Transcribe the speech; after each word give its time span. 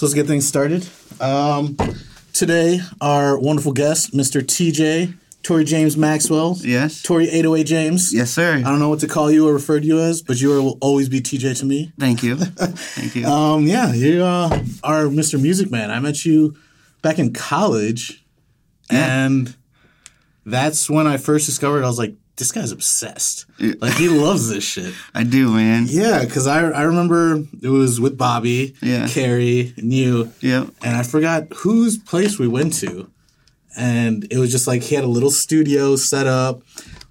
cool. 0.00 0.08
All 0.08 0.14
right. 0.14 0.14
So 0.14 0.14
let's 0.14 0.14
get 0.14 0.26
things 0.26 0.46
started. 0.46 0.88
Um, 1.20 1.76
today, 2.32 2.80
our 3.00 3.38
wonderful 3.38 3.72
guest, 3.72 4.12
Mr. 4.12 4.40
TJ, 4.42 5.14
Tory 5.42 5.64
James 5.64 5.96
Maxwell. 5.96 6.56
Yes. 6.60 7.02
Tory 7.02 7.28
808 7.28 7.64
James. 7.64 8.14
Yes, 8.14 8.30
sir. 8.30 8.56
I 8.56 8.62
don't 8.62 8.78
know 8.78 8.88
what 8.88 9.00
to 9.00 9.08
call 9.08 9.30
you 9.30 9.48
or 9.48 9.54
refer 9.54 9.80
to 9.80 9.86
you 9.86 10.00
as, 10.00 10.22
but 10.22 10.40
you 10.40 10.48
will 10.48 10.78
always 10.80 11.08
be 11.08 11.20
TJ 11.20 11.58
to 11.60 11.66
me. 11.66 11.92
Thank 11.98 12.22
you. 12.22 12.36
Thank 12.36 13.14
you. 13.16 13.26
Um, 13.26 13.66
yeah, 13.66 13.92
you 13.92 14.22
uh, 14.22 14.48
are 14.82 15.04
Mr. 15.04 15.40
Music 15.40 15.70
Man. 15.70 15.90
I 15.90 16.00
met 16.00 16.24
you 16.24 16.56
back 17.02 17.18
in 17.18 17.32
college, 17.32 18.24
Yeah. 18.90 19.24
and 19.26 19.56
that's 20.44 20.90
when 20.90 21.06
I 21.06 21.16
first 21.18 21.46
discovered 21.46 21.84
I 21.84 21.86
was 21.86 21.98
like, 21.98 22.14
this 22.40 22.50
guy's 22.50 22.72
obsessed. 22.72 23.46
Like, 23.80 23.92
he 23.94 24.08
loves 24.08 24.48
this 24.48 24.64
shit. 24.64 24.92
I 25.14 25.22
do, 25.22 25.52
man. 25.54 25.86
Yeah, 25.88 26.24
because 26.24 26.48
I, 26.48 26.68
I 26.70 26.82
remember 26.82 27.44
it 27.62 27.68
was 27.68 28.00
with 28.00 28.18
Bobby, 28.18 28.74
Yeah. 28.82 29.06
Carrie, 29.06 29.72
and 29.76 29.92
you, 29.92 30.32
Yep. 30.40 30.68
and 30.82 30.96
I 30.96 31.04
forgot 31.04 31.46
whose 31.54 31.96
place 31.98 32.38
we 32.38 32.48
went 32.48 32.72
to. 32.80 33.08
And 33.78 34.26
it 34.32 34.38
was 34.38 34.50
just 34.50 34.66
like 34.66 34.82
he 34.82 34.96
had 34.96 35.04
a 35.04 35.08
little 35.08 35.30
studio 35.30 35.94
set 35.94 36.26
up. 36.26 36.62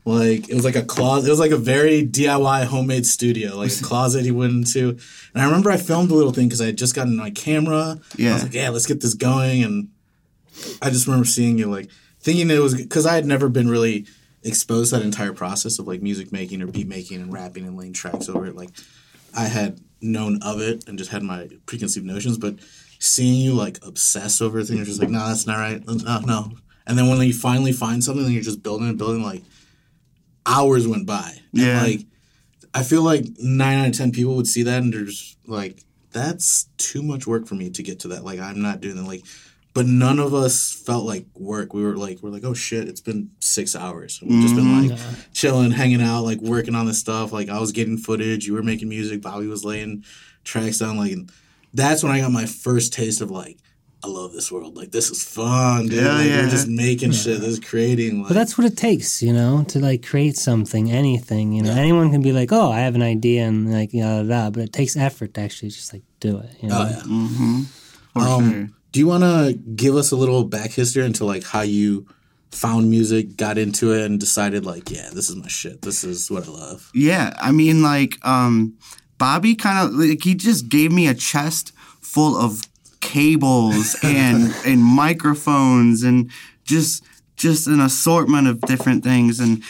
Like 0.05 0.49
it 0.49 0.55
was 0.55 0.65
like 0.65 0.75
a 0.75 0.83
closet. 0.83 1.27
It 1.27 1.31
was 1.31 1.39
like 1.39 1.51
a 1.51 1.57
very 1.57 2.05
DIY 2.05 2.65
homemade 2.65 3.05
studio, 3.05 3.55
like 3.57 3.71
a 3.71 3.83
closet 3.83 4.25
he 4.25 4.31
went 4.31 4.51
into. 4.53 4.89
And 5.33 5.41
I 5.41 5.45
remember 5.45 5.71
I 5.71 5.77
filmed 5.77 6.11
a 6.11 6.15
little 6.15 6.33
thing 6.33 6.47
because 6.47 6.59
I 6.61 6.65
had 6.67 6.77
just 6.77 6.95
gotten 6.95 7.15
my 7.15 7.29
camera. 7.31 7.99
I 8.17 8.21
Yeah. 8.21 8.33
was 8.33 8.43
like, 8.43 8.53
yeah, 8.53 8.69
let's 8.69 8.85
get 8.87 8.99
this 9.01 9.13
going. 9.13 9.63
And 9.63 9.87
I 10.81 10.89
just 10.89 11.05
remember 11.07 11.25
seeing 11.25 11.57
you 11.57 11.67
like 11.69 11.89
thinking 12.21 12.49
it 12.49 12.59
was 12.59 12.75
because 12.75 13.05
I 13.05 13.15
had 13.15 13.25
never 13.25 13.47
been 13.47 13.69
really 13.69 14.05
exposed 14.43 14.91
to 14.91 14.97
that 14.97 15.05
entire 15.05 15.33
process 15.33 15.79
of 15.79 15.87
like 15.87 16.01
music 16.01 16.31
making 16.31 16.61
or 16.61 16.67
beat 16.67 16.87
making 16.87 17.21
and 17.21 17.33
rapping 17.33 17.65
and 17.65 17.77
laying 17.77 17.93
tracks 17.93 18.29
over 18.29 18.45
it. 18.45 18.55
Like 18.55 18.69
I 19.35 19.45
had 19.45 19.79
known 20.01 20.39
of 20.41 20.61
it 20.61 20.87
and 20.87 20.97
just 20.97 21.11
had 21.11 21.23
my 21.23 21.49
preconceived 21.65 22.05
notions, 22.05 22.37
but 22.37 22.55
seeing 22.99 23.35
you 23.41 23.53
like 23.53 23.79
obsess 23.85 24.41
over 24.41 24.63
things, 24.63 24.87
just 24.87 24.99
like, 24.99 25.09
no, 25.09 25.19
that's 25.27 25.45
not 25.47 25.57
right. 25.57 25.85
No, 25.85 26.19
no. 26.21 26.51
And 26.87 26.97
then 26.97 27.07
when 27.09 27.21
you 27.21 27.33
finally 27.33 27.71
find 27.73 28.03
something 28.03 28.23
and 28.25 28.33
you're 28.33 28.43
just 28.43 28.63
building 28.63 28.87
and 28.89 28.97
building, 28.97 29.23
like 29.23 29.43
hours 30.45 30.87
went 30.87 31.05
by. 31.05 31.31
And, 31.53 31.61
Yeah. 31.61 31.81
like 31.81 32.01
I 32.73 32.83
feel 32.83 33.01
like 33.03 33.25
nine 33.39 33.79
out 33.79 33.87
of 33.87 33.93
ten 33.97 34.11
people 34.11 34.35
would 34.35 34.47
see 34.47 34.63
that 34.63 34.81
and 34.83 34.93
they're 34.93 35.05
just 35.05 35.37
like, 35.47 35.83
that's 36.11 36.65
too 36.77 37.03
much 37.03 37.27
work 37.27 37.45
for 37.47 37.55
me 37.55 37.69
to 37.71 37.83
get 37.83 37.99
to 38.01 38.07
that. 38.09 38.23
Like 38.23 38.39
I'm 38.39 38.61
not 38.61 38.81
doing 38.81 38.95
that. 38.95 39.03
Like 39.07 39.23
but 39.73 39.85
none 39.85 40.19
of 40.19 40.33
us 40.33 40.71
felt 40.73 41.05
like 41.05 41.25
work. 41.35 41.73
We 41.73 41.83
were 41.83 41.95
like, 41.95 42.19
we're 42.21 42.31
like, 42.31 42.43
oh 42.43 42.53
shit, 42.53 42.87
it's 42.87 43.01
been 43.01 43.29
six 43.39 43.75
hours. 43.75 44.19
And 44.21 44.29
we've 44.31 44.41
just 44.41 44.55
been 44.55 44.89
like 44.89 44.99
chilling, 45.33 45.71
hanging 45.71 46.01
out, 46.01 46.23
like 46.23 46.39
working 46.41 46.75
on 46.75 46.85
this 46.87 46.99
stuff. 46.99 47.31
Like 47.31 47.49
I 47.49 47.59
was 47.59 47.71
getting 47.71 47.97
footage, 47.97 48.45
you 48.47 48.53
were 48.53 48.63
making 48.63 48.89
music, 48.89 49.21
Bobby 49.21 49.47
was 49.47 49.63
laying 49.63 50.03
tracks 50.43 50.79
down. 50.79 50.97
Like 50.97 51.13
that's 51.73 52.01
when 52.03 52.11
I 52.11 52.19
got 52.19 52.31
my 52.31 52.45
first 52.45 52.93
taste 52.93 53.21
of 53.21 53.29
like, 53.31 53.57
I 54.03 54.07
love 54.07 54.31
this 54.31 54.49
world. 54.51 54.75
Like 54.77 54.91
this 54.91 55.11
is 55.11 55.21
fun, 55.23 55.87
dude. 55.87 56.01
Yeah, 56.03 56.13
like, 56.15 56.27
yeah. 56.27 56.41
We're 56.43 56.49
just 56.49 56.67
making 56.69 57.11
shit. 57.11 57.41
This 57.41 57.49
is 57.49 57.59
creating. 57.59 58.19
Like, 58.19 58.29
But 58.29 58.33
that's 58.35 58.57
what 58.57 58.65
it 58.65 58.77
takes, 58.77 59.21
you 59.21 59.33
know, 59.33 59.65
to 59.67 59.79
like 59.79 60.05
create 60.07 60.37
something, 60.37 60.89
anything. 60.89 61.51
You 61.51 61.63
know, 61.63 61.71
anyone 61.73 62.09
can 62.09 62.21
be 62.21 62.31
like, 62.31 62.53
"Oh, 62.53 62.71
I 62.71 62.79
have 62.79 62.95
an 62.95 63.01
idea," 63.01 63.45
and 63.45 63.69
like, 63.71 63.91
da, 63.91 64.23
da, 64.23 64.23
da, 64.23 64.49
but 64.51 64.63
it 64.63 64.71
takes 64.71 64.95
effort 64.95 65.33
to 65.33 65.41
actually 65.41 65.69
just 65.71 65.91
like 65.91 66.03
do 66.21 66.37
it. 66.39 66.49
You 66.61 66.69
know? 66.69 66.77
oh 66.79 66.89
yeah. 66.89 67.63
For 68.13 68.19
Um, 68.21 68.51
sure. 68.51 68.69
Do 68.91 68.99
you 68.99 69.07
want 69.07 69.23
to 69.23 69.53
give 69.75 69.95
us 69.95 70.11
a 70.11 70.15
little 70.15 70.43
back 70.43 70.71
history 70.71 71.05
into 71.05 71.25
like 71.25 71.43
how 71.43 71.61
you 71.61 72.07
found 72.51 72.89
music, 72.89 73.37
got 73.37 73.57
into 73.57 73.93
it, 73.93 74.05
and 74.05 74.19
decided 74.19 74.65
like, 74.65 74.89
yeah, 74.89 75.09
this 75.13 75.29
is 75.29 75.35
my 75.35 75.47
shit. 75.47 75.81
This 75.81 76.03
is 76.03 76.31
what 76.31 76.47
I 76.47 76.51
love. 76.51 76.89
Yeah. 76.93 77.33
I 77.39 77.51
mean, 77.51 77.83
like, 77.83 78.17
um, 78.25 78.77
Bobby 79.19 79.53
kind 79.53 79.87
of 79.87 79.93
like 79.93 80.23
he 80.23 80.33
just 80.33 80.69
gave 80.69 80.91
me 80.91 81.07
a 81.07 81.13
chest 81.13 81.73
full 82.01 82.35
of 82.35 82.63
cables 83.01 83.95
and 84.03 84.53
and 84.65 84.83
microphones 84.83 86.01
and 86.03 86.31
just 86.63 87.03
just 87.35 87.67
an 87.67 87.79
assortment 87.79 88.47
of 88.47 88.61
different 88.61 89.03
things 89.03 89.39
and 89.39 89.61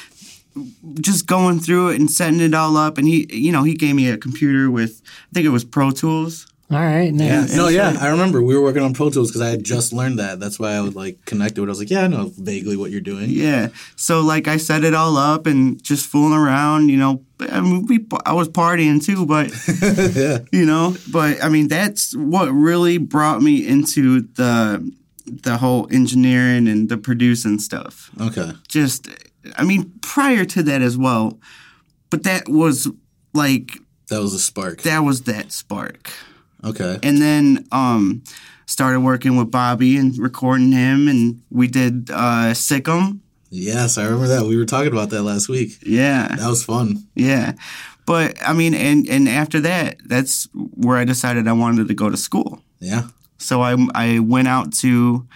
just 1.02 1.28
going 1.28 1.59
through 1.59 1.90
it 1.90 2.00
and 2.00 2.09
setting 2.09 2.40
it 2.40 2.53
all 2.53 2.78
up 2.78 2.97
and 2.97 3.08
he 3.08 3.28
you 3.31 3.52
know 3.52 3.63
he 3.63 3.74
gave 3.74 3.96
me 3.96 4.09
a 4.09 4.18
computer 4.18 4.69
with 4.69 5.02
I 5.06 5.34
think 5.34 5.46
it 5.46 5.50
was 5.50 5.63
Pro 5.63 5.91
Tools 5.91 6.47
All 6.72 6.78
right, 6.78 7.12
nice. 7.12 7.56
No, 7.56 7.68
yeah, 7.68 7.97
I 8.00 8.09
remember 8.09 8.44
we 8.44 8.56
were 8.56 8.62
working 8.62 8.84
on 8.84 8.94
Pro 8.94 9.09
Tools 9.09 9.30
because 9.31 9.41
I 9.41 9.50
had 9.50 9.63
just 9.63 9.91
learned 9.91 10.19
that. 10.19 10.40
That's 10.40 10.59
why 10.59 10.74
I 10.74 10.81
would 10.81 10.96
like 10.96 11.25
connect 11.25 11.56
to 11.56 11.63
it. 11.63 11.66
I 11.66 11.69
was 11.69 11.80
like, 11.80 11.90
yeah, 11.90 12.03
I 12.03 12.07
know 12.07 12.31
vaguely 12.38 12.78
what 12.78 12.91
you're 12.91 13.02
doing. 13.02 13.31
Yeah. 13.31 13.69
So 13.96 14.22
like 14.22 14.47
I 14.47 14.57
set 14.57 14.84
it 14.84 14.94
all 14.94 15.18
up 15.18 15.47
and 15.47 15.81
just 15.84 16.06
fooling 16.06 16.38
around, 16.38 16.90
you 16.90 16.97
know. 16.97 17.24
I 17.40 17.62
mean, 17.62 17.88
we, 17.88 18.06
I 18.24 18.34
was 18.34 18.50
partying 18.50 19.03
too, 19.03 19.25
but 19.25 19.50
yeah. 20.16 20.40
you 20.52 20.63
know, 20.66 20.96
but 21.12 21.44
I 21.44 21.50
mean, 21.50 21.69
that's 21.69 22.16
what 22.16 22.50
really 22.52 23.00
brought 23.00 23.41
me 23.41 23.68
into 23.68 24.22
the 24.22 24.94
the 25.25 25.58
whole 25.58 25.88
engineering 25.91 26.68
and 26.68 26.88
the 26.90 26.97
producing 26.97 27.58
stuff. 27.59 28.12
Okay. 28.22 28.52
Just, 28.68 29.08
I 29.58 29.63
mean, 29.63 29.91
prior 30.02 30.46
to 30.46 30.63
that 30.63 30.81
as 30.84 30.97
well, 30.97 31.40
but 32.12 32.24
that 32.24 32.47
was 32.50 32.88
like 33.34 33.72
That 34.09 34.22
was 34.22 34.34
a 34.34 34.40
spark. 34.40 34.81
that 34.81 35.00
was 35.00 35.24
that 35.24 35.52
spark. 35.52 36.12
Okay. 36.64 37.00
And 37.03 37.22
then 37.22 37.68
um 37.72 38.24
started 38.66 39.00
working 39.00 39.36
with 39.36 39.50
Bobby 39.50 39.97
and 39.97 40.18
recording 40.18 40.72
him 40.72 41.08
and 41.08 41.42
we 41.50 41.68
did 41.68 42.09
uh 42.12 42.53
Sick'em. 42.53 43.20
Yes, 43.52 43.97
I 43.97 44.03
remember 44.03 44.28
that. 44.28 44.46
We 44.46 44.58
were 44.58 44.66
talking 44.66 44.92
about 44.92 45.09
that 45.09 45.24
last 45.24 45.50
week. 45.50 45.80
Yeah. 45.84 46.28
That 46.28 46.47
was 46.47 46.64
fun. 46.64 47.08
Yeah. 47.16 47.53
But 48.06 48.38
I 48.46 48.53
mean, 48.53 48.74
and 48.74 49.08
and 49.08 49.30
after 49.30 49.59
that, 49.62 49.97
that's 50.06 50.47
where 50.53 50.97
I 50.97 51.06
decided 51.06 51.47
I 51.47 51.53
wanted 51.53 51.88
to 51.88 51.94
go 51.94 52.09
to 52.09 52.18
school. 52.18 52.62
Yeah. 52.80 53.03
So 53.38 53.62
I 53.62 53.76
I 53.94 54.20
went 54.20 54.47
out 54.47 54.74
to 54.81 55.28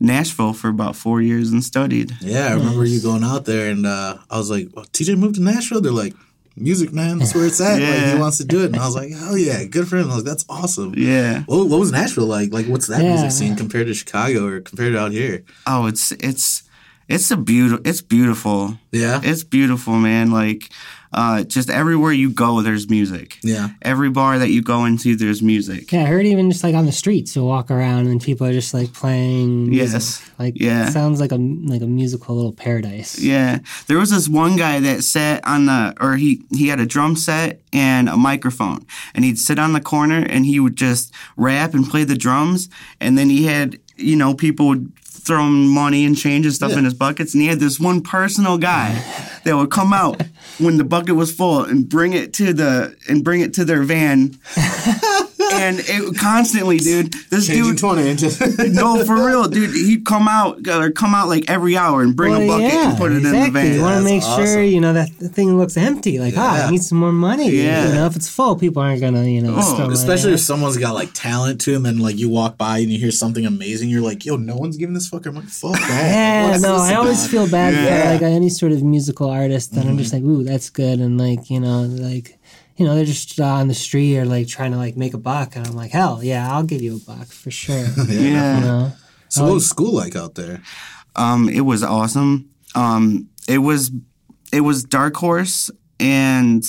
Nashville 0.00 0.52
for 0.52 0.68
about 0.68 0.96
four 0.96 1.22
years 1.22 1.52
and 1.52 1.62
studied. 1.62 2.12
Yeah, 2.20 2.48
I 2.48 2.54
remember 2.54 2.84
you 2.84 3.00
going 3.00 3.22
out 3.22 3.44
there 3.44 3.70
and 3.70 3.86
uh, 3.86 4.18
I 4.28 4.36
was 4.36 4.50
like, 4.50 4.68
well, 4.74 4.84
TJ 4.86 5.16
moved 5.16 5.36
to 5.36 5.42
Nashville. 5.42 5.80
They're 5.80 5.92
like, 5.92 6.14
music, 6.56 6.92
man. 6.92 7.18
That's 7.18 7.34
where 7.34 7.46
it's 7.46 7.60
at. 7.60 7.80
Like, 7.80 8.14
he 8.14 8.20
wants 8.20 8.38
to 8.38 8.44
do 8.44 8.62
it. 8.62 8.66
And 8.66 8.76
I 8.76 8.86
was 8.86 8.94
like, 8.94 9.10
hell 9.12 9.36
yeah, 9.38 9.64
good 9.64 9.88
for 9.88 9.96
him. 9.96 10.10
I 10.10 10.14
was 10.16 10.24
like, 10.24 10.32
that's 10.32 10.44
awesome. 10.48 10.94
Yeah. 10.96 11.42
What, 11.46 11.68
what 11.68 11.80
was 11.80 11.92
Nashville 11.92 12.26
like? 12.26 12.52
Like, 12.52 12.66
what's 12.66 12.86
that 12.88 13.02
Yeah. 13.02 13.10
music 13.10 13.30
scene 13.32 13.56
compared 13.56 13.86
to 13.86 13.94
Chicago 13.94 14.46
or 14.46 14.60
compared 14.60 14.92
to 14.92 14.98
out 15.00 15.12
here? 15.12 15.44
Oh, 15.66 15.86
it's 15.86 16.12
it's 16.12 16.62
it's 17.08 17.30
a 17.30 17.36
beautiful. 17.36 17.86
It's 17.86 18.00
beautiful. 18.00 18.78
Yeah. 18.90 19.20
It's 19.22 19.44
beautiful, 19.44 19.94
man. 19.94 20.30
Like, 20.30 20.70
uh, 21.14 21.44
just 21.44 21.68
everywhere 21.70 22.12
you 22.12 22.30
go, 22.30 22.62
there's 22.62 22.88
music. 22.88 23.38
Yeah. 23.42 23.68
Every 23.82 24.10
bar 24.10 24.38
that 24.38 24.48
you 24.50 24.62
go 24.62 24.84
into, 24.84 25.14
there's 25.16 25.42
music. 25.42 25.92
Yeah, 25.92 26.02
I 26.02 26.06
heard 26.06 26.26
even 26.26 26.50
just 26.50 26.64
like 26.64 26.74
on 26.74 26.86
the 26.86 26.92
streets, 26.92 27.36
you'll 27.36 27.46
walk 27.48 27.70
around 27.70 28.06
and 28.06 28.20
people 28.20 28.46
are 28.46 28.52
just 28.52 28.72
like 28.74 28.92
playing. 28.92 29.68
Music. 29.70 29.92
Yes. 29.92 30.30
Like 30.38 30.54
Yeah. 30.60 30.88
it 30.88 30.92
sounds 30.92 31.20
like 31.20 31.32
a 31.32 31.36
like 31.36 31.82
a 31.82 31.86
musical 31.86 32.34
little 32.36 32.52
paradise. 32.52 33.18
Yeah, 33.18 33.58
there 33.86 33.98
was 33.98 34.10
this 34.10 34.28
one 34.28 34.56
guy 34.56 34.80
that 34.80 35.02
sat 35.04 35.46
on 35.46 35.66
the, 35.66 35.94
or 36.00 36.16
he 36.16 36.42
he 36.56 36.68
had 36.68 36.80
a 36.80 36.86
drum 36.86 37.16
set 37.16 37.60
and 37.72 38.08
a 38.08 38.16
microphone, 38.16 38.86
and 39.14 39.24
he'd 39.24 39.38
sit 39.38 39.58
on 39.58 39.72
the 39.72 39.80
corner 39.80 40.18
and 40.28 40.46
he 40.46 40.60
would 40.60 40.76
just 40.76 41.12
rap 41.36 41.74
and 41.74 41.88
play 41.88 42.04
the 42.04 42.16
drums, 42.16 42.68
and 43.00 43.16
then 43.18 43.28
he 43.30 43.44
had 43.46 43.78
you 43.96 44.16
know 44.16 44.34
people 44.34 44.68
would 44.68 44.90
throw 45.20 45.46
him 45.46 45.68
money 45.68 46.04
and 46.04 46.16
change 46.16 46.46
and 46.46 46.54
stuff 46.54 46.72
in 46.72 46.84
his 46.84 46.94
buckets, 46.94 47.34
and 47.34 47.42
he 47.42 47.48
had 47.48 47.60
this 47.60 47.78
one 47.78 48.02
personal 48.02 48.58
guy 48.58 48.92
that 49.44 49.56
would 49.56 49.70
come 49.70 49.92
out 49.92 50.22
when 50.58 50.76
the 50.78 50.84
bucket 50.84 51.14
was 51.16 51.32
full 51.32 51.64
and 51.64 51.88
bring 51.88 52.12
it 52.12 52.32
to 52.34 52.52
the 52.52 52.96
and 53.08 53.22
bring 53.24 53.40
it 53.40 53.54
to 53.54 53.64
their 53.64 53.82
van. 53.82 54.38
And 55.54 55.78
it 55.80 56.18
constantly, 56.18 56.78
dude. 56.78 57.12
This 57.30 57.46
Changing 57.46 57.72
dude, 57.72 57.78
20 57.78 58.08
inches. 58.08 58.58
no, 58.74 59.04
for 59.04 59.14
real, 59.26 59.48
dude. 59.48 59.70
He'd 59.74 60.04
come 60.04 60.28
out 60.28 60.66
or 60.68 60.90
come 60.90 61.14
out 61.14 61.28
like 61.28 61.48
every 61.48 61.76
hour 61.76 62.02
and 62.02 62.16
bring 62.16 62.34
a 62.34 62.46
bucket 62.46 62.72
yeah, 62.72 62.88
and 62.90 62.98
put 62.98 63.12
it 63.12 63.18
exactly. 63.18 63.38
in 63.40 63.52
the 63.52 63.60
van. 63.60 63.74
You 63.74 63.82
want 63.82 63.98
to 63.98 64.02
That's 64.04 64.38
make 64.38 64.46
sure 64.46 64.62
you 64.62 64.80
know 64.80 64.92
that 64.94 65.10
the 65.18 65.28
thing 65.28 65.56
looks 65.58 65.76
empty. 65.76 66.18
Like, 66.18 66.34
ah, 66.36 66.56
Yeah. 66.56 66.66
I 66.66 66.70
need 66.70 66.82
some 66.82 66.98
more 66.98 67.12
money. 67.12 67.50
Yeah. 67.50 67.88
You 67.88 67.94
know, 67.94 68.06
if 68.06 68.16
it's 68.16 68.28
full, 68.28 68.56
people 68.56 68.82
aren't 68.82 69.00
gonna, 69.00 69.24
you 69.24 69.40
know, 69.42 69.54
Oh, 69.56 69.62
throw 69.76 69.84
money 69.86 69.94
Especially 69.94 70.32
if 70.34 70.40
someone's 70.40 70.76
got 70.78 70.94
like 70.94 71.10
talent 71.14 71.60
to 71.62 71.72
them 71.72 71.86
and 71.86 72.00
like 72.00 72.16
you 72.18 72.28
walk 72.28 72.56
by 72.58 72.78
and 72.78 72.90
you 72.90 72.98
hear 72.98 73.10
something 73.10 73.46
amazing, 73.46 73.88
you're 73.88 74.00
like, 74.02 74.24
yo, 74.24 74.36
no 74.36 74.56
one's 74.56 74.76
giving 74.76 74.94
this 74.94 75.10
fucker 75.10 75.32
money. 75.32 75.46
Fuck 75.46 75.72
that. 75.72 76.10
Yeah, 76.12 76.50
What's 76.50 76.62
no, 76.62 76.72
this 76.74 76.82
I 76.90 76.94
always 76.94 77.20
about? 77.20 77.30
feel 77.30 77.50
bad 77.50 77.74
Yeah. 77.74 78.02
for 78.04 78.12
like 78.12 78.22
any 78.22 78.48
sort 78.48 78.72
of 78.72 78.82
musical 78.82 79.30
artist 79.30 79.74
that 79.74 79.84
I'm 79.86 79.98
just 79.98 80.12
like, 80.12 80.22
ooh, 80.22 80.42
that's 80.44 80.70
good, 80.70 80.98
and 81.00 81.18
like 81.18 81.50
you 81.50 81.60
know, 81.60 81.82
like 81.82 82.38
you 82.82 82.88
know, 82.88 82.96
they're 82.96 83.04
just 83.04 83.38
uh, 83.38 83.44
on 83.44 83.68
the 83.68 83.74
street 83.74 84.18
or 84.18 84.24
like 84.24 84.48
trying 84.48 84.72
to 84.72 84.76
like 84.76 84.96
make 84.96 85.14
a 85.14 85.18
buck, 85.18 85.54
and 85.54 85.64
I'm 85.66 85.76
like, 85.76 85.92
hell 85.92 86.20
yeah, 86.22 86.52
I'll 86.52 86.64
give 86.64 86.82
you 86.82 86.96
a 86.96 86.98
buck 86.98 87.28
for 87.28 87.50
sure. 87.52 87.86
you 88.08 88.18
Yeah. 88.32 88.60
know, 88.60 88.92
So, 89.28 89.44
what 89.44 89.54
was 89.54 89.68
school 89.68 89.94
like 89.94 90.16
out 90.16 90.34
there? 90.34 90.60
Um, 91.14 91.48
it 91.48 91.60
was 91.60 91.82
awesome. 91.84 92.50
Um, 92.74 93.28
it 93.46 93.58
was 93.58 93.92
it 94.52 94.62
was 94.62 94.82
Dark 94.82 95.14
Horse 95.16 95.70
and 96.00 96.64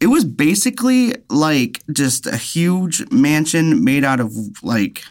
it 0.00 0.08
was 0.08 0.24
basically 0.24 1.14
like 1.30 1.80
just 1.92 2.26
a 2.26 2.36
huge 2.36 3.10
mansion 3.10 3.82
made 3.84 4.04
out 4.04 4.20
of 4.20 4.32
like 4.62 5.02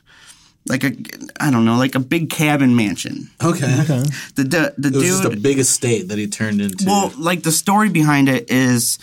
like 0.67 0.83
a 0.83 0.91
I 1.39 1.49
don't 1.49 1.65
know, 1.65 1.77
like 1.77 1.95
a 1.95 1.99
big 1.99 2.29
cabin 2.29 2.75
mansion. 2.75 3.29
Okay. 3.43 3.79
okay. 3.81 4.03
The 4.35 4.43
the, 4.43 4.73
the 4.77 4.87
It 4.89 4.93
was 4.95 5.03
dude 5.03 5.23
just 5.23 5.23
a 5.25 5.35
big 5.41 5.57
estate 5.59 6.09
that 6.09 6.17
he 6.19 6.27
turned 6.27 6.61
into. 6.61 6.85
Well, 6.85 7.11
like 7.17 7.41
the 7.43 7.51
story 7.51 7.89
behind 7.89 8.29
it 8.29 8.51
is 8.51 8.99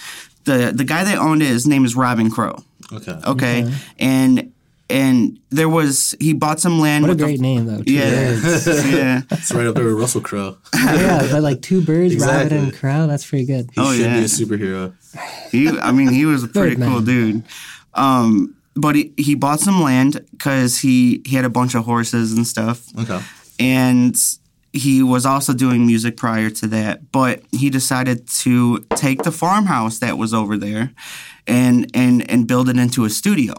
the 0.48 0.72
the 0.74 0.84
guy 0.84 1.04
that 1.04 1.18
owned 1.18 1.42
it. 1.42 1.48
His 1.48 1.66
name 1.66 1.84
is 1.84 1.94
Robin 1.94 2.30
Crow, 2.30 2.56
Okay. 2.92 3.12
Okay, 3.12 3.62
Okay. 3.64 3.72
and 3.98 4.52
and 4.90 5.38
there 5.50 5.68
was 5.68 6.14
he 6.18 6.32
bought 6.32 6.58
some 6.60 6.80
land. 6.80 7.02
What 7.04 7.10
a 7.10 7.12
with 7.12 7.18
the- 7.18 7.24
great 7.24 7.40
name 7.40 7.66
though. 7.66 7.82
Two 7.82 7.92
Yeah. 7.92 8.10
birds. 8.40 8.66
yeah. 8.90 9.22
It's 9.30 9.52
right 9.52 9.66
up 9.66 9.74
there 9.76 9.84
with 9.84 9.94
Russell 10.00 10.22
Crowe. 10.22 10.56
yeah, 10.74 11.28
but 11.30 11.42
like 11.42 11.60
two 11.62 11.82
birds, 11.82 12.14
rabbit 12.16 12.52
Exactly. 12.52 12.58
and 12.58 12.74
crow. 12.74 13.06
That's 13.06 13.26
pretty 13.26 13.44
good. 13.44 13.68
He 13.74 13.80
Oh, 13.80 13.92
should 13.92 14.00
yeah. 14.06 14.16
be 14.18 14.24
a 14.24 14.24
superhero. 14.24 14.92
He, 15.52 15.68
I 15.68 15.92
mean, 15.92 16.08
he 16.08 16.24
was 16.26 16.42
a 16.44 16.48
pretty 16.58 16.76
Birdman. 16.76 16.88
cool 16.90 17.00
dude. 17.02 17.42
Um, 17.94 18.54
but 18.74 18.94
he, 18.94 19.12
he 19.16 19.34
bought 19.34 19.60
some 19.60 19.82
land 19.82 20.24
because 20.30 20.78
he, 20.78 21.20
he 21.26 21.34
had 21.36 21.44
a 21.44 21.50
bunch 21.50 21.74
of 21.74 21.84
horses 21.84 22.32
and 22.32 22.46
stuff. 22.46 22.86
Okay. 22.98 23.20
And 23.58 24.16
he 24.78 25.02
was 25.02 25.26
also 25.26 25.52
doing 25.52 25.86
music 25.86 26.16
prior 26.16 26.50
to 26.50 26.66
that. 26.68 27.12
But 27.12 27.42
he 27.52 27.70
decided 27.70 28.28
to 28.28 28.78
take 28.94 29.22
the 29.22 29.32
farmhouse 29.32 29.98
that 29.98 30.16
was 30.16 30.32
over 30.32 30.56
there 30.56 30.92
and, 31.46 31.90
and, 31.94 32.28
and 32.30 32.46
build 32.46 32.68
it 32.68 32.78
into 32.78 33.04
a 33.04 33.10
studio. 33.10 33.54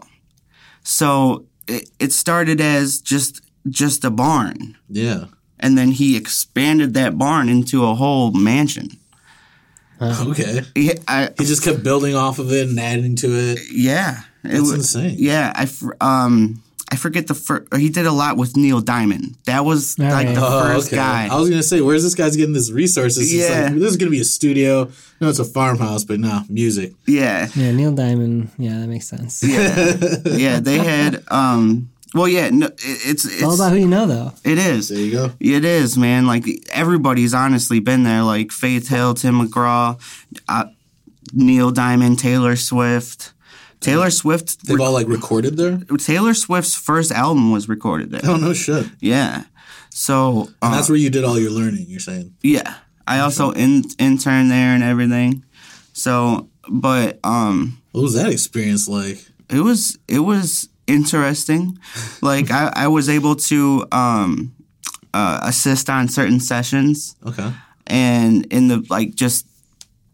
So 0.83 1.45
it, 1.67 1.89
it 1.99 2.11
started 2.11 2.59
as 2.59 2.99
just 2.99 3.41
just 3.67 4.03
a 4.03 4.09
barn. 4.09 4.77
Yeah. 4.87 5.25
And 5.59 5.77
then 5.77 5.91
he 5.91 6.15
expanded 6.15 6.93
that 6.93 7.17
barn 7.17 7.49
into 7.49 7.85
a 7.85 7.93
whole 7.93 8.31
mansion. 8.31 8.91
Okay. 10.01 10.61
He, 10.73 10.93
I, 11.07 11.29
He 11.37 11.45
just 11.45 11.63
kept 11.63 11.83
building 11.83 12.15
off 12.15 12.39
of 12.39 12.51
it 12.53 12.69
and 12.69 12.79
adding 12.79 13.17
to 13.17 13.27
it. 13.27 13.59
Yeah, 13.69 14.21
it 14.43 14.49
That's 14.49 14.61
was 14.61 14.73
insane. 14.73 15.15
Yeah, 15.17 15.51
I 15.53 15.67
um 15.99 16.63
I 16.91 16.95
forget 16.95 17.27
the 17.27 17.35
first. 17.35 17.73
He 17.75 17.89
did 17.89 18.05
a 18.07 18.11
lot 18.11 18.35
with 18.35 18.57
Neil 18.57 18.81
Diamond. 18.81 19.35
That 19.45 19.63
was 19.63 19.95
All 19.99 20.05
like 20.05 20.25
right. 20.27 20.35
the 20.35 20.41
Oh, 20.43 20.61
first 20.73 20.87
okay. 20.87 20.95
guy. 20.95 21.27
I 21.31 21.39
was 21.39 21.47
gonna 21.49 21.61
say, 21.61 21.81
where's 21.81 22.01
this 22.03 22.15
guy's 22.15 22.35
getting 22.35 22.53
this 22.53 22.71
resources? 22.71 23.31
It's 23.31 23.47
Yeah. 23.49 23.65
like, 23.65 23.75
this 23.75 23.91
is 23.91 23.97
gonna 23.97 24.09
be 24.11 24.19
a 24.21 24.25
studio. 24.25 24.89
No, 25.21 25.29
it's 25.29 25.37
a 25.39 25.45
farmhouse, 25.45 26.03
but 26.03 26.19
no, 26.19 26.41
music. 26.49 26.93
yeah, 27.05 27.47
Yeah, 27.55 27.71
Neil 27.71 27.91
Diamond. 27.91 28.49
Yeah, 28.57 28.79
that 28.79 28.87
makes 28.87 29.07
sense. 29.07 29.43
yeah, 29.43 29.95
yeah. 30.25 30.59
They 30.59 30.79
had 30.79 31.23
um. 31.29 31.89
Well, 32.15 32.27
yeah. 32.27 32.49
No, 32.49 32.65
it, 32.65 32.73
it's 32.81 33.23
it's 33.25 33.43
All 33.43 33.53
about 33.53 33.71
who 33.73 33.77
you 33.77 33.87
know, 33.87 34.07
though. 34.07 34.33
it 34.43 34.57
is. 34.57 34.89
There 34.89 34.97
you 34.99 35.11
go. 35.11 35.31
It 35.39 35.63
is, 35.63 35.95
man. 35.95 36.25
Like 36.25 36.45
everybody's 36.71 37.35
honestly 37.35 37.79
been 37.79 38.01
there. 38.03 38.23
Like 38.23 38.51
Faith 38.51 38.87
Hill, 38.87 39.13
Tim 39.13 39.39
McGraw, 39.45 39.99
uh, 40.47 40.65
Neil 41.33 41.69
Diamond, 41.69 42.17
Taylor 42.17 42.55
Swift. 42.55 43.31
Taylor 43.79 44.09
Swift. 44.09 44.65
They've 44.67 44.79
all 44.79 44.91
like 44.93 45.07
recorded 45.07 45.57
there. 45.57 45.77
Taylor 45.97 46.33
Swift's 46.33 46.75
first 46.75 47.11
album 47.11 47.51
was 47.51 47.69
recorded 47.69 48.11
there. 48.11 48.21
Oh 48.23 48.35
no 48.37 48.53
shit. 48.53 48.87
Yeah. 48.99 49.43
So 49.89 50.41
And 50.41 50.55
uh, 50.61 50.71
that's 50.71 50.89
where 50.89 50.97
you 50.97 51.09
did 51.09 51.23
all 51.23 51.39
your 51.39 51.51
learning. 51.51 51.85
You're 51.87 51.99
saying. 51.99 52.35
Yeah, 52.41 52.75
I 53.07 53.19
also 53.19 53.51
in, 53.51 53.83
interned 53.97 54.51
there 54.51 54.73
and 54.75 54.83
everything. 54.83 55.43
So, 55.93 56.49
but 56.69 57.19
um, 57.23 57.81
What 57.91 58.01
was 58.01 58.13
that 58.13 58.31
experience 58.31 58.87
like? 58.87 59.25
it 59.49 59.61
was 59.61 59.97
it 60.07 60.19
was 60.19 60.69
interesting. 60.87 61.77
like 62.21 62.51
I, 62.51 62.71
I 62.75 62.87
was 62.87 63.09
able 63.09 63.35
to 63.35 63.85
um, 63.91 64.53
uh, 65.13 65.39
assist 65.43 65.89
on 65.89 66.07
certain 66.07 66.39
sessions 66.39 67.15
Okay. 67.25 67.51
and 67.87 68.45
in 68.53 68.67
the 68.67 68.85
like 68.89 69.15
just 69.15 69.47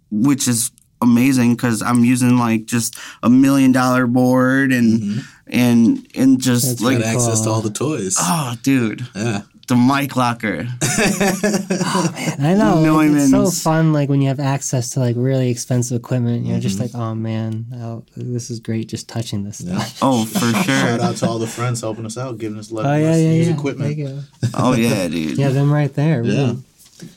which 0.09 0.47
is 0.47 0.71
amazing 1.09 1.55
because 1.55 1.81
I'm 1.81 2.03
using 2.03 2.37
like 2.37 2.65
just 2.65 2.97
a 3.23 3.29
million 3.29 3.71
dollar 3.71 4.05
board 4.07 4.71
and 4.73 5.23
and 5.47 6.05
and 6.15 6.41
just 6.41 6.67
That's 6.67 6.81
like 6.81 6.97
Got 6.99 7.07
access 7.15 7.41
to 7.41 7.49
all 7.49 7.61
the 7.61 7.69
toys. 7.71 8.15
oh 8.19 8.55
dude 8.63 9.05
Yeah. 9.15 9.41
the 9.67 9.75
mic 9.75 10.15
locker 10.15 10.67
oh 10.81 12.11
man, 12.13 12.41
I 12.45 12.53
know. 12.53 12.99
It's 13.01 13.31
so 13.31 13.49
fun, 13.49 13.93
like 13.93 14.09
when 14.09 14.21
you 14.21 14.27
have 14.27 14.39
access 14.39 14.91
to 14.91 14.99
like 14.99 15.15
really 15.17 15.49
expensive 15.49 15.97
equipment. 15.99 16.45
You're 16.45 16.57
Mm-hmm. 16.57 16.61
just 16.61 16.79
like, 16.79 16.93
oh 16.95 17.15
man, 17.15 17.65
oh, 17.75 18.03
this 18.15 18.49
is 18.51 18.59
great. 18.59 18.87
Just 18.89 19.07
touching 19.09 19.43
this 19.43 19.57
stuff. 19.59 19.99
oh 20.01 20.25
for 20.25 20.39
sure. 20.63 20.63
Shout 20.63 20.99
out 21.01 21.15
to 21.17 21.27
all 21.27 21.39
the 21.39 21.47
friends 21.47 21.81
helping 21.81 22.05
us 22.05 22.17
out, 22.17 22.37
giving 22.37 22.57
us 22.59 22.71
Oh 22.71 22.81
yeah, 22.81 23.15
yeah, 23.15 23.31
use 23.31 23.47
yeah. 23.47 23.53
equipment. 23.55 23.97
There 23.97 24.07
you 24.09 24.21
oh 24.53 24.73
yeah 24.73 25.07
dude 25.07 25.37
Yeah, 25.37 25.49
them 25.49 25.71
right 25.71 25.93
there. 25.93 26.23
Yeah. 26.23 26.51
Ooh. 26.51 26.63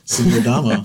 Senior 0.04 0.40
Damo. 0.42 0.82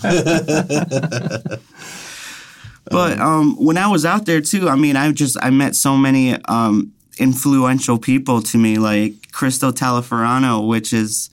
But 2.93 3.19
um, 3.19 3.55
when 3.57 3.77
I 3.77 3.87
was 3.87 4.05
out 4.05 4.25
there 4.25 4.41
too, 4.41 4.69
I 4.69 4.75
mean, 4.75 4.95
I 4.95 5.11
just 5.11 5.35
I 5.41 5.49
met 5.49 5.75
so 5.75 5.97
many 5.97 6.33
um, 6.45 6.93
influential 7.17 7.97
people 7.97 8.41
to 8.43 8.57
me, 8.57 8.77
like 8.77 9.13
Crystal 9.31 9.73
Taliefero, 9.73 10.67
which 10.67 10.93
is 10.93 11.29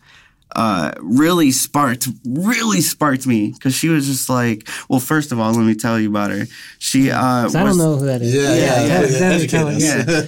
uh, 0.57 0.91
really 1.01 1.53
sparked, 1.53 2.09
really 2.27 2.81
sparked 2.81 3.27
me 3.27 3.53
because 3.53 3.75
she 3.75 3.89
was 3.89 4.07
just 4.07 4.29
like, 4.29 4.69
well, 4.89 4.99
first 5.01 5.31
of 5.33 5.39
all, 5.39 5.53
let 5.53 5.65
me 5.65 5.75
tell 5.75 5.99
you 6.01 6.09
about 6.11 6.31
her. 6.33 6.47
She 6.79 7.11
uh, 7.11 7.21
'Cause 7.45 7.55
I 7.55 7.63
don't 7.65 7.79
know 7.79 7.97
who 7.97 8.06
that 8.06 8.21
is. 8.23 8.35
Yeah, 8.35 8.43
yeah, 8.43 8.56
yeah, 8.56 9.01
that- 9.01 9.11
yeah, 9.11 9.19
that- 9.19 9.33
educate 9.35 9.63
us. 9.63 9.83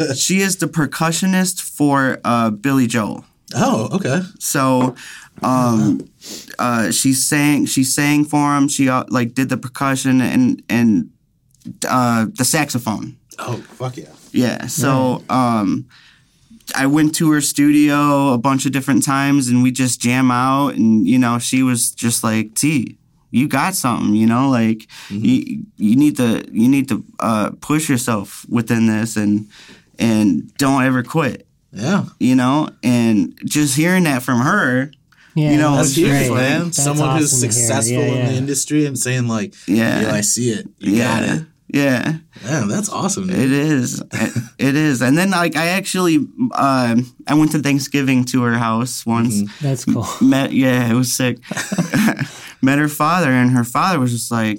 Yeah, 0.09 0.15
she 0.15 0.41
is 0.41 0.57
the 0.59 0.67
percussionist 0.69 1.61
for 1.61 2.21
uh, 2.25 2.51
Billy 2.51 2.87
Joel. 2.87 3.25
oh, 3.55 3.89
okay. 3.97 4.21
So, 4.39 4.95
um, 5.43 6.09
uh, 6.59 6.91
she 6.93 7.13
sang. 7.13 7.67
She 7.67 7.83
sang 7.85 8.25
for 8.25 8.57
him. 8.57 8.69
She 8.69 8.89
uh, 8.89 9.05
like 9.09 9.35
did 9.35 9.49
the 9.49 9.57
percussion 9.57 10.21
and 10.21 10.63
and 10.69 11.11
uh, 11.89 12.27
the 12.37 12.45
saxophone. 12.45 13.17
Oh, 13.39 13.57
fuck 13.79 13.97
yeah. 13.97 14.07
Yeah. 14.33 14.67
So, 14.67 15.23
um, 15.29 15.87
I 16.75 16.87
went 16.87 17.15
to 17.17 17.31
her 17.33 17.41
studio 17.41 18.33
a 18.33 18.39
bunch 18.39 18.67
of 18.67 18.73
different 18.73 19.05
times, 19.05 19.49
and 19.49 19.63
we 19.63 19.71
just 19.73 20.01
jam 20.01 20.31
out. 20.31 20.75
And 20.75 21.07
you 21.07 21.19
know, 21.19 21.39
she 21.39 21.63
was 21.63 21.91
just 21.91 22.23
like, 22.25 22.55
"T, 22.55 22.97
you 23.31 23.49
got 23.49 23.75
something. 23.75 24.15
You 24.15 24.27
know, 24.27 24.49
like 24.49 24.87
you 25.11 25.65
you 25.77 25.97
need 25.97 26.17
to 26.19 26.45
you 26.53 26.69
need 26.69 26.89
to 26.89 27.05
uh, 27.21 27.51
push 27.61 27.89
yourself 27.91 28.47
within 28.49 28.87
this, 28.87 29.17
and 29.17 29.49
and 29.99 30.53
don't 30.57 30.83
ever 30.83 31.03
quit." 31.03 31.47
Yeah. 31.73 32.05
You 32.21 32.37
know, 32.37 32.69
and 32.83 33.39
just 33.45 33.77
hearing 33.77 34.05
that 34.05 34.23
from 34.23 34.41
her. 34.41 34.91
Yeah, 35.35 35.53
You 35.53 35.57
know, 35.57 35.77
that's 35.77 35.89
That's 35.89 35.97
huge, 35.97 36.11
great. 36.11 36.31
man. 36.35 36.65
That's 36.65 36.83
Someone 36.85 37.17
who's 37.17 37.33
awesome 37.33 37.49
to 37.49 37.55
hear. 37.55 37.65
successful 37.65 37.97
Yeah, 37.97 38.13
in 38.21 38.27
the 38.27 38.33
industry 38.35 38.85
and 38.85 38.99
saying 38.99 39.29
like, 39.29 39.55
Yeah. 39.67 40.03
"Yeah, 40.03 40.13
I 40.15 40.21
see 40.21 40.51
it. 40.51 40.69
You 40.79 40.93
yeah. 40.97 41.21
got 41.21 41.23
it." 41.39 41.47
Yeah. 41.73 42.19
Man, 42.45 42.69
that's 42.69 42.91
awesome. 42.91 43.29
Dude. 43.29 43.39
It 43.39 43.51
is. 43.51 44.03
it 44.59 44.77
is. 44.77 45.01
And 45.01 45.17
then 45.17 45.31
like 45.31 45.57
I 45.57 45.69
actually 45.69 46.19
uh, 46.53 46.97
I 47.27 47.35
went 47.35 47.53
to 47.53 47.61
Thanksgiving 47.61 48.25
to 48.27 48.43
her 48.43 48.59
house 48.59 49.07
once. 49.07 49.43
That's 49.61 49.87
cool. 49.87 50.07
Met 50.21 50.53
yeah, 50.53 50.91
it 50.91 50.95
was 50.95 51.13
sick. 51.13 51.39
Met 52.63 52.79
her 52.79 52.89
father 52.89 53.31
and 53.31 53.51
her 53.53 53.65
father 53.65 53.99
was 53.99 54.13
just 54.13 54.31
like, 54.31 54.59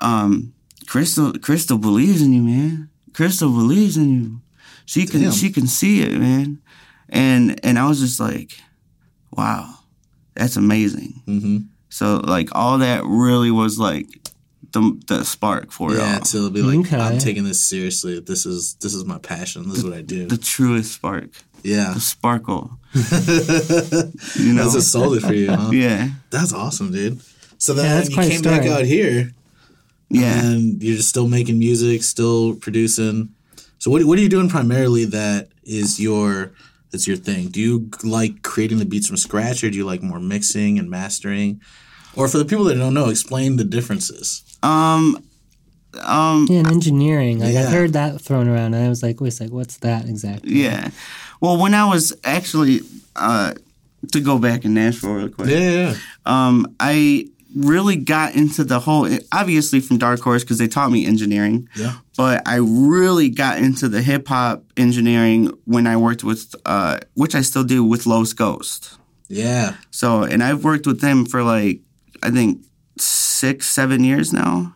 um, 0.00 0.52
Crystal 0.86 1.32
Crystal 1.34 1.78
believes 1.78 2.22
in 2.22 2.32
you, 2.32 2.42
man. 2.42 2.90
Crystal 3.12 3.50
believes 3.50 3.96
in 3.96 4.10
you. 4.10 4.40
She 4.84 5.06
can 5.06 5.22
Damn. 5.22 5.32
she 5.32 5.50
can 5.50 5.66
see 5.66 6.02
it, 6.02 6.18
man. 6.18 6.60
And 7.08 7.64
and 7.64 7.78
I 7.78 7.88
was 7.88 8.00
just 8.00 8.18
like, 8.18 8.58
wow, 9.30 9.74
that's 10.34 10.56
amazing. 10.56 11.22
Mm-hmm. 11.26 11.58
So 11.88 12.16
like 12.16 12.48
all 12.52 12.78
that 12.78 13.04
really 13.04 13.50
was 13.50 13.78
like 13.78 14.06
the 14.80 15.00
the 15.18 15.24
spark 15.24 15.70
for 15.72 15.92
it 15.92 15.98
Yeah, 15.98 16.14
all. 16.18 16.24
to 16.32 16.50
be 16.50 16.62
like, 16.62 16.86
Okay. 16.86 16.96
I'm 16.98 17.18
taking 17.18 17.44
this 17.44 17.60
seriously. 17.60 18.20
This 18.20 18.46
is 18.46 18.74
this 18.80 18.94
is 18.94 19.04
my 19.04 19.18
passion. 19.18 19.68
This 19.68 19.78
is 19.78 19.84
what 19.84 19.94
I 19.94 20.02
do. 20.02 20.26
the 20.26 20.38
truest 20.38 20.92
spark. 20.92 21.30
Yeah, 21.62 21.92
the 21.94 22.00
sparkle. 22.00 22.78
You 24.36 24.52
know, 24.54 24.62
that's 24.64 24.74
what 24.74 24.82
sold 24.82 25.16
it 25.16 25.20
for 25.20 25.34
you, 25.34 25.50
huh? 25.50 25.70
yeah, 25.72 26.08
That's 26.30 26.52
awesome, 26.52 26.92
dude. 26.92 27.20
So 27.58 27.74
then 27.74 27.84
Yeah, 27.84 28.08
you 28.08 28.28
came 28.30 28.42
back 28.42 28.66
out 28.66 28.84
here, 28.84 29.32
yeah. 30.10 30.44
and 30.44 30.82
you're 30.82 30.96
just 30.96 31.08
still 31.08 31.28
making 31.28 31.58
music, 31.58 32.02
still 32.02 32.54
producing. 32.54 33.30
So 33.78 33.90
what 33.90 34.04
what 34.04 34.18
are 34.18 34.22
you 34.22 34.28
doing 34.28 34.48
primarily 34.48 35.04
that 35.06 35.48
is 35.64 35.98
your 36.00 36.52
that's 36.90 37.06
your 37.06 37.16
thing? 37.16 37.48
Do 37.48 37.60
you 37.60 37.90
like 38.04 38.42
creating 38.42 38.78
the 38.78 38.86
beats 38.86 39.08
from 39.08 39.16
scratch, 39.16 39.62
or 39.64 39.70
do 39.70 39.76
you 39.76 39.84
like 39.84 40.02
more 40.02 40.20
mixing 40.20 40.78
and 40.78 40.88
mastering? 40.88 41.60
Or 42.16 42.26
for 42.28 42.38
the 42.38 42.44
people 42.44 42.64
that 42.64 42.76
don't 42.76 42.94
know, 42.94 43.08
explain 43.10 43.56
the 43.56 43.64
differences. 43.64 44.42
Um, 44.62 45.22
um, 46.04 46.46
Yeah, 46.48 46.58
and 46.58 46.68
engineering. 46.68 47.38
Like 47.40 47.54
Yeah. 47.54 47.62
I've 47.64 47.72
heard 47.72 47.92
that 47.94 48.20
thrown 48.20 48.48
around, 48.48 48.74
and 48.74 48.84
I 48.84 48.88
was 48.88 49.02
like, 49.02 49.20
wait 49.20 49.28
a 49.28 49.30
sec, 49.32 49.50
what's 49.50 49.78
that 49.78 50.08
exactly? 50.08 50.52
yeah. 50.62 50.90
Well, 51.40 51.56
when 51.56 51.72
I 51.74 51.84
was 51.84 52.12
actually 52.24 52.80
uh, 53.16 53.54
to 54.12 54.20
go 54.20 54.38
back 54.38 54.64
in 54.64 54.74
Nashville 54.74 55.12
real 55.14 55.28
quick, 55.28 55.48
Yeah, 55.50 55.90
yeah. 55.90 55.94
um, 56.26 56.74
I 56.80 57.28
really 57.56 57.96
got 57.96 58.34
into 58.34 58.62
the 58.64 58.78
whole 58.80 59.08
obviously 59.32 59.80
from 59.80 59.96
Dark 59.98 60.20
Horse 60.20 60.42
because 60.44 60.58
they 60.58 60.68
taught 60.68 60.90
me 60.90 61.06
engineering. 61.06 61.68
Yeah. 61.76 61.94
But 62.16 62.46
I 62.46 62.56
really 62.56 63.28
got 63.30 63.58
into 63.58 63.88
the 63.88 64.02
hip 64.02 64.28
hop 64.28 64.64
engineering 64.76 65.52
when 65.64 65.86
I 65.86 65.96
worked 65.96 66.24
with, 66.24 66.54
uh, 66.66 66.98
which 67.14 67.34
I 67.34 67.40
still 67.42 67.64
do 67.64 67.82
with 67.84 68.04
Los 68.06 68.32
Ghost. 68.32 68.98
Yeah. 69.28 69.74
So, 69.90 70.24
and 70.24 70.42
I've 70.42 70.64
worked 70.64 70.86
with 70.86 71.00
them 71.00 71.24
for 71.24 71.42
like, 71.42 71.80
I 72.22 72.30
think 72.30 72.64
six, 73.00 73.66
seven 73.66 74.04
years 74.04 74.32
now. 74.32 74.74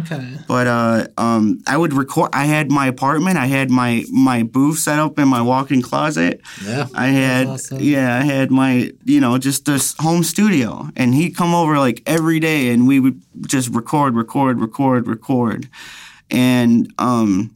Okay. 0.00 0.38
But 0.48 0.66
uh, 0.66 1.06
um, 1.16 1.62
I 1.66 1.76
would 1.76 1.92
record. 1.92 2.30
I 2.32 2.46
had 2.46 2.72
my 2.72 2.88
apartment. 2.88 3.36
I 3.36 3.46
had 3.46 3.70
my 3.70 4.04
my 4.10 4.42
booth 4.42 4.80
set 4.80 4.98
up 4.98 5.16
in 5.18 5.28
my 5.28 5.42
walk-in 5.42 5.80
closet. 5.80 6.40
Yeah. 6.64 6.88
I 6.92 7.06
had 7.06 7.46
awesome. 7.46 7.78
yeah. 7.80 8.18
I 8.18 8.24
had 8.24 8.50
my 8.50 8.90
you 9.04 9.20
know 9.20 9.38
just 9.38 9.64
this 9.64 9.94
home 9.98 10.24
studio, 10.24 10.88
and 10.96 11.14
he'd 11.14 11.36
come 11.36 11.54
over 11.54 11.78
like 11.78 12.02
every 12.04 12.40
day, 12.40 12.70
and 12.70 12.88
we 12.88 12.98
would 12.98 13.22
just 13.46 13.68
record, 13.72 14.16
record, 14.16 14.60
record, 14.60 15.06
record, 15.06 15.68
and 16.30 16.92
um, 16.98 17.55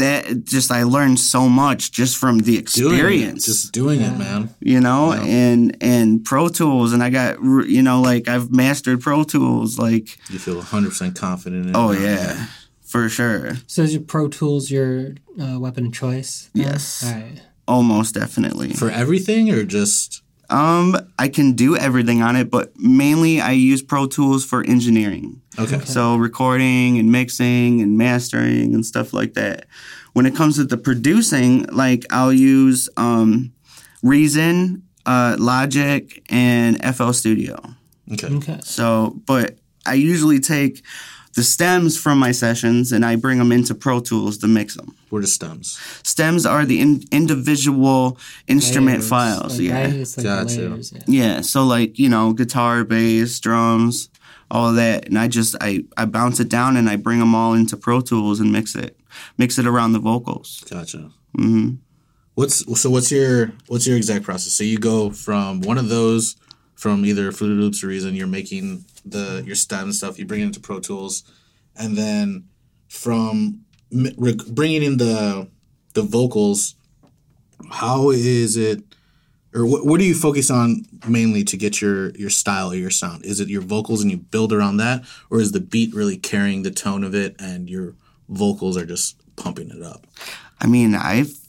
that 0.00 0.44
just 0.44 0.70
I 0.70 0.82
learned 0.82 1.18
so 1.20 1.48
much 1.48 1.92
just 1.92 2.16
from 2.18 2.38
the 2.40 2.58
experience 2.58 3.44
it, 3.44 3.52
just 3.52 3.72
doing 3.72 4.00
it, 4.00 4.16
man. 4.18 4.54
you 4.60 4.80
know 4.80 5.12
and 5.12 5.76
and 5.80 6.24
pro 6.24 6.48
tools 6.48 6.92
and 6.92 7.02
i 7.02 7.10
got 7.10 7.38
you 7.76 7.82
know 7.82 8.00
like 8.00 8.28
i've 8.28 8.50
mastered 8.50 9.00
pro 9.00 9.22
tools 9.24 9.78
like 9.78 10.18
You 10.30 10.38
feel 10.38 10.56
100 10.56 10.88
percent 10.90 11.14
confident 11.16 11.68
in 11.68 11.76
oh 11.76 11.92
now. 11.92 11.98
yeah 12.00 12.46
for 12.82 13.08
sure 13.08 13.54
So 13.66 13.82
is 13.82 13.92
your 13.94 14.02
Pro 14.02 14.26
Tools 14.28 14.68
your 14.70 15.14
uh, 15.40 15.58
weapon 15.60 15.86
of 15.86 15.92
choice? 15.92 16.50
then? 16.54 16.64
Yes. 16.64 17.04
All 17.04 17.12
right. 17.12 17.40
almost 17.68 18.14
definitely 18.14 18.72
For 18.74 18.90
everything 18.90 19.50
or 19.50 19.62
just 19.64 20.22
um 20.50 20.96
i 21.18 21.28
can 21.28 21.52
do 21.52 21.76
everything 21.76 22.22
on 22.22 22.36
it 22.36 22.50
but 22.50 22.76
mainly 22.78 23.40
i 23.40 23.50
use 23.50 23.82
pro 23.82 24.06
tools 24.06 24.44
for 24.44 24.64
engineering 24.64 25.40
okay. 25.58 25.80
so 25.80 26.16
recording 26.16 26.98
and 26.98 27.10
mixing 27.10 27.80
and 27.80 27.96
mastering 27.96 28.74
and 28.74 28.84
stuff 28.84 29.12
like 29.12 29.34
that 29.34 29.66
when 30.12 30.26
it 30.26 30.34
comes 30.34 30.56
to 30.56 30.64
the 30.64 30.76
producing 30.76 31.64
like 31.66 32.04
i'll 32.10 32.32
use 32.32 32.88
um 32.96 33.52
reason 34.02 34.82
uh 35.06 35.36
logic 35.38 36.22
and 36.30 36.82
fl 36.94 37.12
studio 37.12 37.56
Okay. 38.12 38.28
Okay. 38.28 38.58
So, 38.62 39.20
but 39.26 39.56
I 39.86 39.94
usually 39.94 40.40
take 40.40 40.82
the 41.34 41.42
stems 41.44 41.96
from 41.96 42.18
my 42.18 42.32
sessions 42.32 42.90
and 42.92 43.04
I 43.04 43.16
bring 43.16 43.38
them 43.38 43.52
into 43.52 43.74
Pro 43.74 44.00
Tools 44.00 44.38
to 44.38 44.48
mix 44.48 44.74
them. 44.74 44.96
What 45.10 45.22
are 45.22 45.26
stems? 45.26 45.78
Stems 46.02 46.44
are 46.44 46.64
the 46.64 46.80
in, 46.80 47.02
individual 47.12 48.18
instrument 48.48 48.98
Layers, 48.98 49.08
files. 49.08 49.52
like, 49.58 49.68
yeah. 49.68 49.80
right? 49.80 49.94
Like 50.16 50.24
Gotcha. 50.24 50.60
layers, 50.60 50.92
yeah. 50.92 51.02
Yeah. 51.06 51.40
So 51.42 51.64
like, 51.64 51.98
you 51.98 52.08
know, 52.08 52.32
guitar, 52.32 52.84
bass, 52.84 53.38
drums, 53.38 54.08
all 54.50 54.70
of 54.70 54.76
that. 54.76 55.06
And 55.06 55.18
I 55.18 55.28
just, 55.28 55.54
I, 55.60 55.84
I 55.96 56.04
bounce 56.04 56.40
it 56.40 56.48
down 56.48 56.76
and 56.76 56.88
I 56.90 56.96
bring 56.96 57.20
them 57.20 57.34
all 57.34 57.54
into 57.54 57.76
Pro 57.76 58.00
Tools 58.00 58.40
and 58.40 58.50
mix 58.52 58.74
it, 58.74 58.98
mix 59.38 59.58
it 59.58 59.66
around 59.66 59.92
the 59.92 60.00
vocals. 60.00 60.64
Gotcha. 60.68 61.10
hmm 61.36 61.74
What's 62.34 62.80
so? 62.80 62.88
What's 62.88 63.10
your 63.12 63.52
what's 63.66 63.86
your 63.86 63.96
exact 63.96 64.24
process? 64.24 64.52
So 64.54 64.64
you 64.64 64.78
go 64.78 65.10
from 65.10 65.60
one 65.60 65.76
of 65.76 65.88
those, 65.90 66.36
from 66.80 67.04
either 67.04 67.30
Fruity 67.30 67.56
Loops 67.56 67.84
or 67.84 67.88
Reason. 67.88 68.14
You're 68.14 68.26
making 68.26 68.86
the 69.04 69.42
your 69.44 69.54
stem 69.54 69.92
stuff. 69.92 70.18
You 70.18 70.24
bring 70.24 70.40
it 70.40 70.44
into 70.44 70.60
Pro 70.60 70.80
Tools, 70.80 71.24
and 71.76 71.94
then 71.94 72.48
from 72.88 73.66
bringing 73.90 74.82
in 74.82 74.96
the 74.96 75.46
the 75.92 76.02
vocals. 76.02 76.74
How 77.70 78.08
is 78.10 78.56
it, 78.56 78.82
or 79.54 79.66
what, 79.66 79.84
what 79.84 80.00
do 80.00 80.06
you 80.06 80.14
focus 80.14 80.50
on 80.50 80.86
mainly 81.06 81.44
to 81.44 81.58
get 81.58 81.82
your 81.82 82.12
your 82.12 82.30
style 82.30 82.72
or 82.72 82.76
your 82.76 82.88
sound? 82.88 83.26
Is 83.26 83.40
it 83.40 83.48
your 83.48 83.60
vocals 83.60 84.00
and 84.00 84.10
you 84.10 84.16
build 84.16 84.50
around 84.50 84.78
that, 84.78 85.04
or 85.28 85.38
is 85.38 85.52
the 85.52 85.60
beat 85.60 85.94
really 85.94 86.16
carrying 86.16 86.62
the 86.62 86.70
tone 86.70 87.04
of 87.04 87.14
it 87.14 87.36
and 87.38 87.68
your 87.68 87.94
vocals 88.30 88.78
are 88.78 88.86
just 88.86 89.20
pumping 89.36 89.68
it 89.68 89.82
up? 89.82 90.06
I 90.58 90.66
mean, 90.66 90.94
I've 90.94 91.39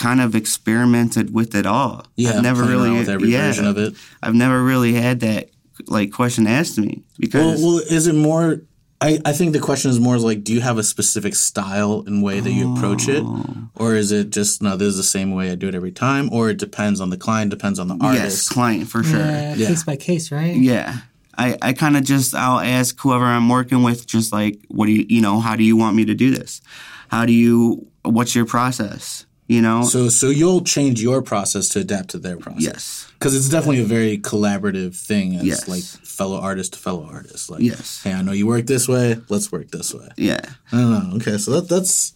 kind 0.00 0.20
of 0.20 0.34
experimented 0.34 1.32
with 1.34 1.54
it 1.54 1.66
all. 1.66 2.06
I've 2.18 2.42
never 2.42 2.64
really, 2.64 2.90
with 2.90 3.08
every 3.08 3.28
yeah, 3.28 3.46
version 3.48 3.66
of 3.66 3.76
it. 3.76 3.94
I've 4.22 4.34
never 4.34 4.62
really 4.64 4.94
had 4.94 5.20
that 5.20 5.50
like 5.86 6.10
question 6.12 6.46
asked 6.46 6.74
to 6.76 6.80
me 6.80 7.02
because 7.18 7.62
well, 7.62 7.78
is 7.78 8.06
it 8.06 8.14
more? 8.14 8.62
I, 9.02 9.18
I 9.24 9.32
think 9.32 9.54
the 9.54 9.60
question 9.60 9.90
is 9.90 9.98
more 9.98 10.18
like, 10.18 10.44
do 10.44 10.52
you 10.52 10.60
have 10.60 10.76
a 10.76 10.82
specific 10.82 11.34
style 11.34 12.04
and 12.06 12.22
way 12.22 12.40
that 12.40 12.50
you 12.52 12.74
approach 12.74 13.08
it, 13.08 13.22
Oh. 13.24 13.68
or 13.76 13.94
is 13.94 14.12
it 14.12 14.28
just 14.30 14.60
no? 14.62 14.76
This 14.76 14.88
is 14.88 14.96
the 14.96 15.02
same 15.02 15.32
way 15.34 15.50
I 15.50 15.54
do 15.54 15.68
it 15.68 15.74
every 15.74 15.92
time, 15.92 16.30
or 16.32 16.50
it 16.50 16.58
depends 16.58 17.00
on 17.00 17.08
the 17.10 17.16
client, 17.16 17.50
depends 17.50 17.78
on 17.78 17.88
the 17.88 17.96
yes, 17.96 18.04
artist. 18.20 18.50
client 18.50 18.88
for 18.88 19.02
sure. 19.02 19.18
Yeah, 19.20 19.54
Yeah. 19.54 19.68
case 19.68 19.84
by 19.84 19.96
case, 19.96 20.30
right? 20.32 20.54
Yeah. 20.56 20.98
I, 21.38 21.56
I 21.62 21.72
kind 21.72 21.96
of 21.96 22.04
just 22.04 22.34
I'll 22.34 22.60
ask 22.60 22.98
whoever 23.00 23.24
I'm 23.24 23.48
working 23.48 23.82
with 23.82 24.06
just 24.06 24.32
like 24.32 24.58
what 24.68 24.86
do 24.86 24.92
you 24.92 25.06
you 25.08 25.22
know 25.22 25.40
how 25.40 25.56
do 25.56 25.64
you 25.64 25.74
want 25.76 25.96
me 25.96 26.04
to 26.04 26.14
do 26.14 26.30
this 26.30 26.60
how 27.08 27.24
do 27.24 27.32
you 27.32 27.86
what's 28.02 28.34
your 28.34 28.44
process 28.44 29.24
you 29.54 29.60
know 29.66 29.78
So 29.94 30.08
so 30.08 30.26
you'll 30.40 30.62
change 30.74 30.96
your 31.08 31.20
process 31.32 31.68
to 31.72 31.80
adapt 31.80 32.08
to 32.10 32.18
their 32.18 32.36
process. 32.44 32.62
yes 32.70 32.84
because 33.18 33.34
it's 33.38 33.48
definitely 33.54 33.82
a 33.82 33.90
very 33.98 34.16
collaborative 34.30 34.94
thing 35.10 35.36
as 35.36 35.44
Yes. 35.44 35.68
like 35.74 35.82
fellow 36.18 36.38
artist 36.50 36.72
to 36.74 36.78
fellow 36.78 37.04
artist. 37.18 37.50
Like, 37.50 37.60
Yes. 37.72 38.00
hey, 38.04 38.12
I 38.18 38.22
know 38.22 38.32
you 38.40 38.46
work 38.46 38.64
this 38.74 38.86
way. 38.94 39.06
Let's 39.28 39.48
work 39.52 39.66
this 39.76 39.88
way. 39.98 40.08
yeah 40.16 40.40
I 40.72 40.76
don't 40.80 40.90
know. 41.10 41.16
Okay, 41.16 41.36
so 41.38 41.48
that 41.56 41.68
that's 41.74 42.12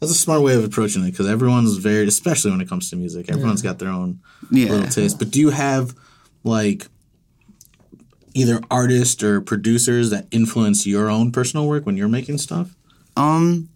that's 0.00 0.12
a 0.18 0.22
smart 0.26 0.42
way 0.46 0.54
of 0.58 0.64
approaching 0.64 1.02
it 1.04 1.12
because 1.12 1.28
everyone's 1.36 1.76
very, 1.88 2.06
especially 2.08 2.50
when 2.50 2.60
it 2.60 2.68
comes 2.68 2.90
to 2.90 2.96
music, 2.96 3.30
everyone's 3.30 3.62
got 3.68 3.78
their 3.78 3.88
own 4.00 4.18
Yeah. 4.50 4.70
little 4.72 4.88
taste. 4.98 5.18
But 5.20 5.30
do 5.30 5.38
you 5.44 5.50
have 5.50 5.94
like 6.44 6.80
either 8.34 8.60
artists 8.70 9.22
or 9.22 9.40
producers 9.40 10.10
that 10.10 10.26
influence 10.30 10.86
your 10.86 11.08
own 11.08 11.30
personal 11.32 11.68
work 11.68 11.86
when 11.86 11.96
you're 11.96 12.08
making 12.18 12.38
stuff? 12.38 12.74
um 13.16 13.68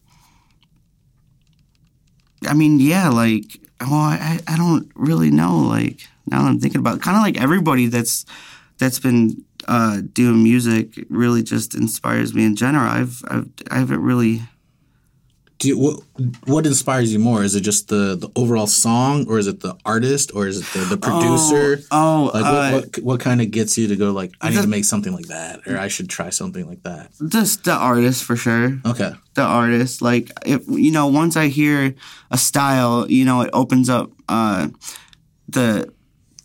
I 2.44 2.54
mean 2.54 2.78
yeah 2.78 3.08
like 3.08 3.60
well 3.80 3.94
I, 3.94 4.40
I 4.46 4.56
don't 4.56 4.90
really 4.94 5.30
know 5.30 5.58
like 5.58 6.00
now 6.26 6.42
that 6.42 6.48
I'm 6.48 6.60
thinking 6.60 6.80
about 6.80 7.02
kind 7.02 7.16
of 7.16 7.22
like 7.22 7.40
everybody 7.40 7.86
that's 7.86 8.24
that's 8.78 8.98
been 8.98 9.44
uh, 9.68 10.00
doing 10.12 10.42
music 10.42 11.04
really 11.08 11.42
just 11.42 11.74
inspires 11.74 12.34
me 12.34 12.44
in 12.44 12.56
general. 12.56 12.84
I've, 12.84 13.22
I've 13.28 13.48
I 13.70 13.78
haven't 13.78 14.02
really 14.02 14.42
Do 15.58 15.68
you, 15.68 15.78
what 15.78 16.00
what 16.44 16.66
inspires 16.66 17.10
you 17.14 17.18
more? 17.18 17.42
Is 17.42 17.54
it 17.54 17.62
just 17.62 17.88
the 17.88 18.14
the 18.14 18.28
overall 18.36 18.66
song, 18.66 19.26
or 19.26 19.38
is 19.38 19.46
it 19.46 19.60
the 19.60 19.74
artist, 19.86 20.30
or 20.34 20.46
is 20.46 20.58
it 20.60 20.66
the, 20.78 20.84
the 20.84 20.98
producer? 20.98 21.82
oh 21.90 22.30
like 22.34 22.44
uh, 22.44 22.70
what, 22.72 22.84
what 22.84 22.98
what 23.04 23.20
kind 23.20 23.40
of 23.40 23.50
gets 23.50 23.78
you 23.78 23.88
to 23.88 23.96
go 23.96 24.10
like 24.12 24.32
I 24.42 24.50
need 24.50 24.56
the- 24.58 24.62
to 24.62 24.68
make 24.68 24.84
something 24.84 25.14
like 25.14 25.28
that, 25.28 25.60
or 25.66 25.78
I 25.78 25.88
should 25.88 26.10
try 26.10 26.28
something 26.28 26.66
like 26.68 26.82
that? 26.82 27.10
just 27.28 27.64
the 27.64 27.72
artist 27.72 28.24
for 28.24 28.36
sure 28.36 28.78
Okay, 28.84 29.12
the 29.32 29.42
artist. 29.42 30.02
Like 30.02 30.30
if 30.44 30.62
you 30.68 30.90
know, 30.92 31.06
once 31.06 31.36
I 31.38 31.48
hear 31.48 31.94
a 32.30 32.36
style, 32.36 33.10
you 33.10 33.24
know, 33.24 33.40
it 33.40 33.50
opens 33.54 33.88
up 33.88 34.10
uh, 34.28 34.68
the 35.48 35.90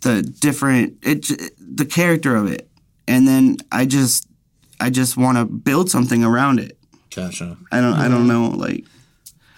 the 0.01 0.21
different 0.23 0.97
it 1.03 1.27
the 1.59 1.85
character 1.85 2.35
of 2.35 2.47
it, 2.49 2.69
and 3.09 3.27
then 3.27 3.57
I 3.73 3.85
just 3.85 4.25
I 4.79 4.89
just 4.89 5.17
want 5.17 5.37
to 5.37 5.43
build 5.45 5.89
something 5.91 6.23
around 6.23 6.59
it. 6.59 6.77
gotcha. 7.13 7.57
I 7.73 7.81
don't 7.81 7.93
I 7.93 8.07
don't 8.07 8.25
know 8.27 8.47
like 8.55 8.85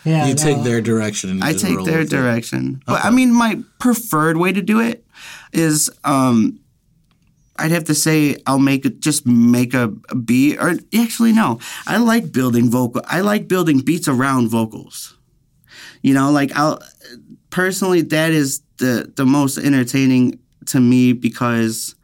Yeah, 0.06 0.28
You 0.28 0.36
take 0.36 0.64
their 0.64 0.82
direction. 0.82 1.30
And 1.30 1.44
I 1.44 1.54
take 1.54 1.84
their 1.86 2.00
with 2.00 2.08
it. 2.08 2.10
direction, 2.10 2.82
but 2.86 3.04
I 3.06 3.10
mean 3.10 3.34
my 3.34 3.62
preferred 3.80 4.38
way 4.38 4.52
to 4.54 4.62
do 4.62 4.80
it 4.80 5.06
is 5.52 5.90
um. 6.04 6.60
I'd 7.56 7.70
have 7.72 7.84
to 7.84 7.94
say 7.94 8.38
I'll 8.48 8.58
make 8.58 8.84
it 8.84 9.00
just 9.00 9.28
make 9.28 9.76
a, 9.76 9.94
a 10.10 10.16
beat 10.16 10.58
or 10.58 10.74
actually 11.00 11.34
no. 11.34 11.60
I 11.86 11.98
like 11.98 12.32
building 12.32 12.72
vocal. 12.72 13.04
I 13.08 13.22
like 13.22 13.48
building 13.48 13.80
beats 13.80 14.08
around 14.08 14.50
vocals. 14.50 15.16
You 16.02 16.16
know, 16.16 16.32
like 16.32 16.52
I'll 16.58 16.80
personally 17.52 18.02
that 18.02 18.32
is 18.32 18.62
the 18.78 19.14
the 19.16 19.26
most 19.26 19.60
entertaining 19.60 20.40
to 20.66 20.80
me 20.80 21.14
because 21.14 21.96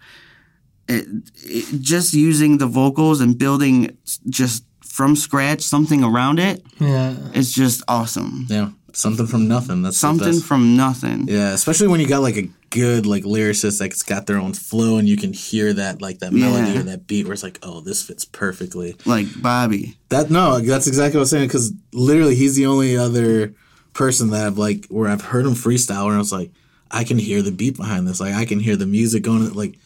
it, 0.88 1.08
it, 1.44 1.82
just 1.82 2.14
using 2.14 2.60
the 2.60 2.68
vocals 2.68 3.20
and 3.20 3.36
building 3.38 3.98
just 4.30 4.64
from 5.00 5.16
scratch 5.16 5.62
something 5.62 6.04
around 6.04 6.40
it 6.40 6.62
Yeah. 6.78 7.16
it's 7.34 7.54
just 7.54 7.82
awesome. 7.88 8.48
Yeah, 8.50 8.72
something 8.92 9.28
from 9.28 9.48
nothing. 9.48 9.82
That's 9.82 9.98
Something 9.98 10.42
from 10.42 10.76
nothing. 10.76 11.26
Yeah, 11.30 11.54
especially 11.54 11.88
when 11.88 12.02
you 12.02 12.08
got 12.08 12.22
like 12.22 12.36
a 12.36 12.50
good 12.70 13.06
like 13.06 13.24
lyricist 13.24 13.80
that's 13.80 14.04
got 14.04 14.28
their 14.28 14.38
own 14.38 14.54
flow 14.54 14.98
and 14.98 15.08
you 15.08 15.16
can 15.16 15.32
hear 15.32 15.72
that 15.72 16.02
like 16.02 16.20
that 16.20 16.34
melody 16.34 16.72
Yeah. 16.74 16.80
or 16.82 16.84
that 16.84 17.08
beat 17.08 17.24
where 17.28 17.34
it's 17.34 17.44
like, 17.44 17.60
oh, 17.64 17.80
this 17.80 18.04
fits 18.04 18.26
perfectly. 18.26 18.98
Like 19.06 19.28
Bobby. 19.42 19.98
That 20.10 20.30
no, 20.30 20.60
that's 20.60 20.88
exactly 20.88 21.16
what 21.18 21.22
I 21.22 21.28
was 21.28 21.30
saying 21.30 21.48
because 21.48 21.72
literally 21.94 22.36
he's 22.36 22.56
the 22.58 22.66
only 22.66 22.98
other 22.98 23.54
person 23.94 24.32
that 24.32 24.46
I've 24.48 24.58
like 24.58 24.86
where 24.90 25.10
I've 25.10 25.22
heard 25.32 25.46
him 25.46 25.54
freestyle 25.54 26.08
where 26.08 26.16
I 26.16 26.18
was 26.18 26.34
like, 26.34 26.52
I 26.92 27.06
can 27.06 27.20
hear 27.20 27.42
the 27.42 27.54
beat 27.54 27.78
behind 27.78 28.06
this. 28.06 28.20
Like 28.20 28.34
I 28.36 28.44
can 28.44 28.60
hear 28.60 28.76
the 28.76 28.86
music 28.86 29.24
going. 29.24 29.50
Like 29.54 29.80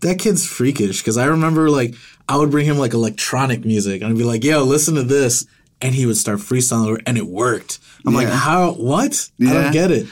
that 0.00 0.18
kid's 0.18 0.44
freakish 0.46 1.00
because 1.00 1.16
I 1.16 1.24
remember 1.24 1.70
like 1.70 1.94
I 2.28 2.36
would 2.36 2.50
bring 2.50 2.66
him 2.66 2.78
like 2.78 2.92
electronic 2.92 3.64
music 3.64 4.02
and 4.02 4.10
I'd 4.10 4.18
be 4.18 4.24
like, 4.24 4.42
yo, 4.44 4.64
listen 4.64 4.94
to 4.96 5.02
this. 5.02 5.46
And 5.80 5.94
he 5.94 6.06
would 6.06 6.16
start 6.16 6.38
freestyling 6.38 7.02
and 7.06 7.18
it 7.18 7.26
worked. 7.26 7.78
I'm 8.06 8.14
like, 8.14 8.28
how? 8.28 8.72
What? 8.72 9.30
I 9.40 9.52
don't 9.52 9.72
get 9.72 9.90
it. 9.90 10.06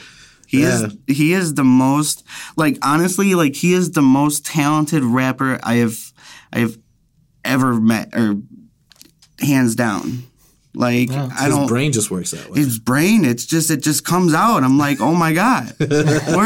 He 0.47 0.61
Yeah. 0.61 0.85
is 0.85 0.97
he 1.07 1.33
is 1.33 1.55
the 1.55 1.63
most 1.63 2.23
like 2.55 2.77
honestly 2.83 3.33
like 3.35 3.55
he 3.55 3.73
is 3.73 3.91
the 3.91 4.01
most 4.03 4.45
talented 4.45 5.03
rapper 5.03 5.59
I 5.63 5.75
have 5.75 5.97
I 6.53 6.59
have 6.59 6.77
ever 7.43 7.73
met 7.73 8.13
or 8.15 8.35
hands 9.39 9.75
down. 9.75 10.23
Like 10.75 11.09
Wow. 11.09 11.29
I 11.35 11.45
His 11.45 11.55
don't 11.55 11.67
brain 11.67 11.91
just 11.93 12.11
works 12.11 12.31
that 12.31 12.49
way. 12.51 12.59
his 12.59 12.77
brain 12.79 13.25
it's 13.25 13.45
just 13.45 13.71
it 13.71 13.81
just 13.81 14.05
comes 14.05 14.33
out. 14.33 14.63
I'm 14.63 14.77
like, 14.77 14.99
"Oh 15.01 15.15
my 15.15 15.33
god. 15.33 15.73
Where 15.79 15.87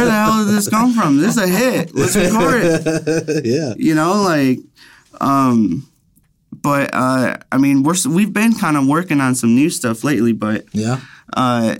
the 0.06 0.12
hell 0.12 0.46
did 0.46 0.56
this 0.56 0.70
come 0.70 0.94
from? 0.94 1.18
This 1.18 1.36
is 1.36 1.44
a 1.44 1.48
hit. 1.48 1.94
Let's 1.96 2.16
record 2.16 2.62
it." 2.64 3.46
yeah. 3.46 3.74
You 3.78 3.96
know 3.96 4.22
like 4.22 4.60
um 5.22 5.88
but 6.52 6.90
uh 6.94 7.38
I 7.52 7.58
mean 7.58 7.84
we're 7.84 7.96
we've 8.10 8.34
been 8.34 8.54
kind 8.56 8.76
of 8.78 8.88
working 8.88 9.22
on 9.22 9.36
some 9.36 9.56
new 9.56 9.70
stuff 9.70 10.04
lately 10.04 10.34
but 10.34 10.66
Yeah. 10.74 11.00
uh 11.34 11.76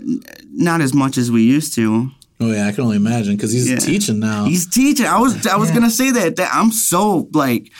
not 0.52 0.80
as 0.80 0.94
much 0.94 1.18
as 1.18 1.30
we 1.30 1.42
used 1.42 1.74
to. 1.74 2.10
Oh 2.42 2.50
yeah, 2.52 2.66
I 2.68 2.72
can 2.72 2.84
only 2.84 2.96
imagine 2.96 3.36
because 3.36 3.52
he's 3.52 3.68
Yeah. 3.68 3.76
teaching 3.76 4.18
now. 4.18 4.44
He's 4.46 4.66
teaching. 4.66 5.06
I 5.06 5.18
was 5.20 5.46
I 5.46 5.56
was 5.56 5.68
Yeah. 5.68 5.74
gonna 5.76 5.90
say 5.90 6.10
that 6.12 6.36
that 6.36 6.50
I'm 6.54 6.70
so 6.72 7.28
like 7.32 7.70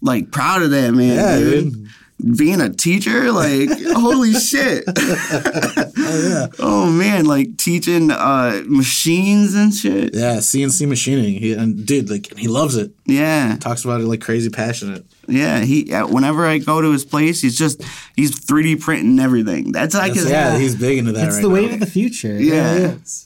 like 0.00 0.30
proud 0.32 0.62
of 0.62 0.70
that 0.72 0.92
man. 0.92 1.14
yeah, 1.16 1.38
dude. 1.38 1.72
dude. 1.72 1.88
Being 2.36 2.60
a 2.60 2.68
teacher, 2.68 3.30
like 3.32 3.70
holy 3.94 4.32
shit. 4.34 4.84
Oh 6.10 6.22
yeah. 6.26 6.46
Oh 6.58 6.90
man, 6.90 7.26
like 7.26 7.58
teaching 7.58 8.10
uh 8.10 8.62
machines 8.66 9.54
and 9.54 9.74
shit. 9.74 10.14
Yeah, 10.14 10.36
CNC 10.36 10.88
machining. 10.88 11.34
He 11.38 11.52
and 11.52 11.84
dude, 11.84 12.08
like 12.08 12.34
he 12.38 12.48
loves 12.48 12.76
it. 12.76 12.92
Yeah. 13.04 13.56
Talks 13.60 13.84
about 13.84 14.00
it 14.00 14.04
like 14.04 14.22
crazy 14.22 14.48
passionate. 14.48 15.04
Yeah, 15.26 15.60
he. 15.60 15.92
uh, 15.92 16.06
Whenever 16.06 16.46
I 16.46 16.58
go 16.58 16.80
to 16.80 16.90
his 16.92 17.04
place, 17.04 17.42
he's 17.42 17.58
just 17.58 17.82
he's 18.16 18.30
3D 18.40 18.80
printing 18.80 19.18
everything. 19.20 19.72
That's 19.72 19.94
like 19.94 20.14
That's- 20.14 20.22
his. 20.22 20.30
yeah, 20.30 20.56
he's 20.56 20.76
big 20.76 20.96
into 20.98 21.12
that 21.12 21.26
It's 21.26 21.34
right 21.36 21.42
the 21.42 21.48
now. 21.48 21.54
wave 21.54 21.72
of 21.74 21.80
the 21.80 21.86
future. 21.86 22.36
It 22.36 22.42
Yeah, 22.44 22.74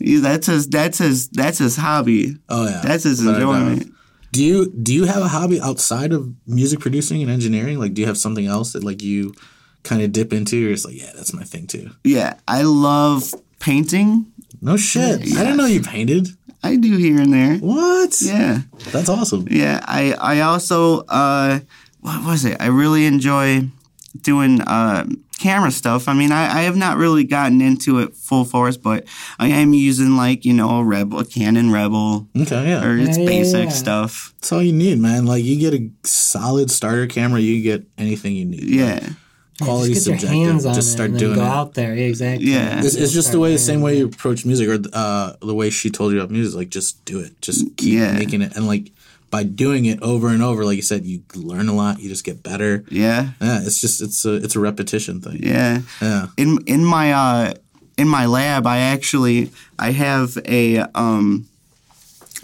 really 0.00 0.18
that's 0.18 0.46
his. 0.48 0.68
That's 0.68 0.98
his. 0.98 1.28
That's 1.28 1.58
his 1.58 1.76
hobby. 1.76 2.36
Oh 2.48 2.64
yeah, 2.66 2.80
That's 2.82 3.04
his 3.04 3.20
Without 3.22 3.36
a 3.36 3.40
doubt. 3.44 3.54
enjoyment. 3.62 3.94
Do 4.32 4.42
you 4.42 4.70
do 4.70 4.92
you 4.94 5.04
have 5.04 5.22
a 5.22 5.28
hobby 5.28 5.60
outside 5.60 6.12
of 6.12 6.32
music 6.46 6.80
producing 6.80 7.22
and 7.22 7.30
engineering? 7.30 7.78
Like, 7.78 7.94
do 7.94 8.00
you 8.00 8.06
have 8.08 8.18
something 8.18 8.46
else 8.46 8.72
that 8.72 8.82
like 8.82 9.02
you 9.02 9.34
kind 9.82 10.02
of 10.02 10.10
dip 10.12 10.32
into? 10.32 10.56
You're 10.56 10.72
just 10.72 10.86
like, 10.86 10.96
yeah, 10.98 11.12
that's 11.14 11.32
my 11.34 11.44
thing 11.44 11.66
too. 11.66 11.90
Yeah, 12.02 12.34
I 12.48 12.62
love 12.62 13.32
painting. 13.60 14.26
No 14.60 14.76
shit. 14.76 15.20
I 15.20 15.24
didn't 15.24 15.56
know 15.58 15.66
you 15.66 15.82
painted. 15.82 16.28
I 16.62 16.76
do 16.76 16.96
here 16.96 17.20
and 17.20 17.32
there. 17.32 17.56
What? 17.58 18.22
Yeah, 18.22 18.60
That's 18.92 19.08
awesome. 19.08 19.46
yeah. 19.50 19.80
I 19.84 20.12
I 20.14 20.40
also 20.40 21.00
uh, 21.08 21.60
what 22.00 22.24
was 22.24 22.44
it? 22.44 22.56
I 22.60 22.66
really 22.68 23.04
enjoy 23.06 23.68
doing 24.22 24.60
uh 24.62 25.04
camera 25.42 25.70
stuff. 25.70 26.08
I 26.08 26.14
mean, 26.14 26.32
I, 26.32 26.58
I 26.58 26.62
have 26.62 26.76
not 26.76 26.96
really 26.96 27.24
gotten 27.24 27.60
into 27.60 27.98
it 27.98 28.14
full 28.14 28.44
force, 28.44 28.76
but 28.76 29.04
I 29.38 29.48
am 29.48 29.74
using 29.74 30.16
like 30.16 30.44
you 30.44 30.52
know 30.54 30.70
a 30.78 30.84
Rebel, 30.84 31.18
a 31.18 31.24
Canon 31.24 31.70
Rebel, 31.70 32.28
Okay, 32.36 32.68
yeah. 32.68 32.84
or 32.84 32.96
it's 32.96 33.16
Yeah, 33.18 33.24
yeah, 33.24 33.28
basic 33.28 33.64
yeah. 33.64 33.70
stuff. 33.70 34.32
That's 34.40 34.52
all 34.52 34.62
you 34.62 34.72
need, 34.72 34.98
man. 34.98 35.26
Like 35.26 35.44
you 35.44 35.58
get 35.58 35.74
a 35.74 35.90
solid 36.04 36.70
starter 36.70 37.06
camera, 37.06 37.40
you 37.40 37.62
get 37.62 37.84
anything 37.98 38.34
you 38.36 38.44
need. 38.44 38.64
Yeah, 38.64 39.00
Quality 39.60 39.94
just 39.94 40.06
get 40.06 40.20
subjective. 40.20 40.36
your 40.38 40.46
hands 40.50 40.66
on 40.66 40.74
Just 40.74 40.88
it 40.88 40.92
start 40.92 41.10
and 41.10 41.18
doing 41.18 41.34
go 41.36 41.42
it. 41.42 41.46
out 41.46 41.74
there. 41.74 41.94
Yeah, 41.94 42.06
exactly. 42.06 42.46
Yeah. 42.50 42.80
It's, 42.82 42.94
it's 42.96 43.12
just 43.12 43.30
the 43.32 43.38
way, 43.38 43.52
the 43.52 43.58
same 43.58 43.80
way 43.80 43.98
you 43.98 44.06
approach 44.06 44.44
music, 44.46 44.68
or 44.68 44.78
uh, 44.92 45.34
the 45.40 45.54
way 45.54 45.70
she 45.70 45.90
told 45.90 46.12
you 46.12 46.18
about 46.18 46.30
music. 46.30 46.56
Like, 46.56 46.70
just 46.70 47.04
do 47.04 47.20
it. 47.20 47.40
Just 47.40 47.76
keep 47.76 47.94
Yeah. 48.00 48.12
making 48.12 48.42
it, 48.42 48.56
and 48.56 48.66
like 48.66 48.90
by 49.32 49.42
doing 49.44 49.86
it 49.86 49.98
over 50.02 50.28
and 50.28 50.42
over, 50.42 50.62
like 50.64 50.76
you 50.76 50.82
said, 50.82 51.04
you 51.04 51.22
learn 51.34 51.68
a 51.68 51.74
lot. 51.74 51.98
You 52.00 52.08
just 52.08 52.22
get 52.24 52.42
better. 52.42 52.84
yeah, 52.90 53.30
Yeah, 53.40 53.60
it's 53.66 53.80
just 53.80 54.00
it's 54.02 54.24
a 54.24 54.34
it's 54.44 54.54
a 54.56 54.60
repetition 54.60 55.20
thing. 55.20 55.40
yeah. 55.42 55.80
Yeah. 56.00 56.26
in 56.36 56.58
in 56.66 56.84
my 56.84 57.12
uh 57.12 57.54
in 57.96 58.08
my 58.08 58.26
lab 58.26 58.66
I 58.66 58.78
actually 58.94 59.50
I 59.78 59.90
have 59.92 60.36
a 60.46 60.78
um 60.94 61.46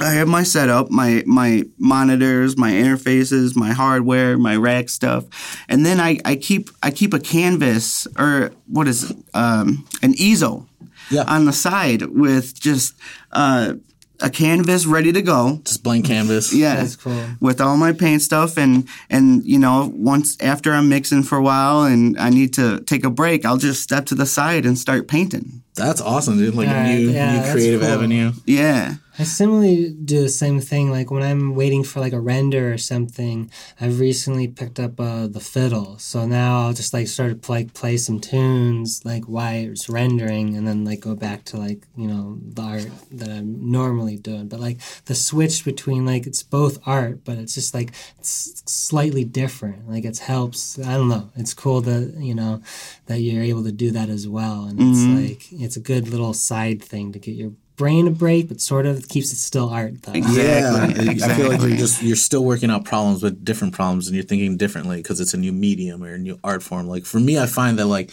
I 0.00 0.12
have 0.20 0.28
my 0.28 0.44
setup, 0.44 0.90
my 0.90 1.22
my 1.26 1.64
monitors, 1.76 2.56
my 2.56 2.70
interfaces, 2.70 3.56
my 3.56 3.72
hardware, 3.72 4.38
my 4.38 4.54
rack 4.56 4.88
stuff, 4.88 5.24
and 5.68 5.84
then 5.84 5.98
I, 6.00 6.18
I 6.24 6.36
keep 6.36 6.70
I 6.82 6.90
keep 6.90 7.12
a 7.14 7.18
canvas 7.20 8.06
or 8.16 8.52
what 8.66 8.86
is 8.88 9.10
it? 9.10 9.16
Um, 9.34 9.84
an 10.02 10.14
easel 10.16 10.66
Yeah. 11.10 11.24
on 11.26 11.46
the 11.46 11.52
side 11.52 12.02
with 12.02 12.54
just 12.60 12.94
uh, 13.32 13.72
a 14.20 14.30
canvas 14.30 14.86
ready 14.86 15.12
to 15.12 15.22
go. 15.22 15.60
Just 15.64 15.82
blank 15.82 16.06
canvas. 16.06 16.52
Yeah, 16.52 16.76
That's 16.76 16.96
cool. 16.96 17.24
with 17.40 17.60
all 17.60 17.76
my 17.76 17.92
paint 17.92 18.22
stuff 18.22 18.56
and 18.58 18.88
and 19.10 19.44
you 19.44 19.58
know 19.58 19.92
once 19.94 20.36
after 20.40 20.72
I'm 20.72 20.88
mixing 20.88 21.22
for 21.22 21.38
a 21.38 21.42
while 21.42 21.82
and 21.84 22.18
I 22.18 22.30
need 22.30 22.52
to 22.54 22.80
take 22.80 23.04
a 23.04 23.10
break, 23.10 23.44
I'll 23.44 23.58
just 23.58 23.82
step 23.82 24.06
to 24.06 24.14
the 24.14 24.26
side 24.26 24.66
and 24.66 24.78
start 24.78 25.08
painting. 25.08 25.62
That's 25.78 26.00
awesome, 26.00 26.38
dude. 26.38 26.54
Like 26.54 26.66
Yeah, 26.68 26.84
a 26.84 26.98
new 26.98 27.10
yeah, 27.10 27.42
new 27.46 27.52
creative 27.52 27.80
cool. 27.80 27.90
avenue. 27.90 28.32
Yeah, 28.44 28.94
I 29.20 29.24
similarly 29.24 29.90
do 29.90 30.22
the 30.22 30.28
same 30.28 30.60
thing. 30.60 30.90
Like 30.90 31.10
when 31.10 31.22
I'm 31.24 31.54
waiting 31.56 31.82
for 31.82 31.98
like 32.00 32.12
a 32.12 32.20
render 32.20 32.72
or 32.72 32.78
something, 32.78 33.50
I've 33.80 33.98
recently 33.98 34.46
picked 34.46 34.78
up 34.78 35.00
uh, 35.00 35.26
the 35.26 35.40
fiddle. 35.40 35.98
So 35.98 36.24
now 36.26 36.60
I'll 36.66 36.72
just 36.72 36.92
like 36.94 37.08
start 37.08 37.30
to 37.30 37.36
play, 37.36 37.64
play 37.64 37.96
some 37.96 38.20
tunes 38.20 39.04
like 39.04 39.24
while 39.24 39.54
it's 39.72 39.88
rendering, 39.88 40.56
and 40.56 40.66
then 40.68 40.84
like 40.84 41.00
go 41.00 41.14
back 41.14 41.44
to 41.46 41.56
like 41.56 41.80
you 41.96 42.06
know 42.06 42.38
the 42.42 42.62
art 42.62 42.88
that 43.12 43.28
I'm 43.30 43.70
normally 43.70 44.16
doing. 44.18 44.46
But 44.48 44.60
like 44.60 44.78
the 45.06 45.14
switch 45.16 45.64
between 45.64 46.06
like 46.06 46.26
it's 46.26 46.42
both 46.44 46.78
art, 46.86 47.24
but 47.24 47.38
it's 47.38 47.54
just 47.54 47.74
like 47.74 47.90
it's 48.20 48.62
slightly 48.66 49.24
different. 49.24 49.88
Like 49.88 50.04
it 50.04 50.18
helps. 50.18 50.78
I 50.78 50.94
don't 50.94 51.08
know. 51.08 51.30
It's 51.36 51.54
cool 51.54 51.80
that 51.82 52.14
you 52.18 52.34
know 52.34 52.62
that 53.06 53.18
you're 53.20 53.42
able 53.42 53.64
to 53.64 53.72
do 53.72 53.90
that 53.92 54.08
as 54.08 54.28
well, 54.28 54.64
and 54.66 54.78
it's 54.80 55.04
like 55.20 55.60
it's 55.68 55.76
a 55.76 55.80
good 55.80 56.08
little 56.08 56.32
side 56.32 56.82
thing 56.82 57.12
to 57.12 57.18
get 57.18 57.34
your 57.34 57.52
brain 57.76 58.08
a 58.08 58.10
break, 58.10 58.48
but 58.48 58.60
sort 58.60 58.86
of 58.86 59.06
keeps 59.08 59.32
it 59.32 59.36
still 59.36 59.68
art 59.68 60.02
though. 60.02 60.12
Exactly, 60.12 61.04
Yeah, 61.04 61.26
I 61.26 61.34
feel 61.34 61.48
like 61.48 61.60
you're 61.60 61.76
just 61.76 62.02
you're 62.02 62.16
still 62.16 62.42
working 62.42 62.70
out 62.70 62.84
problems 62.86 63.22
with 63.22 63.44
different 63.44 63.74
problems, 63.74 64.06
and 64.06 64.16
you're 64.16 64.24
thinking 64.24 64.56
differently 64.56 64.96
because 64.96 65.20
it's 65.20 65.34
a 65.34 65.36
new 65.36 65.52
medium 65.52 66.02
or 66.02 66.14
a 66.14 66.18
new 66.18 66.40
art 66.42 66.62
form. 66.62 66.88
Like 66.88 67.04
for 67.04 67.20
me, 67.20 67.38
I 67.38 67.44
find 67.44 67.78
that 67.78 67.86
like 67.86 68.10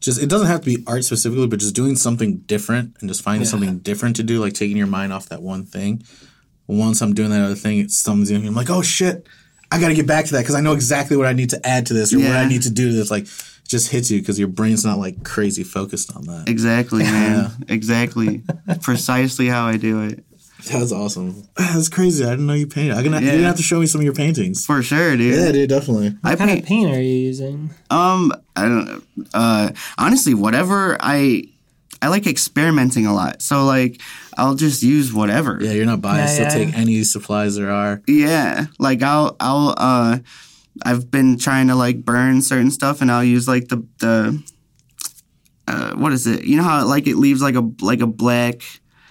just 0.00 0.20
it 0.20 0.28
doesn't 0.28 0.48
have 0.48 0.60
to 0.60 0.66
be 0.66 0.84
art 0.86 1.04
specifically, 1.04 1.46
but 1.46 1.60
just 1.60 1.74
doing 1.74 1.96
something 1.96 2.38
different 2.38 2.96
and 3.00 3.08
just 3.08 3.22
finding 3.22 3.46
something 3.46 3.78
different 3.78 4.16
to 4.16 4.24
do, 4.24 4.40
like 4.40 4.52
taking 4.52 4.76
your 4.76 4.88
mind 4.88 5.12
off 5.12 5.28
that 5.28 5.42
one 5.42 5.64
thing. 5.64 6.02
Once 6.66 7.00
I'm 7.00 7.14
doing 7.14 7.30
that 7.30 7.44
other 7.44 7.54
thing, 7.54 7.78
it 7.78 7.92
stumbles 7.92 8.30
in. 8.30 8.44
I'm 8.44 8.54
like, 8.54 8.70
oh 8.70 8.82
shit, 8.82 9.26
I 9.70 9.80
got 9.80 9.88
to 9.88 9.94
get 9.94 10.06
back 10.06 10.26
to 10.26 10.32
that 10.32 10.40
because 10.40 10.56
I 10.56 10.60
know 10.60 10.72
exactly 10.72 11.16
what 11.16 11.26
I 11.26 11.32
need 11.32 11.50
to 11.50 11.66
add 11.66 11.86
to 11.86 11.94
this 11.94 12.12
or 12.12 12.18
what 12.18 12.32
I 12.32 12.48
need 12.48 12.62
to 12.62 12.70
do 12.70 12.90
to 12.90 12.94
this. 12.94 13.10
Like, 13.10 13.24
it 13.24 13.30
just 13.66 13.90
hits 13.90 14.10
you 14.10 14.20
because 14.20 14.38
your 14.38 14.48
brain's 14.48 14.84
not 14.84 14.98
like 14.98 15.24
crazy 15.24 15.62
focused 15.64 16.14
on 16.16 16.24
that. 16.24 16.48
exactly, 16.48 17.02
man, 17.04 17.50
exactly, 17.68 18.42
precisely 18.82 19.46
how 19.48 19.66
I 19.66 19.76
do 19.76 20.02
it. 20.02 20.24
That's 20.72 20.90
awesome. 20.90 21.44
That's 21.56 21.88
crazy. 21.88 22.24
I 22.24 22.30
didn't 22.30 22.46
know 22.46 22.54
you 22.54 22.66
painted. 22.66 22.96
I'm 22.96 23.04
gonna 23.04 23.20
you're 23.20 23.32
gonna 23.34 23.46
have 23.46 23.56
to 23.56 23.62
show 23.62 23.78
me 23.80 23.86
some 23.86 24.00
of 24.00 24.04
your 24.04 24.14
paintings. 24.14 24.64
For 24.66 24.82
sure, 24.82 25.16
dude. 25.16 25.34
Yeah, 25.34 25.52
dude, 25.52 25.68
definitely. 25.68 26.16
I 26.24 26.30
What 26.30 26.38
kind 26.38 26.50
paint. 26.50 26.60
of 26.62 26.66
paint 26.66 26.90
are 26.96 27.00
you 27.00 27.14
using? 27.18 27.70
Um, 27.90 28.32
I 28.56 28.62
don't. 28.62 29.04
Uh, 29.32 29.70
honestly, 29.98 30.34
whatever 30.34 30.96
I. 31.00 31.44
I 32.02 32.08
like 32.08 32.26
experimenting 32.26 33.06
a 33.06 33.14
lot, 33.14 33.40
so 33.40 33.64
like 33.64 34.02
I'll 34.36 34.54
just 34.54 34.82
use 34.82 35.14
whatever. 35.14 35.58
Yeah, 35.62 35.72
you're 35.72 35.86
not 35.86 36.02
biased. 36.02 36.38
Yeah, 36.38 36.54
You'll 36.54 36.66
take 36.66 36.76
any 36.78 37.02
supplies 37.04 37.56
there 37.56 37.70
are. 37.70 38.02
Yeah, 38.06 38.66
like 38.78 39.02
I'll 39.02 39.34
I'll 39.40 39.74
uh 39.78 40.18
I've 40.84 41.10
been 41.10 41.38
trying 41.38 41.68
to 41.68 41.74
like 41.74 42.04
burn 42.04 42.42
certain 42.42 42.70
stuff 42.70 43.00
and 43.00 43.10
I'll 43.10 43.24
use 43.24 43.48
like 43.48 43.68
the 43.68 43.84
the 43.98 44.42
uh 45.68 45.94
what 45.94 46.12
is 46.12 46.26
it? 46.26 46.44
You 46.44 46.56
know 46.56 46.62
how 46.62 46.86
like 46.86 47.06
it 47.06 47.16
leaves 47.16 47.42
like 47.42 47.54
a 47.54 47.68
like 47.80 48.00
a 48.00 48.06
black 48.06 48.62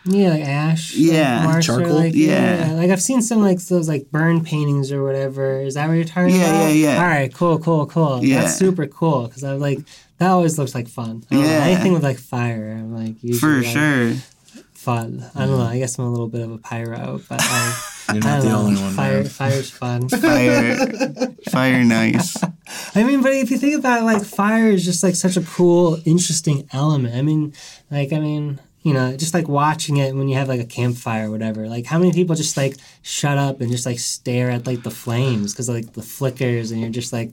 Yeah, 0.06 0.30
like 0.30 0.44
ash. 0.44 0.94
Yeah, 0.96 1.46
like 1.48 1.64
charcoal? 1.64 1.96
Like, 1.96 2.14
Yeah. 2.16 2.74
Like 2.76 2.92
I've 2.92 3.02
seen 3.02 3.22
some 3.22 3.42
like 3.42 3.60
those 3.66 3.90
like 3.90 4.12
burn 4.12 4.44
paintings 4.44 4.92
or 4.92 5.04
whatever. 5.04 5.62
Is 5.62 5.74
that 5.74 5.88
what 5.88 5.96
you're 5.96 6.06
talking 6.06 6.36
Yeah, 6.36 6.50
about? 6.50 6.68
yeah, 6.68 6.70
yeah. 6.94 6.98
All 7.02 7.08
right, 7.10 7.34
cool, 7.34 7.60
cool, 7.60 7.86
cool. 7.88 8.24
Yeah. 8.24 8.42
That's 8.42 8.56
super 8.56 8.86
cool 8.88 9.28
because 9.28 9.44
I 9.44 9.54
am 9.54 9.60
like 9.60 9.80
that 10.20 10.30
always 10.30 10.58
looks 10.58 10.74
like 10.76 10.88
fun. 10.88 11.24
I 11.30 11.36
don't 11.36 11.44
know, 11.44 11.50
Yeah. 11.50 11.64
anything 11.66 11.94
with 11.94 12.04
like 12.04 12.20
fire, 12.20 12.72
I'm 12.78 12.94
like 12.96 13.20
for 13.40 13.58
like, 13.58 13.66
sure. 13.66 14.14
fun. 14.74 15.26
I 15.36 15.46
don't 15.46 15.58
know. 15.58 15.66
I 15.66 15.78
guess 15.80 15.98
I'm 15.98 16.06
a 16.06 16.10
little 16.12 16.30
bit 16.30 16.42
of 16.42 16.52
a 16.52 16.58
pyro, 16.58 17.20
but 17.28 17.40
like, 17.40 17.74
You're 18.14 18.18
I 18.18 18.20
not 18.20 18.24
don't 18.24 18.42
the 18.42 18.50
know. 18.50 18.58
only 18.60 18.82
one. 18.82 18.94
Fire, 18.94 19.14
man. 19.14 19.26
fire's 19.26 19.72
fun. 19.72 20.10
Fire 20.10 21.36
fire 21.50 21.84
nice. 21.84 22.38
I 22.96 23.04
mean, 23.04 23.22
but 23.22 23.34
if 23.34 23.50
you 23.50 23.58
think 23.58 23.76
about 23.80 24.02
it, 24.02 24.06
like 24.06 24.24
fire 24.24 24.68
is 24.68 24.84
just 24.86 25.04
like 25.04 25.16
such 25.16 25.38
a 25.38 25.42
cool, 25.42 26.00
interesting 26.06 26.68
element. 26.72 27.16
I 27.16 27.22
mean, 27.22 27.54
like 27.90 28.14
I 28.14 28.20
mean, 28.20 28.60
you 28.84 28.94
know, 28.94 29.16
just 29.18 29.34
like 29.34 29.48
watching 29.48 29.98
it 29.98 30.14
when 30.16 30.28
you 30.28 30.36
have 30.36 30.48
like 30.48 30.60
a 30.60 30.66
campfire 30.66 31.28
or 31.28 31.32
whatever. 31.32 31.68
Like 31.68 31.86
how 31.86 31.98
many 31.98 32.14
people 32.14 32.36
just 32.36 32.58
like 32.58 32.76
shut 33.02 33.38
up 33.38 33.62
and 33.62 33.72
just 33.72 33.86
like 33.86 34.00
stare 34.00 34.52
at 34.52 34.68
like 34.68 34.84
the 34.84 34.92
flames 34.92 35.54
because 35.54 35.70
like 35.70 35.94
the 35.94 36.04
flickers 36.04 36.72
and 36.72 36.82
you're 36.82 36.90
just 36.90 37.12
like. 37.14 37.32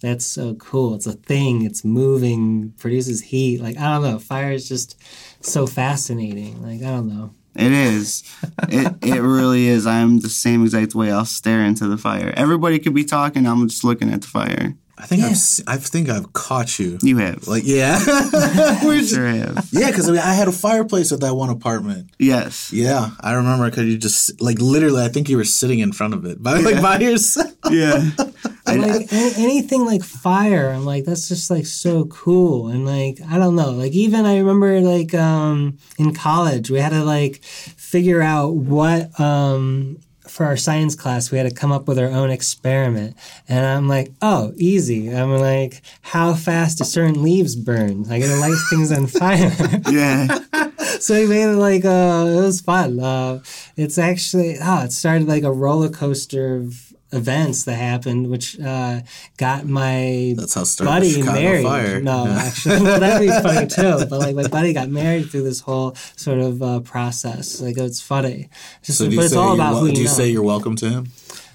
That's 0.00 0.24
so 0.24 0.54
cool. 0.54 0.94
It's 0.94 1.06
a 1.06 1.12
thing. 1.12 1.62
It's 1.62 1.84
moving, 1.84 2.72
produces 2.78 3.20
heat. 3.20 3.60
Like 3.60 3.76
I 3.76 3.92
don't 3.94 4.02
know. 4.02 4.18
Fire 4.18 4.52
is 4.52 4.68
just 4.68 4.96
so 5.40 5.66
fascinating. 5.66 6.62
Like 6.62 6.82
I 6.82 6.90
don't 6.90 7.08
know. 7.08 7.30
It 7.54 7.72
is. 7.72 8.22
It 8.68 8.94
it 9.02 9.20
really 9.20 9.66
is. 9.66 9.86
I'm 9.86 10.20
the 10.20 10.28
same 10.28 10.62
exact 10.62 10.94
way. 10.94 11.10
I'll 11.10 11.24
stare 11.24 11.64
into 11.64 11.88
the 11.88 11.98
fire. 11.98 12.32
Everybody 12.36 12.78
could 12.78 12.94
be 12.94 13.04
talking. 13.04 13.46
I'm 13.46 13.66
just 13.68 13.84
looking 13.84 14.12
at 14.12 14.22
the 14.22 14.28
fire. 14.28 14.74
I 15.00 15.06
think 15.06 15.22
I've 15.22 15.38
I 15.68 15.76
think 15.76 16.08
I've 16.08 16.32
caught 16.32 16.78
you. 16.78 16.98
You 17.02 17.18
have. 17.18 17.46
Like 17.46 17.62
yeah, 17.64 17.98
We're 18.84 18.98
just- 18.98 19.14
sure 19.14 19.26
have. 19.28 19.68
yeah, 19.70 19.86
because 19.90 20.08
I, 20.08 20.12
mean, 20.12 20.20
I 20.20 20.34
had 20.34 20.48
a 20.48 20.52
fireplace 20.52 21.12
at 21.12 21.20
that 21.20 21.34
one 21.34 21.50
apartment. 21.50 22.10
Yes. 22.18 22.72
Yeah, 22.72 23.10
I 23.20 23.34
remember 23.34 23.70
because 23.70 23.84
you 23.86 23.96
just 23.96 24.40
like 24.40 24.60
literally. 24.60 25.02
I 25.04 25.08
think 25.08 25.28
you 25.28 25.36
were 25.36 25.44
sitting 25.44 25.78
in 25.78 25.92
front 25.92 26.14
of 26.14 26.24
it, 26.24 26.42
by 26.42 26.58
like 26.60 26.82
by 26.82 26.98
yourself. 26.98 27.52
Yeah. 27.70 28.10
I, 28.66 28.74
like 28.76 29.10
a- 29.12 29.34
anything 29.38 29.86
like 29.86 30.02
fire 30.04 30.68
i'm 30.68 30.84
like 30.84 31.06
that's 31.06 31.26
just 31.26 31.50
like 31.50 31.64
so 31.64 32.04
cool 32.04 32.68
and 32.68 32.84
like 32.84 33.18
i 33.30 33.38
don't 33.38 33.56
know 33.56 33.70
like 33.70 33.92
even 33.92 34.26
i 34.26 34.36
remember 34.36 34.80
like 34.82 35.14
um 35.14 35.78
in 35.98 36.12
college 36.14 36.70
we 36.70 36.78
had 36.78 36.90
to 36.90 37.02
like 37.02 37.42
figure 37.42 38.20
out 38.20 38.54
what 38.56 39.18
um 39.18 39.98
for 40.30 40.46
our 40.46 40.56
science 40.56 40.94
class 40.94 41.30
we 41.30 41.38
had 41.38 41.48
to 41.48 41.54
come 41.54 41.72
up 41.72 41.88
with 41.88 41.98
our 41.98 42.08
own 42.08 42.30
experiment 42.30 43.16
and 43.48 43.64
i'm 43.64 43.88
like 43.88 44.12
oh 44.22 44.52
easy 44.56 45.14
i'm 45.14 45.36
like 45.38 45.82
how 46.02 46.34
fast 46.34 46.78
do 46.78 46.84
certain 46.84 47.22
leaves 47.22 47.56
burn 47.56 48.04
i 48.10 48.18
gotta 48.18 48.36
light 48.36 48.56
things 48.70 48.92
on 48.92 49.06
fire 49.06 49.52
yeah. 49.90 50.38
so 51.00 51.14
we 51.14 51.26
made 51.26 51.50
it 51.50 51.56
like 51.56 51.84
uh, 51.84 52.26
it 52.28 52.40
was 52.40 52.60
fun. 52.60 53.00
Uh, 53.00 53.40
it's 53.76 53.98
actually 53.98 54.56
oh, 54.60 54.84
it 54.84 54.92
started 54.92 55.28
like 55.28 55.42
a 55.42 55.52
roller 55.52 55.88
coaster 55.88 56.56
of 56.56 56.87
events 57.12 57.64
that 57.64 57.74
happened, 57.76 58.28
which 58.28 58.58
uh, 58.60 59.00
got 59.36 59.66
my 59.66 60.34
That's 60.36 60.54
how 60.54 60.84
buddy 60.84 61.22
married. 61.22 61.64
Fire. 61.64 62.00
No, 62.00 62.24
Yeah. 62.26 62.32
actually, 62.38 62.80
well, 62.82 63.00
that'd 63.00 63.26
be 63.28 63.32
funny 63.42 63.66
too. 63.66 64.06
But 64.06 64.18
like 64.18 64.34
my 64.36 64.46
buddy 64.48 64.72
got 64.72 64.88
married 64.90 65.30
through 65.30 65.44
this 65.44 65.60
whole 65.60 65.94
sort 66.16 66.38
of 66.38 66.62
uh, 66.62 66.80
process. 66.80 67.60
Like 67.60 67.78
it's 67.78 68.00
funny. 68.02 68.48
Just, 68.82 68.98
So 68.98 69.06
but 69.10 69.24
it's 69.24 69.34
all 69.34 69.54
about 69.54 69.72
wel- 69.74 69.80
who 69.82 69.86
you 69.88 69.92
do 69.94 70.00
you 70.02 70.06
know. 70.06 70.12
say 70.12 70.28
you're 70.30 70.42
welcome 70.42 70.76
to 70.76 70.90
him? 70.90 71.06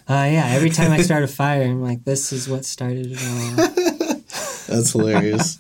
Uh, 0.10 0.28
yeah, 0.30 0.48
every 0.50 0.70
time 0.70 0.92
I 0.92 1.02
start 1.02 1.24
a 1.24 1.28
fire, 1.42 1.64
I'm 1.64 1.82
like, 1.82 2.04
this 2.04 2.34
is 2.34 2.50
what 2.50 2.66
started 2.66 3.08
it 3.12 3.20
all. 3.24 4.18
That's 4.68 4.92
hilarious. 4.92 5.60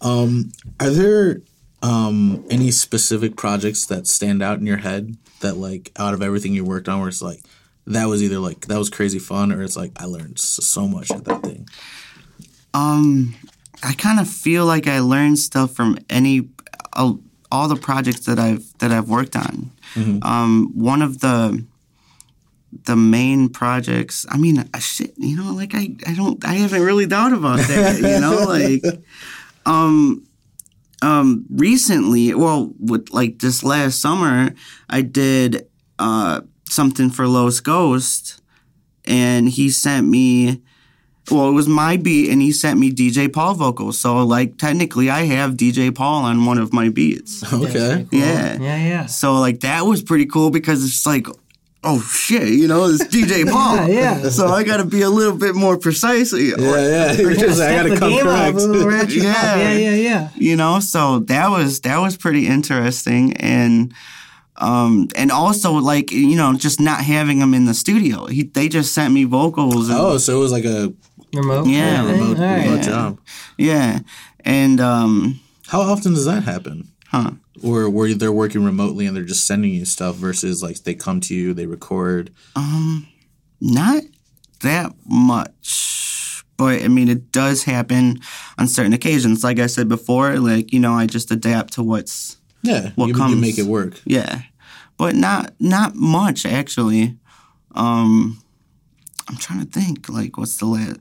um, 0.00 0.52
are 0.80 0.90
there 0.90 1.40
um, 1.82 2.44
any 2.48 2.70
specific 2.70 3.36
projects 3.36 3.84
that 3.86 4.06
stand 4.06 4.42
out 4.42 4.58
in 4.58 4.66
your 4.66 4.78
head 4.78 5.16
that, 5.40 5.56
like, 5.58 5.92
out 5.96 6.14
of 6.14 6.22
everything 6.22 6.54
you 6.54 6.64
worked 6.64 6.88
on, 6.88 7.00
where 7.00 7.08
it's 7.08 7.20
like 7.20 7.40
that 7.86 8.06
was 8.06 8.22
either 8.22 8.38
like 8.38 8.66
that 8.66 8.78
was 8.78 8.90
crazy 8.90 9.18
fun, 9.18 9.52
or 9.52 9.62
it's 9.62 9.76
like 9.76 9.92
I 9.96 10.06
learned 10.06 10.38
so, 10.38 10.86
much 10.88 11.10
at 11.10 11.24
that 11.24 11.42
thing. 11.42 11.68
Um, 12.74 13.34
I 13.82 13.92
kind 13.92 14.20
of 14.20 14.28
feel 14.28 14.66
like 14.66 14.86
I 14.86 15.00
learned 15.00 15.38
stuff 15.38 15.72
from 15.72 15.98
any 16.10 16.48
all, 16.92 17.20
all 17.50 17.68
the 17.68 17.76
projects 17.76 18.20
that 18.26 18.38
I've 18.38 18.66
that 18.78 18.90
I've 18.90 19.08
worked 19.08 19.36
on. 19.36 19.70
Um, 20.22 20.72
one 20.74 21.00
of 21.02 21.20
the 21.20 21.64
the 22.84 22.96
main 22.96 23.48
projects. 23.48 24.26
I 24.28 24.36
mean, 24.36 24.58
uh, 24.58 24.78
shit. 24.78 25.14
You 25.16 25.36
know, 25.36 25.52
like 25.52 25.74
I 25.74 25.94
I 26.06 26.14
don't 26.14 26.44
I 26.44 26.54
haven't 26.54 26.82
really 26.82 27.06
thought 27.06 27.32
about 27.32 27.58
that. 27.60 27.96
you 28.00 28.20
know, 28.20 28.44
like 28.46 29.02
um 29.66 30.26
um 31.02 31.44
recently 31.50 32.32
well 32.34 32.72
with 32.78 33.10
like 33.12 33.40
this 33.40 33.62
last 33.62 34.00
summer 34.00 34.50
i 34.88 35.02
did 35.02 35.66
uh 35.98 36.40
something 36.68 37.10
for 37.10 37.26
los 37.26 37.60
ghost 37.60 38.40
and 39.04 39.48
he 39.48 39.70
sent 39.70 40.06
me 40.06 40.60
well 41.30 41.48
it 41.48 41.52
was 41.52 41.68
my 41.68 41.96
beat 41.96 42.30
and 42.30 42.42
he 42.42 42.50
sent 42.52 42.78
me 42.78 42.90
dj 42.92 43.32
paul 43.32 43.54
vocals 43.54 43.98
so 43.98 44.18
like 44.24 44.58
technically 44.58 45.08
i 45.10 45.22
have 45.24 45.52
dj 45.52 45.94
paul 45.94 46.24
on 46.24 46.44
one 46.44 46.58
of 46.58 46.72
my 46.72 46.88
beats 46.88 47.42
Okay. 47.52 48.06
yeah 48.10 48.56
Yeah, 48.60 48.76
yeah. 48.88 49.06
so 49.06 49.34
like 49.34 49.60
that 49.60 49.82
was 49.82 50.02
pretty 50.02 50.26
cool 50.26 50.50
because 50.50 50.84
it's 50.84 51.06
like 51.06 51.26
oh 51.84 52.00
shit 52.00 52.48
you 52.48 52.66
know 52.66 52.84
it's 52.86 53.04
dj 53.04 53.48
paul 53.50 53.76
Yeah, 53.88 54.20
yeah. 54.22 54.28
so 54.30 54.48
i 54.48 54.64
gotta 54.64 54.84
be 54.84 55.02
a 55.02 55.10
little 55.10 55.36
bit 55.36 55.54
more 55.54 55.76
precise 55.78 56.32
Yeah, 56.32 56.54
yeah. 56.58 57.12
You're 57.20 57.34
just, 57.34 57.60
I 57.60 57.70
Step 57.74 57.86
gotta 57.86 57.98
come 58.00 58.10
game 58.10 58.26
up 58.26 58.52
correct. 58.52 58.56
a 58.58 58.60
little 58.66 58.88
ratchet 58.88 59.22
Yeah. 59.22 59.56
yeah, 59.56 59.72
yeah, 59.72 59.94
yeah. 59.94 60.28
you 60.34 60.56
know 60.56 60.80
so 60.80 61.20
that 61.20 61.48
was 61.48 61.80
that 61.82 61.98
was 61.98 62.16
pretty 62.16 62.46
interesting 62.48 63.36
and 63.36 63.92
um 64.58 65.08
and 65.16 65.30
also 65.30 65.72
like 65.72 66.10
you 66.12 66.36
know 66.36 66.54
just 66.56 66.80
not 66.80 67.00
having 67.04 67.38
him 67.38 67.52
in 67.54 67.64
the 67.66 67.74
studio 67.74 68.26
he, 68.26 68.42
they 68.44 68.68
just 68.68 68.94
sent 68.94 69.12
me 69.12 69.24
vocals 69.24 69.88
and, 69.88 69.98
Oh, 69.98 70.18
so 70.18 70.36
it 70.36 70.40
was 70.40 70.52
like 70.52 70.64
a 70.64 70.92
Remote. 71.32 71.66
Yeah, 71.66 71.96
kind 71.96 72.00
of 72.10 72.16
thing? 72.16 72.20
remote, 72.20 72.38
All 72.38 72.44
right. 72.56 72.64
remote 72.64 72.76
Yeah. 72.76 72.82
job. 72.86 73.20
yeah 73.58 73.98
and 74.44 74.80
um 74.80 75.40
How 75.66 75.80
often 75.82 76.14
does 76.14 76.24
that 76.24 76.44
happen? 76.44 76.88
huh 77.08 77.32
Or 77.62 77.90
where 77.90 78.14
they're 78.14 78.32
working 78.32 78.64
remotely 78.64 79.06
and 79.06 79.14
they're 79.16 79.24
just 79.24 79.46
sending 79.46 79.72
you 79.74 79.84
stuff 79.84 80.16
versus 80.16 80.62
like 80.62 80.82
they 80.84 80.94
come 80.94 81.20
to 81.22 81.34
you, 81.34 81.52
they 81.54 81.66
record. 81.66 82.30
um 82.54 83.06
not 83.60 84.02
that 84.60 84.92
much 85.06 86.44
but 86.56 86.82
i 86.82 86.88
mean 86.88 87.08
it 87.08 87.30
does 87.32 87.64
happen 87.64 88.18
on 88.58 88.66
certain 88.68 88.92
occasions 88.92 89.44
like 89.44 89.58
i 89.58 89.66
said 89.66 89.88
before 89.88 90.38
like 90.38 90.72
you 90.72 90.80
know 90.80 90.92
i 90.94 91.06
just 91.06 91.30
adapt 91.30 91.72
to 91.74 91.82
what's 91.82 92.35
Yeah, 92.66 92.90
What 92.96 93.06
you, 93.08 93.28
you 93.28 93.36
make 93.36 93.58
it 93.58 93.66
work. 93.66 94.00
Yeah, 94.04 94.42
but 94.96 95.14
not 95.14 95.54
not 95.60 95.94
much 95.94 96.44
actually. 96.46 97.16
Um, 97.74 98.42
I'm 99.28 99.36
trying 99.36 99.60
to 99.60 99.66
think. 99.66 100.08
Like, 100.08 100.36
what's 100.38 100.56
the 100.56 100.66
last? 100.66 100.98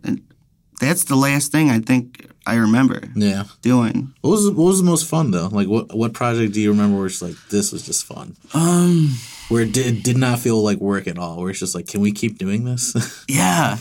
That's 0.81 1.05
the 1.05 1.15
last 1.15 1.51
thing 1.51 1.69
I 1.69 1.79
think 1.79 2.29
I 2.45 2.55
remember 2.55 2.99
Yeah. 3.15 3.45
doing. 3.61 4.13
What 4.21 4.31
was 4.31 4.45
what 4.51 4.65
was 4.65 4.79
the 4.79 4.83
most 4.85 5.07
fun 5.09 5.31
though? 5.31 5.47
Like 5.47 5.67
what 5.67 5.95
what 5.95 6.13
project 6.13 6.53
do 6.53 6.59
you 6.61 6.69
remember 6.71 6.97
where 6.97 7.07
it's 7.07 7.21
like 7.21 7.35
this 7.49 7.71
was 7.71 7.85
just 7.85 8.05
fun? 8.05 8.35
Um, 8.53 9.15
Where 9.49 9.61
it 9.63 9.71
did 9.73 10.03
did 10.03 10.17
not 10.17 10.39
feel 10.39 10.61
like 10.61 10.79
work 10.79 11.07
at 11.07 11.17
all. 11.17 11.39
Where 11.39 11.49
it's 11.49 11.59
just 11.59 11.75
like, 11.75 11.87
can 11.87 12.01
we 12.01 12.11
keep 12.11 12.37
doing 12.37 12.65
this? 12.65 12.93
yeah. 13.29 13.77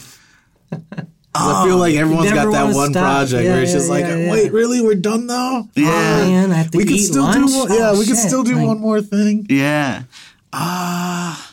I 1.36 1.64
feel 1.66 1.78
like 1.78 1.94
everyone's 1.96 2.32
got 2.32 2.52
that 2.52 2.74
one 2.74 2.90
stop. 2.90 3.02
project 3.02 3.44
Yeah, 3.44 3.50
where 3.54 3.62
it's 3.62 3.72
yeah, 3.72 3.78
just 3.78 3.90
like, 3.90 4.04
yeah, 4.04 4.16
yeah. 4.16 4.30
wait, 4.32 4.52
really? 4.52 4.80
We're 4.80 4.94
done 4.94 5.26
though? 5.26 5.68
Yeah. 5.74 5.86
Oh, 5.88 6.28
man, 6.30 6.52
I 6.52 6.54
have 6.54 6.70
to 6.70 6.78
we 6.78 6.84
could 6.84 7.00
still 7.00 7.22
lunch? 7.24 7.50
do 7.50 7.58
one. 7.58 7.72
Yeah, 7.72 7.90
Oh, 7.90 7.98
we 7.98 8.06
could 8.06 8.16
still 8.16 8.44
do 8.44 8.54
Like, 8.54 8.66
one 8.68 8.80
more 8.80 9.02
thing. 9.02 9.46
Yeah. 9.48 10.04
Ah. 10.52 11.50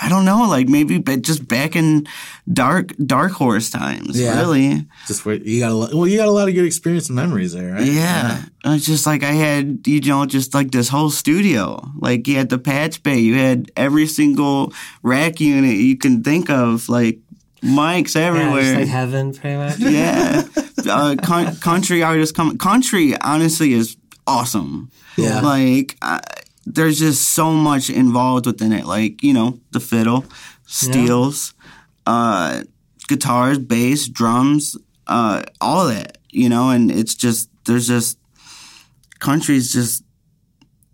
I 0.00 0.08
don't 0.08 0.24
know, 0.24 0.48
like 0.48 0.68
maybe 0.68 0.98
but 0.98 1.22
just 1.22 1.46
back 1.46 1.76
in 1.76 2.08
dark 2.52 2.92
dark 3.06 3.30
horse 3.32 3.70
times, 3.70 4.18
Yeah. 4.18 4.40
really. 4.40 4.84
Just 5.06 5.24
where 5.24 5.36
you 5.36 5.60
got 5.60 5.70
a 5.70 5.74
lot. 5.74 5.94
Well, 5.94 6.08
you 6.08 6.16
got 6.16 6.26
a 6.26 6.32
lot 6.32 6.48
of 6.48 6.54
good 6.56 6.64
experience 6.64 7.08
and 7.08 7.14
memories 7.14 7.52
there, 7.52 7.74
right? 7.74 7.86
Yeah. 7.86 8.42
It's 8.64 8.84
just 8.84 9.06
like 9.06 9.22
I 9.22 9.30
had, 9.30 9.86
you 9.86 10.00
know, 10.00 10.26
just 10.26 10.54
like 10.54 10.72
this 10.72 10.88
whole 10.88 11.10
studio. 11.10 11.88
Like 11.98 12.26
you 12.26 12.34
had 12.36 12.48
the 12.48 12.58
patch 12.58 13.04
bay, 13.04 13.18
you 13.20 13.34
had 13.36 13.70
every 13.76 14.06
single 14.08 14.72
rack 15.04 15.40
unit 15.40 15.76
you 15.76 15.96
can 15.96 16.24
think 16.24 16.50
of, 16.50 16.88
like 16.88 17.20
mics 17.62 18.14
Yeah, 18.14 18.22
everywhere. 18.22 18.62
just 18.62 18.74
like 18.76 18.88
heaven, 18.88 19.32
pretty 19.34 19.56
much. 19.56 19.78
Yeah. 19.78 20.42
uh, 20.88 21.16
con- 21.22 21.56
country 21.56 22.02
artists 22.02 22.34
come. 22.36 22.58
Country, 22.58 23.16
honestly, 23.20 23.72
is 23.72 23.96
awesome. 24.26 24.90
Yeah. 25.16 25.40
Like, 25.40 25.96
uh, 26.02 26.20
there's 26.66 26.98
just 26.98 27.34
so 27.34 27.52
much 27.52 27.90
involved 27.90 28.46
within 28.46 28.72
it. 28.72 28.84
Like, 28.86 29.22
you 29.22 29.32
know, 29.32 29.58
the 29.72 29.80
fiddle, 29.80 30.24
steels, 30.66 31.54
uh, 32.06 32.62
guitars, 33.08 33.58
bass, 33.58 34.08
drums, 34.08 34.76
uh, 35.06 35.42
all 35.60 35.86
that, 35.88 36.18
you 36.30 36.48
know, 36.48 36.70
and 36.70 36.90
it's 36.90 37.14
just, 37.14 37.48
there's 37.64 37.88
just, 37.88 38.16
country's 39.18 39.72
just, 39.72 40.04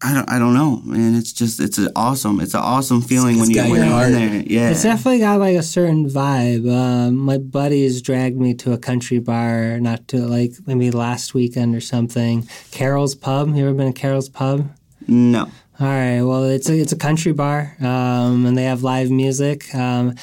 I 0.01 0.15
don't, 0.15 0.31
I 0.31 0.39
don't 0.39 0.55
know, 0.55 0.81
man. 0.85 1.17
It's 1.17 1.33
just, 1.33 1.59
it's 1.61 1.77
an 1.79 1.89
awesome, 1.97 2.41
it's 2.41 2.55
an 2.55 2.61
awesome 2.61 3.01
feeling 3.01 3.33
It's 3.33 3.41
when 3.41 3.51
you 3.51 3.57
got 3.57 3.71
when 3.71 3.89
you're 3.89 4.03
in 4.07 4.13
there. 4.13 4.43
Yeah. 4.47 4.71
It's 4.71 4.85
definitely 4.85 5.19
got 5.19 5.41
like 5.41 5.57
a 5.57 5.63
certain 5.63 6.09
vibe. 6.09 6.73
Um, 6.73 7.17
my 7.17 7.39
buddies 7.39 8.01
dragged 8.01 8.39
me 8.39 8.55
to 8.55 8.73
a 8.73 8.79
country 8.79 9.19
bar, 9.19 9.81
not 9.81 10.07
to 10.09 10.19
like 10.19 10.53
maybe 10.67 10.93
last 10.93 11.35
weekend 11.35 11.75
or 11.75 11.81
something. 11.81 12.49
Carol's 12.71 13.17
Pub. 13.17 13.55
You 13.57 13.67
ever 13.67 13.75
been 13.75 13.93
to 13.93 14.01
Carol's 14.01 14.29
Pub? 14.29 14.71
no. 15.07 15.51
All 15.81 15.87
right. 15.87 16.23
Well, 16.23 16.43
it's 16.43 16.69
a 16.69 16.77
it's 16.77 16.91
a 16.91 16.97
country 16.97 17.31
bar, 17.33 17.77
um, 17.81 18.47
and 18.47 18.59
they 18.59 18.65
have 18.65 18.83
live 18.83 19.13
music. 19.13 19.73
Um, 19.77 20.17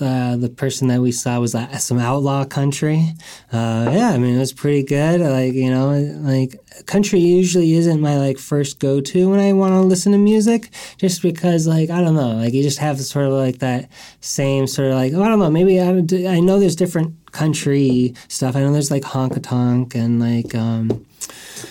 uh, 0.00 0.36
the 0.36 0.48
person 0.48 0.88
that 0.88 1.00
we 1.00 1.12
saw 1.12 1.38
was 1.40 1.56
some 1.78 1.98
outlaw 1.98 2.44
country. 2.44 3.12
Uh, 3.52 3.90
yeah, 3.92 4.10
I 4.10 4.18
mean 4.18 4.36
it 4.36 4.38
was 4.38 4.52
pretty 4.52 4.82
good. 4.82 5.20
Like 5.20 5.54
you 5.54 5.70
know, 5.70 5.90
like 6.20 6.58
country 6.86 7.20
usually 7.20 7.74
isn't 7.74 8.00
my 8.00 8.16
like 8.16 8.38
first 8.38 8.78
go 8.78 9.00
to 9.00 9.30
when 9.30 9.40
I 9.40 9.52
want 9.52 9.72
to 9.72 9.80
listen 9.80 10.12
to 10.12 10.18
music, 10.18 10.70
just 10.96 11.22
because 11.22 11.66
like 11.66 11.90
I 11.90 12.00
don't 12.00 12.14
know, 12.14 12.32
like 12.32 12.52
you 12.52 12.62
just 12.62 12.78
have 12.78 13.00
sort 13.00 13.26
of 13.26 13.32
like 13.32 13.58
that 13.58 13.88
same 14.20 14.66
sort 14.66 14.88
of 14.88 14.94
like 14.94 15.12
oh, 15.12 15.22
I 15.22 15.28
don't 15.28 15.38
know, 15.38 15.50
maybe 15.50 15.80
I, 15.80 15.90
I 16.34 16.40
know 16.40 16.58
there's 16.58 16.76
different 16.76 17.32
country 17.32 18.14
stuff. 18.28 18.56
I 18.56 18.60
know 18.60 18.72
there's 18.72 18.90
like 18.90 19.02
honka 19.02 19.42
tonk 19.42 19.94
and 19.94 20.20
like. 20.20 20.54
Um, 20.54 21.06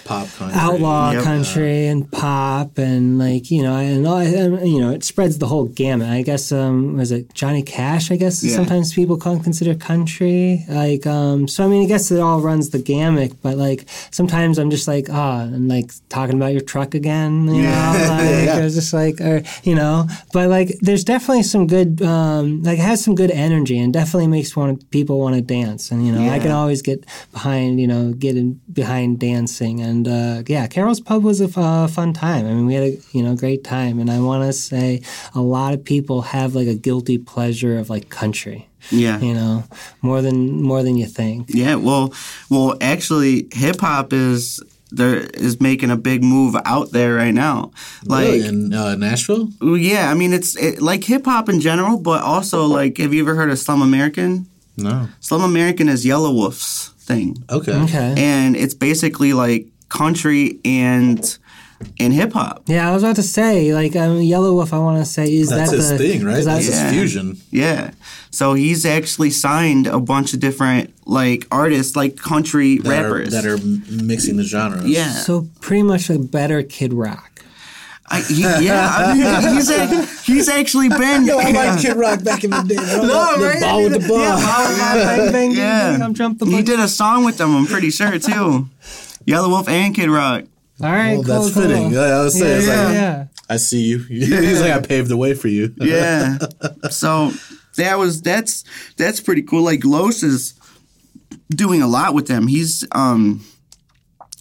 Pop 0.05 0.27
country. 0.33 0.59
outlaw 0.59 1.11
Yep. 1.11 1.23
country 1.23 1.87
and 1.87 2.09
pop 2.11 2.77
and 2.77 3.19
like 3.19 3.49
you 3.51 3.61
know 3.63 3.75
and 3.75 4.05
all, 4.07 4.17
and, 4.17 4.67
you 4.67 4.79
know 4.79 4.91
it 4.91 5.03
spreads 5.03 5.37
the 5.37 5.47
whole 5.47 5.65
gamut. 5.65 6.09
I 6.09 6.21
guess 6.21 6.51
um 6.51 6.97
was 6.97 7.11
it 7.11 7.33
Johnny 7.33 7.61
Cash? 7.63 8.11
I 8.11 8.15
guess 8.15 8.43
Yeah. 8.43 8.55
sometimes 8.55 8.93
people 8.93 9.17
call 9.17 9.39
consider 9.39 9.75
country 9.75 10.65
like 10.69 11.05
um 11.07 11.47
so 11.47 11.63
I 11.65 11.67
mean 11.67 11.83
I 11.83 11.87
guess 11.87 12.11
it 12.11 12.19
all 12.19 12.41
runs 12.41 12.69
the 12.69 12.79
gamut. 12.79 13.33
But 13.41 13.57
like 13.57 13.85
sometimes 14.11 14.57
I'm 14.57 14.69
just 14.69 14.87
like 14.87 15.07
ah 15.11 15.41
and 15.41 15.67
like 15.67 15.91
talking 16.09 16.35
about 16.35 16.51
your 16.53 16.61
truck 16.61 16.93
again. 16.95 17.47
You 17.47 17.63
know, 17.63 17.69
like 18.09 18.45
Yeah. 18.45 18.57
I 18.57 18.63
was 18.63 18.75
just 18.75 18.93
like 18.93 19.19
or 19.21 19.43
you 19.63 19.75
know, 19.75 20.07
but 20.33 20.49
like 20.49 20.69
there's 20.81 21.03
definitely 21.03 21.43
some 21.43 21.67
good 21.67 22.01
um 22.01 22.63
like 22.63 22.79
it 22.79 22.81
has 22.81 23.03
some 23.03 23.15
good 23.15 23.31
energy 23.31 23.77
and 23.79 23.93
definitely 23.93 24.27
makes 24.27 24.55
want 24.55 24.89
people 24.91 25.19
want 25.19 25.35
to 25.35 25.41
dance 25.41 25.91
and 25.91 26.05
you 26.05 26.11
know 26.13 26.27
I 26.29 26.39
can 26.39 26.51
always 26.51 26.81
get 26.81 27.05
behind 27.31 27.79
you 27.79 27.87
know 27.87 28.13
getting 28.13 28.59
behind 28.71 29.19
dancing 29.19 29.78
and 29.81 30.07
uh, 30.07 30.43
yeah 30.47 30.67
carol's 30.67 30.99
pub 30.99 31.23
was 31.23 31.41
a 31.41 31.45
f- 31.45 31.57
uh, 31.57 31.87
fun 31.87 32.13
time 32.13 32.45
i 32.45 32.53
mean 32.53 32.65
we 32.65 32.73
had 32.73 32.83
a 32.83 32.97
you 33.11 33.21
know 33.23 33.35
great 33.35 33.63
time 33.63 33.99
and 33.99 34.09
i 34.11 34.19
want 34.19 34.43
to 34.43 34.53
say 34.53 35.01
a 35.35 35.41
lot 35.41 35.73
of 35.73 35.83
people 35.83 36.21
have 36.21 36.55
like 36.55 36.67
a 36.67 36.75
guilty 36.75 37.17
pleasure 37.17 37.77
of 37.77 37.89
like 37.89 38.09
country 38.09 38.67
Yeah. 38.91 39.19
you 39.19 39.33
know 39.33 39.63
more 40.01 40.21
than 40.21 40.61
more 40.63 40.83
than 40.83 40.95
you 40.97 41.05
think 41.05 41.47
Yeah, 41.49 41.75
well, 41.75 42.13
well, 42.49 42.77
actually, 42.81 43.47
hip 43.51 43.79
hop 43.81 44.13
is 44.13 44.61
there 44.91 45.17
is 45.45 45.59
making 45.61 45.91
a 45.91 45.97
big 45.97 46.23
move 46.23 46.55
out 46.65 46.91
there 46.91 47.13
right 47.13 47.33
now. 47.33 47.71
Like, 48.05 48.25
Really? 48.27 48.47
in 48.47 48.73
uh, 48.73 48.95
Nashville? 48.95 49.49
yeah, 49.61 50.09
I 50.09 50.15
mean, 50.15 50.33
it's 50.33 50.55
it, 50.57 50.81
like 50.81 51.03
hip 51.03 51.25
hop 51.25 51.47
in 51.49 51.59
general, 51.61 51.99
but 51.99 52.23
also 52.23 52.65
like, 52.65 52.97
have 52.97 53.13
you 53.13 53.21
ever 53.21 53.35
heard 53.35 53.51
of 53.51 53.59
Slumerican? 53.59 54.45
No. 54.77 55.07
Slumerican 55.21 55.89
is 55.89 56.05
Yelawolf's 56.05 56.93
thing, 57.09 57.43
Okay. 57.49 57.73
okay 57.85 58.13
and 58.17 58.55
it's 58.55 58.73
basically 58.73 59.31
like 59.33 59.61
country 59.89 60.59
and 60.63 61.19
and 61.97 62.11
hip 62.13 62.33
hop. 62.33 62.63
Yeah, 62.67 62.89
I 62.89 62.93
was 62.93 63.03
about 63.03 63.15
to 63.15 63.23
say, 63.23 63.73
like, 63.73 63.95
um, 63.95 64.17
Yelawolf. 64.19 64.73
I 64.73 64.79
want 64.79 64.99
to 64.99 65.05
say 65.05 65.33
is 65.33 65.47
That's 65.49 65.71
that 65.71 65.77
his 65.77 65.89
the 65.89 65.97
thing, 65.97 66.25
right? 66.25 66.43
That's 66.43 66.67
That's, 66.67 66.69
Yeah. 66.69 66.83
his 66.83 66.91
fusion. 66.93 67.37
Yeah. 67.51 67.91
So 68.31 68.53
he's 68.53 68.85
actually 68.85 69.29
signed 69.29 69.87
a 69.87 69.99
bunch 70.13 70.33
of 70.33 70.41
different 70.41 70.93
like 71.07 71.47
artists, 71.51 71.95
like 71.95 72.17
country 72.17 72.79
That 72.79 72.89
rappers. 72.89 73.27
are, 73.29 73.31
that 73.31 73.45
are 73.45 73.57
mixing 74.03 74.35
the 74.35 74.43
genres. 74.43 74.85
yeah. 74.89 75.11
so 75.27 75.47
pretty 75.61 75.83
much 75.83 76.09
a 76.09 76.19
better 76.19 76.63
Kid 76.63 76.91
Rock. 76.93 77.28
I, 78.11 78.21
he, 78.21 78.41
yeah. 78.41 78.89
I 78.91 79.13
mean, 79.13 79.53
he's 79.55 79.69
a, 79.69 80.05
he's 80.23 80.49
actually 80.49 80.89
been. 80.89 81.25
Yo, 81.25 81.37
I 81.37 81.51
like 81.51 81.79
Kid 81.81 81.95
Rock 81.95 82.23
back 82.23 82.43
in 82.43 82.49
the 82.49 82.63
day. 82.63 82.75
Bro. 82.75 83.05
No, 83.07 83.37
the 83.37 83.45
right? 83.45 83.61
ball 83.61 83.83
with 83.83 84.01
the 84.01 84.07
ball. 84.07 84.19
Yeah, 84.19 84.35
bang, 84.35 85.17
bang, 85.17 85.31
bang, 85.31 85.51
Yeah. 85.51 85.97
I'm 86.01 86.13
Trump 86.13 86.39
the 86.39 86.45
He 86.47 86.61
did 86.63 86.79
a 86.79 86.87
song 86.87 87.23
with 87.23 87.37
them. 87.37 87.55
I'm 87.55 87.65
pretty 87.67 87.91
sure 87.91 88.11
too. 88.17 88.67
Yelawolf 89.25 89.67
and 89.69 89.93
Kid 89.93 90.09
Rock. 90.09 90.45
All 90.81 90.89
right, 90.89 91.15
Well, 91.15 91.23
cool, 91.23 91.33
that's 91.43 91.53
cool. 91.53 91.63
fitting. 91.63 91.91
Yeah, 91.91 91.99
I 92.01 92.23
was 92.23 92.39
saying, 92.39 92.51
Yeah, 92.51 92.57
it's 92.57 92.67
yeah, 92.67 92.83
like- 92.85 92.93
yeah. 92.93 93.25
I 93.51 93.57
see 93.57 93.81
you. 93.83 93.97
He's 94.07 94.61
like, 94.61 94.71
I 94.71 94.79
paved 94.79 95.09
the 95.09 95.17
way 95.17 95.33
for 95.33 95.47
you. 95.47 95.73
Yeah. 95.77 96.37
so 96.89 97.31
that 97.77 97.97
was 97.97 98.21
that's 98.21 98.63
that's 98.95 99.19
pretty 99.19 99.41
cool. 99.43 99.63
Like 99.63 99.83
Los 99.85 100.23
is 100.23 100.53
doing 101.49 101.81
a 101.81 101.87
lot 101.87 102.13
with 102.13 102.27
them. 102.27 102.47
He's 102.47 102.85
um 102.91 103.43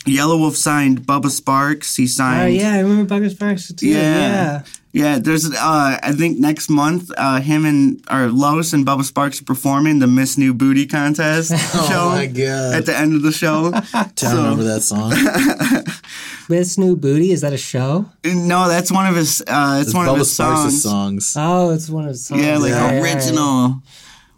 Yelawolf 0.09 0.55
signed 0.57 1.03
Bubba 1.03 1.31
Sparxxx. 1.31 1.97
He 1.97 2.07
signed. 2.07 2.41
Oh 2.41 2.45
signed 2.47 2.57
yeah, 2.57 2.75
I 2.75 2.81
remember 2.81 3.15
Bubba 3.15 3.31
Sparxxx 3.35 3.77
too. 3.77 3.89
Yeah. 3.89 4.19
Yeah. 4.19 4.63
Yeah, 4.91 5.19
there's 5.19 5.45
uh 5.53 5.99
I 6.03 6.13
think 6.13 6.39
next 6.39 6.71
month 6.71 7.11
uh 7.17 7.41
him 7.41 7.65
and 7.67 8.03
or 8.11 8.29
Lois 8.29 8.73
and 8.73 8.87
Bubba 8.87 9.03
Sparxxx 9.11 9.43
are 9.43 9.45
performing 9.45 9.99
the 9.99 10.07
Miss 10.07 10.39
New 10.39 10.55
Booty 10.55 10.87
contest 10.87 11.53
Oh 11.55 11.87
show 11.89 12.09
my 12.09 12.27
god! 12.27 12.75
at 12.75 12.87
the 12.87 12.97
end 12.97 13.15
of 13.15 13.23
the 13.23 13.31
show. 13.31 13.71
I 13.95 14.11
so, 14.17 14.35
remember 14.35 14.65
that 14.65 14.81
song. 14.83 15.13
Miss 16.49 16.79
New 16.79 16.97
Booty 16.97 17.33
is 17.33 17.43
that 17.43 17.53
a 17.53 17.59
show? 17.59 18.07
No, 18.25 18.67
that's 18.69 18.91
one 18.91 19.07
of 19.07 19.15
his 19.15 19.43
uh 19.47 19.79
it's 19.81 19.89
It's 19.89 19.95
one 19.95 20.09
of 20.09 20.15
Bubba 20.15 20.19
his 20.21 20.37
Sparxxx' 20.37 20.83
songs. 20.83 21.27
songs. 21.29 21.35
Oh, 21.37 21.71
it's 21.71 21.89
one 21.91 22.05
of 22.05 22.11
his 22.11 22.25
songs. 22.27 22.43
Yeah, 22.43 22.57
like 22.57 22.73
Right, 22.73 22.81
right, 22.95 23.03
right. 23.03 23.15
original. 23.15 23.83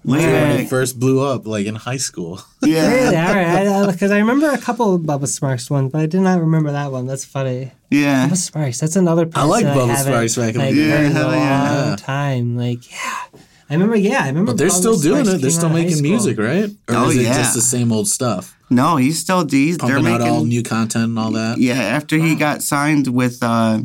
Way 0.03 0.19
When 0.19 0.31
back. 0.33 0.61
he 0.61 0.67
first 0.67 0.99
blew 0.99 1.21
up, 1.23 1.47
like 1.47 1.67
in 1.67 1.75
high 1.75 1.99
school. 1.99 2.41
Yeah. 2.63 2.89
Really? 2.93 3.17
All 3.17 3.35
right. 3.85 3.93
Because 3.93 4.11
I, 4.11 4.19
remember 4.19 4.49
a 4.51 4.59
couple 4.59 4.95
of 4.95 5.03
Bubba 5.03 5.25
Sparxxx 5.25 5.71
ones, 5.71 5.91
but 5.93 6.01
I 6.03 6.07
did 6.07 6.21
not 6.21 6.41
remember 6.41 6.73
that 6.73 6.93
one. 6.93 7.07
That's 7.07 7.25
funny. 7.25 7.73
Yeah. 7.91 8.29
Bubba 8.29 8.33
Sparxxx. 8.51 8.81
That's 8.81 8.97
another 8.97 9.27
person 9.27 9.49
like 9.49 9.65
I 9.67 9.75
Bubba 9.75 9.89
haven't, 9.95 10.13
Sparxxx 10.15 10.37
back 10.37 10.55
in 10.55 10.61
the 10.61 10.67
like, 10.67 10.75
day. 10.75 10.89
heard 10.91 11.05
in 11.07 11.13
Yeah, 11.13 11.19
a 11.19 11.23
hell 11.23 11.33
yeah. 11.33 11.85
long 11.89 11.97
time. 11.97 12.57
Like, 12.57 12.91
yeah. 12.91 13.41
I 13.69 13.75
remember, 13.75 13.97
yeah, 13.97 14.25
I 14.25 14.29
remember. 14.29 14.53
But 14.53 14.59
they're 14.59 14.69
Bubba 14.69 14.73
still 14.73 14.99
doing 14.99 15.25
Sparxxx 15.25 15.35
it. 15.35 15.41
They're 15.43 15.51
still 15.51 15.65
out 15.67 15.71
of 15.73 15.77
high 15.79 15.85
making 15.85 16.03
music, 16.03 16.39
right? 16.39 16.71
Or 16.89 16.95
Oh, 16.95 17.11
is 17.11 17.17
it 17.17 17.23
yeah. 17.23 17.35
just 17.39 17.55
the 17.55 17.61
same 17.61 17.93
old 17.93 18.09
stuff? 18.09 18.57
No, 18.71 18.97
he's 18.97 19.19
still 19.19 19.45
these. 19.45 19.77
They're 19.79 19.97
Pumping 19.97 20.13
out 20.15 20.21
all 20.23 20.45
new 20.45 20.63
content 20.63 21.05
and 21.07 21.19
all 21.19 21.33
that. 21.33 21.59
Yeah, 21.59 21.75
after 21.75 22.17
he 22.17 22.35
got 22.37 22.63
signed 22.63 23.09
with 23.09 23.39
uh, 23.43 23.81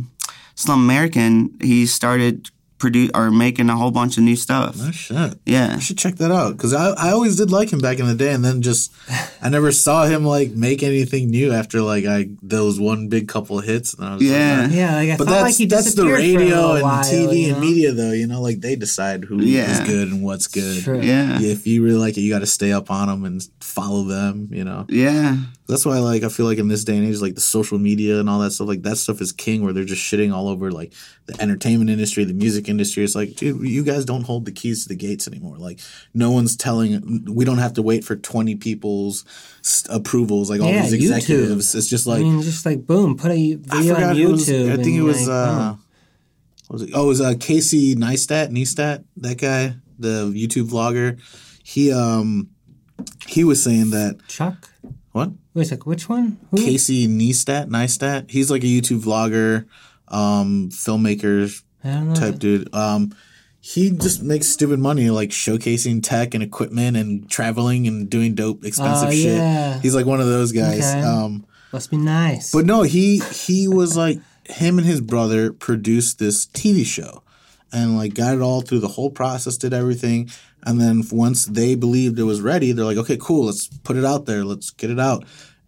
Slum 0.56 0.84
American, 0.84 1.56
he 1.62 1.86
started 1.88 2.50
produ- 2.78 3.12
or 3.16 3.32
making 3.32 3.70
a 3.70 3.76
whole 3.76 3.92
bunch 3.92 4.18
of 4.18 4.24
new 4.24 4.36
stuff. 4.36 4.76
Oh 4.80 4.92
shit. 4.92 5.40
Yeah. 5.46 5.76
I 5.76 5.80
should 5.80 5.98
check 5.98 6.16
that 6.16 6.32
out 6.32 6.58
because 6.58 6.74
I, 6.74 6.90
I 6.92 7.12
always 7.12 7.36
did 7.38 7.52
like 7.52 7.72
him 7.72 7.80
back 7.80 8.00
in 8.00 8.08
the 8.08 8.16
day, 8.16 8.34
and 8.34 8.44
then 8.44 8.62
just 8.62 8.92
I 9.42 9.50
never 9.50 9.72
saw 9.72 10.06
him 10.06 10.26
like 10.26 10.52
make 10.52 10.84
anything 10.84 11.30
new 11.30 11.52
after 11.54 11.82
like 11.82 12.06
I 12.06 12.30
those 12.42 12.80
one 12.80 13.08
big 13.08 13.28
couple 13.28 13.60
hits. 13.60 13.94
And 13.94 14.06
I 14.06 14.14
was 14.16 14.24
Yeah. 14.24 14.62
like, 14.62 14.70
nah. 14.72 14.76
Yeah, 14.76 14.96
like 14.96 15.10
I 15.10 15.18
But 15.18 15.26
felt 15.26 15.30
that's 15.30 15.44
like 15.44 15.56
he 15.56 15.66
that's 15.68 15.84
the 15.96 16.04
disappeared 16.04 16.20
for 16.20 16.24
a 16.26 16.38
radio 16.38 16.74
and 16.74 16.84
while, 16.84 17.04
TV 17.04 17.42
you 17.48 17.52
and 17.54 17.62
media 17.62 17.92
though. 17.94 18.12
You 18.12 18.28
know, 18.28 18.42
like 18.42 18.60
they 18.62 18.76
decide 18.76 19.24
who 19.24 19.40
is 19.40 19.46
Yeah. 19.46 19.86
good 19.86 20.10
and 20.10 20.22
what's 20.24 20.48
good. 20.48 20.84
True. 20.84 21.02
Yeah. 21.02 21.40
If 21.42 21.66
you 21.68 21.84
really 21.84 22.00
like 22.00 22.18
it, 22.18 22.22
you 22.22 22.32
got 22.34 22.40
to 22.40 22.46
stay 22.46 22.72
up 22.72 22.92
on 22.92 23.08
them 23.08 23.24
and 23.26 23.42
follow 23.62 24.04
them. 24.04 24.50
You 24.52 24.64
know, 24.64 24.86
Yeah. 24.90 25.38
that's 25.68 25.86
why 25.86 26.00
like 26.00 26.24
I 26.24 26.30
feel 26.30 26.46
like 26.46 26.58
in 26.58 26.68
this 26.68 26.84
day 26.84 26.98
and 26.98 27.08
age, 27.08 27.20
like 27.22 27.36
the 27.36 27.42
social 27.42 27.80
media 27.80 28.20
and 28.20 28.30
all 28.30 28.40
that 28.40 28.52
stuff, 28.52 28.68
like 28.68 28.82
that 28.84 28.98
stuff 28.98 29.22
is 29.22 29.32
king. 29.32 29.64
Where 29.64 29.72
they're 29.74 29.84
just 29.86 30.02
shitting 30.02 30.34
all 30.34 30.50
over 30.50 30.72
like 30.72 30.94
the 31.28 31.42
entertainment 31.42 31.90
industry, 31.90 32.24
the 32.24 32.34
music 32.34 32.65
industry. 32.70 33.04
It's 33.04 33.16
like, 33.16 33.36
dude, 33.36 33.62
you 33.68 33.84
guys 33.84 34.06
don't 34.06 34.24
hold 34.24 34.46
the 34.46 34.52
keys 34.52 34.84
to 34.84 34.90
the 34.90 34.96
gates 34.96 35.28
anymore. 35.28 35.58
Like 35.58 35.80
no 36.14 36.32
one's 36.32 36.56
telling. 36.56 37.26
We 37.34 37.46
don't 37.46 37.58
have 37.58 37.74
to 37.74 37.82
wait 37.82 38.04
for 38.04 38.16
twenty 38.16 38.56
people's 38.56 39.26
approvals. 39.90 40.50
Like 40.50 40.62
all 40.62 40.70
Yeah, 40.70 40.84
these 40.84 40.94
YouTube. 40.94 41.16
executives. 41.18 41.76
It's 41.76 41.88
just 41.88 42.08
like 42.08 42.20
I 42.20 42.24
mean, 42.24 42.42
just 42.42 42.66
like 42.66 42.86
boom, 42.86 43.18
put 43.18 43.32
a 43.32 43.56
video 43.56 43.96
on 43.96 44.18
it 44.18 44.30
was. 44.30 44.48
YouTube. 44.48 44.72
I 44.72 44.76
think 44.84 44.98
it 44.98 45.02
was. 45.02 45.28
like, 45.28 45.36
uh, 45.36 45.50
oh. 45.76 45.80
what 46.68 46.74
was 46.74 46.82
it? 46.82 46.90
Oh, 46.94 47.04
it 47.04 47.08
was 47.08 47.22
uh, 47.22 47.34
Casey 47.40 47.96
Neistat. 47.96 48.50
Neistat, 48.50 49.04
that 49.18 49.38
guy, 49.38 49.76
the 50.00 50.32
YouTube 50.32 50.70
vlogger. 50.70 51.20
He 51.64 51.92
um 51.92 52.50
he 53.28 53.44
was 53.44 53.62
saying 53.64 53.92
that 53.92 54.20
Chuck. 54.28 54.70
what 55.12 55.32
Wait 55.54 55.64
a 55.64 55.66
sec, 55.66 55.86
which 55.86 56.10
one? 56.10 56.38
Who? 56.52 56.58
Casey 56.58 57.08
Neistat, 57.08 57.68
Neistat. 57.68 58.30
He's 58.30 58.52
like 58.52 58.64
a 58.64 58.68
YouTube 58.68 59.02
vlogger, 59.02 59.66
um, 60.10 60.70
filmmaker 60.70 61.44
I 61.44 61.48
don't 61.48 61.48
know. 61.48 61.65
Type 62.16 62.40
dude. 62.40 62.74
Um, 62.74 63.16
he 63.62 63.90
just 63.92 64.22
makes 64.22 64.48
stupid 64.48 64.80
money, 64.80 65.10
like 65.10 65.30
showcasing 65.30 66.02
tech 66.04 66.34
and 66.36 66.44
equipment 66.44 66.98
and 66.98 67.28
traveling 67.30 67.88
and 67.88 68.10
doing 68.10 68.36
dope, 68.36 68.64
expensive 68.64 69.10
Oh, 69.10 69.12
shit. 69.12 69.38
yeah. 69.38 69.80
He's 69.80 69.96
like 69.96 70.06
one 70.06 70.20
of 70.22 70.28
those 70.28 70.52
guys. 70.52 70.82
Okay. 70.82 71.02
Um, 71.02 71.46
Must 71.74 71.90
be 71.90 71.98
nice. 71.98 72.52
but 72.52 72.66
no, 72.66 72.84
he 72.84 73.20
he 73.32 73.68
was 73.68 73.98
like 73.98 74.20
him 74.48 74.78
and 74.78 74.86
his 74.86 75.02
brother 75.02 75.52
produced 75.52 76.20
this 76.20 76.46
TV 76.48 76.86
show, 76.86 77.24
and 77.74 77.98
like 77.98 78.14
got 78.14 78.36
it 78.36 78.42
all 78.42 78.62
through 78.62 78.80
the 78.80 78.88
whole 78.90 79.10
process, 79.10 79.58
did 79.58 79.74
everything, 79.74 80.30
and 80.64 80.80
then 80.80 81.02
once 81.12 81.46
they 81.46 81.74
believed 81.74 82.20
it 82.20 82.24
was 82.24 82.42
ready, 82.42 82.72
they're 82.72 82.86
like, 82.86 82.98
okay, 82.98 83.18
cool, 83.20 83.46
let's 83.46 83.68
put 83.80 83.98
it 83.98 84.06
out 84.06 84.28
there, 84.28 84.46
let's 84.46 84.70
get 84.70 84.92
it 84.92 85.00
out, 85.00 85.26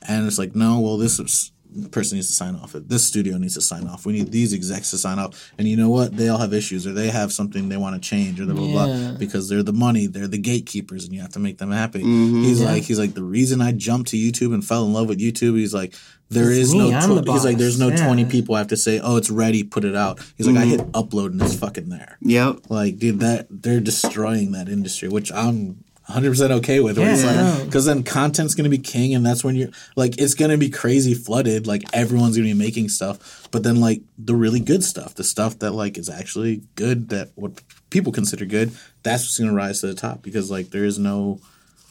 and 0.08 0.28
it's 0.28 0.38
like, 0.38 0.56
no, 0.56 0.80
well, 0.80 0.98
this 0.98 1.20
is 1.20 1.52
person 1.92 2.18
needs 2.18 2.28
to 2.28 2.34
sign 2.34 2.56
off. 2.56 2.74
This 2.74 3.06
studio 3.06 3.38
needs 3.38 3.54
to 3.56 3.62
sign 3.62 3.88
off. 3.88 4.06
We 4.06 4.14
need 4.14 4.32
these 4.32 4.54
execs 4.54 4.92
to 4.92 4.98
sign 4.98 5.20
off. 5.20 5.52
And 5.58 5.68
you 5.68 5.76
know 5.78 5.90
what? 5.90 6.16
They 6.18 6.30
all 6.30 6.38
have 6.40 6.54
issues, 6.54 6.88
or 6.88 6.94
they 6.94 7.10
have 7.10 7.32
something 7.32 7.70
they 7.70 7.78
want 7.78 8.02
to 8.02 8.10
change, 8.10 8.40
or 8.40 8.46
blah 8.46 8.56
blah 8.56 8.86
Yeah. 8.86 8.98
blah, 9.10 9.18
because 9.18 9.50
they're 9.50 9.64
the 9.64 9.74
money, 9.74 10.08
they're 10.08 10.28
the 10.28 10.38
gatekeepers, 10.38 11.06
and 11.06 11.14
you 11.14 11.22
have 11.22 11.34
to 11.34 11.40
make 11.40 11.58
them 11.58 11.72
happy. 11.72 12.00
Mm-hmm. 12.00 12.44
He's 12.44 12.62
like, 12.62 12.84
he's 12.84 13.00
like, 13.00 13.14
the 13.14 13.24
reason 13.24 13.62
I 13.62 13.72
jumped 13.74 14.10
to 14.12 14.18
YouTube 14.18 14.54
and 14.54 14.66
fell 14.66 14.86
in 14.86 14.94
love 14.94 15.08
with 15.08 15.20
YouTube. 15.20 15.58
He's 15.58 15.74
like, 15.74 15.94
there 16.30 16.50
It's 16.52 16.60
is 16.70 16.74
me, 16.74 16.92
no. 16.92 16.98
I'm 16.98 17.16
the 17.24 17.32
he's 17.32 17.46
like, 17.46 17.58
there's 17.58 17.80
no 17.80 17.90
boss. 17.90 18.02
twenty 18.02 18.26
people 18.26 18.56
I 18.56 18.58
have 18.58 18.68
to 18.68 18.78
say, 18.78 19.00
oh, 19.00 19.16
it's 19.16 19.30
ready, 19.30 19.64
put 19.64 19.86
it 19.86 19.96
out. 19.96 20.20
He's 20.36 20.46
like, 20.48 20.58
I 20.58 20.62
Mm-hmm. 20.66 20.70
hit 20.72 20.92
upload 20.92 21.28
and 21.28 21.42
it's 21.42 21.56
fucking 21.56 21.88
there. 21.88 22.18
Yep. 22.22 22.70
Like, 22.70 22.98
dude, 22.98 23.22
that 23.22 23.48
they're 23.50 23.80
destroying 23.80 24.52
that 24.52 24.68
industry, 24.68 25.08
which 25.08 25.32
I'm 25.32 25.86
100 26.08 26.30
percent 26.30 26.52
okay 26.54 26.80
with. 26.80 26.98
Where 26.98 27.12
it's 27.12 27.24
Yeah, 27.24 27.56
like, 27.56 27.66
because 27.66 27.86
then 27.86 28.04
content's 28.04 28.56
gonna 28.56 28.70
be 28.70 28.78
king, 28.78 29.14
and 29.14 29.26
that's 29.26 29.44
when 29.44 29.56
you're 29.56 29.70
like, 29.96 30.18
it's 30.18 30.34
gonna 30.34 30.58
be 30.58 30.70
crazy 30.70 31.14
flooded. 31.14 31.68
Like 31.68 31.84
everyone's 31.94 32.36
gonna 32.36 32.50
be 32.50 32.54
making 32.54 32.90
stuff, 32.90 33.48
but 33.52 33.64
then 33.64 33.80
like 33.80 34.02
the 34.18 34.36
really 34.36 34.60
good 34.60 34.84
stuff, 34.84 35.16
the 35.16 35.24
stuff 35.24 35.60
that 35.60 35.72
like 35.72 35.98
is 35.98 36.10
actually 36.10 36.62
good, 36.76 37.10
that 37.10 37.30
what 37.36 37.62
people 37.90 38.12
consider 38.12 38.46
good, 38.46 38.72
that's 39.04 39.24
what's 39.24 39.38
gonna 39.40 39.54
rise 39.54 39.82
to 39.82 39.88
the 39.88 39.96
top 39.96 40.22
because 40.22 40.50
like 40.50 40.70
there 40.72 40.86
is 40.86 40.98
no. 40.98 41.40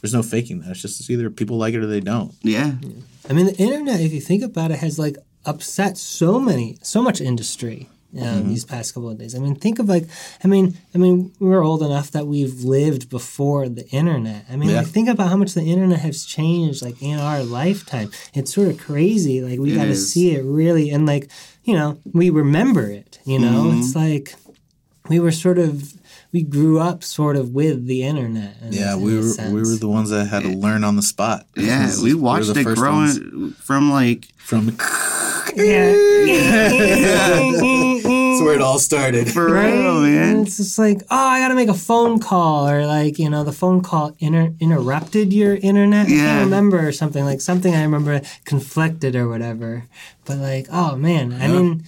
There's 0.03 0.13
no 0.13 0.23
faking 0.23 0.61
that. 0.61 0.73
It's 0.73 0.83
just 0.83 1.01
it's 1.01 1.11
either 1.11 1.31
people 1.31 1.57
like 1.57 1.73
it 1.75 1.81
or 1.81 1.87
they 1.87 2.01
don't. 2.01 2.33
Yeah. 2.43 2.75
I 3.29 3.33
mean, 3.33 3.47
the 3.47 3.57
internet, 3.57 3.99
if 3.99 4.13
you 4.13 4.21
think 4.21 4.45
about 4.45 4.71
it, 4.71 4.79
has 4.79 4.99
like 4.99 5.17
upset 5.47 5.97
so 5.97 6.39
many, 6.39 6.79
so 6.83 7.03
much 7.03 7.21
industry. 7.21 7.89
Um, 8.19 8.25
Mm-hmm. 8.25 8.49
These 8.49 8.65
past 8.65 8.95
couple 8.95 9.11
of 9.11 9.19
days. 9.19 9.35
I 9.35 9.39
mean, 9.39 9.55
think 9.57 9.79
of 9.79 9.89
like, 9.89 10.07
I 10.43 10.49
mean, 10.49 10.77
I 10.95 10.99
mean, 10.99 11.33
we're 11.39 11.63
old 11.63 11.83
enough 11.83 12.11
that 12.13 12.27
we've 12.27 12.61
lived 12.65 13.11
before 13.11 13.69
the 13.69 13.87
internet. 13.89 14.45
I 14.51 14.57
mean, 14.57 14.71
Yeah. 14.71 14.79
like, 14.79 14.87
think 14.89 15.09
about 15.09 15.29
how 15.29 15.37
much 15.37 15.55
the 15.55 15.63
internet 15.63 16.01
has 16.01 16.25
changed, 16.25 16.83
like 16.83 17.03
in 17.03 17.19
our 17.19 17.43
lifetime. 17.43 18.11
It's 18.35 18.55
sort 18.55 18.69
of 18.69 18.79
crazy. 18.79 19.41
Like 19.43 19.59
we 19.59 19.75
got 19.75 19.85
to 19.87 19.97
see 19.97 20.35
it 20.35 20.45
really, 20.45 20.91
and 20.91 21.07
like, 21.07 21.31
you 21.65 21.75
know, 21.75 21.99
we 22.13 22.31
remember 22.31 22.89
it. 22.91 23.19
You 23.25 23.39
know, 23.39 23.65
Mm-hmm. 23.65 23.79
it's 23.81 23.95
like 23.97 24.35
we 25.09 25.19
were 25.21 25.33
sort 25.33 25.59
of, 25.59 25.95
we 26.33 26.43
grew 26.43 26.79
up 26.81 27.05
sort 27.05 27.37
of 27.37 27.51
with 27.51 27.87
the 27.87 28.03
internet. 28.03 28.57
in 28.63 28.73
a- 28.73 28.77
Yeah, 28.77 28.95
in 28.95 29.03
we 29.03 29.17
a 29.17 29.21
were 29.21 29.51
we 29.53 29.61
were 29.61 29.77
the 29.77 29.89
ones 29.89 30.11
that 30.11 30.27
had 30.27 30.43
to 30.43 30.49
learn 30.51 30.85
on 30.85 30.97
the 30.97 31.03
spot. 31.03 31.47
Yeah. 31.57 31.93
We 32.03 32.15
watched 32.15 32.53
the 32.55 32.61
it 32.61 32.65
growing 32.77 32.97
ones 32.97 33.57
from 33.59 33.91
like 33.91 34.27
from. 34.39 34.77
Yeah. 35.57 35.95
That's 38.39 38.45
where 38.45 38.55
it 38.55 38.61
all 38.63 38.79
started. 38.79 39.31
for 39.33 39.53
right? 39.53 39.73
real, 39.73 40.05
And 40.05 40.47
it's 40.47 40.57
just 40.59 40.79
like, 40.79 41.03
oh, 41.11 41.17
I 41.17 41.41
gotta 41.41 41.55
make 41.55 41.69
a 41.69 41.75
phone 41.75 42.19
call, 42.21 42.69
or 42.69 42.87
like, 42.87 43.19
you 43.19 43.29
know, 43.31 43.45
the 43.45 43.53
phone 43.53 43.83
call 43.83 44.15
inter- 44.19 44.55
interrupted 44.61 45.33
your 45.33 45.55
internet. 45.57 46.07
I 46.07 46.11
Yeah. 46.11 46.17
can't 46.27 46.45
remember 46.45 46.87
or 46.87 46.93
something 46.93 47.25
like 47.25 47.41
something 47.41 47.75
I 47.75 47.83
remember 47.83 48.21
conflicted 48.45 49.17
or 49.17 49.29
whatever. 49.29 49.85
But 50.25 50.39
like, 50.39 50.67
oh 50.73 50.97
man, 50.97 51.33
I 51.41 51.49
mean, 51.49 51.85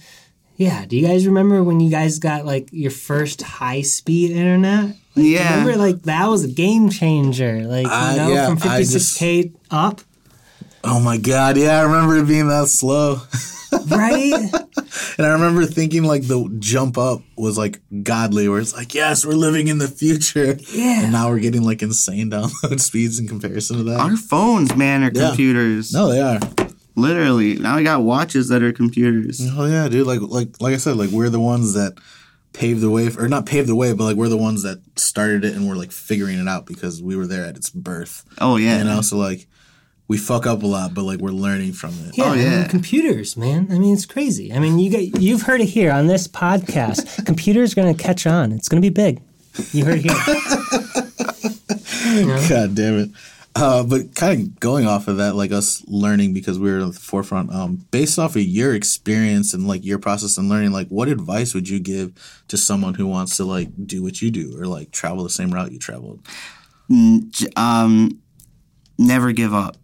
yeah. 0.57 0.85
Do 0.85 0.97
you 0.97 1.07
guys 1.07 1.25
remember 1.25 1.63
when 1.63 1.79
you 1.79 1.89
guys 1.89 2.19
got 2.19 2.45
like 2.45 2.67
your 2.71 2.91
first 2.91 3.41
high 3.41 3.81
speed 3.81 4.31
internet? 4.31 4.95
Yeah. 5.15 5.59
Remember, 5.59 5.77
like 5.77 6.03
that 6.03 6.27
was 6.27 6.43
a 6.43 6.47
game 6.49 6.89
changer. 6.89 7.63
Like 7.65 7.85
you 7.85 7.91
Uh, 7.91 8.15
know, 8.15 8.33
yeah, 8.33 8.47
from 8.47 8.57
fifty 8.57 8.83
six 8.85 9.17
k 9.17 9.51
up, 9.71 10.01
Oh 10.91 10.99
my 10.99 11.17
god, 11.17 11.55
yeah, 11.57 11.79
I 11.79 11.83
remember 11.83 12.17
it 12.17 12.27
being 12.27 12.47
that 12.47 12.67
slow. 12.67 13.21
right? 13.87 14.51
And 15.17 15.27
I 15.27 15.33
remember 15.33 15.65
thinking 15.65 16.03
like 16.03 16.23
the 16.23 16.49
jump 16.59 16.97
up 16.97 17.21
was 17.37 17.57
like 17.57 17.81
godly, 18.03 18.47
where 18.47 18.59
it's 18.61 18.73
like, 18.73 18.93
yes, 18.95 19.25
we're 19.25 19.33
living 19.33 19.67
in 19.67 19.77
the 19.77 19.87
future. 19.87 20.57
Yeah. 20.71 21.03
And 21.03 21.11
now 21.11 21.29
we're 21.29 21.39
getting 21.39 21.61
like 21.63 21.81
insane 21.81 22.31
download 22.31 22.79
speeds 22.79 23.19
in 23.19 23.27
comparison 23.27 23.77
to 23.77 23.83
that. 23.83 23.99
Our 23.99 24.15
phones, 24.15 24.73
man, 24.77 25.03
are 25.03 25.11
Yeah. 25.13 25.27
computers. 25.27 25.91
no, 25.93 26.07
they 26.09 26.21
are. 26.21 26.39
Literally, 26.95 27.55
now 27.57 27.75
we 27.77 27.83
got 27.83 28.01
watches 28.01 28.47
that 28.47 28.63
are 28.63 28.71
computers. 28.71 29.41
Oh 29.53 29.65
yeah, 29.65 29.87
dude. 29.89 30.07
Like 30.07 30.21
like 30.21 30.59
like 30.61 30.73
I 30.73 30.77
said, 30.77 30.95
like 30.95 31.09
we're 31.11 31.29
the 31.29 31.39
ones 31.39 31.73
that 31.73 31.97
paved 32.53 32.81
the 32.81 32.89
way, 32.89 33.09
for, 33.09 33.25
or 33.25 33.27
not 33.27 33.45
paved 33.45 33.67
the 33.67 33.75
way, 33.75 33.91
but 33.93 34.05
like 34.05 34.15
we're 34.15 34.29
the 34.29 34.37
ones 34.37 34.63
that 34.63 34.81
started 34.97 35.43
it 35.45 35.53
and 35.55 35.67
we're 35.67 35.75
like 35.75 35.91
figuring 35.91 36.39
it 36.39 36.47
out 36.47 36.65
because 36.65 37.01
we 37.03 37.15
were 37.17 37.27
there 37.27 37.45
at 37.45 37.57
its 37.57 37.69
birth. 37.69 38.23
Oh 38.39 38.55
yeah, 38.55 38.77
and 38.77 38.89
also 38.89 39.17
like 39.17 39.47
we 40.09 40.17
fuck 40.17 40.45
up 40.45 40.63
a 40.63 40.67
lot, 40.67 40.93
but 40.93 41.03
like 41.03 41.19
we're 41.19 41.31
learning 41.31 41.71
from 41.71 41.91
it. 42.05 42.17
Yeah, 42.17 42.25
Oh, 42.25 42.31
I 42.31 42.35
mean, 42.35 42.67
computers, 42.67 43.37
man. 43.37 43.67
I 43.71 43.79
mean, 43.79 43.93
it's 43.93 44.05
crazy. 44.05 44.51
I 44.51 44.59
mean, 44.59 44.77
you 44.79 44.89
get 44.89 45.21
you've 45.21 45.43
heard 45.43 45.61
it 45.61 45.69
here 45.69 45.91
on 45.91 46.07
this 46.07 46.27
podcast. 46.27 47.25
computers 47.31 47.71
are 47.71 47.75
going 47.75 47.95
to 47.95 48.03
catch 48.03 48.27
on. 48.27 48.51
It's 48.51 48.67
going 48.67 48.81
to 48.81 48.85
be 48.85 48.93
big. 48.93 49.21
You 49.71 49.85
heard 49.85 49.99
it 50.03 50.03
here. 50.03 50.13
God 52.49 52.75
damn 52.75 52.99
it. 52.99 53.09
Uh, 53.55 53.83
but 53.83 54.15
kind 54.15 54.41
of 54.41 54.59
going 54.59 54.87
off 54.87 55.07
of 55.07 55.17
that, 55.17 55.35
like 55.35 55.51
us 55.51 55.83
learning 55.87 56.33
because 56.33 56.57
we 56.57 56.71
were 56.71 56.79
at 56.79 56.93
the 56.93 56.99
forefront. 56.99 57.51
Um, 57.51 57.85
based 57.91 58.17
off 58.17 58.35
of 58.35 58.41
your 58.43 58.73
experience 58.73 59.53
and 59.53 59.67
like 59.67 59.83
your 59.83 59.99
process 59.99 60.37
and 60.37 60.49
learning, 60.49 60.71
like 60.71 60.87
what 60.87 61.07
advice 61.07 61.53
would 61.53 61.67
you 61.67 61.79
give 61.79 62.13
to 62.47 62.57
someone 62.57 62.93
who 62.93 63.07
wants 63.07 63.37
to 63.37 63.45
like 63.45 63.69
do 63.85 64.01
what 64.01 64.21
you 64.21 64.31
do 64.31 64.55
or 64.59 64.65
like 64.65 64.91
travel 64.91 65.23
the 65.23 65.29
same 65.29 65.51
route 65.51 65.71
you 65.71 65.79
traveled? 65.79 66.21
Um, 67.55 68.19
never 68.97 69.31
give 69.33 69.53
up. 69.53 69.77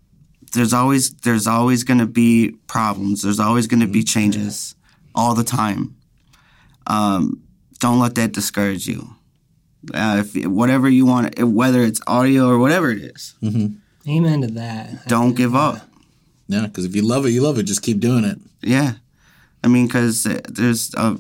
There's 0.56 0.74
always 0.74 1.14
there's 1.18 1.46
always 1.48 1.84
going 1.84 2.00
to 2.00 2.06
be 2.08 2.56
problems. 2.68 3.22
There's 3.22 3.40
always 3.40 3.68
going 3.68 3.82
to 3.82 3.88
be 3.88 4.04
changes 4.04 4.74
all 5.14 5.36
the 5.36 5.44
time. 5.44 5.96
Um, 6.88 7.42
don't 7.80 8.00
let 8.00 8.16
that 8.16 8.32
discourage 8.32 8.88
you. 8.88 9.10
Uh, 9.94 10.24
if 10.26 10.46
whatever 10.48 10.90
you 10.90 11.06
want, 11.06 11.38
whether 11.40 11.82
it's 11.82 12.02
audio 12.08 12.48
or 12.48 12.58
whatever 12.58 12.90
it 12.90 13.04
is, 13.04 13.36
Amen 14.08 14.42
to 14.42 14.48
that. 14.48 15.08
don't 15.08 15.36
give 15.36 15.54
up. 15.56 15.88
Yeah, 16.48 16.66
because 16.68 16.86
if 16.86 16.96
you 16.96 17.02
love 17.02 17.26
it, 17.26 17.30
you 17.30 17.42
love 17.42 17.60
it. 17.60 17.64
Just 17.64 17.82
keep 17.84 18.00
doing 18.00 18.24
it. 18.24 18.38
Yeah, 18.62 18.94
I 19.64 19.68
mean, 19.68 19.88
because 19.88 20.24
there's 20.24 20.94
uh, 20.96 21.18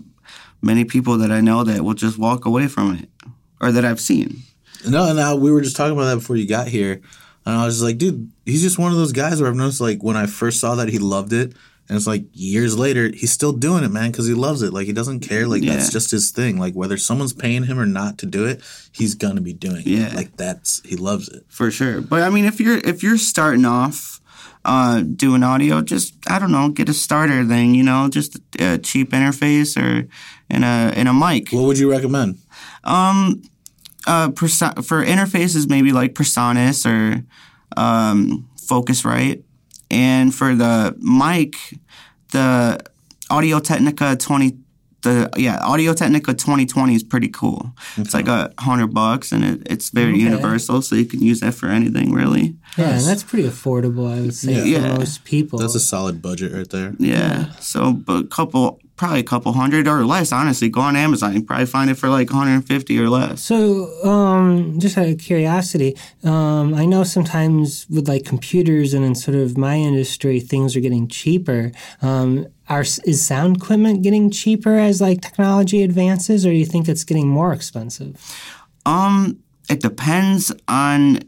many 0.62 0.86
people 0.86 1.18
that 1.20 1.32
I 1.32 1.42
know 1.42 1.64
that 1.64 1.84
will 1.84 1.94
just 1.94 2.18
walk 2.18 2.46
away 2.46 2.68
from 2.68 2.96
it, 2.96 3.10
or 3.62 3.72
that 3.72 3.86
I've 3.86 4.00
seen. 4.02 4.44
No, 4.88 5.08
and 5.08 5.18
now 5.18 5.36
we 5.36 5.52
were 5.52 5.62
just 5.62 5.76
talking 5.76 5.94
about 5.94 6.06
that 6.06 6.18
before 6.18 6.36
you 6.36 6.48
got 6.48 6.68
here, 6.68 7.02
and 7.46 7.56
I 7.56 7.66
was 7.66 7.76
just 7.76 7.84
like, 7.84 7.98
dude, 7.98 8.32
he's 8.46 8.62
just 8.62 8.80
one 8.80 8.92
of 8.92 8.98
those 8.98 9.12
guys 9.12 9.40
where 9.40 9.50
I've 9.50 9.56
noticed 9.56 9.82
like 9.82 10.02
when 10.02 10.18
I 10.18 10.26
first 10.26 10.60
saw 10.60 10.76
that 10.76 10.90
he 10.90 11.00
loved 11.00 11.34
it, 11.34 11.54
and 11.88 11.96
it's 11.96 12.08
like 12.08 12.26
years 12.34 12.78
later 12.78 13.10
he's 13.10 13.32
still 13.32 13.54
doing 13.54 13.84
it, 13.84 13.92
man, 13.92 14.12
because 14.12 14.28
he 14.28 14.34
loves 14.34 14.62
it. 14.64 14.74
Like 14.74 14.88
he 14.88 14.94
doesn't 14.94 15.20
care. 15.20 15.48
Like 15.48 15.64
that's 15.64 15.92
just 15.92 16.10
his 16.10 16.32
thing. 16.32 16.58
Like 16.58 16.74
whether 16.74 16.98
someone's 16.98 17.34
paying 17.34 17.64
him 17.64 17.80
or 17.80 17.86
not 17.86 18.18
to 18.20 18.26
do 18.26 18.46
it, 18.46 18.62
he's 18.92 19.14
gonna 19.14 19.42
be 19.42 19.54
doing 19.54 19.78
it. 19.78 19.88
Yeah. 19.88 20.12
Like 20.16 20.36
that's 20.38 20.82
he 20.84 20.96
loves 20.96 21.30
it. 21.30 21.44
for 21.48 21.70
sure. 21.70 22.02
But 22.02 22.24
I 22.24 22.30
mean, 22.30 22.46
if 22.46 22.60
you're 22.60 22.78
if 22.80 23.04
you're 23.04 23.18
starting 23.18 23.66
off 23.66 24.20
uh, 24.66 25.02
doing 25.02 25.44
audio, 25.44 25.82
just 25.82 26.16
I 26.28 26.40
don't 26.40 26.52
know, 26.52 26.70
get 26.70 26.90
a 26.90 26.94
starter 26.94 27.46
thing. 27.46 27.76
You 27.76 27.84
know, 27.84 28.10
just 28.10 28.40
a 28.60 28.80
cheap 28.80 29.12
interface 29.12 29.78
or 29.78 30.08
in 30.50 30.64
a 30.64 30.92
in 30.96 31.06
a 31.06 31.14
mic. 31.14 31.50
What 31.52 31.66
would 31.66 31.78
you 31.78 31.92
recommend? 31.92 32.40
Um, 32.84 33.44
uh, 34.08 34.30
perso- 34.32 34.82
for 34.82 35.04
interfaces, 35.06 35.70
maybe 35.70 35.92
like 35.92 36.14
PreSonus 36.14 36.86
or 36.86 37.24
um, 37.78 38.48
Focusrite, 38.58 39.44
and 39.92 40.34
for 40.34 40.56
the 40.56 40.96
mic, 41.00 41.56
the 42.32 42.80
Audio 43.30 43.60
Technica 43.60 44.16
twenty. 44.16 44.58
The 45.02 45.30
yeah, 45.38 45.60
Audio 45.64 45.94
Technica 45.94 46.34
2020 46.34 46.96
is 46.96 47.04
pretty 47.04 47.28
cool. 47.28 47.76
It's 47.96 48.16
like 48.16 48.28
a 48.28 48.52
hundred 48.58 48.88
bucks, 48.92 49.32
and 49.32 49.44
it, 49.46 49.62
it's 49.70 49.92
very 49.92 50.14
Okay. 50.14 50.20
universal, 50.22 50.82
so 50.82 50.96
you 50.96 51.06
can 51.06 51.22
use 51.22 51.42
that 51.42 51.54
for 51.54 51.68
anything 51.68 52.12
really. 52.12 52.56
Yeah, 52.76 52.96
and 52.98 53.06
that's 53.06 53.22
pretty 53.22 53.48
affordable, 53.48 54.12
I 54.12 54.22
would 54.22 54.34
say, 54.34 54.60
for 54.62 54.66
Yeah. 54.68 54.98
most 54.98 55.24
people. 55.24 55.60
That's 55.60 55.76
a 55.76 55.80
solid 55.80 56.24
budget 56.24 56.54
right 56.54 56.68
there. 56.68 56.96
Yeah. 56.98 57.52
So, 57.60 57.94
but 57.94 58.24
a 58.24 58.28
couple, 58.28 58.80
probably 58.96 59.20
a 59.20 59.24
couple 59.24 59.52
hundred 59.54 59.88
or 59.88 60.06
less. 60.06 60.32
Honestly, 60.32 60.70
go 60.70 60.82
on 60.82 60.96
Amazon. 60.96 61.34
You 61.34 61.44
probably 61.44 61.66
find 61.66 61.90
it 61.90 61.96
for 61.96 62.10
like 62.10 62.30
150 62.30 63.00
or 63.00 63.10
less. 63.10 63.42
So, 63.42 63.92
um, 64.08 64.80
just 64.80 64.98
out 64.98 65.08
of 65.08 65.20
curiosity, 65.20 65.98
um, 66.24 66.74
I 66.74 66.86
know 66.86 67.04
sometimes 67.04 67.86
with 67.90 68.08
like 68.08 68.26
computers 68.26 68.94
and 68.94 69.04
in 69.04 69.16
sort 69.16 69.36
of 69.36 69.58
my 69.58 69.76
industry, 69.76 70.40
things 70.40 70.76
are 70.76 70.82
getting 70.82 71.08
cheaper. 71.08 71.72
Um, 72.02 72.48
are, 72.70 72.82
is 72.82 73.26
sound 73.26 73.58
equipment 73.58 74.02
getting 74.02 74.32
cheaper 74.32 74.78
as 74.78 75.02
like 75.02 75.22
technology 75.22 75.84
advances, 75.84 76.46
or 76.46 76.50
do 76.50 76.56
you 76.56 76.66
think 76.66 76.88
it's 76.88 77.04
getting 77.04 77.28
more 77.28 77.54
expensive? 77.54 78.18
Um, 78.86 79.40
it 79.70 79.82
depends 79.82 80.52
on 80.68 81.20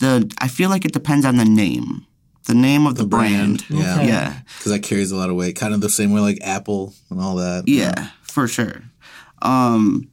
the. 0.00 0.32
I 0.40 0.48
feel 0.48 0.70
like 0.70 0.84
it 0.84 0.92
depends 0.92 1.26
on 1.26 1.36
the 1.36 1.44
name, 1.44 2.05
the 2.46 2.54
name 2.54 2.86
of 2.86 2.96
the, 2.96 3.04
brand. 3.04 3.68
Yeah. 3.68 3.94
Okay. 3.96 4.08
Yeah. 4.08 4.40
Because 4.58 4.72
that 4.72 4.82
carries 4.82 5.10
a 5.10 5.16
lot 5.16 5.30
of 5.30 5.36
weight. 5.36 5.56
Kind 5.56 5.74
of 5.74 5.80
the 5.80 5.90
same 5.90 6.12
way 6.12 6.20
like 6.20 6.38
Apple 6.42 6.94
and 7.10 7.20
all 7.20 7.36
that. 7.36 7.64
Yeah, 7.66 8.10
for 8.22 8.48
sure. 8.48 8.82
Um, 9.42 10.10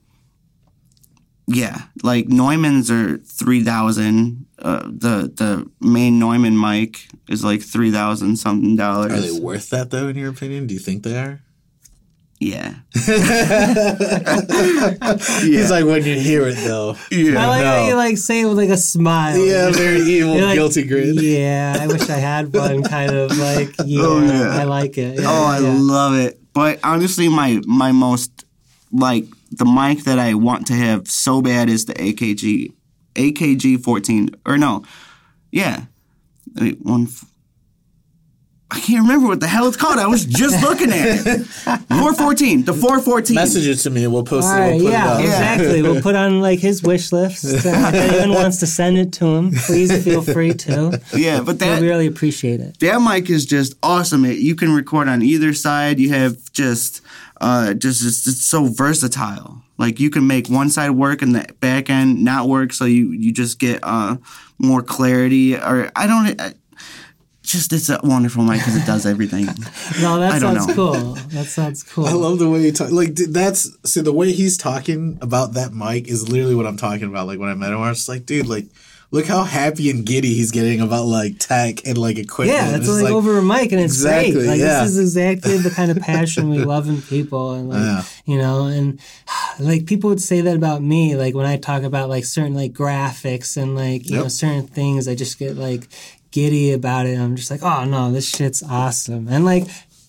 yeah, 1.47 1.83
like 2.03 2.27
Neumann's 2.27 2.89
are 2.89 3.17
three 3.17 3.63
thousand. 3.63 4.45
Uh, 4.59 4.83
the 4.85 5.31
the 5.35 5.69
main 5.81 6.19
Neumann 6.19 6.59
mic 6.59 7.07
is 7.29 7.43
like 7.43 7.61
three 7.61 7.91
thousand 7.91 8.37
something 8.37 8.75
dollars. 8.75 9.11
Are 9.11 9.21
they 9.21 9.39
worth 9.39 9.69
that 9.69 9.91
though, 9.91 10.07
in 10.07 10.15
your 10.15 10.29
opinion? 10.29 10.67
Do 10.67 10.73
you 10.73 10.79
think 10.79 11.03
they 11.03 11.17
are? 11.17 11.41
Yeah. 12.43 12.73
He's 15.41 15.71
like, 15.71 15.85
when 15.85 16.03
you 16.03 16.19
hear 16.19 16.47
it 16.47 16.55
though. 16.55 16.95
Yeah. 17.11 17.41
I 17.43 17.47
like 17.47 17.63
how 17.63 17.77
no. 17.77 17.87
you 17.87 17.95
like 17.95 18.17
say 18.17 18.41
it 18.41 18.45
with 18.45 18.57
like 18.57 18.69
a 18.69 18.77
smile. 18.77 19.37
Yeah, 19.37 19.71
very 19.71 20.01
evil, 20.01 20.35
like, 20.39 20.55
guilty 20.55 20.83
grin. 20.83 21.15
Yeah, 21.19 21.77
I 21.79 21.87
wish 21.87 22.09
I 22.09 22.17
had 22.17 22.53
one. 22.53 22.83
Kind 22.93 23.11
of 23.11 23.37
like, 23.37 23.69
oh, 23.79 23.85
yeah, 23.85 24.01
Oh, 24.03 24.21
yeah. 24.21 24.61
I 24.61 24.63
like 24.65 24.97
it. 24.97 25.19
Yeah, 25.19 25.25
Oh, 25.29 25.45
I 25.45 25.59
yeah. 25.59 25.73
love 25.79 26.15
it. 26.15 26.39
But 26.53 26.79
honestly, 26.83 27.29
my 27.29 27.61
my 27.65 27.91
most 27.91 28.45
like 28.91 29.25
the 29.51 29.65
mic 29.65 30.03
that 30.03 30.19
I 30.19 30.33
want 30.33 30.67
to 30.67 30.73
have 30.73 31.07
so 31.07 31.41
bad 31.41 31.69
is 31.69 31.85
the 31.85 31.93
AKG 31.93 32.73
AKG 33.15 33.83
fourteen 33.83 34.29
or 34.45 34.57
no, 34.57 34.83
yeah, 35.51 35.85
Wait, 36.55 36.79
one. 36.81 37.07
F- 38.73 38.77
I 38.77 38.79
can't 38.85 39.01
remember 39.03 39.27
what 39.27 39.39
the 39.39 39.47
hell 39.47 39.67
it's 39.67 39.77
called. 39.77 39.99
I 39.99 40.07
was 40.07 40.25
just 40.25 40.61
looking 40.63 40.91
at 40.91 41.25
it. 41.27 41.45
Four 41.89 42.13
fourteen, 42.13 42.63
the 42.65 42.73
four 42.73 42.99
fourteen. 42.99 43.35
Message 43.35 43.67
it 43.67 43.75
to 43.83 43.89
me. 43.89 44.03
And 44.03 44.13
we'll 44.13 44.23
post 44.23 44.47
All 44.47 44.57
it. 44.61 44.75
We'll 44.75 44.85
put 44.85 44.91
yeah, 44.91 45.05
it 45.05 45.17
out. 45.17 45.21
exactly. 45.21 45.81
We'll 45.81 46.01
put 46.01 46.15
on 46.15 46.41
like 46.41 46.59
his 46.59 46.83
wish 46.83 47.11
list. 47.11 47.45
if 47.45 47.65
anyone 47.65 48.33
wants 48.41 48.57
to 48.59 48.67
send 48.67 48.97
it 48.97 49.13
to 49.13 49.25
him, 49.25 49.51
please 49.51 50.03
feel 50.03 50.21
free 50.21 50.53
to. 50.53 51.01
Yeah, 51.15 51.41
but 51.41 51.59
We 51.61 51.67
really 51.87 52.07
appreciate 52.07 52.59
it. 52.59 52.79
that 52.79 52.99
mic 52.99 53.29
is 53.29 53.45
just 53.45 53.75
awesome. 53.83 54.25
It, 54.25 54.39
you 54.39 54.55
can 54.55 54.73
record 54.73 55.07
on 55.07 55.21
either 55.21 55.53
side. 55.53 55.99
You 55.99 56.09
have 56.09 56.51
just, 56.51 57.01
uh, 57.39 57.73
just 57.73 58.03
it's, 58.03 58.27
it's 58.27 58.43
so 58.45 58.65
versatile. 58.65 59.61
Like 59.77 59.99
you 59.99 60.09
can 60.09 60.27
make 60.27 60.47
one 60.49 60.69
side 60.69 60.91
work 60.91 61.21
and 61.21 61.35
the 61.35 61.51
back 61.59 61.89
end 61.89 62.23
not 62.23 62.47
work, 62.47 62.73
so 62.73 62.85
you 62.85 63.11
you 63.11 63.31
just 63.31 63.59
get 63.59 63.79
uh 63.83 64.17
more 64.59 64.81
clarity. 64.83 65.55
Or 65.55 65.91
I 65.95 66.07
don't. 66.07 66.39
I, 66.41 66.53
just 67.43 67.71
it's 67.73 67.89
a 67.89 67.99
wonderful 68.03 68.43
mic 68.43 68.59
because 68.59 68.75
it 68.75 68.85
does 68.85 69.05
everything. 69.05 69.45
No, 70.01 70.19
that 70.19 70.33
I 70.33 70.39
sounds 70.39 70.67
know. 70.67 70.73
cool. 70.73 71.13
That 71.35 71.45
sounds 71.45 71.83
cool. 71.83 72.05
I 72.07 72.13
love 72.13 72.39
the 72.39 72.49
way 72.49 72.61
you 72.63 72.71
talk. 72.71 72.91
Like 72.91 73.13
that's 73.15 73.69
see 73.85 74.01
the 74.01 74.11
way 74.13 74.31
he's 74.31 74.57
talking 74.57 75.17
about 75.21 75.53
that 75.53 75.73
mic 75.73 76.07
is 76.07 76.27
literally 76.29 76.55
what 76.55 76.65
I'm 76.65 76.77
talking 76.77 77.03
about. 77.07 77.27
Like 77.27 77.39
when 77.39 77.49
I 77.49 77.53
met 77.53 77.71
him, 77.71 77.79
I 77.79 77.89
was 77.89 77.99
just 77.99 78.09
like, 78.09 78.25
dude, 78.25 78.47
like 78.47 78.65
look 79.11 79.25
how 79.27 79.43
happy 79.43 79.91
and 79.91 80.03
giddy 80.05 80.33
he's 80.33 80.49
getting 80.51 80.81
about 80.81 81.05
like 81.05 81.37
tech 81.37 81.85
and 81.85 81.97
like 81.99 82.17
equipment. 82.17 82.57
yeah, 82.57 82.75
It's 82.77 82.87
that's 82.87 83.01
like, 83.03 83.13
over 83.13 83.37
a 83.37 83.43
mic, 83.43 83.71
and 83.71 83.79
it's 83.81 83.93
Exactly, 83.93 84.31
great. 84.33 84.47
Like 84.47 84.59
yeah. 84.59 84.81
this 84.83 84.91
is 84.95 84.99
exactly 84.99 85.57
the 85.57 85.69
kind 85.69 85.91
of 85.91 85.99
passion 85.99 86.49
we 86.49 86.57
love 86.65 86.87
in 86.89 87.01
people, 87.03 87.53
and 87.53 87.69
like 87.69 87.79
Yeah. 87.81 88.03
you 88.25 88.37
know, 88.39 88.65
and 88.65 88.99
like 89.59 89.85
people 89.85 90.09
would 90.09 90.21
say 90.21 90.41
that 90.41 90.55
about 90.55 90.81
me. 90.81 91.15
Like 91.15 91.35
when 91.35 91.45
I 91.45 91.57
talk 91.57 91.83
about 91.83 92.09
like 92.09 92.25
certain 92.25 92.55
like 92.55 92.73
graphics 92.73 93.55
and 93.61 93.75
like 93.75 94.09
you 94.09 94.17
know 94.17 94.27
certain 94.27 94.65
things, 94.67 95.07
I 95.07 95.13
just 95.15 95.37
get 95.37 95.55
like 95.57 95.87
giddy 96.33 96.73
about 96.73 97.05
it. 97.05 97.17
I'm 97.17 97.37
just 97.37 97.49
like, 97.49 97.63
oh 97.63 97.85
no, 97.85 98.11
this 98.11 98.27
shit's 98.27 98.61
awesome, 98.63 99.27
and 99.29 99.45
like. 99.45 99.63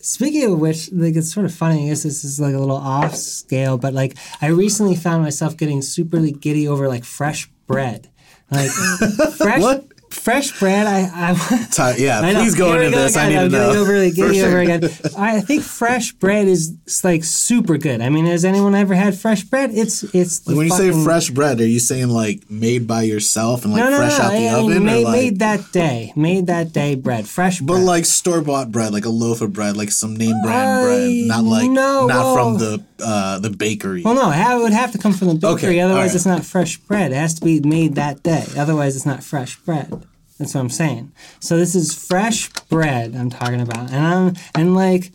Speaking 0.07 0.53
of 0.53 0.59
which, 0.61 0.93
like 0.93 1.17
it's 1.17 1.33
sort 1.33 1.47
of 1.47 1.55
funny. 1.55 1.87
I 1.87 1.89
guess 1.89 2.03
this 2.03 2.25
is 2.25 2.39
like 2.39 2.55
a 2.55 2.59
little 2.59 2.77
off 2.77 3.15
scale, 3.17 3.79
but 3.79 3.95
like 3.95 4.19
I 4.43 4.49
recently 4.49 4.97
found 4.97 5.23
myself 5.23 5.57
getting 5.57 5.81
superly 5.81 6.39
giddy 6.39 6.69
over 6.69 6.89
like 6.89 7.05
fresh 7.05 7.49
bread, 7.67 8.11
like 8.51 8.69
fresh 9.39 9.63
What? 9.63 9.87
Fresh 10.15 10.59
bread. 10.59 10.87
I, 10.87 11.01
I 11.13 11.95
yeah, 11.99 12.21
I 12.21 12.35
please 12.35 12.55
go 12.55 12.73
into 12.81 12.97
this. 12.97 13.17
I 13.17 13.29
need 13.29 13.37
I'm 13.37 13.51
to 13.51 13.57
know. 13.57 13.71
overly 13.71 14.11
giddy 14.11 14.41
For 14.41 14.47
over 14.47 14.59
again. 14.59 14.85
I 15.17 15.41
think 15.41 15.63
fresh 15.63 16.13
bread 16.13 16.47
is 16.49 16.73
like 17.03 17.25
super 17.25 17.77
good. 17.79 18.01
I 18.01 18.09
mean, 18.09 18.27
has 18.27 18.45
anyone 18.45 18.75
ever 18.75 18.95
had 18.95 19.17
fresh 19.19 19.43
bread? 19.43 19.71
It's 19.73 20.03
it's 20.15 20.41
the 20.41 20.57
when 20.57 20.67
you 20.67 20.73
say 20.73 20.91
fresh 21.05 21.31
bread, 21.31 21.61
are 21.61 21.67
you 21.67 21.81
saying 21.81 22.09
like 22.09 22.49
made 22.51 22.87
by 22.87 23.03
yourself 23.03 23.65
and 23.65 23.73
like 23.73 23.83
No, 23.83 23.91
no, 23.91 23.97
fresh 23.99 24.19
no. 24.19 24.25
out 24.25 24.31
the 24.33 24.49
I 24.49 24.55
oven, 24.61 24.85
made, 24.85 25.05
like? 25.05 25.13
made 25.13 25.39
that 25.41 25.73
day, 25.73 26.13
made 26.17 26.47
that 26.47 26.73
day 26.73 26.95
bread, 26.95 27.27
fresh 27.29 27.61
but 27.61 27.75
bread. 27.75 27.85
like 27.85 28.05
store 28.07 28.41
bought 28.41 28.71
bread, 28.73 28.93
like 28.93 29.05
a 29.05 29.11
loaf 29.11 29.41
of 29.41 29.53
bread, 29.53 29.77
like 29.77 29.91
some 29.91 30.17
name 30.17 30.41
brand 30.43 30.79
I- 30.81 30.83
bread, 30.83 31.11
not 31.27 31.45
like 31.45 31.71
no, 31.71 32.07
not 32.07 32.35
from 32.35 32.59
the 32.59 32.83
uh, 33.05 33.39
the 33.41 33.51
bakery. 33.51 34.03
well, 34.03 34.15
no, 34.15 34.31
it 34.31 34.63
would 34.63 34.73
have 34.73 34.93
to 34.93 34.99
come 34.99 35.13
from 35.13 35.29
the 35.29 35.35
bakery. 35.35 35.55
Okay, 35.55 35.81
otherwise, 35.81 35.99
alright. 36.11 36.15
it's 36.15 36.27
not 36.27 36.45
fresh 36.45 36.77
bread. 36.79 37.13
It 37.13 37.17
has 37.17 37.35
to 37.35 37.45
be 37.45 37.61
made 37.61 37.97
that 37.97 38.23
day. 38.23 38.45
Otherwise, 38.57 38.97
it's 38.97 39.05
not 39.07 39.23
fresh 39.25 39.57
bread. 39.57 40.04
That's 40.45 40.55
what 40.55 40.61
I'm 40.61 40.69
saying. 40.69 41.11
So 41.41 41.57
this 41.57 41.75
is 41.75 41.95
fresh 41.95 42.51
bread 42.69 43.17
I'm 43.17 43.31
talking 43.31 43.63
about, 43.63 43.91
and 43.91 44.07
I'm 44.07 44.35
and 44.55 44.75
like, 44.75 45.11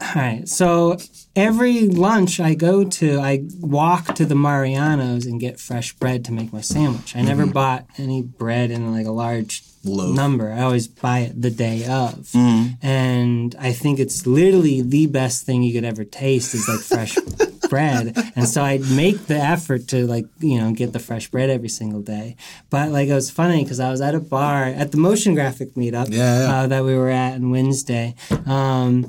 all 0.00 0.08
right. 0.16 0.48
So 0.48 0.96
every 1.36 1.86
lunch 1.86 2.40
I 2.40 2.54
go 2.54 2.82
to, 2.82 3.20
I 3.20 3.44
walk 3.60 4.16
to 4.16 4.24
the 4.24 4.34
Mariano's 4.34 5.26
and 5.26 5.38
get 5.38 5.60
fresh 5.60 5.92
bread 5.92 6.24
to 6.24 6.32
make 6.32 6.52
my 6.52 6.60
sandwich. 6.60 7.14
I 7.14 7.22
never 7.22 7.44
mm-hmm. 7.44 7.52
bought 7.52 7.86
any 7.98 8.20
bread 8.20 8.72
in 8.72 8.92
like 8.92 9.06
a 9.06 9.12
large 9.12 9.62
Loaf. 9.84 10.14
number. 10.14 10.52
I 10.52 10.60
always 10.62 10.86
buy 10.88 11.20
it 11.20 11.40
the 11.40 11.50
day 11.50 11.84
of, 11.86 12.30
and 12.82 13.54
I 13.58 13.72
think 13.72 13.98
it's 13.98 14.26
literally 14.26 14.80
the 14.82 15.06
best 15.06 15.44
thing 15.44 15.62
you 15.62 15.72
could 15.72 15.84
ever 15.84 16.04
taste 16.04 16.54
is 16.54 16.68
like 16.68 16.80
fresh 16.80 17.16
bread. 17.68 18.16
And 18.36 18.46
so 18.48 18.62
I 18.62 18.78
make 18.78 19.26
the 19.26 19.36
effort 19.38 19.88
to 19.88 20.06
like 20.06 20.26
you 20.38 20.60
know 20.60 20.72
get 20.72 20.92
the 20.92 20.98
fresh 21.00 21.28
bread 21.28 21.50
every 21.50 21.68
single 21.68 22.00
day. 22.02 22.36
But 22.70 22.90
like 22.90 23.08
it 23.08 23.14
was 23.14 23.30
funny 23.30 23.62
because 23.64 23.80
I 23.80 23.90
was 23.90 24.00
at 24.00 24.14
a 24.14 24.20
bar 24.20 24.64
at 24.64 24.92
the 24.92 24.98
motion 24.98 25.34
graphic 25.34 25.74
meetup 25.74 26.08
Yeah, 26.10 26.38
yeah. 26.40 26.54
Uh, 26.54 26.66
that 26.68 26.84
we 26.84 26.94
were 26.96 27.08
at 27.10 27.34
on 27.34 27.50
Wednesday. 27.50 28.14
Um, 28.46 29.06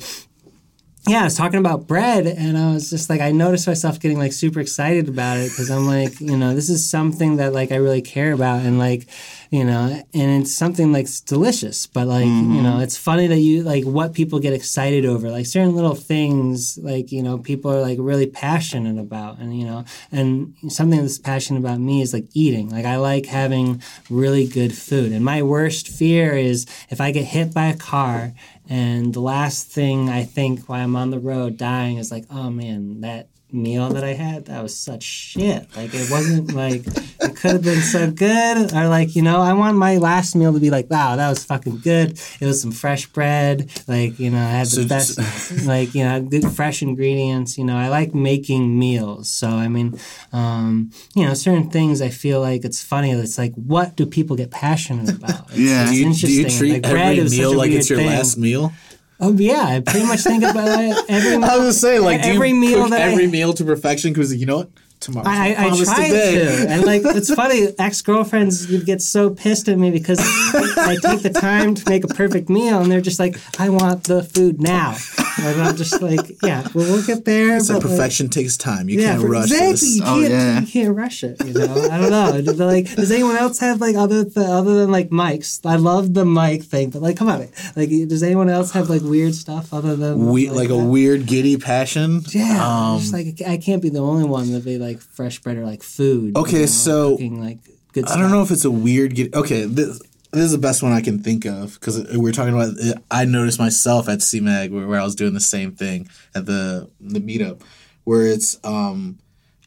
yeah, 1.06 1.20
I 1.20 1.24
was 1.26 1.36
talking 1.36 1.60
about 1.60 1.86
bread, 1.86 2.26
and 2.26 2.58
I 2.58 2.74
was 2.74 2.90
just 2.90 3.10
like, 3.10 3.20
I 3.20 3.32
noticed 3.34 3.68
myself 3.68 4.00
getting 4.00 4.18
like 4.18 4.32
super 4.32 4.62
excited 4.62 5.10
about 5.10 5.38
it 5.38 5.50
because 5.50 5.70
I'm 5.70 5.86
like, 5.86 6.22
you 6.22 6.38
know, 6.38 6.56
this 6.56 6.70
is 6.70 6.90
something 6.90 7.36
that 7.38 7.52
like 7.52 7.74
I 7.74 7.76
really 7.76 8.02
care 8.02 8.32
about, 8.32 8.62
and 8.62 8.80
like, 8.80 9.08
you 9.54 9.64
know, 9.64 10.02
and 10.16 10.42
it's 10.42 10.52
something 10.52 10.92
like 10.92 11.04
it's 11.04 11.22
delicious, 11.22 11.86
but 11.86 12.08
like, 12.08 12.26
you 12.26 12.32
mm-hmm. 12.32 12.64
know, 12.64 12.80
it's 12.80 12.98
funny 12.98 13.28
that 13.28 13.38
you 13.38 13.62
like 13.62 13.84
what 13.84 14.16
people 14.16 14.40
get 14.40 14.52
excited 14.52 15.06
over, 15.06 15.30
like 15.30 15.46
certain 15.46 15.76
little 15.76 15.94
things, 15.94 16.80
like 16.80 17.12
you 17.12 17.22
know, 17.22 17.38
people 17.38 17.72
are 17.72 17.80
like 17.80 18.00
really 18.02 18.26
passionate 18.26 19.00
about, 19.00 19.38
and 19.38 19.56
you 19.56 19.64
know, 19.64 19.86
and 20.12 20.56
something 20.70 21.00
that's 21.00 21.20
passionate 21.20 21.60
about 21.60 21.80
me 21.80 22.02
is 22.02 22.16
like 22.16 22.26
eating. 22.34 22.70
Like 22.70 22.86
I 22.86 22.96
like 22.96 23.28
having 23.28 23.80
really 24.10 24.48
good 24.48 24.76
food, 24.76 25.12
and 25.12 25.24
my 25.24 25.44
worst 25.44 25.88
fear 25.88 26.36
is 26.36 26.66
if 26.90 27.00
I 27.00 27.12
get 27.12 27.26
hit 27.26 27.54
by 27.54 27.68
a 27.68 27.78
car 27.78 28.34
and 28.68 29.14
the 29.14 29.20
last 29.20 29.68
thing 29.68 30.10
I 30.10 30.24
think 30.24 30.68
while 30.68 30.82
I'm 30.82 30.96
on 30.96 31.12
the 31.12 31.20
road 31.20 31.58
dying 31.58 31.98
is 31.98 32.12
like, 32.12 32.26
oh 32.32 32.50
man, 32.50 33.02
that 33.02 33.28
meal 33.54 33.90
that 33.90 34.04
I 34.04 34.14
had, 34.14 34.46
that 34.46 34.62
was 34.64 34.76
such 34.76 35.04
shit. 35.04 35.68
Like 35.76 35.92
it 35.94 36.10
wasn't 36.10 36.54
like 36.54 36.84
it 36.88 37.36
could 37.36 37.52
have 37.52 37.64
been 37.64 37.82
so 37.82 38.10
good. 38.12 38.74
Or 38.74 38.88
like, 38.88 39.16
you 39.16 39.22
know, 39.22 39.40
I 39.42 39.54
want 39.54 39.78
my 39.78 39.98
last 39.98 40.36
meal 40.36 40.54
to 40.54 40.60
be 40.60 40.70
like, 40.70 40.90
wow, 40.90 41.16
that 41.16 41.30
was 41.30 41.44
fucking 41.46 41.80
good. 41.80 42.20
It 42.40 42.46
was 42.46 42.62
some 42.62 42.72
fresh 42.72 43.06
bread. 43.08 43.70
Like, 43.88 44.20
you 44.20 44.30
know, 44.32 44.40
I 44.40 44.50
had 44.50 44.68
the 44.68 44.84
So 44.84 44.88
best 44.88 45.66
like, 45.66 45.94
you 45.96 46.04
know, 46.04 46.22
good 46.22 46.50
fresh 46.52 46.82
ingredients. 46.82 47.58
You 47.58 47.66
know, 47.66 47.78
I 47.78 47.90
like 47.90 48.14
making 48.16 48.78
meals. 48.78 49.30
So 49.30 49.48
I 49.48 49.68
mean, 49.68 50.00
um, 50.32 50.92
you 51.16 51.26
know, 51.26 51.34
certain 51.34 51.70
things 51.70 52.02
I 52.02 52.10
feel 52.10 52.42
like 52.42 52.66
it's 52.66 52.82
funny. 52.82 53.12
It's 53.12 53.38
like 53.38 53.54
what 53.56 53.96
do 53.96 54.06
people 54.06 54.36
get 54.36 54.52
passionate 54.52 55.10
about? 55.10 55.50
It's, 55.50 55.58
Yeah. 55.60 55.84
it's 55.84 55.92
Do 55.92 55.98
you, 55.98 56.04
do 56.04 56.08
interesting. 56.10 56.40
you 56.40 56.50
treat 56.50 56.84
like 56.84 56.94
every 56.94 57.30
meal 57.30 57.54
like 57.56 57.72
it's 57.72 57.90
your 57.90 58.00
thing. 58.00 58.08
last 58.08 58.38
meal? 58.38 58.72
Oh 59.20 59.32
yeah, 59.34 59.64
I 59.66 59.80
pretty 59.80 60.06
much 60.06 60.22
think 60.22 60.44
about 60.44 60.80
it 60.80 60.98
every. 61.10 61.36
I 61.44 61.56
was 61.58 61.68
just 61.70 61.82
saying, 61.82 62.02
like, 62.02 62.24
do 62.24 62.30
every 62.30 62.50
you 62.50 62.56
meal 62.56 62.82
cook 62.84 62.90
that 62.92 63.02
I- 63.02 63.12
every 63.12 63.28
meal 63.28 63.54
to 63.54 63.64
perfection? 63.64 64.12
Because 64.12 64.36
you 64.36 64.46
know 64.46 64.58
what, 64.58 64.70
tomorrow. 65.00 65.28
I, 65.28 65.54
I, 65.54 65.66
I 65.70 65.84
try 65.84 66.10
to, 66.10 66.66
and 66.70 66.84
like 66.84 67.02
it's 67.06 67.34
funny. 67.34 67.68
Ex 67.80 68.02
girlfriends 68.02 68.68
would 68.70 68.86
get 68.86 69.02
so 69.02 69.30
pissed 69.30 69.70
at 69.70 69.78
me 69.78 69.92
because 69.92 70.20
I 70.20 70.98
take 71.02 71.22
the 71.22 71.30
time 71.30 71.76
to 71.76 71.90
make 71.90 72.04
a 72.04 72.08
perfect 72.08 72.50
meal, 72.50 72.82
and 72.82 72.92
they're 72.92 73.02
just 73.02 73.20
like, 73.20 73.38
"I 73.60 73.70
want 73.70 74.06
the 74.06 74.24
food 74.24 74.62
now," 74.62 74.96
and 75.42 75.62
I'm 75.62 75.76
just 75.76 76.02
like, 76.02 76.42
"Yeah, 76.44 76.62
well, 76.74 76.92
we'll 76.92 77.06
get 77.06 77.26
there." 77.26 77.60
So 77.60 77.74
but, 77.76 77.84
like, 77.84 77.92
perfection 77.92 78.30
takes 78.30 78.58
time. 78.58 78.90
You 78.90 79.00
yeah, 79.02 79.14
can't 79.18 79.24
rush 79.30 79.46
exactly. 79.52 79.72
this. 79.72 79.96
You 79.98 80.04
Oh, 80.04 80.20
can't, 80.22 80.30
yeah. 80.32 80.60
you 80.62 80.68
can't 80.68 80.96
rush 80.96 81.24
it. 81.24 81.46
You 81.46 81.54
know, 81.54 81.90
I 81.92 81.98
don't 81.98 82.10
know. 82.12 82.54
But, 82.54 82.66
Like, 82.66 82.96
does 82.96 83.12
anyone 83.12 83.36
else 83.38 83.60
have 83.60 83.82
like 83.82 83.96
other 83.96 84.24
th- 84.26 84.38
other 84.38 84.76
than 84.76 84.92
like 84.92 85.10
mics? 85.10 85.60
I 85.66 85.76
love 85.78 86.14
the 86.14 86.26
mic 86.26 86.64
thing, 86.64 86.90
but 86.90 87.02
like, 87.02 87.18
come 87.18 87.30
on, 87.30 87.48
like, 87.76 87.90
does 87.90 88.24
anyone 88.24 88.50
else 88.50 88.72
have 88.72 88.90
like 88.90 89.02
weird 89.02 89.36
stuff 89.36 89.74
other 89.74 89.96
than 89.96 90.28
We, 90.28 90.50
like 90.50 90.70
a 90.70 90.74
that? 90.74 90.84
weird 90.86 91.26
giddy 91.26 91.58
passion. 91.58 92.22
Yeah, 92.30 92.60
Um, 92.94 93.00
just 93.00 93.14
like 93.14 93.42
I 93.48 93.58
can't 93.58 93.82
be 93.82 93.90
the 93.90 94.00
only 94.00 94.26
one 94.26 94.52
that 94.52 94.64
be 94.66 94.78
like 94.78 95.00
fresh 95.02 95.40
bread 95.40 95.58
or 95.58 95.66
like 95.66 95.84
food. 95.84 96.36
Okay, 96.38 96.54
you 96.54 96.60
know, 96.62 96.66
so- 96.68 97.12
cooking, 97.12 97.40
like 97.42 97.60
good. 97.94 98.06
I 98.08 98.18
don't 98.20 98.32
know 98.32 98.42
if 98.44 98.52
it's 98.52 98.66
a 98.66 98.72
weird 98.72 99.16
get. 99.16 99.34
Okay, 99.34 99.66
this, 99.66 100.02
this 100.34 100.46
is 100.46 100.52
the 100.52 100.58
best 100.58 100.82
one 100.82 100.92
I 100.92 101.02
can 101.02 101.20
think 101.20 101.46
of 101.46 101.76
because 101.76 102.06
we 102.18 102.30
are 102.30 102.34
talking 102.34 102.54
about. 102.54 102.76
I 103.12 103.26
noticed 103.26 103.60
myself 103.60 104.10
at 104.10 104.20
CMAG 104.20 104.72
where, 104.72 104.88
where 104.88 105.00
I 105.00 105.04
was 105.04 105.16
doing 105.16 105.34
the 105.34 105.40
same 105.40 105.74
thing 105.74 106.10
at 106.36 106.46
the 106.46 106.90
the 107.00 107.20
meetup, 107.20 107.62
where 108.04 108.26
it's 108.28 108.60
um 108.64 109.20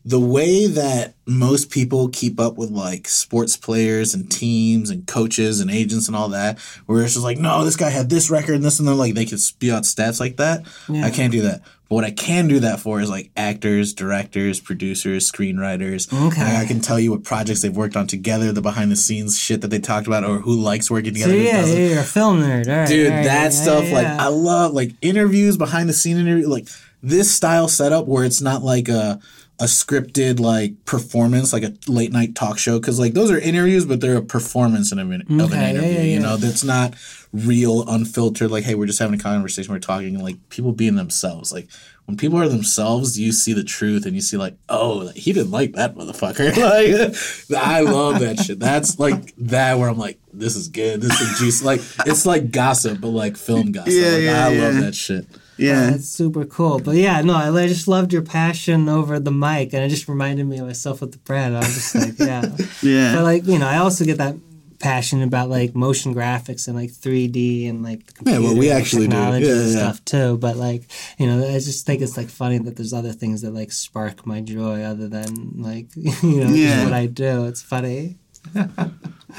the 0.05 0.21
way 0.21 0.69
that 0.69 1.15
most 1.27 1.69
people 1.69 2.09
keep 2.09 2.39
up 2.39 2.57
with 2.57 2.71
like 2.71 3.09
sports 3.09 3.57
players 3.57 4.15
and 4.15 4.31
teams 4.31 4.89
and 4.89 5.05
coaches 5.05 5.61
and 5.61 5.69
agents 5.69 6.07
and 6.07 6.17
all 6.17 6.29
that, 6.29 6.61
where 6.87 7.03
it's 7.03 7.15
just 7.15 7.25
like, 7.25 7.39
no, 7.39 7.65
this 7.65 7.75
guy 7.75 7.91
had 7.91 8.09
this 8.09 8.31
record 8.31 8.55
and 8.55 8.65
this 8.65 8.79
and 8.79 8.87
then 8.87 8.97
like 8.97 9.15
they 9.15 9.25
can 9.25 9.39
spew 9.39 9.75
out 9.75 9.83
stats 9.83 10.21
like 10.21 10.37
that. 10.37 10.65
I 11.05 11.11
can't 11.11 11.33
do 11.33 11.43
that. 11.43 11.63
But 11.89 11.95
what 11.95 12.05
I 12.05 12.11
can 12.11 12.49
do 12.49 12.59
that 12.61 12.81
for 12.81 13.01
is 13.01 13.09
like 13.09 13.31
actors, 13.37 13.95
directors, 13.95 14.59
producers, 14.59 15.31
screenwriters. 15.31 16.13
Okay. 16.13 16.43
Like, 16.43 16.57
I 16.57 16.67
can 16.67 16.81
tell 16.81 16.99
you 16.99 17.13
what 17.13 17.23
projects 17.23 17.63
they've 17.63 17.77
worked 17.77 17.97
on 17.97 18.09
together, 18.09 18.51
the 18.51 18.61
behind 18.61 18.91
the 18.91 18.97
scenes 18.97 19.39
shit 19.39 19.61
that 19.61 19.69
they 19.69 19.79
talked 19.79 20.09
about, 20.09 20.25
or 20.25 20.39
who 20.39 20.57
likes 20.57 20.91
working 20.91 21.15
together. 21.15 21.33
who 21.33 21.39
yeah, 21.39 21.65
yeah, 21.65 21.89
you're 21.91 22.01
a 22.01 22.03
film 22.03 22.41
nerd, 22.41 22.67
all 22.67 22.77
right, 22.77 22.89
Dude, 22.89 23.13
right, 23.13 23.25
that 23.25 23.53
stuff, 23.53 23.85
yeah, 23.85 23.95
like. 23.95 24.07
I 24.07 24.27
love, 24.29 24.73
like, 24.73 24.93
interviews, 25.01 25.57
behind 25.57 25.89
the 25.89 25.93
scene 25.93 26.17
interview, 26.17 26.49
like, 26.49 26.67
this 27.05 27.33
style 27.33 27.69
setup 27.69 28.07
where 28.07 28.25
it's 28.25 28.41
not 28.41 28.65
like 28.65 28.89
a, 28.89 29.21
a 29.59 29.65
scripted, 29.65 30.39
like, 30.39 30.85
performance, 30.85 31.53
like 31.53 31.63
a 31.63 31.73
late 31.89 32.13
night 32.13 32.35
talk 32.35 32.59
show. 32.59 32.79
Cause, 32.79 32.99
like, 32.99 33.15
those 33.15 33.31
are 33.31 33.39
interviews, 33.39 33.87
but 33.87 34.01
they're 34.01 34.17
a 34.19 34.23
performance 34.23 34.93
in 34.93 34.99
a, 34.99 35.05
min- 35.05 35.23
of 35.23 35.31
an 35.31 35.41
Okay, 35.43 35.51
yeah, 35.63 35.71
interview. 35.71 35.89
yeah, 35.93 36.01
You 36.03 36.11
yeah. 36.13 36.19
know, 36.19 36.37
that's 36.37 36.63
not 36.63 36.95
real, 37.33 37.89
unfiltered, 37.89 38.51
like, 38.51 38.65
hey, 38.65 38.75
we're 38.75 38.87
just 38.87 38.99
having 38.99 39.19
a 39.19 39.23
conversation, 39.23 39.73
we're 39.73 39.79
talking, 39.81 40.15
and, 40.15 40.23
like, 40.23 40.37
people 40.51 40.73
being 40.73 40.97
themselves. 40.97 41.53
Like, 41.53 41.69
when 42.05 42.17
people 42.19 42.39
are 42.39 42.49
themselves, 42.49 43.19
you 43.19 43.33
see 43.33 43.53
the 43.55 43.65
truth 43.65 44.05
and 44.07 44.15
you 44.15 44.21
see, 44.21 44.37
like, 44.37 44.57
oh, 44.69 45.09
he 45.09 45.33
didn't 45.33 45.51
like 45.51 45.73
that 45.73 45.97
motherfucker. 45.97 46.55
like, 47.51 47.59
I 47.61 47.81
love 47.81 48.21
that 48.21 48.39
shit. 48.41 48.61
That's 48.61 48.99
like 49.01 49.35
that 49.39 49.77
where 49.79 49.89
I'm 49.89 49.99
like, 49.99 50.21
this 50.33 50.55
is 50.55 50.69
good. 50.69 51.01
This 51.01 51.21
is 51.21 51.39
juice. 51.41 51.65
Like, 51.65 51.81
it's 52.07 52.25
like 52.25 52.53
gossip, 52.53 53.01
but 53.01 53.09
like 53.09 53.37
film 53.37 53.73
gossip. 53.73 53.93
Yeah, 53.93 54.11
like, 54.13 54.23
yeah, 54.23 54.47
I 54.47 54.55
love 54.55 54.75
that 54.83 54.95
shit. 54.95 55.27
Yeah. 55.59 55.91
That's 55.91 56.09
super 56.09 56.45
cool. 56.45 56.79
But 56.81 56.97
yeah, 56.97 57.21
no, 57.23 57.35
I 57.35 57.49
I 57.63 57.67
just 57.67 57.89
loved 57.89 58.13
your 58.13 58.23
passion 58.23 58.89
over 58.89 59.19
the 59.19 59.31
mic, 59.33 59.73
and 59.73 59.83
it 59.85 59.89
just 59.89 60.09
reminded 60.09 60.47
me 60.47 60.59
of 60.59 60.67
myself 60.67 61.01
with 61.01 61.13
the 61.13 61.19
bread. 61.19 61.53
I 61.53 61.59
was 61.61 61.75
just 61.75 61.95
like, 61.95 62.19
yeah. 62.19 62.45
Yeah. 62.83 63.15
But 63.15 63.23
like, 63.25 63.47
you 63.47 63.59
know, 63.59 63.67
I 63.67 63.79
also 63.79 64.05
get 64.05 64.19
that 64.19 64.37
passion 64.79 65.23
about 65.23 65.49
like 65.49 65.75
motion 65.75 66.15
graphics 66.15 66.69
and 66.69 66.77
like 66.77 66.91
3D 66.91 67.67
and 67.71 67.83
like 67.83 68.13
Yeah, 68.27 68.39
well, 68.41 68.51
we 68.51 68.69
computer 68.69 68.75
actually 68.77 69.07
do. 69.07 69.13
technology 69.13 69.47
Yeah, 69.47 69.53
and 69.53 69.71
yeah. 69.73 69.79
stuff 69.79 70.05
too. 70.05 70.37
But 70.37 70.57
like, 70.59 70.83
you 71.19 71.27
know, 71.27 71.39
I 71.49 71.53
just 71.59 71.87
think 71.87 72.03
it's 72.03 72.19
like 72.19 72.29
funny 72.29 72.59
that 72.59 72.77
there's 72.77 72.93
other 72.93 73.13
things 73.13 73.41
that 73.41 73.55
like 73.55 73.73
spark 73.73 74.27
my 74.27 74.43
joy 74.43 74.83
other 74.83 75.09
than 75.09 75.55
like, 75.57 75.87
you 75.97 76.45
know, 76.45 76.51
Yeah. 76.51 76.85
what 76.85 76.93
I 76.93 77.07
do. 77.07 77.47
It's 77.47 77.63
funny. 77.63 78.19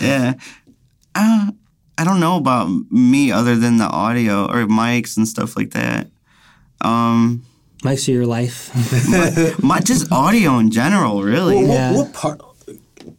Yeah. 0.01 0.33
Uh, 1.15 1.51
I 1.97 2.03
don't 2.03 2.19
know 2.19 2.37
about 2.37 2.69
me 2.91 3.31
other 3.31 3.55
than 3.55 3.77
the 3.77 3.85
audio 3.87 4.45
or 4.45 4.65
mics 4.67 5.17
and 5.17 5.27
stuff 5.27 5.57
like 5.57 5.71
that. 5.71 6.07
Um, 6.81 7.43
Mike's 7.83 8.07
your 8.07 8.25
life. 8.25 8.71
my 9.63 9.79
just 9.79 10.11
audio 10.11 10.57
in 10.57 10.71
general, 10.71 11.23
really. 11.23 11.55
Well, 11.55 11.67
Yeah. 11.67 11.91
what, 11.93 12.05
what 12.07 12.13
part? 12.13 12.41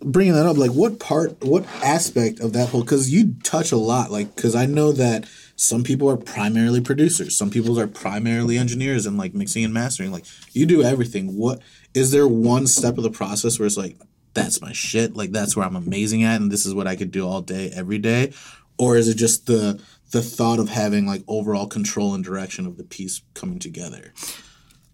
Bringing 0.01 0.35
that 0.35 0.47
up, 0.47 0.57
like 0.59 0.73
what 0.73 1.01
part, 1.01 1.43
what 1.43 1.65
aspect 1.83 2.41
of 2.41 2.53
that 2.53 2.69
whole? 2.69 2.83
Because 2.83 3.11
you 3.11 3.35
touch 3.43 3.73
a 3.73 3.77
lot, 3.77 4.11
like 4.13 4.37
because 4.37 4.55
I 4.55 4.67
know 4.67 4.93
that 4.93 5.27
some 5.57 5.83
people 5.83 6.11
are 6.11 6.17
primarily 6.17 6.81
producers, 6.81 7.37
some 7.37 7.51
people 7.51 7.81
are 7.81 7.87
primarily 7.87 8.59
engineers 8.59 9.07
and 9.07 9.17
like 9.17 9.33
mixing 9.35 9.65
and 9.65 9.73
mastering. 9.73 10.13
Like 10.13 10.25
you 10.53 10.67
do 10.67 10.83
everything. 10.83 11.37
What 11.37 11.61
is 11.95 12.11
there 12.11 12.29
one 12.29 12.67
step 12.67 12.99
of 12.99 13.03
the 13.03 13.11
process 13.11 13.59
where 13.59 13.67
it's 13.67 13.79
like 13.79 13.97
that's 14.35 14.61
my 14.61 14.73
shit, 14.73 15.17
like 15.17 15.33
that's 15.33 15.57
where 15.57 15.65
I'm 15.67 15.75
amazing 15.77 16.23
at, 16.23 16.41
and 16.41 16.53
this 16.53 16.67
is 16.67 16.75
what 16.75 16.87
I 16.87 16.95
could 16.95 17.11
do 17.11 17.27
all 17.27 17.41
day, 17.41 17.71
every 17.75 17.99
day, 17.99 18.33
or 18.79 18.97
is 18.97 19.09
it 19.09 19.17
just 19.17 19.47
the 19.47 19.81
the 20.11 20.23
thought 20.23 20.59
of 20.59 20.71
having 20.71 21.07
like 21.07 21.23
overall 21.29 21.67
control 21.67 22.15
and 22.15 22.25
direction 22.25 22.67
of 22.67 22.77
the 22.77 22.85
piece 22.85 23.21
coming 23.35 23.59
together? 23.59 24.13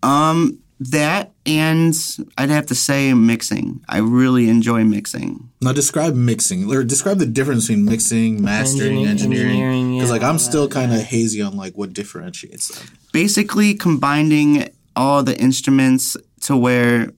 Um, 0.03 0.59
that 0.81 1.33
and 1.47 1.95
I'd 2.37 2.51
have 2.51 2.67
to 2.67 2.75
say 2.75 3.15
mixing. 3.15 3.81
I 3.89 3.99
really 3.99 4.49
enjoy 4.49 4.85
mixing. 4.85 5.49
Now 5.63 5.73
describe 5.73 6.15
mixing 6.15 6.71
or 6.71 6.83
describe 6.85 7.19
the 7.19 7.27
difference 7.27 7.69
between 7.69 7.85
mixing, 7.85 8.43
mastering, 8.43 9.07
Engineer- 9.07 9.09
engineering. 9.09 9.51
engineering, 9.51 9.95
Because 9.95 10.09
yeah, 10.11 10.15
like 10.15 10.23
I'm 10.23 10.39
still 10.39 10.69
kind 10.69 10.93
of 10.93 11.01
hazy 11.01 11.41
on 11.41 11.57
like 11.57 11.75
what 11.75 11.93
differentiates 11.93 12.69
them. 12.69 12.89
Basically, 13.13 13.75
combining 13.75 14.69
all 14.97 15.23
the 15.23 15.39
instruments 15.39 16.17
to 16.43 16.57
where 16.57 17.11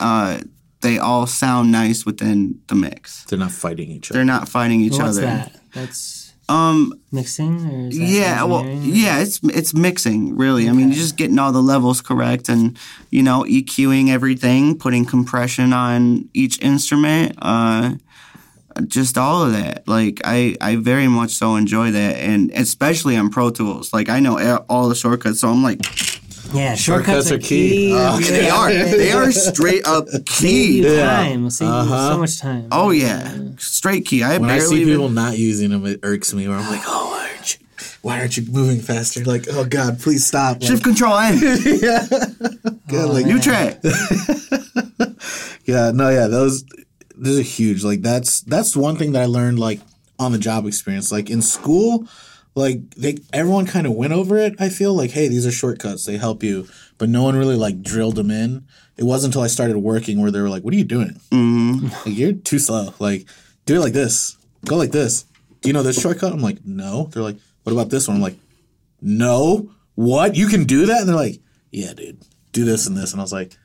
uh, 0.00 0.40
they 0.80 0.98
all 0.98 1.26
sound 1.26 1.70
nice 1.70 2.04
within 2.06 2.60
the 2.68 2.74
mix. 2.74 3.24
They're 3.24 3.38
not 3.38 3.52
fighting 3.52 3.90
each 3.90 4.10
other. 4.10 4.18
They're 4.18 4.24
not 4.24 4.48
fighting 4.48 4.80
each 4.80 4.92
What's 4.92 5.18
other. 5.18 5.20
that? 5.22 5.60
That's 5.74 6.32
Um, 6.48 6.92
mixing 7.12 7.64
or 7.66 7.88
is 7.88 7.98
yeah, 7.98 8.44
well, 8.44 8.64
yeah, 8.66 9.20
it's 9.20 9.40
it's 9.44 9.72
mixing 9.74 10.36
really. 10.36 10.68
I 10.68 10.72
mean, 10.72 10.88
you're 10.88 10.98
just 10.98 11.16
getting 11.16 11.38
all 11.38 11.52
the 11.52 11.62
levels 11.62 12.00
correct, 12.02 12.48
and 12.48 12.76
you 13.10 13.22
know, 13.22 13.44
EQing 13.44 14.10
everything, 14.10 14.76
putting 14.76 15.04
compression 15.06 15.72
on 15.72 16.28
each 16.34 16.60
instrument. 16.60 17.34
Uh, 17.40 17.94
just 18.86 19.16
all 19.18 19.42
of 19.42 19.52
that. 19.52 19.86
Like 19.86 20.20
I, 20.24 20.56
I 20.60 20.76
very 20.76 21.08
much 21.08 21.30
so 21.30 21.56
enjoy 21.56 21.90
that, 21.92 22.16
and 22.16 22.50
especially 22.52 23.16
on 23.16 23.30
Pro 23.30 23.50
Tools. 23.50 23.92
Like 23.92 24.08
I 24.08 24.18
know 24.20 24.64
all 24.68 24.88
the 24.88 24.94
shortcuts, 24.94 25.40
so 25.40 25.48
I'm 25.48 25.62
like, 25.62 25.80
Yeah, 26.54 26.74
Shortcuts 26.74 27.28
shortcuts, 27.28 27.30
are 27.30 27.34
are 27.36 27.38
key. 27.38 27.68
key. 27.70 27.92
Oh, 27.94 28.18
Yeah. 28.18 28.30
they 28.30 28.50
are, 28.50 28.68
they 28.96 29.12
are 29.12 29.32
straight 29.32 29.86
up 29.86 30.08
Save 30.08 30.74
you 30.74 30.82
key. 30.84 30.96
time. 30.96 31.50
Save 31.50 31.68
Uh-huh. 31.68 32.10
so 32.12 32.18
much 32.18 32.38
time. 32.40 32.68
Oh 32.72 32.90
yeah, 32.90 33.36
straight 33.58 34.04
key. 34.06 34.22
I 34.22 34.38
When 34.38 34.50
I 34.50 34.58
see 34.58 34.82
even- 34.82 34.94
people 34.94 35.08
not 35.08 35.38
using 35.38 35.70
them, 35.70 35.86
it 35.86 36.00
irks 36.02 36.32
me. 36.34 36.46
Where 36.48 36.56
I'm 36.58 36.68
like, 36.70 36.82
oh, 36.86 37.10
why 37.10 37.28
aren't 37.30 37.54
you? 37.54 37.66
Why 38.02 38.18
aren't 38.20 38.36
you 38.36 38.44
moving 38.50 38.80
faster? 38.80 39.24
Like, 39.24 39.46
oh 39.50 39.64
God, 39.64 40.00
please 40.00 40.26
stop. 40.26 40.60
Like, 40.60 40.68
shift 40.70 40.82
control 40.84 41.16
N. 41.18 41.38
yeah, 41.80 42.06
like, 42.90 43.26
New 43.26 43.38
track. 43.40 43.78
yeah, 45.64 45.90
no, 45.94 46.08
yeah, 46.10 46.26
those 46.26 46.64
those 47.16 47.38
are 47.38 47.42
huge. 47.42 47.84
Like 47.84 48.02
that's 48.02 48.40
that's 48.42 48.76
one 48.76 48.96
thing 48.96 49.12
that 49.12 49.22
I 49.22 49.26
learned 49.26 49.58
like 49.58 49.80
on 50.18 50.32
the 50.32 50.38
job 50.38 50.66
experience. 50.66 51.12
Like 51.12 51.30
in 51.30 51.42
school, 51.42 52.06
like 52.54 52.94
they 52.94 53.18
everyone 53.32 53.66
kind 53.66 53.86
of 53.86 53.94
went 53.94 54.12
over 54.12 54.36
it. 54.36 54.54
I 54.58 54.68
feel 54.68 54.94
like, 54.94 55.10
hey, 55.10 55.28
these 55.28 55.46
are 55.46 55.52
shortcuts. 55.52 56.04
They 56.04 56.16
help 56.16 56.42
you, 56.42 56.68
but 56.98 57.08
no 57.08 57.22
one 57.22 57.36
really 57.36 57.56
like 57.56 57.82
drilled 57.82 58.16
them 58.16 58.30
in. 58.30 58.66
It 58.96 59.04
wasn't 59.04 59.30
until 59.32 59.42
I 59.42 59.46
started 59.46 59.78
working 59.78 60.20
where 60.20 60.30
they 60.30 60.40
were 60.40 60.50
like, 60.50 60.62
"What 60.62 60.74
are 60.74 60.76
you 60.76 60.84
doing? 60.84 61.20
Mm-hmm. 61.30 61.88
Like 62.06 62.18
you're 62.18 62.32
too 62.32 62.58
slow. 62.58 62.94
Like 62.98 63.26
do 63.64 63.76
it 63.76 63.80
like 63.80 63.94
this. 63.94 64.36
Go 64.66 64.76
like 64.76 64.92
this. 64.92 65.24
Do 65.60 65.68
you 65.68 65.72
know 65.72 65.82
this 65.82 66.00
shortcut?" 66.00 66.32
I'm 66.32 66.42
like, 66.42 66.64
"No." 66.64 67.08
They're 67.12 67.22
like, 67.22 67.38
"What 67.62 67.72
about 67.72 67.90
this 67.90 68.06
one?" 68.06 68.18
I'm 68.18 68.22
like, 68.22 68.38
"No. 69.00 69.70
What? 69.94 70.36
You 70.36 70.46
can 70.46 70.64
do 70.64 70.86
that?" 70.86 71.00
And 71.00 71.08
they're 71.08 71.16
like, 71.16 71.40
"Yeah, 71.70 71.94
dude. 71.94 72.22
Do 72.52 72.64
this 72.64 72.86
and 72.86 72.96
this." 72.96 73.12
And 73.12 73.20
I 73.20 73.24
was 73.24 73.32
like. 73.32 73.56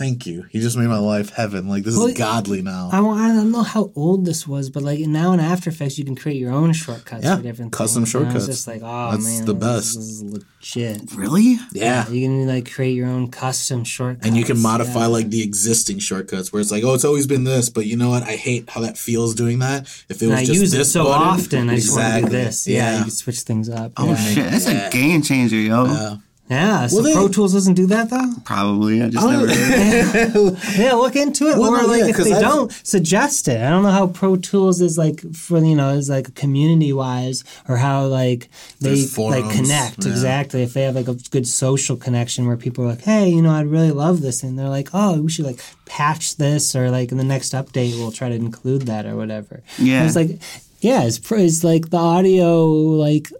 Thank 0.00 0.24
you. 0.24 0.46
You 0.50 0.62
just 0.62 0.78
made 0.78 0.86
my 0.86 0.96
life 0.98 1.28
heaven. 1.28 1.68
Like 1.68 1.82
this 1.84 1.94
Well, 1.94 2.06
is 2.06 2.16
godly 2.16 2.62
now. 2.62 2.88
I, 2.90 3.00
I 3.00 3.34
don't 3.34 3.52
know 3.52 3.62
how 3.62 3.92
old 3.94 4.24
this 4.24 4.48
was, 4.48 4.70
but 4.70 4.82
like 4.82 4.98
now 5.00 5.32
in 5.34 5.40
After 5.40 5.68
Effects, 5.68 5.98
you 5.98 6.06
can 6.06 6.16
create 6.16 6.38
your 6.38 6.52
own 6.52 6.72
shortcuts 6.72 7.22
Yeah, 7.22 7.36
for 7.36 7.42
different 7.42 7.72
custom 7.72 8.04
things. 8.06 8.14
And 8.14 8.24
I 8.24 8.32
was 8.32 8.32
shortcuts. 8.44 8.46
just 8.46 8.66
like, 8.66 8.80
oh 8.82 9.10
That's 9.10 9.24
man, 9.24 9.44
the 9.44 9.52
best. 9.52 9.96
This 9.96 10.06
is 10.06 10.22
legit. 10.22 11.12
Really? 11.14 11.58
yeah. 11.72 12.08
You 12.08 12.26
can 12.26 12.46
like 12.46 12.72
create 12.72 12.94
your 12.96 13.08
own 13.08 13.30
custom 13.30 13.84
shortcuts, 13.84 14.26
And 14.26 14.38
you 14.38 14.44
can 14.46 14.58
modify 14.62 15.00
yeah. 15.00 15.06
like 15.08 15.28
the 15.28 15.42
existing 15.42 15.98
shortcuts 15.98 16.50
where 16.50 16.62
it's 16.62 16.70
like, 16.70 16.82
oh, 16.82 16.94
it's 16.94 17.04
always 17.04 17.26
been 17.26 17.44
this, 17.44 17.68
but 17.68 17.84
you 17.84 17.98
know 17.98 18.08
what? 18.08 18.22
I 18.22 18.36
hate 18.36 18.70
how 18.70 18.80
that 18.80 18.96
feels 18.96 19.34
doing 19.34 19.58
that. 19.58 19.82
If 20.08 20.22
it 20.22 20.28
was 20.28 20.38
I 20.38 20.44
just 20.46 20.60
use 20.62 20.72
this 20.72 20.88
it 20.88 20.92
so 20.92 21.04
button- 21.04 21.28
often. 21.28 21.68
I 21.68 21.74
just 21.76 21.94
want 21.94 22.14
to 22.14 22.20
do 22.22 22.28
this. 22.30 22.66
Yeah, 22.66 22.96
you 22.96 23.02
can 23.02 23.10
switch 23.10 23.40
things 23.40 23.68
up. 23.68 23.92
Oh 23.98 24.06
yeah. 24.06 24.16
shit, 24.16 24.50
that's 24.50 24.66
Yeah. 24.66 24.88
a 24.88 24.90
game 24.90 25.20
changer, 25.20 25.56
yo. 25.56 26.16
Yeah. 26.50 26.80
Yeah, 26.80 26.86
so 26.88 26.96
Well, 26.96 27.04
they- 27.04 27.12
Pro 27.14 27.28
Tools 27.28 27.52
doesn't 27.52 27.74
do 27.74 27.86
that 27.86 28.10
though. 28.10 28.32
Probably. 28.44 29.00
I 29.02 29.08
just 29.08 29.24
Oh, 29.24 29.30
never. 29.30 29.46
Heard. 29.46 30.56
Yeah, 30.76 30.94
look 30.94 31.14
into 31.16 31.46
it. 31.48 31.56
Well, 31.58 31.70
or 31.74 31.82
no, 31.82 31.86
like 31.86 32.00
yeah, 32.00 32.06
if 32.08 32.16
'cause 32.16 32.24
they 32.26 32.32
I've- 32.32 32.42
don't, 32.44 32.72
suggest 32.82 33.46
it. 33.48 33.60
I 33.60 33.70
don't 33.70 33.82
know 33.84 33.90
how 33.90 34.08
Pro 34.08 34.36
Tools 34.36 34.80
is 34.80 34.98
like 34.98 35.20
for 35.34 35.58
you 35.58 35.76
know 35.76 35.90
is 35.90 36.10
like 36.10 36.34
community 36.34 36.92
wise 36.92 37.44
or 37.68 37.76
how 37.76 38.06
like 38.06 38.48
they 38.80 38.90
There's 38.90 39.16
like 39.16 39.48
connect 39.54 40.04
yeah. 40.04 40.10
exactly. 40.10 40.62
If 40.62 40.74
they 40.74 40.82
have 40.82 40.96
like 40.96 41.08
a 41.08 41.14
good 41.30 41.46
social 41.46 41.96
connection 41.96 42.46
where 42.46 42.56
people 42.56 42.84
are 42.84 42.88
like, 42.88 43.02
hey, 43.02 43.28
you 43.28 43.42
know, 43.42 43.50
I'd 43.52 43.66
really 43.68 43.92
love 43.92 44.20
this, 44.20 44.42
and 44.42 44.58
they're 44.58 44.68
like, 44.68 44.88
oh, 44.92 45.20
we 45.22 45.30
should 45.30 45.46
like 45.46 45.60
patch 45.86 46.36
this 46.36 46.74
or 46.74 46.90
like 46.90 47.12
in 47.12 47.18
the 47.18 47.24
next 47.24 47.52
update 47.52 47.96
we'll 47.98 48.12
try 48.12 48.28
to 48.28 48.34
include 48.34 48.82
that 48.82 49.06
or 49.06 49.14
whatever. 49.16 49.62
Yeah. 49.78 49.98
And 50.00 50.06
it's 50.06 50.16
like 50.16 50.38
yeah, 50.80 51.02
it's, 51.04 51.18
pr- 51.18 51.36
it's 51.36 51.62
like 51.62 51.90
the 51.90 51.98
audio 51.98 52.66
like. 52.66 53.30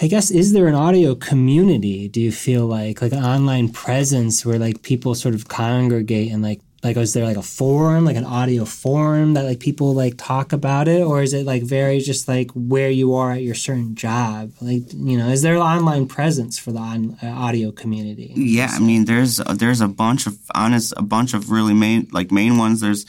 I 0.00 0.06
guess 0.06 0.30
is 0.30 0.52
there 0.52 0.68
an 0.68 0.74
audio 0.74 1.14
community? 1.14 2.08
Do 2.08 2.20
you 2.20 2.30
feel 2.30 2.66
like 2.66 3.02
like 3.02 3.12
an 3.12 3.24
online 3.24 3.70
presence 3.70 4.46
where 4.46 4.58
like 4.58 4.82
people 4.82 5.14
sort 5.14 5.34
of 5.34 5.48
congregate 5.48 6.32
and 6.32 6.42
like 6.42 6.60
like 6.84 6.96
is 6.96 7.12
there 7.12 7.24
like 7.24 7.36
a 7.36 7.42
forum 7.42 8.04
like 8.04 8.16
an 8.16 8.24
audio 8.24 8.64
forum 8.64 9.34
that 9.34 9.44
like 9.44 9.58
people 9.58 9.94
like 9.94 10.14
talk 10.16 10.52
about 10.52 10.86
it 10.86 11.02
or 11.02 11.22
is 11.22 11.34
it 11.34 11.44
like 11.44 11.62
very 11.64 11.98
just 11.98 12.28
like 12.28 12.52
where 12.52 12.88
you 12.88 13.14
are 13.14 13.32
at 13.32 13.42
your 13.42 13.54
certain 13.54 13.96
job 13.96 14.52
like 14.60 14.82
you 14.92 15.18
know 15.18 15.28
is 15.28 15.42
there 15.42 15.56
an 15.56 15.60
online 15.60 16.06
presence 16.06 16.56
for 16.56 16.70
the 16.70 16.78
on, 16.78 17.16
uh, 17.20 17.26
audio 17.26 17.72
community? 17.72 18.32
Yeah, 18.36 18.68
I 18.70 18.78
mean, 18.78 19.06
there's 19.06 19.38
there's 19.38 19.80
a 19.80 19.88
bunch 19.88 20.26
of 20.26 20.38
honest, 20.54 20.94
a 20.96 21.02
bunch 21.02 21.34
of 21.34 21.50
really 21.50 21.74
main 21.74 22.08
like 22.12 22.30
main 22.30 22.56
ones. 22.56 22.80
There's 22.80 23.04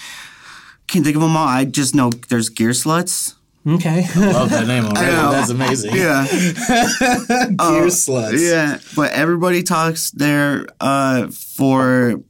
can't 0.88 1.06
think 1.06 1.16
of 1.16 1.22
them 1.22 1.38
all. 1.38 1.48
I 1.48 1.66
just 1.66 1.94
know 1.94 2.10
there's 2.30 2.50
Gearslutz. 2.50 3.36
Okay. 3.68 4.05
Love 4.16 4.49
that 4.51 4.68
name 4.68 4.86
already. 4.86 5.12
know. 5.16 5.32
That's 5.32 5.49
amazing. 5.49 5.95
Yeah, 5.95 6.26
Gearslutz. 6.28 8.39
yeah. 8.39 8.80
But 8.95 9.12
everybody 9.12 9.64
talks 9.64 10.12
there 10.12 10.66
uh, 10.80 11.28
for 11.28 12.22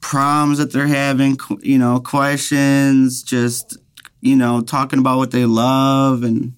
problems 0.00 0.58
that 0.58 0.72
they're 0.72 0.86
having. 0.86 1.38
You 1.60 1.78
know, 1.78 2.00
questions. 2.00 3.22
Just 3.22 3.76
you 4.20 4.36
know, 4.36 4.62
talking 4.62 4.98
about 4.98 5.18
what 5.18 5.30
they 5.30 5.44
love 5.46 6.22
and 6.24 6.54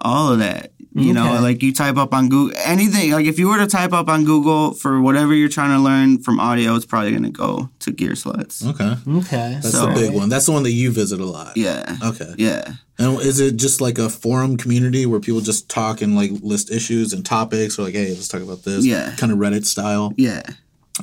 all 0.00 0.32
of 0.32 0.40
that. 0.40 0.72
You 0.94 1.12
know, 1.12 1.38
like 1.42 1.62
you 1.62 1.72
type 1.72 1.96
up 1.96 2.12
on 2.14 2.28
Google 2.28 2.58
anything. 2.64 3.12
Like 3.12 3.26
if 3.26 3.38
you 3.38 3.48
were 3.48 3.58
to 3.58 3.66
type 3.66 3.92
up 3.92 4.08
on 4.08 4.24
Google 4.24 4.72
for 4.72 5.00
whatever 5.00 5.34
you're 5.34 5.48
trying 5.50 5.76
to 5.76 5.82
learn 5.82 6.18
from 6.22 6.40
audio, 6.40 6.74
it's 6.74 6.86
probably 6.86 7.10
going 7.10 7.22
to 7.24 7.30
go 7.30 7.68
to 7.80 7.92
Gearslutz. 7.92 8.66
Okay. 8.66 8.96
okay. 9.18 9.58
That's 9.62 9.70
So- 9.72 9.86
the 9.86 9.94
big 9.94 10.14
one. 10.14 10.28
That's 10.28 10.46
the 10.46 10.52
one 10.52 10.62
that 10.64 10.72
you 10.72 10.90
visit 10.90 11.20
a 11.20 11.26
lot. 11.26 11.56
Yeah. 11.56 11.96
Okay. 12.02 12.34
Yeah. 12.38 12.72
And 12.98 13.20
is 13.20 13.38
it 13.38 13.56
just 13.56 13.80
like 13.80 13.98
a 13.98 14.08
forum 14.08 14.56
community 14.56 15.04
where 15.06 15.20
people 15.20 15.40
just 15.40 15.68
talk 15.68 16.00
and 16.00 16.16
like 16.16 16.30
list 16.42 16.70
issues 16.70 17.12
and 17.12 17.24
topics 17.24 17.78
or 17.78 17.82
like, 17.82 17.94
hey, 17.94 18.08
let's 18.08 18.26
talk 18.26 18.42
about 18.42 18.64
this? 18.64 18.84
Yeah. 18.84 19.14
Kind 19.16 19.30
of 19.30 19.38
Reddit 19.38 19.66
style. 19.66 20.12
Yeah. 20.16 20.42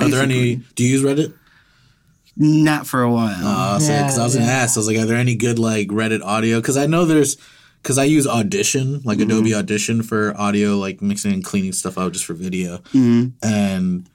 Are 0.02 0.10
there 0.10 0.24
any? 0.24 0.58
Do 0.76 0.84
you 0.84 0.90
use 0.98 1.04
Reddit? 1.04 1.34
Not 2.38 2.86
for 2.86 3.02
a 3.02 3.10
while. 3.12 3.34
Uh, 3.48 3.80
because 3.80 4.20
I 4.20 4.24
was 4.24 4.36
gonna 4.36 4.48
ask. 4.48 4.76
I 4.76 4.80
was 4.82 4.88
like, 4.88 4.98
are 4.98 5.06
there 5.06 5.16
any 5.16 5.36
good 5.36 5.58
like 5.58 5.88
Reddit 5.88 6.22
audio? 6.22 6.60
Because 6.60 6.76
I 6.76 6.86
know 6.86 7.06
there's. 7.06 7.38
Because 7.86 8.00
I 8.00 8.06
use 8.06 8.26
Audition, 8.26 9.02
like 9.04 9.20
mm-hmm. 9.20 9.30
Adobe 9.30 9.54
Audition 9.54 10.02
for 10.02 10.36
audio, 10.42 10.76
like 10.76 11.04
mixing 11.04 11.32
and 11.32 11.44
cleaning 11.44 11.72
stuff 11.72 12.00
out 12.00 12.14
just 12.14 12.26
for 12.26 12.34
video. 12.34 12.80
Mm-hmm. 12.80 13.28
And 13.44 14.10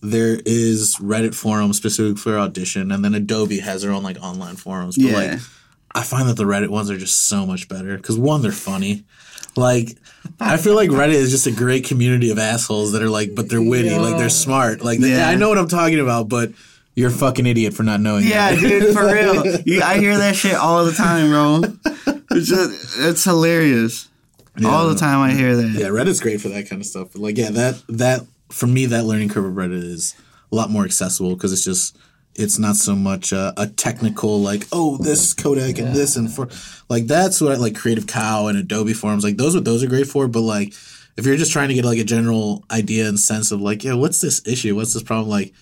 there 0.00 0.40
is 0.44 0.96
Reddit 0.96 1.32
forum 1.32 1.72
specific 1.72 2.18
for 2.18 2.36
Audition, 2.36 2.90
and 2.90 3.04
then 3.04 3.14
Adobe 3.14 3.60
has 3.60 3.82
their 3.82 3.92
own 3.92 4.02
like 4.02 4.18
online 4.20 4.56
forums. 4.56 4.96
But 4.96 5.06
Yeah. 5.06 5.14
like, 5.14 5.40
I 5.94 6.02
find 6.02 6.28
that 6.28 6.36
the 6.36 6.42
Reddit 6.42 6.70
ones 6.70 6.90
are 6.90 6.98
just 6.98 7.28
so 7.28 7.46
much 7.46 7.68
better. 7.68 7.96
Because 7.96 8.18
one, 8.18 8.42
they're 8.42 8.50
funny. 8.50 9.04
Like, 9.54 9.96
I 10.40 10.56
feel 10.56 10.74
like 10.74 10.90
Reddit 10.90 11.12
is 11.12 11.30
just 11.30 11.46
a 11.46 11.52
great 11.52 11.84
community 11.84 12.32
of 12.32 12.40
assholes 12.40 12.90
that 12.90 13.02
are 13.04 13.10
like, 13.10 13.36
but 13.36 13.48
they're 13.48 13.62
witty, 13.62 13.96
like 13.98 14.16
they're 14.16 14.30
smart. 14.30 14.82
Like, 14.82 14.98
they, 14.98 15.22
I 15.22 15.36
know 15.36 15.48
what 15.48 15.58
I'm 15.58 15.68
talking 15.68 16.00
about, 16.00 16.28
but 16.28 16.50
you're 16.94 17.08
a 17.10 17.12
fucking 17.12 17.46
idiot 17.46 17.74
for 17.74 17.82
not 17.82 18.00
knowing. 18.00 18.24
That. 18.24 18.30
Yeah, 18.30 18.50
that. 18.54 18.60
dude, 18.60 18.94
for 18.94 19.06
real. 19.12 19.60
You, 19.64 19.82
I 19.82 19.98
hear 19.98 20.16
that 20.18 20.36
shit 20.36 20.54
all 20.54 20.84
the 20.84 20.92
time, 20.92 21.30
bro. 21.30 21.62
It's 22.32 22.48
just, 22.48 22.98
it's 23.00 23.24
hilarious. 23.24 24.08
all 24.64 24.88
the 24.88 24.94
time 24.94 25.20
I 25.20 25.32
hear 25.32 25.56
that. 25.56 25.68
Yeah, 25.68 25.86
Reddit's 25.86 26.20
great 26.20 26.40
for 26.40 26.48
that 26.48 26.68
kind 26.68 26.80
of 26.80 26.86
stuff. 26.86 27.12
But 27.12 27.22
like, 27.22 27.38
yeah, 27.38 27.50
that 27.50 27.82
that 27.88 28.26
for 28.50 28.66
me, 28.66 28.86
that 28.86 29.04
learning 29.04 29.30
curve 29.30 29.44
of 29.44 29.54
Reddit 29.54 29.82
is 29.82 30.14
a 30.50 30.54
lot 30.54 30.70
more 30.70 30.84
accessible 30.84 31.34
because 31.34 31.52
it's 31.52 31.64
just 31.64 31.96
it's 32.34 32.58
not 32.58 32.76
so 32.76 32.94
much 32.94 33.32
uh, 33.32 33.52
a 33.56 33.66
technical 33.66 34.40
like 34.40 34.66
oh 34.72 34.96
this 34.98 35.34
codec 35.34 35.78
and 35.78 35.94
this 35.94 36.16
and 36.16 36.32
for 36.32 36.48
like 36.88 37.06
that's 37.06 37.40
what 37.40 37.58
like 37.58 37.74
Creative 37.74 38.06
Cow 38.06 38.46
and 38.46 38.58
Adobe 38.58 38.94
Forms 38.94 39.24
like 39.24 39.36
those 39.36 39.54
what 39.54 39.64
those 39.64 39.82
are 39.82 39.88
great 39.88 40.06
for. 40.06 40.28
But 40.28 40.40
like 40.42 40.72
if 41.16 41.26
you're 41.26 41.36
just 41.36 41.52
trying 41.52 41.68
to 41.68 41.74
get 41.74 41.84
like 41.84 41.98
a 41.98 42.04
general 42.04 42.64
idea 42.70 43.08
and 43.08 43.18
sense 43.18 43.52
of 43.52 43.60
like 43.60 43.84
yeah 43.84 43.94
what's 43.94 44.20
this 44.20 44.46
issue 44.46 44.74
what's 44.74 44.94
this 44.94 45.02
problem 45.02 45.28
like 45.28 45.52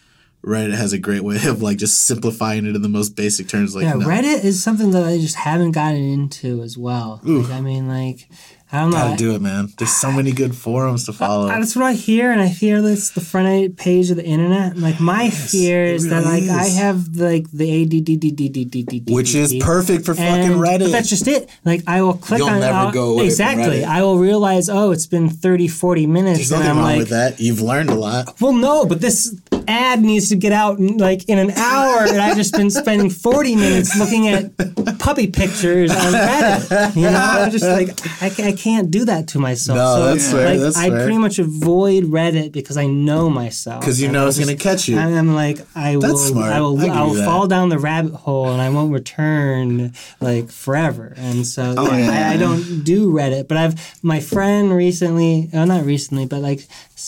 Reddit 0.45 0.75
has 0.75 0.93
a 0.93 0.99
great 0.99 1.23
way 1.23 1.37
of 1.47 1.61
like 1.63 1.77
just 1.79 2.07
simplifying 2.07 2.65
it 2.67 2.75
in 2.75 2.83
the 2.83 2.89
most 2.89 3.11
basic 3.17 3.49
terms 3.49 3.75
like 3.75 3.85
Yeah, 3.85 3.95
no, 3.95 4.07
Reddit 4.07 4.45
is 4.45 4.63
something 4.63 4.91
that 4.93 5.05
I 5.05 5.19
just 5.19 5.37
haven't 5.37 5.73
gotten 5.73 6.03
into 6.03 6.63
as 6.63 6.79
well. 6.79 7.21
Like, 7.25 7.51
I 7.51 7.61
mean, 7.61 7.89
like, 7.89 8.27
I 8.73 8.81
don't 8.83 8.91
know. 8.91 8.97
gotta 8.99 9.17
do 9.17 9.35
it 9.35 9.43
man. 9.43 9.69
There's 9.79 9.91
so 9.93 10.13
many 10.13 10.31
good 10.33 10.55
forums 10.55 11.05
to 11.07 11.13
follow. 11.13 11.49
That's 11.49 11.75
what 11.75 11.85
I 11.85 11.93
hear, 11.93 12.31
and 12.31 12.41
I 12.41 12.49
fear 12.49 12.81
that's 12.81 13.11
the 13.11 13.21
front 13.21 13.77
page 13.77 14.11
of 14.11 14.17
the 14.17 14.25
internet. 14.25 14.73
And, 14.75 14.81
like 14.83 15.01
my 15.01 15.29
fear 15.29 15.85
it 15.87 15.95
is 15.97 16.09
that 16.09 16.25
really 16.25 16.47
like 16.47 16.57
I 16.57 16.67
have 16.69 17.17
like 17.17 17.51
the 17.51 17.69
ADDDDDDD, 17.85 19.11
which 19.11 19.35
is 19.35 19.55
perfect 19.61 20.05
for 20.07 20.15
fucking 20.15 20.53
Reddit. 20.53 20.85
But 20.85 20.93
that's 20.93 21.09
just 21.09 21.27
it. 21.29 21.51
Like 21.65 21.83
I 21.87 22.03
will 22.03 22.15
click 22.15 22.39
You'll 22.39 22.49
on 22.49 22.57
it. 22.59 22.61
never 22.61 22.79
I'll- 22.79 22.93
go 22.93 23.13
away 23.15 23.25
exactly. 23.27 23.85
I 23.85 24.03
will 24.03 24.19
realize, 24.19 24.69
oh, 24.69 24.93
it's 24.93 25.07
been 25.07 25.29
30, 25.29 25.69
40 25.69 26.07
minutes, 26.07 26.39
There's 26.39 26.53
and 26.53 26.61
nothing 26.61 26.71
I'm 26.71 26.77
wrong 26.79 26.87
like, 26.87 26.99
with 26.99 27.09
that. 27.11 27.41
You've 27.41 27.61
learned 27.61 27.91
a 27.91 27.95
lot. 27.95 28.41
well, 28.41 28.53
no, 28.53 28.87
but 28.87 29.01
this 29.01 29.35
ad 29.71 30.01
needs 30.03 30.29
to 30.31 30.37
get 30.37 30.53
out 30.53 30.79
in, 30.79 30.99
like 30.99 31.29
in 31.29 31.39
an 31.39 31.51
hour, 31.53 32.05
and 32.07 32.19
I've 32.21 32.37
just 32.37 32.53
been 32.55 32.71
spending 32.71 33.09
forty 33.11 33.55
minutes 33.57 33.97
looking 33.99 34.29
at 34.29 34.57
puppy 34.99 35.29
pictures 35.29 35.91
on 35.91 36.13
Reddit. 36.13 36.97
You 36.97 37.03
know, 37.03 37.19
I'm 37.19 37.51
just 37.51 37.65
like 37.65 37.91
I, 38.23 38.49
I 38.49 38.53
can't 38.53 38.91
do 38.91 39.05
that 39.07 39.29
to 39.29 39.39
myself. 39.39 39.77
No, 39.77 39.95
so 39.97 40.05
that's 40.07 40.31
fair, 40.33 40.45
like 40.51 40.61
that's 40.61 40.77
I 40.77 40.89
fair. 40.91 41.03
pretty 41.05 41.19
much 41.19 41.39
avoid 41.39 42.05
Reddit 42.05 42.53
because 42.53 42.77
I 42.77 42.87
know 42.87 43.31
myself. 43.31 43.81
Because 43.81 44.01
you 44.03 44.11
know 44.11 44.27
it's 44.27 44.39
going 44.39 44.57
to 44.57 44.63
catch 44.63 44.89
you. 44.89 44.99
and 44.99 45.17
I'm 45.17 45.35
like, 45.35 45.59
I 45.75 45.97
will, 45.97 46.17
smart. 46.19 46.53
I 46.53 46.61
will, 46.61 46.79
I 46.91 47.03
will 47.03 47.25
fall 47.25 47.47
down 47.47 47.69
the 47.69 47.79
rabbit 47.79 48.13
hole, 48.15 48.51
and 48.53 48.61
I 48.61 48.71
won't 48.71 48.93
return 48.93 49.93
like 50.21 50.51
forever. 50.51 51.15
And 51.17 51.47
so 51.47 51.75
Oh, 51.77 51.97
yeah. 51.97 52.29
I, 52.31 52.35
I 52.35 52.37
don't 52.37 52.83
do 52.85 53.13
Reddit. 53.13 53.47
But 53.49 53.57
I've 53.59 53.99
my 54.03 54.21
friend 54.21 54.73
recently, 54.75 55.49
uh, 55.53 55.65
not 55.65 55.85
recently, 55.85 56.27
but 56.27 56.41
like, 56.41 56.67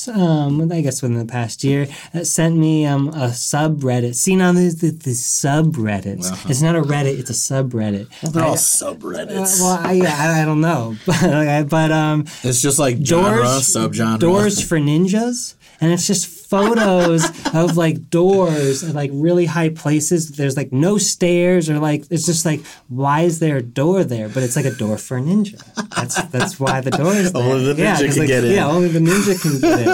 um, 0.09 0.70
I 0.72 0.80
guess 0.80 1.03
within 1.03 1.18
the 1.18 1.24
past 1.26 1.62
year, 1.64 1.86
uh, 2.14 2.24
sent 2.24 2.57
me 2.57 2.86
um, 2.86 3.09
a 3.09 3.28
subreddit. 3.28 4.14
See 4.14 4.36
now 4.36 4.53
there's 4.53 4.76
the, 4.76 4.90
the 4.90 5.11
subreddits. 5.11 6.49
It's 6.51 6.62
not 6.62 6.76
a 6.76 6.82
Reddit. 6.82 7.18
It's 7.18 7.30
a 7.30 7.32
subreddit. 7.34 8.09
They're 8.32 8.43
all 8.45 8.53
Uh, 8.53 8.57
subreddits. 8.57 9.61
well, 9.61 9.78
I, 9.82 10.01
I 10.07 10.43
I 10.43 10.45
don't 10.45 10.61
know, 10.61 10.97
but 11.07 11.68
but 11.68 11.93
um, 11.93 12.24
it's 12.43 12.61
just 12.62 12.78
like 12.78 12.99
genre, 13.05 13.36
doors 13.43 13.74
subgenre. 13.74 14.18
doors 14.18 14.61
for 14.62 14.78
ninjas 14.78 15.55
and 15.80 15.93
it's 15.93 16.07
just 16.07 16.41
photos 16.53 17.22
of 17.61 17.76
like 17.84 17.96
doors 18.18 18.76
at 18.88 18.94
like 19.03 19.11
really 19.26 19.46
high 19.57 19.70
places 19.82 20.20
there's 20.38 20.57
like 20.61 20.70
no 20.86 20.92
stairs 21.12 21.64
or 21.70 21.76
like 21.88 22.03
it's 22.14 22.26
just 22.32 22.44
like 22.50 22.61
why 23.00 23.18
is 23.28 23.38
there 23.42 23.57
a 23.57 23.66
door 23.80 24.05
there 24.14 24.28
but 24.34 24.40
it's 24.44 24.57
like 24.61 24.68
a 24.74 24.76
door 24.82 24.96
for 25.07 25.16
a 25.16 25.22
ninja 25.28 25.57
that's 25.96 26.16
that's 26.34 26.55
why 26.62 26.76
the 26.86 26.90
door 27.03 27.14
is 27.22 27.32
there. 27.32 27.42
Only 27.42 27.64
the 27.72 27.82
ninja 27.82 28.05
'cause, 28.05 28.14
can 28.14 28.22
like, 28.24 28.28
get 28.34 28.44
in. 28.44 28.53
yeah 28.59 28.66
only 28.76 28.88
the 28.98 29.03
ninja 29.09 29.34
can 29.42 29.55
get 29.61 29.78
in 29.80 29.88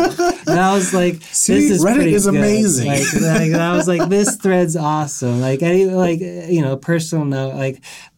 and 0.50 0.58
I 0.68 0.74
was 0.78 0.88
like 0.92 1.16
See, 1.22 1.54
this 1.54 1.70
is 1.76 1.84
Reddit 1.84 1.94
pretty 1.94 2.14
is 2.14 2.24
good. 2.26 2.34
amazing. 2.34 2.88
like, 2.88 3.12
like 3.22 3.52
I 3.68 3.72
was 3.78 3.86
like 3.92 4.04
this 4.08 4.36
thread's 4.36 4.76
awesome 4.76 5.40
like 5.48 5.62
any 5.62 5.84
like 5.86 6.20
you 6.20 6.62
know 6.62 6.76
personal 6.76 7.24
note 7.24 7.54
like 7.54 7.76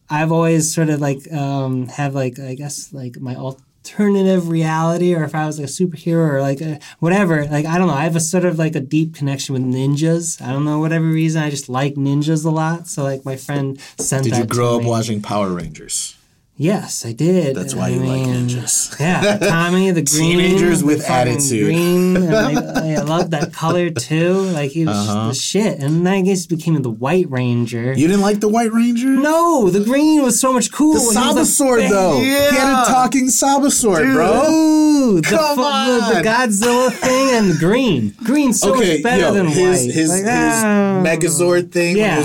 I've 0.09 0.31
always 0.37 0.73
sort 0.73 0.89
of 0.89 0.99
like 1.07 1.21
um 1.31 1.87
have 1.99 2.15
like 2.15 2.35
I 2.39 2.55
guess 2.61 2.91
like 3.01 3.13
my 3.27 3.35
alternative 3.83 4.47
reality 4.47 5.15
or 5.15 5.23
if 5.23 5.33
I 5.33 5.47
was 5.47 5.59
like 5.59 5.67
a 5.67 5.71
superhero 5.71 6.29
or 6.33 6.41
like 6.41 6.61
a, 6.61 6.79
whatever 6.99 7.45
like 7.45 7.65
I 7.65 7.79
don't 7.79 7.87
know 7.87 7.93
I 7.93 8.03
have 8.03 8.15
a 8.15 8.19
sort 8.19 8.45
of 8.45 8.59
like 8.59 8.75
a 8.75 8.79
deep 8.79 9.15
connection 9.15 9.53
with 9.53 9.63
ninjas 9.63 10.39
I 10.39 10.51
don't 10.51 10.65
know 10.65 10.79
whatever 10.79 11.05
reason 11.05 11.41
I 11.41 11.49
just 11.49 11.67
like 11.67 11.95
ninjas 11.95 12.45
a 12.45 12.51
lot 12.51 12.87
so 12.87 13.03
like 13.03 13.25
my 13.25 13.35
friend 13.37 13.79
sent 13.97 14.25
Did 14.25 14.37
you 14.37 14.45
grow 14.45 14.77
up 14.77 14.83
watching 14.83 15.21
Power 15.21 15.49
Rangers? 15.49 16.15
Yes, 16.61 17.07
I 17.07 17.11
did. 17.13 17.55
That's 17.55 17.73
why 17.73 17.87
I 17.87 17.89
you 17.89 17.99
like 18.01 18.21
mean, 18.27 18.47
ninjas. 18.47 18.99
Yeah, 18.99 19.37
Tommy 19.49 19.89
the 19.89 20.03
green, 20.03 20.37
Teenagers 20.37 20.83
with 20.83 21.09
attitude. 21.09 21.65
Green, 21.65 22.31
I, 22.31 22.97
I 22.97 23.01
love 23.01 23.31
that 23.31 23.51
color 23.51 23.89
too. 23.89 24.33
Like 24.33 24.69
he 24.69 24.85
was 24.85 24.95
Uh-huh. 24.95 25.29
the 25.29 25.33
shit, 25.33 25.79
and 25.79 26.05
then 26.05 26.13
I 26.13 26.21
guess 26.21 26.45
became 26.45 26.79
the 26.83 26.91
White 26.91 27.27
Ranger. 27.31 27.93
You 27.93 28.05
didn't 28.07 28.21
like 28.21 28.41
the 28.41 28.47
White 28.47 28.71
Ranger? 28.71 29.07
no, 29.09 29.71
the 29.71 29.83
green 29.83 30.21
was 30.21 30.39
so 30.39 30.53
much 30.53 30.71
cool. 30.71 30.93
The 30.93 30.99
He 30.99 31.05
was 31.07 31.13
Saba 31.15 31.39
a 31.41 31.45
sword, 31.45 31.79
big- 31.79 31.89
though. 31.89 32.19
He 32.19 32.29
had 32.29 32.53
Yeah. 32.53 32.83
a 32.83 32.85
talking 32.85 33.29
Saba 33.29 33.69
bro. 33.81 34.45
Ooh, 34.47 35.15
the, 35.21 35.27
Come 35.27 35.55
fu- 35.55 35.63
the, 35.63 36.21
the. 36.21 36.29
Godzilla 36.29 36.91
thing 36.91 37.29
and 37.37 37.51
the 37.53 37.57
green. 37.57 38.13
Green's 38.23 38.59
so 38.59 38.75
okay, 38.75 38.93
much 38.97 39.03
better 39.03 39.21
yo, 39.23 39.33
than 39.33 39.47
his 39.47 39.85
white. 39.87 39.95
his, 39.95 40.09
Like, 40.09 40.19
his 40.19 40.27
ah. 40.29 41.01
Megazord 41.03 41.71
thing. 41.71 41.97
Yeah. 41.97 42.23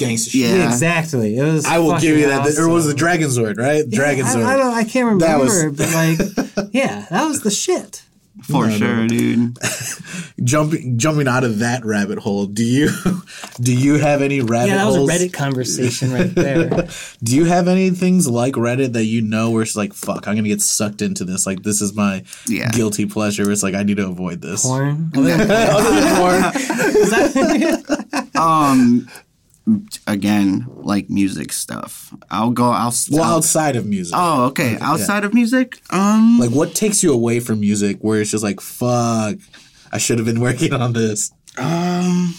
Was 0.00 0.08
gangster 0.08 0.30
shit. 0.30 0.50
Yeah. 0.58 0.66
Exactly. 0.72 1.36
It 1.36 1.42
was. 1.42 1.64
I 1.66 1.78
will 1.78 1.98
give 1.98 2.16
you 2.18 2.26
that. 2.28 2.58
Or 2.58 2.68
was 2.68 2.84
the 2.84 2.90
awesome. 2.90 2.96
Dragon 2.96 3.28
Zord, 3.28 3.58
right? 3.58 3.88
Dragon 3.88 4.24
I, 4.26 4.30
I, 4.30 4.56
don't, 4.56 4.74
I 4.74 4.84
can't 4.84 5.20
That 5.20 5.34
remember, 5.36 5.70
was- 5.70 5.76
but 5.76 6.56
like, 6.56 6.68
yeah, 6.72 7.06
that 7.10 7.26
was 7.26 7.42
the 7.42 7.50
shit. 7.50 8.02
For 8.44 8.66
No, 8.68 8.70
no, 8.70 8.76
sure, 8.78 8.96
no. 8.96 9.08
dude. 9.08 9.58
jumping 10.44 10.98
jumping 10.98 11.28
out 11.28 11.44
of 11.44 11.58
that 11.58 11.84
rabbit 11.84 12.18
hole. 12.18 12.46
Do 12.46 12.64
you 12.64 12.88
do 13.60 13.74
you 13.76 13.94
have 13.98 14.22
any 14.22 14.40
rabbit 14.40 14.68
Yeah, 14.70 14.76
that 14.76 14.86
was 14.86 14.96
a? 14.96 15.00
Reddit 15.00 15.32
conversation 15.34 16.10
right 16.12 16.34
there. 16.34 16.88
Do 17.22 17.36
you 17.36 17.44
have 17.44 17.68
any 17.68 17.90
things 17.90 18.26
like 18.28 18.54
Reddit 18.54 18.94
that 18.94 19.04
you 19.04 19.20
know 19.20 19.50
where 19.50 19.62
it's 19.62 19.76
like, 19.76 19.92
fuck, 19.92 20.26
I'm 20.26 20.36
gonna 20.36 20.48
get 20.48 20.62
sucked 20.62 21.02
into 21.02 21.24
this. 21.26 21.44
Like 21.46 21.64
this 21.64 21.82
is 21.82 21.92
my 21.94 22.22
Yeah. 22.48 22.68
guilty 22.70 23.04
pleasure. 23.04 23.50
It's 23.50 23.62
like 23.62 23.74
I 23.74 23.82
need 23.82 23.98
to 23.98 24.06
avoid 24.06 24.40
this. 24.40 24.64
Porn. 24.64 25.10
Other 25.14 25.36
than 25.36 26.16
porn. 26.16 26.40
That- 27.10 28.30
Um, 28.36 29.08
again, 30.06 30.66
like 30.76 31.08
music 31.10 31.52
stuff. 31.52 32.14
I'll 32.30 32.50
go. 32.50 32.64
I'll. 32.70 32.92
Well, 33.10 33.22
I'll 33.22 33.36
outside 33.36 33.76
of 33.76 33.86
music. 33.86 34.14
oh, 34.16 34.46
okay. 34.46 34.76
Outside 34.80 35.24
of 35.24 35.32
music, 35.34 35.80
um, 35.90 36.38
Like 36.38 36.50
what 36.50 36.74
takes 36.74 37.02
you 37.02 37.12
away 37.12 37.40
from 37.40 37.60
music 37.60 37.98
where 38.00 38.20
it's 38.20 38.30
just 38.30 38.44
like, 38.44 38.60
fuck, 38.60 39.36
I 39.92 39.98
should 39.98 40.18
have 40.18 40.26
been 40.26 40.40
working 40.40 40.72
on 40.72 40.92
this. 40.92 41.32
um, 41.58 42.34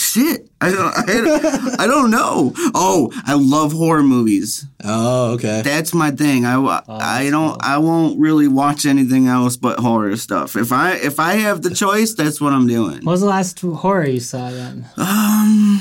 shit. 0.00 0.48
I 0.60 0.70
don't. 0.70 0.94
I, 0.96 1.04
don't- 1.06 1.80
I 1.80 1.86
don't 1.86 2.10
know. 2.10 2.52
Oh, 2.74 3.10
I 3.26 3.34
love 3.34 3.72
horror 3.72 4.02
movies. 4.02 4.66
Oh, 4.84 5.32
okay. 5.34 5.62
That's 5.62 5.92
my 5.94 6.10
thing. 6.10 6.44
I, 6.44 6.58
wa- 6.58 6.82
I 6.88 7.30
don't. 7.30 7.62
I 7.62 7.78
won't 7.78 8.18
really 8.18 8.48
watch 8.48 8.84
anything 8.86 9.26
else 9.26 9.56
but 9.56 9.78
horror 9.78 10.16
stuff. 10.16 10.56
If 10.56 10.72
I 10.72 10.92
if 10.96 11.18
I 11.20 11.34
have 11.34 11.62
the 11.62 11.70
choice, 11.74 12.14
that's 12.14 12.40
what 12.40 12.52
I'm 12.52 12.66
doing. 12.66 12.96
what 13.04 13.12
was 13.12 13.20
the 13.20 13.26
last 13.26 13.60
horror 13.60 14.06
you 14.06 14.20
saw 14.20 14.50
then? 14.50 14.86
Um, 14.96 15.80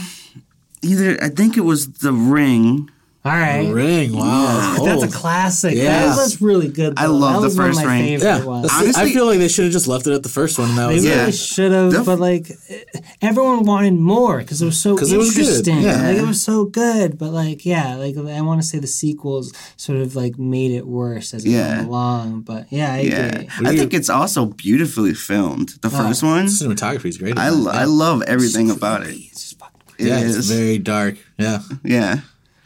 either 0.82 1.17
I 1.22 1.30
think 1.30 1.57
it 1.57 1.61
was 1.61 1.91
The 1.93 2.13
Ring. 2.13 2.89
All 3.30 3.36
right. 3.38 3.71
Ring. 3.71 4.13
Wow. 4.17 4.77
That's 4.84 5.03
a 5.03 5.07
oh. 5.07 5.09
classic. 5.11 5.75
Yeah. 5.75 6.07
That 6.07 6.17
was 6.17 6.41
really 6.41 6.67
good. 6.69 6.93
I 6.97 7.05
love 7.05 7.34
that 7.34 7.39
the 7.41 7.45
was 7.45 7.57
one 7.57 7.69
of 7.69 7.75
first 7.75 7.86
my 7.86 7.93
Ring. 7.99 8.19
Yeah, 8.19 8.43
ones. 8.43 8.67
that's- 8.69 8.97
I 8.97 9.11
feel 9.11 9.25
like 9.27 9.38
they 9.39 9.47
should 9.47 9.65
have 9.65 9.73
just 9.73 9.88
left 9.88 10.07
it 10.07 10.13
at 10.13 10.23
the 10.23 10.30
first 10.30 10.57
one. 10.57 10.69
And 10.69 10.77
that 10.80 10.88
They 10.89 10.95
really 10.95 11.05
Yeah. 11.09 11.30
should 11.32 11.71
have, 11.71 11.91
Def- 11.91 12.05
but 12.05 12.19
like 12.19 12.49
eh, 12.69 12.80
everyone 13.21 13.65
wanted 13.65 13.93
more 13.93 14.39
because 14.39 14.61
it 14.61 14.65
was 14.65 14.82
so 14.82 14.97
'Cause 14.97 15.11
it 15.11 15.17
was 15.17 15.36
good, 15.36 15.67
yeah. 15.67 16.07
Like 16.07 16.17
it 16.17 16.25
was 16.27 16.41
so 16.41 16.65
good, 16.65 17.17
but 17.17 17.32
like 17.32 17.65
yeah, 17.65 17.95
like 17.95 18.17
I 18.17 18.41
want 18.41 18.61
to 18.61 18.67
say 18.67 18.80
the 18.80 18.88
sequels 18.88 19.53
sort 19.77 19.99
of 19.99 20.15
like 20.15 20.39
made 20.39 20.71
it 20.71 20.88
worse 20.88 21.34
as 21.34 21.45
it 21.45 21.49
Yeah. 21.51 21.75
went 21.77 21.88
along. 21.88 22.41
But 22.41 22.65
yeah, 22.71 22.93
I 22.93 22.99
Yeah, 23.01 23.25
agree. 23.27 23.47
I 23.67 23.77
think 23.77 23.93
it's 23.93 24.09
also 24.09 24.45
beautifully 24.45 25.13
filmed. 25.13 25.75
The 25.82 25.89
first 25.91 26.23
one, 26.23 26.47
Cinematography 26.47 27.05
is 27.09 27.17
great. 27.17 27.38
I, 27.38 27.49
lo- 27.49 27.71
yeah. 27.71 27.80
I 27.82 27.84
love 27.86 28.23
everything 28.23 28.71
about 28.71 29.03
it. 29.03 29.15
It's 29.15 29.41
just 29.43 29.59
fucking 29.59 29.82
It 29.99 30.07
yeah, 30.07 30.19
it's 30.19 30.47
very 30.49 30.80
dark. 30.80 31.15
Yeah. 31.38 31.59
yeah. 31.84 32.19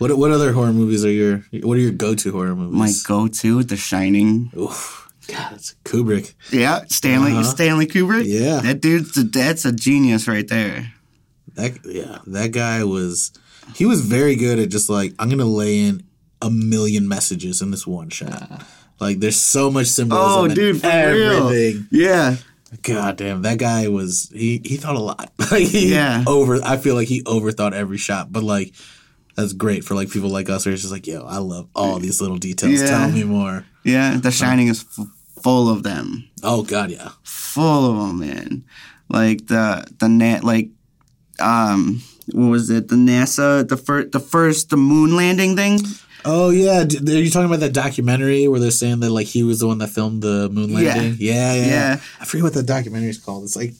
What 0.03 0.17
what 0.17 0.31
other 0.31 0.51
horror 0.51 0.73
movies 0.73 1.05
are 1.05 1.09
your 1.11 1.45
what 1.61 1.77
are 1.77 1.79
your 1.79 1.91
go 1.93 2.13
to 2.13 2.31
horror 2.33 2.55
movies? 2.57 2.77
My 2.77 2.91
go-to, 3.07 3.63
The 3.63 3.77
Shining. 3.77 4.51
Oof. 4.57 5.09
God, 5.29 5.53
it's 5.53 5.75
Kubrick. 5.85 6.33
Yeah, 6.51 6.81
Stanley 6.89 7.31
Uh-huh. 7.31 7.43
Stanley 7.43 7.87
Kubrick. 7.87 8.25
Yeah. 8.25 8.59
that 8.59 8.81
dude's 8.81 9.15
a, 9.17 9.23
that's 9.23 9.63
a 9.63 9.71
genius 9.71 10.27
right 10.27 10.45
there. 10.45 10.91
That 11.55 11.77
yeah, 11.85 12.17
that 12.27 12.51
guy 12.51 12.83
was 12.83 13.31
he 13.75 13.85
was 13.85 14.01
very 14.01 14.35
good 14.35 14.59
at 14.59 14.67
just 14.67 14.89
like 14.89 15.13
I'm 15.19 15.29
gonna 15.29 15.45
lay 15.45 15.79
in 15.79 16.03
a 16.41 16.49
million 16.49 17.07
messages 17.07 17.61
in 17.61 17.71
this 17.71 17.87
one 17.87 18.09
shot. 18.09 18.61
Like 18.99 19.21
there's 19.21 19.37
so 19.39 19.71
much 19.71 19.87
symbolism. 19.87 20.29
Oh, 20.29 20.43
in 20.43 20.53
dude, 20.53 20.81
for 20.81 20.87
real. 20.87 21.47
everything. 21.47 21.87
Yeah, 21.91 22.35
God 22.81 23.15
damn, 23.15 23.43
that 23.43 23.57
guy 23.57 23.87
was 23.87 24.29
he 24.33 24.59
he 24.65 24.75
thought 24.75 24.97
a 24.97 24.99
lot. 24.99 25.31
like 25.51 25.63
he 25.67 25.93
Yeah. 25.93 26.25
over 26.27 26.61
I 26.61 26.75
feel 26.75 26.95
like 26.95 27.07
he 27.07 27.23
overthought 27.23 27.71
every 27.71 27.97
shot, 27.97 28.33
but 28.33 28.43
like 28.43 28.73
that's 29.35 29.53
great 29.53 29.83
for 29.83 29.95
like 29.95 30.09
people 30.11 30.29
like 30.29 30.49
us 30.49 30.65
where 30.65 30.73
it's 30.73 30.81
just 30.83 30.93
like, 30.93 31.07
yo, 31.07 31.25
I 31.25 31.37
love 31.37 31.67
all 31.75 31.99
these 31.99 32.21
little 32.21 32.37
details. 32.37 32.79
Yeah. 32.81 32.87
Tell 32.87 33.09
me 33.09 33.23
more. 33.23 33.65
yeah. 33.83 34.17
The 34.17 34.31
Shining 34.31 34.67
is 34.67 34.85
f- 34.97 35.07
full 35.41 35.69
of 35.69 35.83
them. 35.83 36.29
Oh 36.43 36.63
god, 36.63 36.91
yeah. 36.91 37.09
full 37.23 37.91
of 37.91 38.07
them, 38.07 38.19
man. 38.19 38.63
Like 39.09 39.47
the 39.47 39.85
the 39.99 40.07
net, 40.09 40.43
like 40.43 40.69
um, 41.39 42.01
what 42.31 42.47
was 42.47 42.69
it? 42.69 42.87
The 42.87 42.95
NASA, 42.95 43.67
the 43.67 43.77
first, 43.77 44.11
the 44.11 44.19
first, 44.19 44.69
the 44.69 44.77
moon 44.77 45.15
landing 45.15 45.55
thing. 45.55 45.79
Oh 46.25 46.51
yeah, 46.51 46.83
are 46.83 46.85
you 46.85 47.29
talking 47.29 47.47
about 47.47 47.59
that 47.59 47.73
documentary 47.73 48.47
where 48.47 48.59
they're 48.59 48.71
saying 48.71 49.01
that 49.01 49.09
like 49.11 49.27
he 49.27 49.43
was 49.43 49.59
the 49.59 49.67
one 49.67 49.79
that 49.79 49.89
filmed 49.89 50.21
the 50.21 50.47
moon 50.49 50.69
Yeah. 50.69 50.77
landing? 50.95 51.17
Yeah, 51.19 51.53
yeah. 51.53 51.65
Yeah. 51.65 51.99
I 52.21 52.25
forget 52.25 52.43
what 52.43 52.53
the 52.53 52.63
documentary 52.63 53.09
is 53.09 53.17
called. 53.17 53.43
It's 53.43 53.55
like 53.57 53.73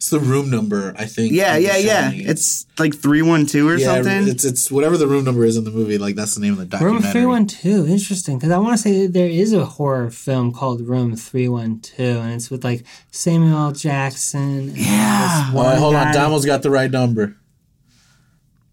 it's 0.00 0.08
the 0.08 0.18
room 0.18 0.48
number, 0.48 0.94
I 0.96 1.04
think. 1.04 1.34
Yeah, 1.34 1.58
yeah, 1.58 1.76
yeah. 1.76 2.10
It's 2.14 2.64
like 2.78 2.94
three 2.94 3.20
one 3.20 3.44
two 3.44 3.68
or 3.68 3.76
yeah, 3.76 3.96
something. 3.96 4.28
it's 4.28 4.46
it's 4.46 4.70
whatever 4.70 4.96
the 4.96 5.06
room 5.06 5.26
number 5.26 5.44
is 5.44 5.58
in 5.58 5.64
the 5.64 5.70
movie. 5.70 5.98
Like 5.98 6.14
that's 6.14 6.34
the 6.34 6.40
name 6.40 6.54
of 6.54 6.58
the 6.60 6.64
documentary. 6.64 7.02
Room 7.02 7.12
three 7.12 7.26
one 7.26 7.46
two, 7.46 7.86
interesting. 7.86 8.38
Because 8.38 8.50
I 8.50 8.56
want 8.56 8.72
to 8.78 8.82
say 8.82 9.02
that 9.02 9.12
there 9.12 9.28
is 9.28 9.52
a 9.52 9.66
horror 9.66 10.10
film 10.10 10.54
called 10.54 10.80
Room 10.80 11.16
three 11.16 11.48
one 11.48 11.80
two, 11.80 12.02
and 12.02 12.32
it's 12.32 12.50
with 12.50 12.64
like 12.64 12.86
Samuel 13.10 13.72
Jackson. 13.72 14.68
Yeah. 14.68 14.72
this 14.74 15.54
All 15.54 15.62
right, 15.64 15.68
one 15.72 15.76
hold 15.76 15.94
on. 15.96 16.06
guy, 16.06 16.12
Damo's 16.14 16.46
got 16.46 16.62
the 16.62 16.70
right 16.70 16.90
number. 16.90 17.36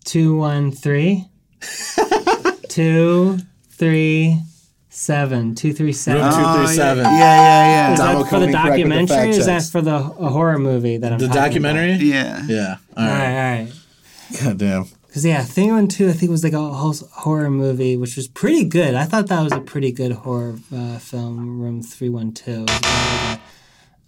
two 0.05 0.37
one 0.37 0.71
three, 0.71 1.25
two 2.69 3.39
three 3.71 4.39
seven, 4.97 5.53
two 5.55 5.73
three 5.73 5.93
seven. 5.93 6.23
Room 6.23 6.31
two 6.31 6.37
Oh, 6.39 6.65
three 6.65 6.75
yeah. 6.77 6.93
Yeah, 6.95 7.03
yeah, 7.11 7.93
Is 7.93 7.99
yeah. 7.99 8.05
Damo 8.05 8.23
that 8.23 8.29
for 8.29 8.39
the 8.39 8.45
coming 8.47 8.47
the 8.47 8.57
documentary? 8.57 9.07
fact 9.07 9.27
or 9.27 9.39
is 9.39 9.45
that 9.45 9.63
for 9.63 9.81
the 9.81 9.95
a 9.95 10.29
horror 10.29 10.57
movie 10.57 10.97
that 10.97 11.11
I'm 11.13 11.19
The 11.19 11.27
talking 11.27 11.41
documentary. 11.43 11.91
Yeah. 11.93 12.41
Yeah. 12.47 12.77
All 12.95 13.03
About? 13.03 13.05
All 13.05 13.05
right. 13.05 13.19
right, 13.19 13.59
all 13.59 13.65
right. 13.65 14.43
God 14.43 14.57
damn. 14.57 14.85
Because 15.07 15.25
yeah, 15.25 15.43
Thing 15.43 15.69
One 15.71 15.87
Two, 15.87 16.09
I 16.09 16.13
think 16.13 16.29
was 16.31 16.43
like 16.43 16.53
a 16.53 16.59
whole 16.59 16.93
horror 17.11 17.49
movie, 17.49 17.95
which 17.95 18.15
was 18.17 18.27
pretty 18.27 18.65
good. 18.65 18.93
I 18.95 19.05
thought 19.05 19.27
that 19.27 19.41
was 19.41 19.53
a 19.53 19.61
pretty 19.61 19.91
good 19.91 20.11
horror 20.11 20.57
uh, 20.75 20.97
film. 20.99 21.61
Room 21.61 21.81
Three 21.81 22.09
One 22.09 22.33
Two, 22.33 22.65
like 22.65 22.85
a 22.85 23.39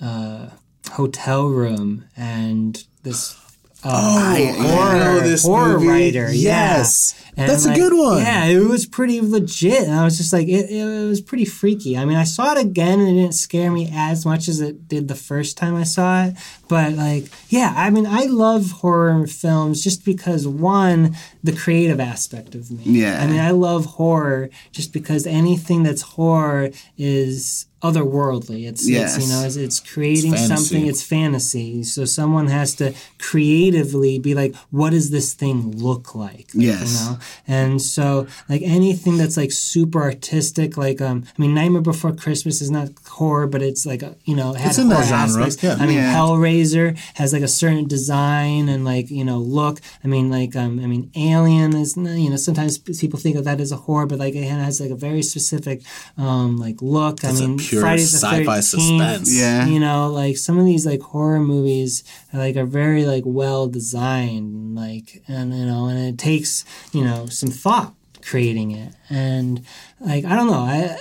uh, 0.01 0.49
hotel 0.91 1.47
room, 1.47 2.05
and 2.17 2.83
this. 3.03 3.38
Oh, 3.81 3.89
oh, 3.91 4.17
I 4.19 4.51
horror, 4.57 4.99
know 4.99 5.19
this 5.21 5.43
horror 5.45 5.73
movie. 5.79 5.87
writer, 5.87 6.33
Yes. 6.33 7.15
yeah. 7.37 7.47
That's 7.47 7.63
a 7.63 7.69
like, 7.69 7.77
good 7.77 7.93
one. 7.97 8.17
Yeah, 8.17 8.43
it 8.45 8.59
was 8.67 8.85
pretty 8.85 9.21
legit, 9.21 9.83
and 9.83 9.93
I 9.95 10.03
was 10.03 10.17
just 10.17 10.33
like, 10.33 10.49
it, 10.49 10.69
it 10.69 11.07
was 11.07 11.21
pretty 11.21 11.45
freaky. 11.45 11.97
I 11.97 12.03
mean, 12.03 12.17
I 12.17 12.25
saw 12.25 12.51
it 12.51 12.57
again, 12.57 12.99
and 12.99 13.07
it 13.07 13.13
didn't 13.21 13.35
scare 13.35 13.71
me 13.71 13.89
as 13.93 14.25
much 14.25 14.49
as 14.49 14.59
it 14.59 14.89
did 14.89 15.07
the 15.07 15.15
first 15.15 15.55
time 15.57 15.75
I 15.75 15.83
saw 15.83 16.25
it. 16.25 16.35
But 16.67 16.93
like, 16.95 17.27
yeah, 17.47 17.73
I 17.77 17.89
mean, 17.89 18.05
I 18.05 18.25
love 18.25 18.71
horror 18.71 19.25
films 19.27 19.81
just 19.81 20.03
because 20.03 20.45
one, 20.45 21.15
the 21.41 21.53
creative 21.55 22.01
aspect 22.01 22.55
of 22.55 22.69
me. 22.71 22.83
Yeah. 22.83 23.21
I 23.23 23.27
mean, 23.27 23.39
I 23.39 23.51
love 23.51 23.85
horror 23.85 24.49
just 24.73 24.91
because 24.91 25.25
anything 25.25 25.83
that's 25.83 26.01
horror 26.01 26.71
is 26.97 27.65
otherworldly. 27.81 28.67
It's, 28.67 28.87
Yes. 28.89 29.15
it's 29.17 29.25
you 29.27 29.33
know 29.33 29.43
it's, 29.45 29.55
it's 29.55 29.79
creating 29.79 30.33
It's 30.33 30.47
something. 30.47 30.85
It's 30.85 31.03
fantasy. 31.03 31.83
So 31.83 32.05
someone 32.05 32.47
has 32.47 32.75
to 32.75 32.93
creatively 33.17 34.19
be 34.19 34.33
like, 34.35 34.53
what 34.71 34.89
does 34.91 35.11
this 35.11 35.33
thing 35.33 35.71
look 35.77 36.13
like? 36.15 36.47
Like, 36.53 36.65
Yes. 36.71 36.87
You 37.03 37.09
know, 37.11 37.19
and 37.47 37.81
so 37.81 38.27
like 38.49 38.61
anything 38.63 39.17
that's 39.17 39.37
like 39.37 39.51
super 39.51 40.01
artistic, 40.01 40.77
like 40.77 40.99
um, 41.01 41.23
I 41.37 41.41
mean, 41.41 41.53
Nightmare 41.53 41.81
Before 41.81 42.11
Christmas 42.13 42.61
is 42.61 42.69
not 42.69 42.89
horror, 43.07 43.47
but 43.47 43.61
it's 43.61 43.85
like 43.85 44.01
a, 44.03 44.15
you 44.25 44.35
know, 44.35 44.53
it 44.53 44.57
had 44.59 44.69
It's 44.71 44.79
in 44.79 44.89
that 44.89 44.95
horror 45.05 45.07
genre, 45.27 45.43
aspects. 45.45 45.63
yeah. 45.63 45.77
I 45.79 45.85
mean, 45.85 45.97
Yeah. 45.97 46.15
Hellraiser 46.15 46.97
has 47.15 47.31
like 47.33 47.43
a 47.43 47.47
certain 47.47 47.87
design 47.87 48.67
and 48.69 48.83
like 48.85 49.09
you 49.09 49.23
know 49.23 49.39
look. 49.39 49.79
I 50.03 50.07
mean, 50.07 50.29
like 50.29 50.55
um, 50.55 50.79
I 50.83 50.87
mean, 50.87 51.11
Alien 51.15 51.75
is 51.75 51.95
you 51.97 52.29
know 52.29 52.35
sometimes 52.35 52.77
people 52.77 53.19
think 53.19 53.35
of 53.37 53.45
that 53.45 53.59
as 53.61 53.71
a 53.71 53.77
horror, 53.77 54.05
but 54.05 54.19
like 54.19 54.35
it 54.35 54.43
has 54.49 54.81
like 54.81 54.91
a 54.91 54.95
very 54.95 55.21
specific 55.21 55.81
um 56.17 56.57
like 56.57 56.81
look. 56.81 57.23
I 57.23 57.31
mean, 57.31 57.57
pure 57.69 57.81
Friday 57.81 58.01
the 58.01 58.07
sci-fi 58.07 58.57
13th, 58.59 58.63
suspense. 58.63 59.33
Yeah. 59.33 59.65
you 59.65 59.79
know, 59.79 60.09
like 60.09 60.37
some 60.37 60.57
of 60.59 60.65
these 60.65 60.85
like 60.85 61.01
horror 61.01 61.39
movies 61.39 62.03
are, 62.33 62.39
like 62.39 62.55
are 62.55 62.65
very 62.65 63.05
like 63.05 63.23
well 63.25 63.67
designed, 63.67 64.53
and, 64.53 64.75
like 64.75 65.23
and 65.27 65.53
you 65.53 65.65
know, 65.65 65.87
and 65.87 65.99
it 65.99 66.17
takes 66.17 66.65
you 66.91 67.03
know 67.03 67.27
some 67.27 67.49
thought 67.49 67.93
creating 68.21 68.71
it, 68.71 68.93
and 69.09 69.65
like 69.99 70.25
I 70.25 70.35
don't 70.35 70.47
know, 70.47 70.53
I. 70.53 70.97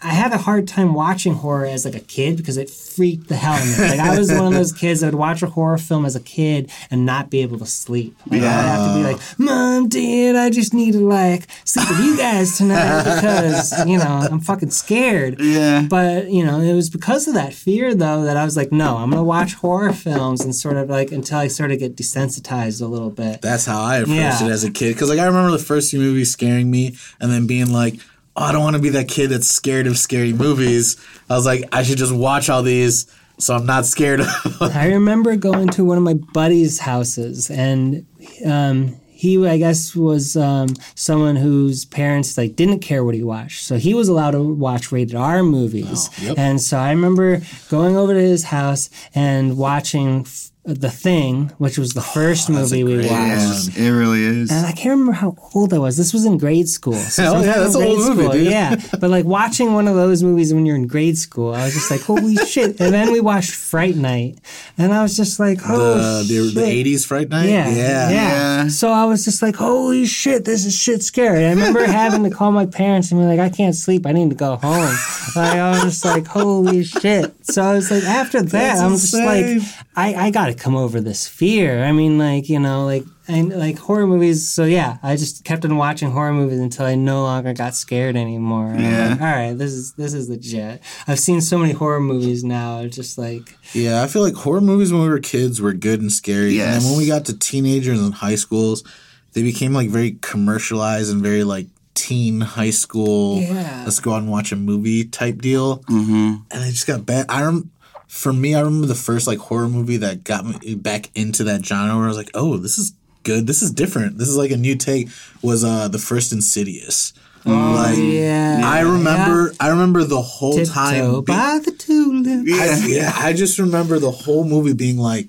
I 0.00 0.10
had 0.10 0.32
a 0.32 0.38
hard 0.38 0.68
time 0.68 0.94
watching 0.94 1.34
horror 1.34 1.66
as 1.66 1.84
like 1.84 1.96
a 1.96 2.00
kid 2.00 2.36
because 2.36 2.56
it 2.56 2.70
freaked 2.70 3.28
the 3.28 3.34
hell 3.34 3.54
out 3.54 3.62
of 3.62 3.78
me. 3.78 3.88
Like 3.88 3.98
I 4.00 4.16
was 4.16 4.30
one 4.30 4.46
of 4.46 4.52
those 4.54 4.72
kids 4.72 5.00
that 5.00 5.08
would 5.08 5.18
watch 5.18 5.42
a 5.42 5.46
horror 5.48 5.76
film 5.78 6.04
as 6.06 6.14
a 6.14 6.20
kid 6.20 6.70
and 6.90 7.04
not 7.04 7.30
be 7.30 7.42
able 7.42 7.58
to 7.58 7.66
sleep. 7.66 8.16
Like, 8.30 8.42
I'd 8.42 8.44
have 8.46 8.92
to 8.92 8.94
be 8.98 9.02
like, 9.02 9.20
"Mom, 9.38 9.88
Dad, 9.88 10.36
I 10.36 10.50
just 10.50 10.72
need 10.72 10.92
to 10.92 11.00
like 11.00 11.48
sleep 11.64 11.88
with 11.88 11.98
you 12.00 12.16
guys 12.16 12.56
tonight 12.56 13.02
because 13.02 13.72
you 13.88 13.98
know 13.98 14.28
I'm 14.30 14.38
fucking 14.38 14.70
scared." 14.70 15.40
Yeah. 15.40 15.82
But 15.88 16.30
you 16.30 16.44
know, 16.44 16.60
it 16.60 16.74
was 16.74 16.90
because 16.90 17.26
of 17.26 17.34
that 17.34 17.52
fear 17.52 17.92
though 17.94 18.22
that 18.22 18.36
I 18.36 18.44
was 18.44 18.56
like, 18.56 18.70
"No, 18.70 18.98
I'm 18.98 19.10
gonna 19.10 19.24
watch 19.24 19.54
horror 19.54 19.92
films 19.92 20.44
and 20.44 20.54
sort 20.54 20.76
of 20.76 20.88
like 20.88 21.10
until 21.10 21.38
I 21.38 21.48
sort 21.48 21.72
of 21.72 21.80
get 21.80 21.96
desensitized 21.96 22.80
a 22.80 22.86
little 22.86 23.10
bit." 23.10 23.42
That's 23.42 23.64
how 23.66 23.80
I 23.82 23.96
approached 23.96 24.16
Yeah. 24.16 24.46
it 24.46 24.50
as 24.52 24.62
a 24.62 24.70
kid. 24.70 24.94
Because 24.94 25.08
like 25.08 25.18
I 25.18 25.26
remember 25.26 25.50
the 25.50 25.58
first 25.58 25.90
few 25.90 25.98
movies 25.98 26.30
scaring 26.30 26.70
me, 26.70 26.96
and 27.20 27.32
then 27.32 27.46
being 27.48 27.72
like, 27.72 27.94
"Oh, 28.38 28.44
I 28.44 28.52
don't 28.52 28.62
want 28.62 28.76
to 28.76 28.82
be 28.82 28.90
that 28.90 29.08
kid 29.08 29.30
that's 29.30 29.48
scared 29.48 29.86
of 29.86 29.98
scary 29.98 30.32
movies." 30.32 30.96
I 31.28 31.34
was 31.34 31.46
like, 31.46 31.64
I 31.72 31.82
should 31.82 31.98
just 31.98 32.14
watch 32.14 32.48
all 32.48 32.62
these, 32.62 33.06
so 33.38 33.54
I'm 33.56 33.66
not 33.66 33.86
scared. 33.86 34.20
I 34.60 34.86
remember 34.88 35.36
going 35.36 35.68
to 35.70 35.84
one 35.84 35.98
of 35.98 36.04
my 36.04 36.14
buddies' 36.14 36.78
houses, 36.78 37.50
and 37.50 38.06
um, 38.46 38.96
he, 39.18 39.44
I 39.46 39.58
guess, 39.58 39.96
was 39.96 40.36
um, 40.36 40.68
someone 40.94 41.34
whose 41.34 41.84
parents 41.84 42.38
like 42.38 42.54
didn't 42.54 42.78
care 42.78 43.02
what 43.02 43.16
he 43.16 43.22
watched, 43.24 43.64
so 43.64 43.76
he 43.76 43.92
was 43.92 44.08
allowed 44.08 44.30
to 44.30 44.42
watch 44.42 44.92
rated 44.92 45.16
R 45.16 45.42
movies. 45.42 46.08
Oh, 46.20 46.22
yep. 46.22 46.38
And 46.38 46.60
so 46.60 46.78
I 46.78 46.90
remember 46.90 47.42
going 47.68 47.96
over 47.96 48.14
to 48.14 48.20
his 48.20 48.44
house 48.44 48.90
and 49.16 49.58
watching 49.58 50.24
The 50.68 50.90
Thing, 50.90 51.48
which 51.56 51.78
was 51.78 51.94
the 51.94 52.02
first 52.02 52.50
Oh, 52.50 52.52
movie 52.52 52.84
we 52.84 52.98
watched. 53.08 53.76
It 53.76 53.90
really 53.90 54.22
is. 54.22 54.50
And 54.50 54.66
I 54.66 54.72
can't 54.72 54.90
remember 54.90 55.12
how 55.12 55.34
old 55.54 55.72
I 55.72 55.78
was. 55.78 55.96
This 55.96 56.12
was 56.12 56.26
in 56.26 56.36
grade 56.36 56.68
school. 56.68 56.92
So 56.94 57.22
Hell 57.22 57.44
yeah, 57.44 57.54
that's 57.58 57.74
an 57.74 57.82
old 57.84 57.98
grade 58.04 58.16
movie, 58.28 58.38
dude. 58.44 58.52
Yeah, 58.52 58.76
but 59.00 59.08
like 59.08 59.24
watching 59.24 59.72
one 59.72 59.88
of 59.88 59.94
those 59.96 60.22
movies 60.22 60.52
when 60.52 60.66
you're 60.66 60.76
in 60.76 60.86
grade 60.86 61.16
school, 61.16 61.54
I 61.54 61.64
was 61.64 61.72
just 61.74 61.90
like, 61.90 62.02
holy 62.02 62.36
shit! 62.46 62.78
And 62.80 62.92
then 62.92 63.12
we 63.12 63.20
watched 63.20 63.50
Fright 63.52 63.96
Night, 63.96 64.38
and 64.76 64.92
I 64.92 65.02
was 65.02 65.16
just 65.16 65.40
like, 65.40 65.58
oh 65.66 66.22
the, 66.24 66.34
the, 66.54 66.60
the 66.60 66.84
80s 66.84 67.06
Fright 67.06 67.30
Night? 67.30 67.48
Yeah, 67.48 67.68
Yeah. 67.70 68.10
Yeah. 68.10 68.68
So 68.68 68.90
I 68.92 69.06
was 69.06 69.24
just 69.24 69.40
like, 69.40 69.56
holy 69.56 70.04
shit, 70.04 70.44
this 70.44 70.66
is 70.66 70.76
shit 70.76 71.02
scary. 71.02 71.46
I 71.46 71.50
remember 71.50 71.84
having 71.86 72.24
to 72.24 72.30
call 72.30 72.52
my 72.52 72.66
parents 72.66 73.10
and 73.10 73.20
be 73.20 73.24
like, 73.26 73.40
I 73.40 73.48
can't 73.48 73.74
sleep. 73.74 74.06
I 74.06 74.12
need 74.12 74.28
to 74.30 74.36
go 74.36 74.56
home. 74.56 74.94
Like, 75.34 75.56
I 75.58 75.70
was 75.70 75.82
just 75.82 76.04
like, 76.04 76.26
holy 76.26 76.84
shit. 76.84 77.34
So 77.46 77.62
I 77.62 77.72
was 77.74 77.90
like, 77.90 78.04
after 78.04 78.42
that, 78.42 78.50
That's 78.50 78.80
I'm 78.80 78.92
just 78.92 79.14
like, 79.14 79.62
I, 79.98 80.26
I 80.26 80.30
got 80.30 80.46
to 80.46 80.54
come 80.54 80.76
over 80.76 81.00
this 81.00 81.26
fear. 81.26 81.82
I 81.82 81.90
mean, 81.92 82.18
like, 82.18 82.48
you 82.48 82.60
know, 82.60 82.84
like, 82.84 83.04
and 83.26 83.50
like 83.58 83.78
horror 83.78 84.06
movies. 84.06 84.48
So 84.48 84.64
yeah, 84.64 84.98
I 85.02 85.16
just 85.16 85.44
kept 85.44 85.64
on 85.64 85.76
watching 85.76 86.10
horror 86.12 86.32
movies 86.32 86.60
until 86.60 86.86
I 86.86 86.94
no 86.94 87.22
longer 87.24 87.52
got 87.52 87.74
scared 87.74 88.16
anymore. 88.16 88.68
And 88.68 88.78
I'm 88.86 88.92
Yeah. 88.92 89.08
like, 89.10 89.20
All 89.20 89.26
right, 89.26 89.52
this 89.58 89.72
is 89.72 89.92
this 89.94 90.14
is 90.14 90.28
legit. 90.28 90.80
I've 91.06 91.18
seen 91.18 91.40
so 91.40 91.58
many 91.58 91.72
horror 91.72 92.00
movies 92.00 92.44
now. 92.44 92.80
It's 92.80 92.96
just 92.96 93.18
like 93.18 93.56
Yeah, 93.74 94.02
I 94.02 94.06
feel 94.06 94.22
like 94.22 94.34
horror 94.34 94.60
movies 94.62 94.92
when 94.92 95.02
we 95.02 95.08
were 95.08 95.18
kids 95.20 95.60
were 95.60 95.72
good 95.74 96.00
and 96.00 96.10
scary. 96.12 96.60
And 96.60 96.80
then 96.80 96.84
when 96.90 96.96
we 96.98 97.06
got 97.06 97.24
to 97.26 97.36
teenagers 97.38 98.00
and 98.00 98.14
high 98.14 98.36
schools, 98.36 98.84
they 99.32 99.42
became 99.42 99.72
like 99.74 99.90
very 99.90 100.12
commercialized 100.22 101.12
and 101.12 101.20
very 101.22 101.44
like 101.44 101.66
teen 101.94 102.40
high 102.40 102.70
school. 102.70 103.40
Yeah. 103.40 103.82
Let's 103.84 104.00
go 104.00 104.12
out 104.12 104.22
and 104.22 104.30
watch 104.30 104.52
a 104.52 104.56
movie 104.56 105.04
type 105.04 105.42
deal. 105.42 105.80
Mm-hmm. 105.80 106.34
And 106.50 106.64
it 106.64 106.70
just 106.70 106.86
got 106.86 107.04
bad. 107.04 107.26
I 107.28 107.42
rem- 107.42 107.70
for 108.08 108.32
me, 108.32 108.54
I 108.54 108.60
remember 108.60 108.86
the 108.86 108.94
first 108.94 109.26
like 109.26 109.38
horror 109.38 109.68
movie 109.68 109.98
that 109.98 110.24
got 110.24 110.44
me 110.44 110.74
back 110.74 111.10
into 111.14 111.44
that 111.44 111.64
genre 111.64 111.94
where 111.94 112.06
I 112.06 112.08
was 112.08 112.16
like, 112.16 112.30
oh, 112.34 112.56
this 112.56 112.78
is 112.78 112.92
good. 113.22 113.46
This 113.46 113.62
is 113.62 113.70
different. 113.70 114.18
This 114.18 114.28
is 114.28 114.36
like 114.36 114.50
a 114.50 114.56
new 114.56 114.74
take. 114.76 115.08
Was 115.42 115.62
uh 115.64 115.88
the 115.88 115.98
first 115.98 116.32
Insidious. 116.32 117.12
like, 117.44 117.96
yeah. 117.98 118.60
I 118.64 118.80
remember. 118.80 119.54
I 119.60 119.68
remember 119.68 120.04
the 120.04 120.20
whole 120.22 120.54
Tiptoe 120.54 120.72
time. 120.72 121.20
be- 121.20 121.32
by 121.32 121.60
the 121.64 121.70
tulip. 121.72 122.46
I, 122.48 122.86
yeah, 122.86 123.12
I 123.14 123.32
just 123.32 123.58
remember 123.58 123.98
the 123.98 124.10
whole 124.10 124.44
movie 124.44 124.72
being 124.74 124.96
like, 124.98 125.28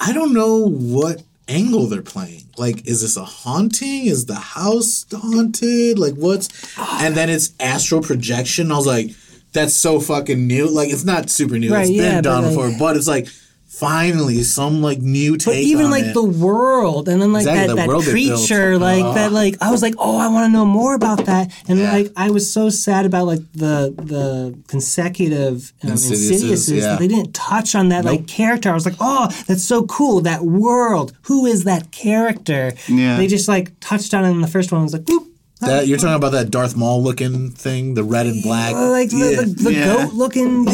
I 0.00 0.12
don't 0.12 0.32
know 0.32 0.68
what 0.68 1.22
angle 1.48 1.86
they're 1.86 2.02
playing. 2.02 2.44
Like, 2.56 2.86
is 2.86 3.02
this 3.02 3.16
a 3.16 3.24
haunting? 3.24 4.06
Is 4.06 4.26
the 4.26 4.34
house 4.36 5.04
haunted? 5.12 5.98
Like, 5.98 6.14
what's. 6.14 6.48
And 6.78 7.16
then 7.16 7.28
it's 7.28 7.52
astral 7.60 8.00
projection. 8.00 8.70
I 8.70 8.76
was 8.76 8.86
like, 8.86 9.10
that's 9.54 9.74
so 9.74 10.00
fucking 10.00 10.46
new. 10.46 10.68
Like, 10.68 10.90
it's 10.90 11.04
not 11.04 11.30
super 11.30 11.58
new. 11.58 11.72
Right, 11.72 11.82
it's 11.82 11.90
yeah, 11.90 12.02
been 12.02 12.14
but, 12.16 12.22
done 12.24 12.42
like- 12.42 12.50
before, 12.50 12.72
but 12.78 12.96
it's 12.96 13.08
like, 13.08 13.26
finally, 13.66 14.40
some 14.44 14.80
like 14.82 15.00
new 15.00 15.36
take 15.36 15.54
But 15.54 15.56
even 15.56 15.86
on 15.86 15.90
like 15.90 16.04
it. 16.04 16.14
the 16.14 16.22
world, 16.22 17.08
and 17.08 17.20
then 17.20 17.32
like 17.32 17.42
Exactly, 17.42 17.74
that, 17.74 17.88
that 17.88 18.02
creature, 18.08 18.78
like 18.78 19.02
that, 19.16 19.32
like 19.32 19.56
I 19.60 19.72
was 19.72 19.82
like, 19.82 19.94
oh, 19.98 20.16
I 20.16 20.28
want 20.28 20.46
to 20.46 20.52
know 20.52 20.64
more 20.64 20.94
about 20.94 21.24
that, 21.26 21.52
and 21.68 21.80
Yeah. 21.80 21.92
like 21.92 22.12
I 22.16 22.30
was 22.30 22.50
so 22.52 22.68
sad 22.68 23.04
about 23.04 23.26
like 23.26 23.40
the 23.52 23.92
the 23.96 24.56
consecutive 24.68 25.72
um, 25.82 25.90
yeah. 25.96 26.96
they 26.96 27.08
didn't 27.08 27.32
touch 27.34 27.74
on 27.74 27.88
that 27.88 28.04
like 28.04 28.26
character. 28.28 28.70
I 28.70 28.74
was 28.74 28.86
like, 28.86 28.96
oh, 29.00 29.28
that's 29.48 29.64
so 29.64 29.84
cool. 29.86 30.20
That 30.20 30.42
world. 30.42 31.12
Who 31.22 31.46
is 31.46 31.64
that 31.64 31.90
character? 31.90 32.72
Yeah. 32.88 33.16
They 33.16 33.26
just 33.26 33.48
like 33.48 33.72
touched 33.80 34.14
on 34.14 34.24
it 34.24 34.30
in 34.30 34.40
the 34.40 34.46
first 34.46 34.70
one. 34.70 34.82
I 34.82 34.84
was 34.84 34.92
like, 34.92 35.02
boop. 35.02 35.23
That, 35.60 35.86
you're 35.86 35.96
talking 35.98 36.14
about 36.14 36.32
that 36.32 36.50
Darth 36.50 36.76
Maul 36.76 37.02
looking 37.02 37.50
thing, 37.50 37.94
the 37.94 38.04
red 38.04 38.26
and 38.26 38.42
black. 38.42 38.74
Like 38.74 39.08
the, 39.10 39.16
Yeah. 39.16 39.40
the, 39.40 39.46
the 39.46 39.72
Yeah. 39.72 39.84
goat 40.04 40.12
looking 40.14 40.64
Yeah, 40.66 40.72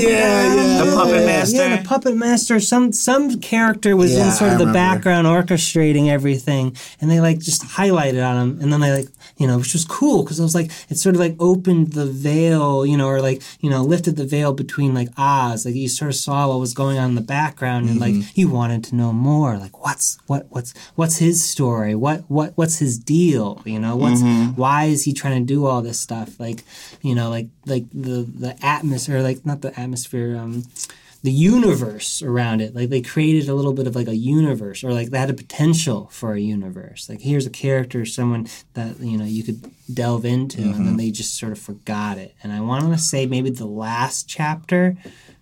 yeah, 0.54 0.84
The 0.84 0.92
puppet 0.96 1.26
master. 1.26 1.56
yeah 1.56 1.76
the 1.76 1.88
puppet 1.88 2.16
master 2.16 2.58
some 2.60 2.92
some 2.92 3.40
character 3.40 3.94
was 3.96 4.12
Yeah, 4.12 4.26
in 4.26 4.32
sort 4.32 4.52
of 4.52 4.58
the 4.58 4.72
background 4.72 5.26
orchestrating 5.28 6.08
everything 6.08 6.76
and 7.00 7.10
they 7.10 7.20
like 7.20 7.38
just 7.38 7.62
highlighted 7.62 8.26
on 8.26 8.36
him 8.42 8.58
and 8.60 8.72
then 8.72 8.80
they 8.80 8.90
like 8.90 9.08
you 9.36 9.46
know 9.46 9.58
which 9.58 9.72
was 9.74 9.84
cool 9.84 10.22
because 10.24 10.40
it 10.40 10.42
was 10.42 10.54
like 10.54 10.70
it 10.88 10.96
sort 10.98 11.14
of 11.14 11.20
like 11.20 11.36
opened 11.38 11.92
the 11.92 12.06
veil 12.06 12.84
you 12.84 12.96
know 12.96 13.06
or 13.06 13.20
like 13.20 13.42
you 13.60 13.70
know 13.70 13.82
lifted 13.82 14.16
the 14.16 14.26
veil 14.26 14.52
between 14.52 14.92
like 14.94 15.08
Oz 15.16 15.64
like 15.66 15.74
you 15.74 15.88
sort 15.88 16.08
of 16.10 16.16
saw 16.16 16.48
what 16.48 16.58
was 16.58 16.74
going 16.74 16.98
on 16.98 17.10
in 17.10 17.14
the 17.14 17.20
background 17.20 17.88
and 17.88 18.00
Mm-hmm. 18.00 18.20
like 18.20 18.36
you 18.36 18.48
wanted 18.48 18.82
to 18.84 18.96
know 18.96 19.12
more 19.12 19.56
like 19.58 19.82
what's 19.84 20.18
what 20.26 20.46
what's 20.50 20.72
what's 20.96 21.18
his 21.18 21.44
story 21.44 21.94
what 21.94 22.24
what 22.28 22.52
what's 22.56 22.78
his 22.78 22.98
deal 22.98 23.62
you 23.64 23.78
know 23.78 23.94
what's 23.96 24.20
Mm-hmm. 24.22 24.52
why 24.60 24.69
is 24.84 25.04
he 25.04 25.12
trying 25.12 25.40
to 25.40 25.46
do 25.54 25.66
all 25.66 25.82
this 25.82 25.98
stuff 26.00 26.38
like 26.40 26.62
you 27.02 27.14
know 27.14 27.28
like 27.30 27.48
like 27.66 27.84
the 27.92 28.22
the 28.44 28.56
atmosphere 28.62 29.20
like 29.22 29.44
not 29.44 29.60
the 29.62 29.78
atmosphere 29.78 30.36
um 30.36 30.64
the 31.22 31.30
universe 31.32 32.22
around 32.22 32.62
it 32.62 32.74
like 32.74 32.88
they 32.88 33.02
created 33.02 33.46
a 33.48 33.54
little 33.54 33.74
bit 33.74 33.86
of 33.86 33.94
like 33.94 34.08
a 34.08 34.16
universe 34.16 34.82
or 34.82 34.90
like 34.92 35.10
they 35.10 35.18
had 35.18 35.28
a 35.28 35.34
potential 35.34 36.08
for 36.10 36.32
a 36.32 36.40
universe 36.40 37.08
like 37.10 37.20
here's 37.20 37.44
a 37.46 37.50
character 37.50 38.06
someone 38.06 38.46
that 38.72 38.98
you 39.00 39.18
know 39.18 39.24
you 39.26 39.42
could 39.42 39.60
delve 39.92 40.24
into 40.24 40.62
and 40.62 40.74
Mm-hmm. 40.74 40.84
then 40.86 40.96
they 40.96 41.10
just 41.10 41.36
sort 41.38 41.52
of 41.52 41.58
forgot 41.58 42.16
it 42.16 42.34
and 42.42 42.52
i 42.52 42.60
want 42.60 42.90
to 42.92 42.98
say 42.98 43.26
maybe 43.26 43.50
the 43.50 43.66
last 43.66 44.28
chapter 44.28 44.96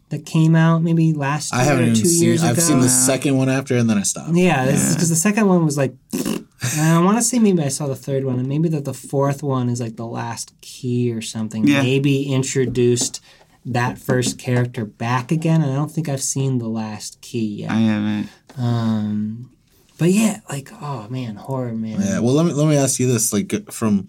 that 0.08 0.24
came 0.26 0.56
out 0.56 0.82
maybe 0.82 1.12
last 1.12 1.52
year 1.52 1.60
I 1.60 1.64
haven't 1.64 1.90
or 1.90 1.94
two 1.94 2.06
seen. 2.06 2.24
years 2.24 2.42
I've 2.42 2.52
ago 2.58 2.62
seen 2.62 2.80
the 2.80 2.88
second 2.88 3.36
one 3.36 3.50
after, 3.50 3.76
and 3.76 3.90
then 3.90 3.98
I 3.98 4.02
stopped. 4.04 4.34
yeah, 4.34 4.64
because 4.64 5.10
the 5.10 5.14
second 5.28 5.46
one 5.48 5.66
was 5.66 5.76
like, 5.76 5.92
and 6.14 6.47
I 6.62 7.00
want 7.00 7.18
to 7.18 7.22
say 7.22 7.38
maybe 7.38 7.62
I 7.62 7.68
saw 7.68 7.86
the 7.86 7.94
third 7.94 8.24
one, 8.24 8.38
and 8.38 8.48
maybe 8.48 8.68
that 8.70 8.84
the 8.84 8.94
fourth 8.94 9.42
one 9.42 9.68
is 9.68 9.80
like 9.80 9.96
the 9.96 10.06
last 10.06 10.52
key 10.60 11.12
or 11.12 11.20
something. 11.20 11.66
Yeah. 11.66 11.82
Maybe 11.82 12.32
introduced 12.32 13.22
that 13.64 13.98
first 13.98 14.38
character 14.38 14.84
back 14.84 15.30
again, 15.30 15.62
and 15.62 15.70
I 15.70 15.76
don't 15.76 15.90
think 15.90 16.08
I've 16.08 16.22
seen 16.22 16.58
the 16.58 16.68
last 16.68 17.20
key 17.20 17.60
yet. 17.60 17.70
I 17.70 17.78
yet. 17.80 17.88
haven't. 17.88 18.28
Um, 18.56 19.50
but 19.98 20.10
yeah, 20.10 20.40
like 20.48 20.70
oh 20.80 21.06
man, 21.08 21.36
horror 21.36 21.74
man. 21.74 22.00
Yeah. 22.00 22.20
Well, 22.20 22.34
let 22.34 22.46
me 22.46 22.52
let 22.52 22.68
me 22.68 22.76
ask 22.76 22.98
you 22.98 23.06
this, 23.06 23.32
like 23.32 23.70
from, 23.70 24.08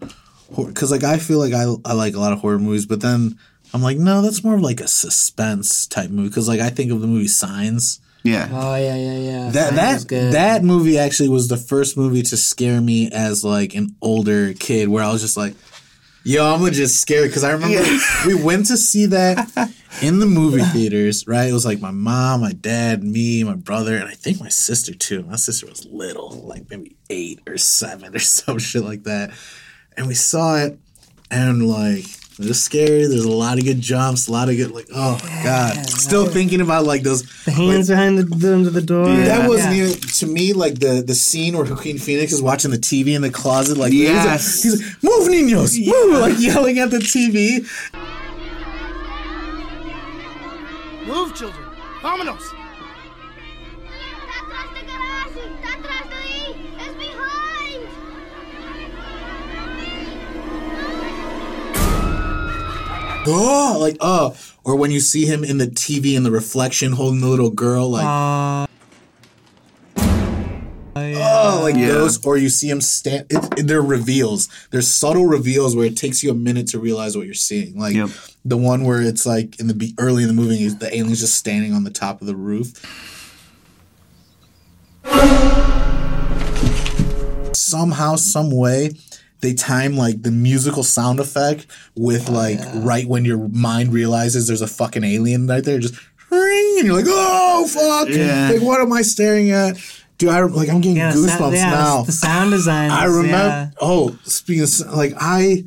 because 0.55 0.91
like 0.91 1.03
I 1.03 1.17
feel 1.17 1.39
like 1.39 1.53
I 1.53 1.73
I 1.85 1.93
like 1.93 2.15
a 2.15 2.19
lot 2.19 2.33
of 2.33 2.39
horror 2.39 2.59
movies, 2.59 2.85
but 2.85 3.01
then 3.01 3.37
I'm 3.73 3.83
like, 3.83 3.97
no, 3.97 4.21
that's 4.21 4.43
more 4.43 4.55
of 4.55 4.61
like 4.61 4.79
a 4.79 4.87
suspense 4.87 5.85
type 5.85 6.09
movie. 6.09 6.29
Because 6.29 6.47
like 6.47 6.61
I 6.61 6.69
think 6.69 6.91
of 6.91 7.01
the 7.01 7.07
movie 7.07 7.27
Signs. 7.27 8.01
Yeah. 8.23 8.49
Oh 8.51 8.75
yeah, 8.75 8.95
yeah, 8.95 9.17
yeah. 9.17 9.49
That 9.51 9.75
that 9.75 10.07
good. 10.07 10.33
that 10.33 10.63
movie 10.63 10.97
actually 10.97 11.29
was 11.29 11.47
the 11.47 11.57
first 11.57 11.95
movie 11.97 12.21
to 12.23 12.37
scare 12.37 12.81
me 12.81 13.09
as 13.11 13.43
like 13.43 13.75
an 13.75 13.95
older 14.01 14.53
kid, 14.53 14.89
where 14.89 15.03
I 15.03 15.11
was 15.11 15.21
just 15.21 15.37
like, 15.37 15.55
Yo, 16.23 16.45
I'm 16.45 16.59
gonna 16.59 16.71
just 16.71 16.99
scared 16.99 17.29
because 17.29 17.43
I 17.45 17.51
remember 17.51 17.81
we 18.27 18.35
went 18.35 18.65
to 18.67 18.77
see 18.77 19.05
that 19.07 19.47
in 20.01 20.19
the 20.19 20.25
movie 20.25 20.61
theaters, 20.61 21.25
right? 21.27 21.49
It 21.49 21.53
was 21.53 21.65
like 21.65 21.79
my 21.79 21.91
mom, 21.91 22.41
my 22.41 22.51
dad, 22.51 23.03
me, 23.03 23.43
my 23.45 23.55
brother, 23.55 23.95
and 23.95 24.07
I 24.07 24.13
think 24.13 24.39
my 24.39 24.49
sister 24.49 24.93
too. 24.93 25.23
My 25.23 25.37
sister 25.37 25.65
was 25.65 25.85
little, 25.85 26.31
like 26.45 26.69
maybe 26.69 26.97
eight 27.09 27.39
or 27.47 27.57
seven 27.57 28.15
or 28.15 28.19
some 28.19 28.59
shit 28.59 28.83
like 28.83 29.03
that. 29.03 29.31
And 29.95 30.07
we 30.07 30.13
saw 30.13 30.57
it, 30.57 30.77
and 31.31 31.65
like 31.65 32.05
it 32.39 32.47
was 32.47 32.63
scary. 32.63 33.05
There's 33.05 33.25
a 33.25 33.29
lot 33.31 33.57
of 33.57 33.65
good 33.65 33.81
jumps, 33.81 34.27
a 34.27 34.31
lot 34.31 34.47
of 34.49 34.55
good 34.55 34.71
like, 34.71 34.87
oh 34.95 35.19
my 35.23 35.43
god. 35.43 35.85
Still 35.89 36.25
thinking 36.25 36.61
about 36.61 36.85
like 36.85 37.03
those 37.03 37.23
The 37.45 37.51
hands 37.51 37.89
behind 37.89 38.17
the, 38.17 38.23
the 38.23 38.53
under 38.55 38.69
the 38.69 38.81
door. 38.81 39.05
that 39.07 39.47
wasn't 39.47 39.75
Yeah. 39.75 39.87
even 39.87 39.99
to 39.99 40.25
me 40.27 40.53
like 40.53 40.79
the 40.79 41.03
the 41.05 41.15
scene 41.15 41.55
where 41.57 41.65
Joaquin 41.65 41.97
Phoenix 41.97 42.31
is 42.31 42.41
watching 42.41 42.71
the 42.71 42.77
TV 42.77 43.13
in 43.15 43.21
the 43.21 43.29
closet. 43.29 43.77
Like 43.77 43.91
Yes. 43.93 44.63
he's, 44.63 44.71
like, 44.75 44.81
he's 44.89 44.93
like, 44.95 45.03
"Move, 45.03 45.27
niños, 45.29 45.77
move!" 45.85 46.19
Like 46.21 46.39
yelling 46.39 46.79
at 46.79 46.91
the 46.91 46.99
TV. 46.99 47.65
Move, 51.07 51.33
children. 51.35 51.65
Vámonos. 52.01 52.41
Oh, 63.31 63.77
like 63.81 63.97
oh, 63.99 64.35
or 64.63 64.75
when 64.75 64.91
you 64.91 64.99
see 64.99 65.25
him 65.25 65.43
in 65.43 65.57
the 65.57 65.67
TV 65.67 66.15
in 66.15 66.23
the 66.23 66.31
reflection 66.31 66.91
holding 66.93 67.21
the 67.21 67.27
little 67.27 67.49
girl, 67.51 67.89
like 67.89 68.05
Uh, 68.05 68.65
oh, 70.95 71.59
like 71.63 71.75
Yeah. 71.75 71.87
those, 71.89 72.23
or 72.25 72.37
you 72.37 72.49
see 72.49 72.69
him 72.69 72.81
stand. 72.81 73.25
It, 73.29 73.59
it- 73.59 73.67
they're 73.67 73.81
reveals. 73.81 74.49
There's 74.71 74.87
subtle 74.87 75.25
reveals 75.27 75.75
where 75.75 75.85
it 75.85 75.95
takes 75.95 76.23
you 76.23 76.31
a 76.31 76.33
minute 76.33 76.67
to 76.67 76.79
realize 76.79 77.15
what 77.15 77.25
you're 77.25 77.33
seeing. 77.35 77.77
Like 77.77 77.95
Yep. 77.95 78.09
the 78.43 78.57
one 78.57 78.83
where 78.83 79.01
it's 79.01 79.25
like 79.25 79.59
in 79.59 79.67
the 79.67 79.73
be- 79.73 79.95
early 79.97 80.23
in 80.23 80.27
the 80.27 80.33
movie, 80.35 80.63
is 80.63 80.77
the 80.77 80.93
alien's 80.95 81.19
just 81.19 81.35
standing 81.35 81.73
on 81.73 81.83
the 81.83 81.89
top 81.91 82.21
of 82.21 82.27
the 82.27 82.35
roof. 82.35 82.73
Somehow, 87.53 88.15
some 88.15 88.51
way, 88.51 88.91
they 89.41 89.53
time 89.53 89.95
like 89.95 90.21
the 90.23 90.31
musical 90.31 90.83
sound 90.83 91.19
effect 91.19 91.65
with 91.95 92.29
oh, 92.29 92.33
like 92.33 92.59
right 92.75 93.07
when 93.07 93.23
your 93.25 93.47
mind 93.49 93.93
realizes 93.93 94.47
there's 94.47 94.61
a 94.61 94.67
fucking 94.67 95.03
alien 95.03 95.47
right 95.47 95.63
there, 95.63 95.79
just 95.79 95.95
ring, 96.29 96.75
and 96.79 96.85
you're 96.87 96.95
like, 96.95 97.05
oh 97.07 97.67
fuck, 97.67 98.09
Yeah. 98.13 98.49
like 98.53 98.61
what 98.61 98.81
am 98.81 98.91
I 98.93 99.01
staring 99.01 99.51
at? 99.51 99.77
Dude, 100.17 100.29
I 100.29 100.41
like 100.41 100.67
I'm 100.69 100.81
getting 100.81 100.97
yeah, 100.97 101.13
goosebumps 101.13 101.37
sound, 101.37 101.55
yeah, 101.55 101.69
now. 101.69 102.01
The 102.03 102.11
sound 102.11 102.51
design. 102.51 102.91
I 102.91 103.05
remember. 103.05 103.31
yeah. 103.31 103.69
Oh, 103.79 104.17
speaking 104.23 104.63
of 104.63 104.93
like 104.93 105.13
I, 105.17 105.63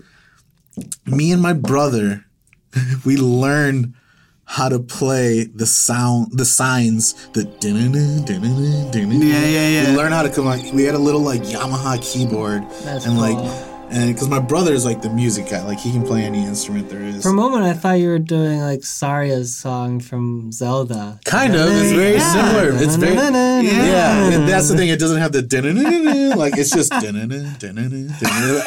me 1.07 1.33
and 1.33 1.41
my 1.41 1.55
brother, 1.55 2.27
we 3.07 3.17
learned 3.17 3.95
how 4.53 4.69
to 4.69 4.79
play 4.79 5.45
the 5.45 5.65
sound, 5.65 6.29
the 6.37 6.45
signs, 6.45 7.15
the. 7.33 7.43
Yeah, 7.63 9.45
yeah, 9.47 9.69
yeah. 9.69 9.91
We 9.91 9.97
learned 9.97 10.13
how 10.13 10.23
to 10.23 10.29
come 10.31 10.45
like 10.45 10.71
we 10.75 10.83
had 10.85 10.95
a 10.95 10.99
little 10.99 11.23
like 11.23 11.41
Yamaha 11.43 11.97
keyboard, 12.03 12.63
That's 12.85 13.07
and 13.07 13.17
like, 13.19 13.39
and 13.91 14.13
because 14.15 14.29
my 14.29 14.41
brother 14.41 14.75
is 14.75 14.85
like 14.85 15.01
the 15.01 15.09
music 15.09 15.49
guy, 15.49 15.63
like 15.65 15.79
he 15.79 15.91
can 15.91 16.03
play 16.03 16.25
any 16.25 16.45
instrument 16.45 16.91
there 16.91 17.01
is. 17.01 17.23
For 17.23 17.31
a 17.31 17.33
moment, 17.33 17.65
I 17.65 17.73
thought 17.73 17.95
you 17.99 18.09
were 18.09 18.19
doing 18.19 18.61
like 18.61 18.85
Saria's 18.85 19.57
song 19.57 20.01
from 20.01 20.53
Zelda. 20.53 21.19
Kind 21.25 21.55
of, 21.57 21.69
it's 21.73 21.93
very 21.93 22.17
Yeah. 22.17 22.33
similar. 22.33 22.83
It's 22.85 22.97
very. 22.97 23.15
Yeah. 23.15 23.63
Yeah, 23.63 24.33
and 24.35 24.47
that's 24.49 24.69
the 24.69 24.77
thing. 24.77 24.91
It 24.91 24.99
doesn't 25.01 25.19
have 25.19 25.33
the 25.33 26.35
like 26.37 26.59
it's 26.59 26.71
just 26.71 26.93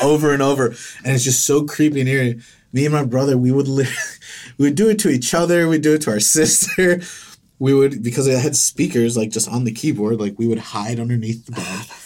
over 0.03 0.33
and 0.33 0.41
over, 0.41 0.65
and 1.03 1.13
it's 1.15 1.23
just 1.23 1.45
so 1.45 1.63
creepy 1.63 1.99
and 1.99 2.09
eerie. 2.09 2.39
Me 2.73 2.85
and 2.85 2.93
my 2.93 3.05
brother, 3.05 3.37
we 3.37 3.51
would 3.51 3.67
li- 3.69 3.85
we 4.57 4.67
would 4.67 4.75
do 4.75 4.89
it 4.89 4.99
to 4.99 5.09
each 5.09 5.33
other. 5.33 5.67
We'd 5.67 5.81
do 5.81 5.93
it 5.93 6.01
to 6.03 6.11
our 6.11 6.19
sister. 6.37 7.01
We 7.59 7.73
would 7.73 8.03
because 8.03 8.27
it 8.27 8.37
had 8.39 8.55
speakers 8.55 9.15
like 9.15 9.31
just 9.31 9.49
on 9.49 9.63
the 9.63 9.71
keyboard. 9.71 10.19
Like 10.19 10.37
we 10.37 10.47
would 10.47 10.59
hide 10.59 10.99
underneath 10.99 11.45
the 11.45 11.53
bed, 11.53 11.63
ah, 11.67 12.01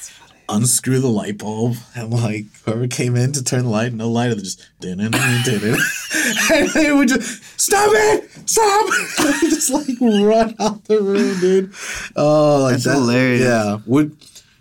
unscrew 0.50 1.00
the 1.00 1.08
light 1.08 1.38
bulb, 1.40 1.76
and 1.96 2.12
like 2.12 2.46
whoever 2.66 2.88
came 2.88 3.16
in 3.16 3.32
to 3.34 3.44
turn 3.44 3.64
the 3.64 3.70
light, 3.70 3.94
no 3.94 4.10
light, 4.10 4.30
they 4.30 4.36
just 4.42 4.64
dun-dun-dun, 4.80 5.44
dun-dun. 5.44 5.80
and 6.54 6.70
they 6.70 6.92
would 6.92 7.08
just 7.08 7.44
stop 7.60 7.90
it, 7.92 8.30
stop, 8.48 8.90
just 9.42 9.70
like 9.72 9.88
run 10.02 10.56
out 10.60 10.84
the 10.86 11.02
room, 11.02 11.40
dude. 11.40 11.74
Oh, 12.16 12.62
like 12.64 12.74
That's 12.74 12.84
that- 12.86 12.94
hilarious. 12.96 13.42
Yeah. 13.42 13.80
Would 13.88 14.16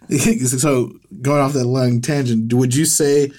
so 0.47 0.93
going 1.20 1.43
off 1.43 1.53
that 1.53 1.66
long 1.66 2.01
tangent, 2.01 2.53
would 2.55 2.74
you 2.74 2.86
say 2.86 3.30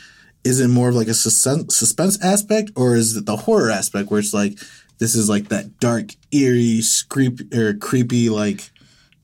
is 0.44 0.60
it 0.60 0.68
more 0.70 0.90
of 0.90 0.96
like 0.96 1.08
a 1.08 1.14
suspense, 1.14 1.76
suspense 1.76 2.24
aspect, 2.24 2.72
or 2.76 2.96
is 2.96 3.16
it 3.18 3.26
the 3.26 3.36
horror 3.36 3.70
aspect 3.70 4.10
where 4.10 4.20
it's 4.20 4.34
like 4.34 4.58
this 4.98 5.16
is 5.16 5.30
like 5.30 5.50
that 5.50 5.80
dark, 5.80 6.12
eerie, 6.32 6.82
creepy 7.10 7.48
or 7.58 7.74
creepy 7.74 8.30
like 8.30 8.70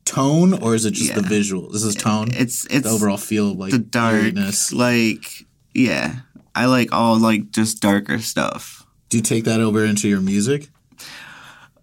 tone, 0.06 0.54
or 0.54 0.76
is 0.76 0.86
it 0.86 0.92
just 0.92 1.16
the 1.16 1.22
Yeah. 1.22 1.28
visual? 1.28 1.70
This 1.72 1.84
is 1.84 1.96
tone. 1.96 2.30
It's 2.34 2.66
it's 2.66 2.84
the 2.84 2.90
overall 2.90 3.18
feel 3.18 3.52
of 3.52 3.58
like 3.58 3.72
the 3.72 3.80
dark, 3.80 4.16
eeriness. 4.16 4.72
like 4.74 5.46
yeah. 5.74 6.16
I 6.54 6.66
like 6.68 6.94
all 6.94 7.18
like 7.20 7.52
just 7.52 7.82
darker 7.82 8.20
stuff. 8.20 8.86
Do 9.10 9.18
you 9.18 9.24
take 9.24 9.44
that 9.46 9.60
over 9.60 9.84
into 9.84 10.08
your 10.08 10.22
music? 10.22 10.70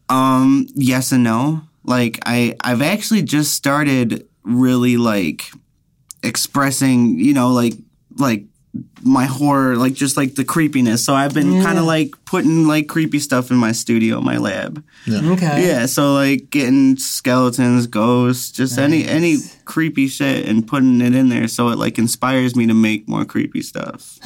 Um, 0.09 0.67
yes 0.75 1.13
and 1.13 1.25
no. 1.25 1.63
Like 1.85 2.21
I 2.27 2.55
I've 2.61 2.83
actually 2.83 3.23
just 3.23 3.55
started 3.55 4.27
really 4.45 4.97
like 4.97 5.51
expressing, 6.23 7.19
you 7.19 7.35
know, 7.35 7.49
like 7.51 7.75
like 8.17 8.45
my 9.03 9.27
horror, 9.27 9.77
like 9.77 9.93
just 9.93 10.17
like 10.17 10.35
the 10.35 10.45
creepiness. 10.45 11.05
So 11.05 11.15
I've 11.15 11.35
been 11.35 11.63
kind 11.63 11.79
of 11.79 11.85
like 11.85 12.15
putting 12.25 12.67
like 12.67 12.89
creepy 12.89 13.19
stuff 13.19 13.51
in 13.51 13.57
my 13.57 13.73
studio, 13.73 14.21
my 14.21 14.39
lab. 14.39 14.83
Okay. 15.09 15.67
Yeah, 15.67 15.87
so 15.87 16.15
like 16.15 16.49
getting 16.51 16.97
skeletons, 16.97 17.87
ghosts, 17.87 18.51
just 18.51 18.79
any 18.79 19.07
any 19.07 19.39
creepy 19.65 20.07
shit 20.07 20.47
and 20.47 20.67
putting 20.67 21.01
it 21.01 21.15
in 21.15 21.29
there 21.29 21.49
so 21.49 21.69
it 21.69 21.79
like 21.79 21.99
inspires 21.99 22.57
me 22.57 22.67
to 22.67 22.75
make 22.75 23.09
more 23.09 23.25
creepy 23.25 23.63
stuff. 23.63 24.19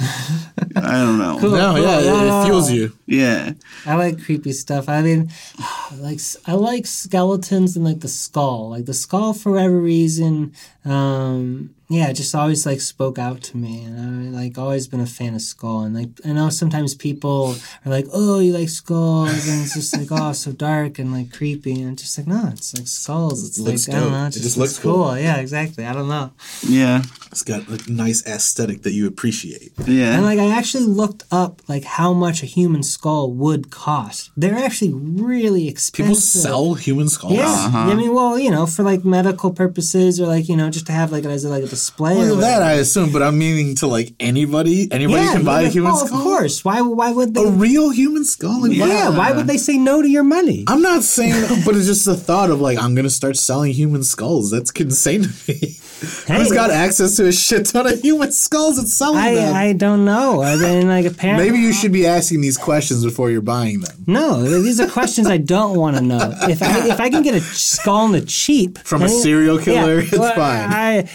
I 0.77 0.93
don't 0.93 1.19
know. 1.19 1.39
Cool. 1.41 1.51
No, 1.51 1.75
cool. 1.75 1.83
yeah, 1.83 2.01
it, 2.01 2.05
no, 2.05 2.43
it 2.43 2.45
fuels 2.45 2.71
you. 2.71 2.93
Yeah. 3.07 3.53
I 3.85 3.97
like 3.97 4.23
creepy 4.23 4.53
stuff. 4.53 4.89
I 4.89 5.03
mean, 5.03 5.31
like 5.97 6.21
I 6.47 6.53
like 6.53 6.87
skeletons 6.87 7.77
and 7.77 7.85
like 7.85 8.01
the 8.01 8.09
skull. 8.09 8.71
Like 8.71 8.87
the 8.87 8.95
skull 8.95 9.33
for 9.33 9.59
every 9.59 9.81
reason, 9.81 10.53
um, 10.85 11.75
yeah, 11.89 12.09
it 12.09 12.15
just 12.15 12.35
always 12.35 12.67
like 12.67 12.81
spoke 12.81 13.19
out 13.19 13.43
to 13.45 13.57
me, 13.57 13.85
and 13.85 14.37
I 14.37 14.41
like 14.43 14.59
always 14.59 14.89
been 14.89 15.01
a 15.01 15.07
fan 15.07 15.35
of 15.35 15.41
skull. 15.43 15.83
And 15.83 15.95
like 15.95 16.09
I 16.25 16.33
know 16.33 16.49
sometimes 16.51 16.95
people 16.95 17.55
are 17.85 17.91
like, 17.91 18.07
"Oh, 18.13 18.41
you 18.41 18.53
like 18.53 18.69
skulls," 18.69 19.47
and 19.49 19.63
it's 19.63 19.75
just 19.75 19.97
like, 19.97 20.09
"Oh, 20.11 20.33
so 20.33 20.53
dark 20.53 20.99
and 20.99 21.13
like 21.13 21.33
creepy," 21.33 21.81
and 21.83 21.93
it's 21.93 22.03
just 22.03 22.19
like, 22.19 22.27
no, 22.27 22.49
it's 22.53 22.75
like 22.77 22.89
skulls. 22.89 23.47
It's 23.47 23.59
It 23.59 23.63
looks 23.63 23.87
like 23.89 23.97
I 23.97 24.01
don't 24.01 24.13
know, 24.13 24.25
It 24.25 24.29
it 24.29 24.31
just, 24.33 24.45
just 24.45 24.57
looks 24.57 24.73
looks 24.75 24.83
cool. 24.83 25.05
cool. 25.05 25.19
Yeah, 25.19 25.37
exactly. 25.37 25.85
I 25.87 25.93
don't 25.93 26.09
know. 26.09 26.33
Yeah. 26.67 27.03
It's 27.33 27.43
got 27.43 27.69
like 27.69 27.87
nice 27.89 28.25
aesthetic 28.27 28.83
that 28.85 28.93
you 28.93 29.07
appreciate. 29.07 29.73
Yeah. 29.87 30.15
And 30.15 30.25
like 30.25 30.39
I 30.39 30.51
actually 30.57 30.85
looked 30.87 31.25
up 31.31 31.61
like 31.69 31.85
how 31.85 32.15
much 32.15 32.43
a 32.43 32.47
human 32.47 32.83
skull 32.83 33.31
would 33.33 33.71
cost. 33.71 34.31
They're 34.37 34.55
actually 34.55 34.93
really 34.95 35.69
expensive. 35.69 36.07
People 36.07 36.21
sell 36.21 36.75
human 36.75 37.09
skulls. 37.11 37.35
Yeah, 37.35 37.45
Uh-huh. 37.67 37.91
I 37.91 37.95
mean, 37.95 38.15
well, 38.15 38.39
you 38.39 38.51
know, 38.51 38.65
for 38.67 38.83
like 38.85 39.05
medical 39.05 39.53
purposes, 39.53 40.19
or 40.21 40.27
like 40.27 40.49
you 40.49 40.57
know, 40.57 40.71
just 40.71 40.87
to 40.87 40.93
have 40.93 41.13
like 41.13 41.25
it 41.25 41.31
as 41.31 41.45
like 41.45 41.63
a 41.65 41.76
display. 41.77 42.17
Well, 42.17 42.37
that. 42.37 42.63
I 42.63 42.75
assume, 42.75 43.13
but 43.13 43.23
I'm 43.23 43.39
meaning 43.39 43.75
to 43.77 43.87
like 43.87 44.15
anybody. 44.19 44.89
Anybody 44.91 45.23
yeah, 45.25 45.33
can 45.33 45.45
buy 45.45 45.63
a 45.63 45.69
human 45.69 45.95
skull. 45.95 46.19
Of 46.19 46.23
course. 46.25 46.65
Why? 46.65 46.81
Why 46.81 47.13
would 47.13 47.35
they? 47.35 47.45
A 47.45 47.51
real 47.51 47.91
human 47.91 48.25
skull? 48.25 48.63
Like, 48.63 48.79
why- 48.79 48.89
yeah. 48.89 49.11
Why 49.11 49.33
would 49.33 49.47
they 49.47 49.59
say 49.59 49.77
no 49.77 50.03
to 50.03 50.09
your 50.09 50.25
money? 50.25 50.65
I'm 50.67 50.83
not 50.83 51.03
saying, 51.03 51.63
but 51.65 51.77
it's 51.77 51.87
just 51.87 52.05
the 52.05 52.17
thought 52.17 52.51
of 52.51 52.61
like 52.61 52.79
I'm 52.79 52.95
gonna 52.95 53.11
start 53.11 53.37
selling 53.37 53.73
human 53.73 54.03
skulls. 54.03 54.51
That's 54.51 54.71
insane 54.73 55.23
to 55.23 55.31
me. 55.49 55.77
Who's 56.27 56.53
got 56.53 56.71
access 56.71 57.17
to 57.17 57.27
a 57.27 57.33
shit 57.33 57.67
ton 57.67 57.87
of 57.87 58.01
human 58.03 58.31
skulls 58.31 58.77
and 58.79 58.87
selling 58.87 59.35
them? 59.35 59.55
I, 59.55 59.69
I 59.69 59.73
don't 59.73 60.05
know. 60.05 60.43
I 60.43 60.57
mean, 60.57 60.89
like 60.89 61.07
apparently, 61.13 61.51
Maybe 61.51 61.63
you 61.63 61.73
should 61.73 61.93
be 61.93 62.07
asking 62.07 62.43
these 62.43 62.59
questions 62.59 63.03
before 63.03 63.31
you're 63.31 63.41
buying 63.41 63.81
them. 63.81 64.05
no. 64.07 64.43
These 64.67 64.81
are 64.81 64.89
questions 64.89 65.27
I 65.27 65.39
don't 65.39 65.77
want 65.79 65.97
to 65.97 66.03
know. 66.03 66.35
If 66.43 66.63
I 66.63 66.89
if 66.89 67.01
I 67.01 67.09
can 67.09 67.23
get 67.23 67.35
a 67.35 67.41
skull 67.41 67.97
on 67.97 68.13
the 68.13 68.21
cheap 68.21 68.79
From 68.79 69.03
a 69.03 69.09
serial 69.09 69.59
killer, 69.59 69.99
it's 70.01 70.13
well, 70.13 70.35
fine. 70.35 70.71
I, 70.71 71.09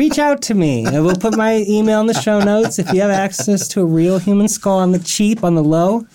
reach 0.00 0.18
out 0.18 0.40
to 0.40 0.54
me. 0.54 0.86
And 0.86 1.04
we'll 1.04 1.14
put 1.14 1.36
my 1.36 1.64
email 1.68 2.00
in 2.00 2.06
the 2.06 2.14
show 2.14 2.40
notes. 2.40 2.78
If 2.78 2.90
you 2.92 3.02
have 3.02 3.10
access 3.10 3.68
to 3.68 3.82
a 3.82 3.84
real 3.84 4.18
human 4.18 4.48
skull 4.48 4.78
on 4.78 4.92
the 4.92 4.98
cheap, 4.98 5.44
on 5.44 5.54
the 5.54 5.62
low, 5.62 6.06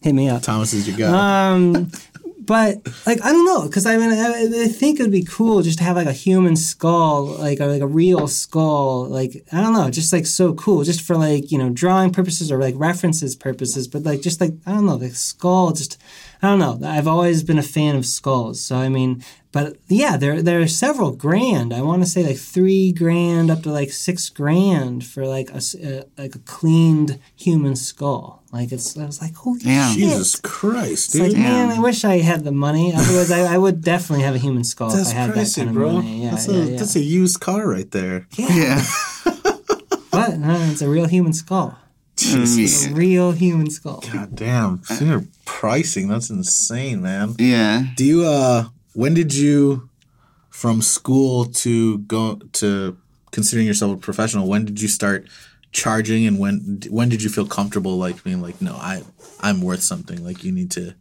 hit 0.00 0.14
me 0.14 0.28
up. 0.28 0.42
Thomas 0.42 0.72
is 0.72 0.86
your 0.86 0.96
guy. 0.96 1.08
Um, 1.10 1.90
but 2.38 2.76
like 3.04 3.20
I 3.24 3.32
don't 3.32 3.44
know, 3.44 3.62
because 3.66 3.86
I 3.86 3.96
mean 3.96 4.10
I, 4.12 4.66
I 4.66 4.68
think 4.68 5.00
it 5.00 5.02
would 5.02 5.10
be 5.10 5.24
cool 5.24 5.62
just 5.62 5.78
to 5.78 5.84
have 5.84 5.96
like 5.96 6.06
a 6.06 6.12
human 6.12 6.54
skull, 6.54 7.24
like 7.24 7.60
or 7.60 7.66
like 7.66 7.82
a 7.82 7.88
real 7.88 8.28
skull, 8.28 9.08
like 9.08 9.44
I 9.52 9.60
don't 9.60 9.72
know, 9.72 9.90
just 9.90 10.12
like 10.12 10.26
so 10.26 10.54
cool, 10.54 10.84
just 10.84 11.02
for 11.02 11.16
like 11.16 11.50
you 11.50 11.58
know 11.58 11.70
drawing 11.70 12.12
purposes 12.12 12.52
or 12.52 12.58
like 12.60 12.76
references 12.76 13.34
purposes. 13.34 13.88
But 13.88 14.04
like 14.04 14.22
just 14.22 14.40
like 14.40 14.52
I 14.64 14.70
don't 14.70 14.86
know, 14.86 14.96
the 14.96 15.10
skull 15.10 15.72
just 15.72 16.00
I 16.42 16.48
don't 16.48 16.58
know. 16.58 16.86
I've 16.88 17.08
always 17.08 17.42
been 17.42 17.58
a 17.58 17.62
fan 17.62 17.96
of 17.96 18.04
skulls. 18.06 18.60
So 18.64 18.76
I 18.76 18.88
mean, 18.88 19.22
but 19.52 19.76
yeah, 19.88 20.16
there 20.18 20.42
there 20.42 20.60
are 20.60 20.66
several 20.68 21.12
grand. 21.12 21.72
I 21.72 21.80
want 21.82 22.02
to 22.02 22.08
say 22.08 22.22
like 22.24 22.36
three 22.36 22.92
grand 22.92 23.50
up 23.50 23.62
to 23.62 23.70
like 23.70 23.90
six 23.90 24.28
grand 24.28 25.04
for 25.06 25.26
like 25.26 25.50
a, 25.50 25.56
s- 25.56 25.74
uh, 25.74 26.04
like 26.18 26.34
a 26.34 26.38
cleaned 26.40 27.18
human 27.34 27.74
skull. 27.74 28.42
Like 28.52 28.70
it's 28.72 28.96
I 28.98 29.06
was 29.06 29.20
like 29.22 29.34
holy 29.34 29.60
Damn. 29.60 29.92
shit. 29.94 30.02
Jesus 30.04 30.36
Christ, 30.40 31.14
It's 31.14 31.24
dude. 31.24 31.32
like, 31.32 31.36
man, 31.42 31.70
I 31.70 31.80
wish 31.80 32.04
I 32.04 32.18
had 32.18 32.44
the 32.44 32.52
money. 32.52 32.92
Otherwise, 32.94 33.30
I, 33.30 33.54
I 33.54 33.58
would 33.58 33.80
definitely 33.82 34.24
have 34.24 34.34
a 34.34 34.38
human 34.38 34.64
skull 34.64 34.90
that's 34.90 35.10
if 35.10 35.16
I 35.16 35.20
had 35.20 35.34
that 35.34 35.52
kind 35.56 35.68
of 35.68 35.74
bro. 35.74 35.92
money. 35.92 36.24
Yeah, 36.24 36.30
that's, 36.32 36.48
yeah, 36.48 36.54
a, 36.54 36.64
yeah. 36.66 36.76
that's 36.78 36.96
a 36.96 37.00
used 37.00 37.40
car 37.40 37.66
right 37.68 37.90
there. 37.90 38.26
Yeah. 38.36 38.82
but 40.10 40.32
uh, 40.34 40.68
it's 40.70 40.82
a 40.82 40.88
real 40.88 41.06
human 41.06 41.32
skull. 41.32 41.78
Jesus. 42.16 42.86
A 42.86 42.94
real 42.94 43.32
human 43.32 43.70
skull. 43.70 44.02
God 44.12 44.34
damn. 44.34 44.82
Your 45.00 45.24
pricing, 45.44 46.08
that's 46.08 46.30
insane, 46.30 47.02
man. 47.02 47.34
Yeah. 47.38 47.84
Do 47.94 48.04
you 48.04 48.24
uh 48.24 48.64
when 48.94 49.14
did 49.14 49.34
you 49.34 49.88
from 50.50 50.80
school 50.80 51.44
to 51.44 51.98
go 51.98 52.36
to 52.54 52.96
considering 53.30 53.66
yourself 53.66 53.92
a 53.92 54.00
professional, 54.00 54.48
when 54.48 54.64
did 54.64 54.80
you 54.80 54.88
start 54.88 55.26
charging 55.72 56.26
and 56.26 56.38
when 56.38 56.80
when 56.88 57.10
did 57.10 57.22
you 57.22 57.28
feel 57.28 57.46
comfortable 57.46 57.98
like 57.98 58.24
being 58.24 58.40
like, 58.40 58.62
no, 58.62 58.72
I 58.74 59.02
I'm 59.40 59.60
worth 59.60 59.82
something. 59.82 60.24
Like 60.24 60.42
you 60.42 60.52
need 60.52 60.70
to 60.72 60.94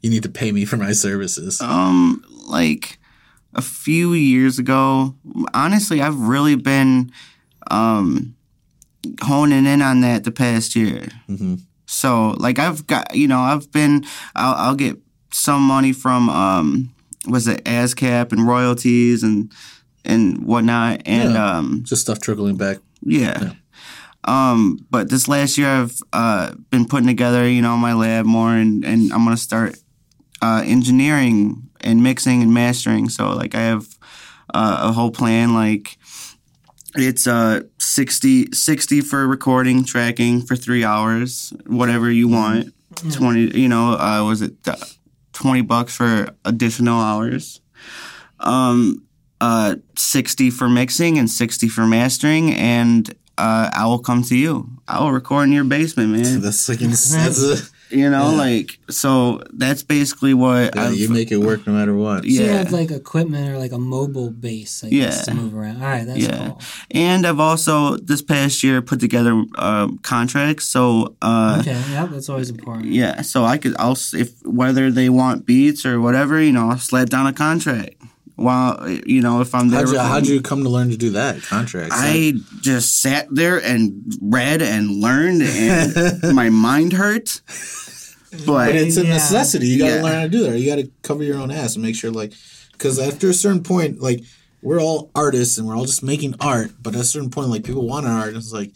you 0.00 0.10
need 0.10 0.24
to 0.24 0.28
pay 0.28 0.52
me 0.52 0.64
for 0.70 0.76
my 0.76 0.92
services. 0.92 1.60
Um, 1.60 2.24
like 2.48 2.98
a 3.54 3.62
few 3.62 4.12
years 4.12 4.58
ago, 4.58 5.14
honestly, 5.54 6.00
I've 6.00 6.18
really 6.18 6.56
been 6.56 7.12
um 7.70 8.35
honing 9.22 9.66
in 9.66 9.82
on 9.82 10.00
that 10.02 10.24
the 10.24 10.30
past 10.32 10.74
year. 10.76 11.08
Mhm. 11.28 11.60
So, 11.86 12.30
like, 12.38 12.58
I've 12.58 12.86
got 12.86 13.14
you 13.14 13.28
know, 13.28 13.38
I've 13.40 13.70
been, 13.70 14.04
I'll, 14.34 14.54
I'll 14.54 14.74
get 14.74 14.96
some 15.30 15.62
money 15.62 15.92
from 15.92 16.28
um, 16.28 16.92
was 17.28 17.46
it 17.48 17.64
ASCAP 17.64 18.32
and 18.32 18.46
royalties 18.46 19.22
and 19.22 19.52
and 20.04 20.44
whatnot, 20.46 21.02
and 21.06 21.32
Yeah. 21.34 21.56
um, 21.58 21.82
Just 21.84 22.02
stuff 22.02 22.20
trickling 22.20 22.56
back. 22.56 22.78
yeah. 23.02 23.52
Um, 24.24 24.84
but 24.90 25.08
this 25.08 25.28
last 25.28 25.56
year 25.56 25.68
I've 25.68 25.96
uh, 26.12 26.52
been 26.70 26.84
putting 26.86 27.06
together, 27.06 27.48
you 27.48 27.62
know, 27.62 27.76
my 27.76 27.92
lab 27.94 28.26
more, 28.26 28.50
and, 28.54 28.84
and 28.84 29.12
I'm 29.12 29.24
gonna 29.24 29.36
start 29.36 29.76
uh, 30.42 30.62
engineering 30.66 31.68
and 31.80 32.02
mixing 32.02 32.42
and 32.42 32.52
mastering. 32.52 33.08
So 33.08 33.30
like 33.34 33.54
I 33.54 33.60
have 33.62 33.86
uh, 34.52 34.78
a 34.88 34.92
whole 34.92 35.12
plan. 35.12 35.54
Like 35.54 35.96
it's 36.98 37.26
uh 37.26 37.62
60, 37.78 38.52
60 38.52 39.00
for 39.00 39.26
recording, 39.26 39.84
tracking 39.84 40.42
for 40.42 40.56
three 40.56 40.84
hours, 40.84 41.52
whatever 41.66 42.10
you 42.10 42.28
want. 42.28 42.72
Twenty, 43.12 43.58
you 43.60 43.68
know, 43.68 43.92
uh, 43.92 44.24
was 44.24 44.40
it 44.40 44.54
uh, 44.66 44.76
twenty 45.34 45.60
bucks 45.60 45.94
for 45.94 46.28
additional 46.46 46.98
hours? 46.98 47.60
Um, 48.40 49.02
uh, 49.40 49.76
sixty 49.98 50.50
for 50.50 50.68
mixing 50.68 51.18
and 51.18 51.28
sixty 51.28 51.68
for 51.68 51.84
mastering, 51.86 52.54
and 52.54 53.10
uh, 53.36 53.68
I 53.74 53.86
will 53.86 53.98
come 53.98 54.22
to 54.24 54.36
you. 54.36 54.70
I 54.88 55.00
will 55.00 55.12
record 55.12 55.48
in 55.48 55.52
your 55.52 55.64
basement, 55.64 56.10
man. 56.10 56.40
That's 56.40 56.68
like 56.70 56.80
ins- 56.80 57.12
that's 57.12 57.42
a, 57.42 57.56
You 57.90 58.10
know, 58.10 58.30
Yeah. 58.32 58.36
like 58.36 58.78
so. 58.90 59.40
That's 59.52 59.82
basically 59.84 60.34
what 60.34 60.74
yeah, 60.74 60.90
you 60.90 61.08
make 61.08 61.30
it 61.30 61.36
work 61.38 61.66
no 61.66 61.72
matter 61.72 61.94
what. 61.94 62.22
So 62.22 62.28
you 62.28 62.42
Yeah. 62.44 62.58
have 62.58 62.72
like 62.72 62.90
equipment 62.90 63.48
or 63.50 63.58
like 63.58 63.72
a 63.72 63.78
mobile 63.78 64.30
base, 64.30 64.82
I 64.84 64.88
Yeah. 64.88 65.04
guess, 65.06 65.24
to 65.26 65.34
move 65.34 65.54
around. 65.54 65.76
All 65.82 65.88
right, 65.88 66.04
that's 66.04 66.18
Yeah. 66.18 66.48
cool. 66.48 66.60
And 66.90 67.24
I've 67.26 67.38
also 67.40 67.96
this 67.98 68.22
past 68.22 68.64
year 68.64 68.82
put 68.82 68.98
together 68.98 69.44
uh, 69.56 69.88
contracts. 70.02 70.66
So 70.66 71.14
uh, 71.22 71.58
Okay, 71.60 71.80
yeah, 71.92 72.06
that's 72.06 72.28
always 72.28 72.50
important. 72.50 72.86
yeah, 72.92 73.22
so 73.22 73.44
I 73.44 73.56
could 73.56 73.76
I'll 73.78 73.92
s- 73.92 74.14
if 74.14 74.32
whether 74.44 74.90
they 74.90 75.08
want 75.08 75.46
beats 75.46 75.86
or 75.86 76.00
whatever, 76.00 76.42
you 76.42 76.52
know, 76.52 76.70
I'll 76.70 76.78
slap 76.78 77.08
down 77.08 77.26
a 77.28 77.32
contract. 77.32 77.94
While 78.36 78.86
you 79.06 79.22
know, 79.22 79.40
if 79.40 79.54
I'm 79.54 79.70
there, 79.70 79.80
How'd 79.86 79.92
you, 79.92 79.98
how'd 79.98 80.26
you 80.26 80.42
come 80.42 80.62
to 80.64 80.68
learn 80.68 80.90
to 80.90 80.96
do 80.98 81.10
that? 81.10 81.42
Contracts. 81.42 81.94
I 81.98 82.34
just 82.60 83.00
sat 83.00 83.28
there 83.30 83.62
and 83.62 84.02
read 84.20 84.60
and 84.60 84.90
learned, 85.00 85.42
and 85.42 86.22
my 86.34 86.50
mind 86.50 86.92
hurt. 86.92 87.40
But, 88.30 88.46
But 88.46 88.74
it's 88.76 88.98
a 88.98 89.04
Yeah. 89.04 89.14
necessity. 89.14 89.68
You 89.68 89.78
got 89.78 89.86
to 89.88 89.94
Yeah. 89.96 90.02
learn 90.02 90.14
how 90.16 90.22
to 90.24 90.28
do 90.28 90.42
that. 90.42 90.58
You 90.58 90.66
got 90.66 90.76
to 90.76 90.90
cover 91.02 91.22
your 91.22 91.38
own 91.38 91.50
ass 91.50 91.74
and 91.76 91.82
make 91.82 91.94
sure, 91.94 92.10
like, 92.10 92.34
because 92.72 92.98
after 92.98 93.30
a 93.30 93.34
certain 93.34 93.62
point, 93.62 94.02
like, 94.02 94.22
we're 94.60 94.80
all 94.80 95.10
artists 95.14 95.56
and 95.56 95.66
we're 95.66 95.76
all 95.76 95.86
just 95.86 96.02
making 96.02 96.34
art. 96.40 96.72
But 96.82 96.94
at 96.94 97.00
a 97.00 97.04
certain 97.04 97.30
point, 97.30 97.48
like, 97.48 97.64
people 97.64 97.86
want 97.86 98.04
our 98.06 98.12
art. 98.18 98.28
And 98.28 98.36
it's 98.36 98.52
like, 98.52 98.72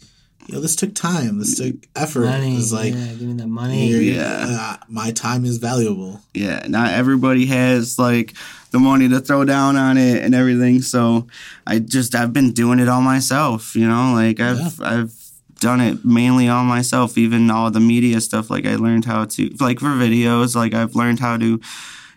you 0.51 0.57
know, 0.57 0.61
this 0.61 0.75
took 0.75 0.93
time. 0.93 1.39
This 1.39 1.57
took 1.57 1.75
effort. 1.95 2.25
Money, 2.25 2.57
It's 2.57 2.71
like, 2.73 2.93
yeah, 2.93 3.07
give 3.07 3.21
me 3.21 3.33
the 3.33 3.47
money. 3.47 3.87
Yeah. 3.89 4.45
uh, 4.49 4.77
my 4.89 5.11
time 5.11 5.45
is 5.45 5.57
valuable. 5.57 6.19
yeah, 6.33 6.65
not 6.67 6.91
everybody 6.91 7.45
has 7.47 7.97
like 7.97 8.33
the 8.71 8.79
money 8.79 9.07
to 9.09 9.19
throw 9.21 9.45
down 9.45 9.77
on 9.77 9.97
it 9.97 10.23
and 10.23 10.35
everything. 10.35 10.81
So 10.81 11.27
I 11.65 11.79
just 11.79 12.13
I've 12.15 12.33
been 12.33 12.51
doing 12.51 12.79
it 12.79 12.89
all 12.89 13.01
myself. 13.01 13.75
You 13.75 13.87
know, 13.87 14.13
like 14.13 14.39
I've 14.41 14.79
I've 14.81 15.13
done 15.59 15.79
it 15.79 16.03
mainly 16.03 16.49
all 16.49 16.63
myself. 16.65 17.17
Even 17.17 17.49
all 17.49 17.71
the 17.71 17.79
media 17.79 18.19
stuff, 18.19 18.49
like 18.49 18.65
I 18.65 18.75
learned 18.75 19.05
how 19.05 19.25
to 19.25 19.49
like 19.61 19.79
for 19.79 19.87
videos. 19.87 20.55
Like 20.55 20.73
I've 20.73 20.95
learned 20.95 21.19
how 21.21 21.37
to 21.37 21.61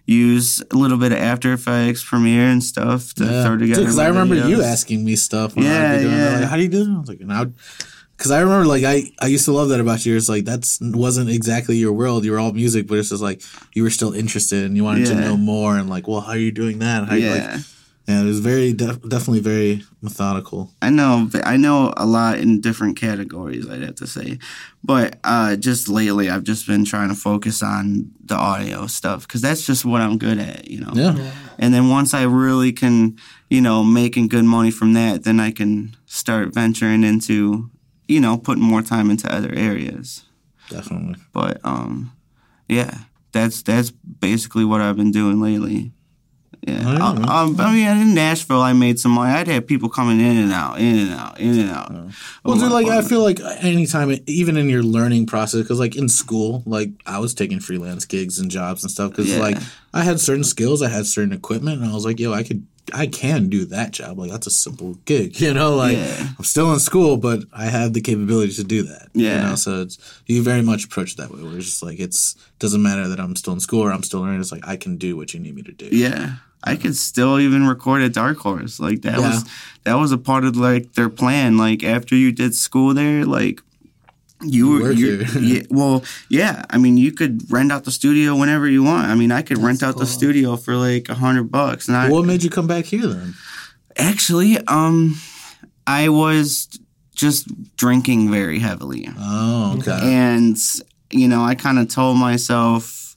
use 0.06 0.62
a 0.70 0.76
little 0.76 0.98
bit 0.98 1.12
of 1.12 1.18
After 1.18 1.52
Effects, 1.52 2.04
Premiere, 2.04 2.48
and 2.50 2.62
stuff 2.62 3.14
to 3.14 3.24
throw 3.24 3.56
together. 3.56 3.80
Because 3.82 3.98
I 3.98 4.02
my 4.04 4.08
remember 4.08 4.48
you 4.48 4.62
asking 4.62 5.04
me 5.04 5.16
stuff. 5.16 5.56
When 5.56 5.64
I 5.66 5.68
Yeah, 5.68 5.92
would 5.92 5.96
be 5.98 6.02
doing 6.04 6.16
that, 6.18 6.32
yeah. 6.32 6.38
Like, 6.40 6.48
How 6.50 6.56
do 6.56 6.62
you 6.62 6.68
do 6.68 6.82
it? 6.82 6.94
I 6.94 6.98
was 7.00 7.08
like, 7.08 7.20
and 7.20 7.32
I 7.32 7.40
would. 7.40 7.54
Because 8.24 8.32
I 8.32 8.40
remember, 8.40 8.64
like, 8.64 8.84
I, 8.84 9.12
I 9.20 9.26
used 9.26 9.44
to 9.44 9.52
love 9.52 9.68
that 9.68 9.80
about 9.80 10.06
you. 10.06 10.16
It's 10.16 10.30
like, 10.30 10.46
that's 10.46 10.78
wasn't 10.80 11.28
exactly 11.28 11.76
your 11.76 11.92
world. 11.92 12.24
You 12.24 12.32
were 12.32 12.38
all 12.38 12.54
music, 12.54 12.86
but 12.86 12.96
it's 12.96 13.10
just 13.10 13.20
like, 13.20 13.42
you 13.74 13.82
were 13.82 13.90
still 13.90 14.14
interested 14.14 14.64
and 14.64 14.78
you 14.78 14.82
wanted 14.82 15.04
to 15.08 15.14
know 15.14 15.36
more. 15.36 15.76
And, 15.76 15.90
like, 15.90 16.08
well, 16.08 16.22
how 16.22 16.30
are 16.32 16.38
you 16.38 16.50
doing 16.50 16.78
that? 16.78 17.06
How 17.06 17.16
you, 17.16 17.28
like, 17.28 17.42
Yeah. 17.42 17.58
Yeah, 18.06 18.20
it 18.20 18.24
was 18.24 18.40
very 18.40 18.74
def- 18.74 19.00
definitely 19.08 19.40
very 19.40 19.82
methodical. 20.02 20.70
I 20.82 20.90
know 20.90 21.30
I 21.42 21.56
know 21.56 21.94
a 21.96 22.04
lot 22.04 22.38
in 22.38 22.60
different 22.60 22.98
categories. 22.98 23.66
I'd 23.66 23.80
have 23.80 23.94
to 23.94 24.06
say, 24.06 24.38
but 24.82 25.18
uh, 25.24 25.56
just 25.56 25.88
lately 25.88 26.28
I've 26.28 26.44
just 26.44 26.66
been 26.66 26.84
trying 26.84 27.08
to 27.08 27.14
focus 27.14 27.62
on 27.62 28.10
the 28.22 28.34
audio 28.34 28.86
stuff 28.88 29.26
because 29.26 29.40
that's 29.40 29.64
just 29.64 29.86
what 29.86 30.02
I'm 30.02 30.18
good 30.18 30.38
at, 30.38 30.68
you 30.68 30.80
know. 30.80 30.92
Yeah. 30.92 31.32
And 31.58 31.72
then 31.72 31.88
once 31.88 32.12
I 32.12 32.24
really 32.24 32.72
can, 32.72 33.16
you 33.48 33.62
know, 33.62 33.82
making 33.82 34.28
good 34.28 34.44
money 34.44 34.70
from 34.70 34.92
that, 34.92 35.24
then 35.24 35.40
I 35.40 35.50
can 35.50 35.96
start 36.04 36.52
venturing 36.52 37.04
into, 37.04 37.70
you 38.08 38.20
know, 38.20 38.36
putting 38.38 38.62
more 38.64 38.82
time 38.82 39.10
into 39.10 39.32
other 39.32 39.52
areas. 39.54 40.24
Definitely. 40.70 41.16
But 41.32 41.60
um, 41.64 42.12
yeah, 42.68 42.98
that's 43.32 43.62
that's 43.62 43.90
basically 43.90 44.64
what 44.64 44.80
I've 44.80 44.96
been 44.96 45.10
doing 45.12 45.40
lately. 45.40 45.92
Yeah, 46.66 46.82
Oh, 46.86 46.92
yeah, 47.12 47.18
man. 47.18 47.28
um, 47.28 47.60
I 47.60 47.72
mean, 47.74 47.86
in 48.08 48.14
Nashville, 48.14 48.62
I 48.62 48.72
made 48.72 48.98
some 48.98 49.12
money. 49.12 49.30
I'd 49.30 49.48
have 49.48 49.66
people 49.66 49.90
coming 49.90 50.18
in 50.18 50.38
and 50.38 50.50
out, 50.50 50.78
in 50.80 50.96
and 50.98 51.10
out, 51.12 51.38
in 51.38 51.58
and 51.60 51.68
out. 51.70 51.92
Well, 52.42 52.56
dude, 52.56 52.72
like 52.72 52.86
I 52.86 53.02
feel 53.02 53.22
like 53.22 53.38
anytime, 53.62 54.16
even 54.26 54.56
in 54.56 54.70
your 54.70 54.82
learning 54.82 55.26
process, 55.26 55.60
because 55.60 55.78
like 55.78 55.94
in 55.94 56.08
school, 56.08 56.62
like 56.64 56.88
I 57.04 57.18
was 57.18 57.34
taking 57.34 57.60
freelance 57.60 58.06
gigs 58.06 58.38
and 58.38 58.50
jobs 58.50 58.82
and 58.82 58.90
stuff, 58.90 59.10
because 59.10 59.30
Yeah. 59.30 59.40
like 59.40 59.58
I 59.92 60.04
had 60.04 60.20
certain 60.20 60.42
skills, 60.44 60.80
I 60.80 60.88
had 60.88 61.04
certain 61.04 61.34
equipment, 61.34 61.82
and 61.82 61.90
I 61.90 61.92
was 61.94 62.06
like, 62.06 62.18
yo, 62.18 62.32
I 62.32 62.42
could, 62.42 62.66
I 62.92 63.06
can 63.06 63.48
do 63.48 63.64
that 63.66 63.92
job. 63.92 64.18
Like 64.18 64.30
that's 64.30 64.46
a 64.46 64.50
simple 64.50 64.94
gig, 65.06 65.40
you 65.44 65.54
know. 65.54 65.74
Like 65.74 65.96
Yeah. 65.96 66.28
I'm 66.38 66.44
still 66.44 66.72
in 66.72 66.80
school, 66.80 67.16
but 67.16 67.44
I 67.52 67.66
have 67.66 67.92
the 67.94 68.00
capability 68.00 68.52
to 68.54 68.64
do 68.64 68.82
that. 68.84 69.08
you 69.14 69.26
Yeah. 69.26 69.42
know? 69.50 69.54
So 69.56 69.82
it's 69.82 69.98
you 70.26 70.42
very 70.42 70.62
much 70.62 70.84
approach 70.84 71.12
it 71.12 71.16
that 71.18 71.30
way, 71.32 71.42
where 71.42 71.56
it's 71.56 71.66
just 71.66 71.82
like 71.82 71.98
it's 71.98 72.36
doesn't 72.58 72.82
matter 72.82 73.08
that 73.08 73.18
I'm 73.20 73.36
still 73.36 73.52
in 73.54 73.60
school 73.60 73.80
or 73.82 73.90
I'm 73.92 74.02
still 74.02 74.20
learning. 74.20 74.40
It's 74.40 74.52
like 74.52 74.66
I 74.68 74.76
can 74.76 74.96
do 74.98 75.16
what 75.16 75.32
you 75.32 75.40
need 75.40 75.54
me 75.54 75.62
to 75.62 75.72
do. 75.72 75.86
Yeah, 75.90 76.34
I 76.62 76.76
could 76.76 76.94
still 76.96 77.40
even 77.40 77.66
record 77.66 78.02
at 78.02 78.12
Dark 78.12 78.38
Horse. 78.38 78.78
Like 78.80 79.02
that 79.02 79.18
Yeah. 79.18 79.28
was 79.30 79.44
that 79.84 79.94
was 79.94 80.12
a 80.12 80.18
part 80.18 80.44
of 80.44 80.56
like 80.56 80.92
their 80.92 81.08
plan. 81.08 81.56
Like 81.56 81.82
after 81.82 82.14
you 82.14 82.32
did 82.32 82.54
school 82.54 82.92
there, 82.92 83.24
like 83.24 83.62
you 84.46 84.68
were 84.70 84.92
you, 84.92 85.24
yeah, 85.40 85.62
well, 85.70 86.02
yeah. 86.28 86.64
I 86.70 86.78
mean, 86.78 86.96
you 86.96 87.12
could 87.12 87.50
rent 87.50 87.72
out 87.72 87.84
the 87.84 87.90
studio 87.90 88.36
whenever 88.36 88.68
you 88.68 88.82
want. 88.82 89.06
I 89.08 89.14
mean, 89.14 89.32
I 89.32 89.42
could 89.42 89.58
rent 89.58 89.82
out 89.82 89.96
the 89.96 90.06
studio 90.06 90.56
for 90.56 90.76
like 90.76 91.08
a 91.08 91.14
hundred 91.14 91.50
bucks. 91.50 91.88
And 91.88 91.96
I 91.96 92.08
What 92.10 92.24
made 92.26 92.42
you 92.42 92.50
come 92.50 92.66
back 92.66 92.84
here 92.86 93.06
then? 93.06 93.34
actually, 93.96 94.58
um, 94.66 95.16
I 95.86 96.08
was 96.08 96.68
just 97.14 97.46
drinking 97.76 98.30
very 98.30 98.58
heavily. 98.58 99.08
Oh, 99.18 99.76
okay. 99.78 99.98
and 100.02 100.56
you 101.10 101.28
know 101.28 101.44
i 101.44 101.54
kind 101.54 101.78
of 101.78 101.86
told 101.88 102.16
myself 102.18 103.14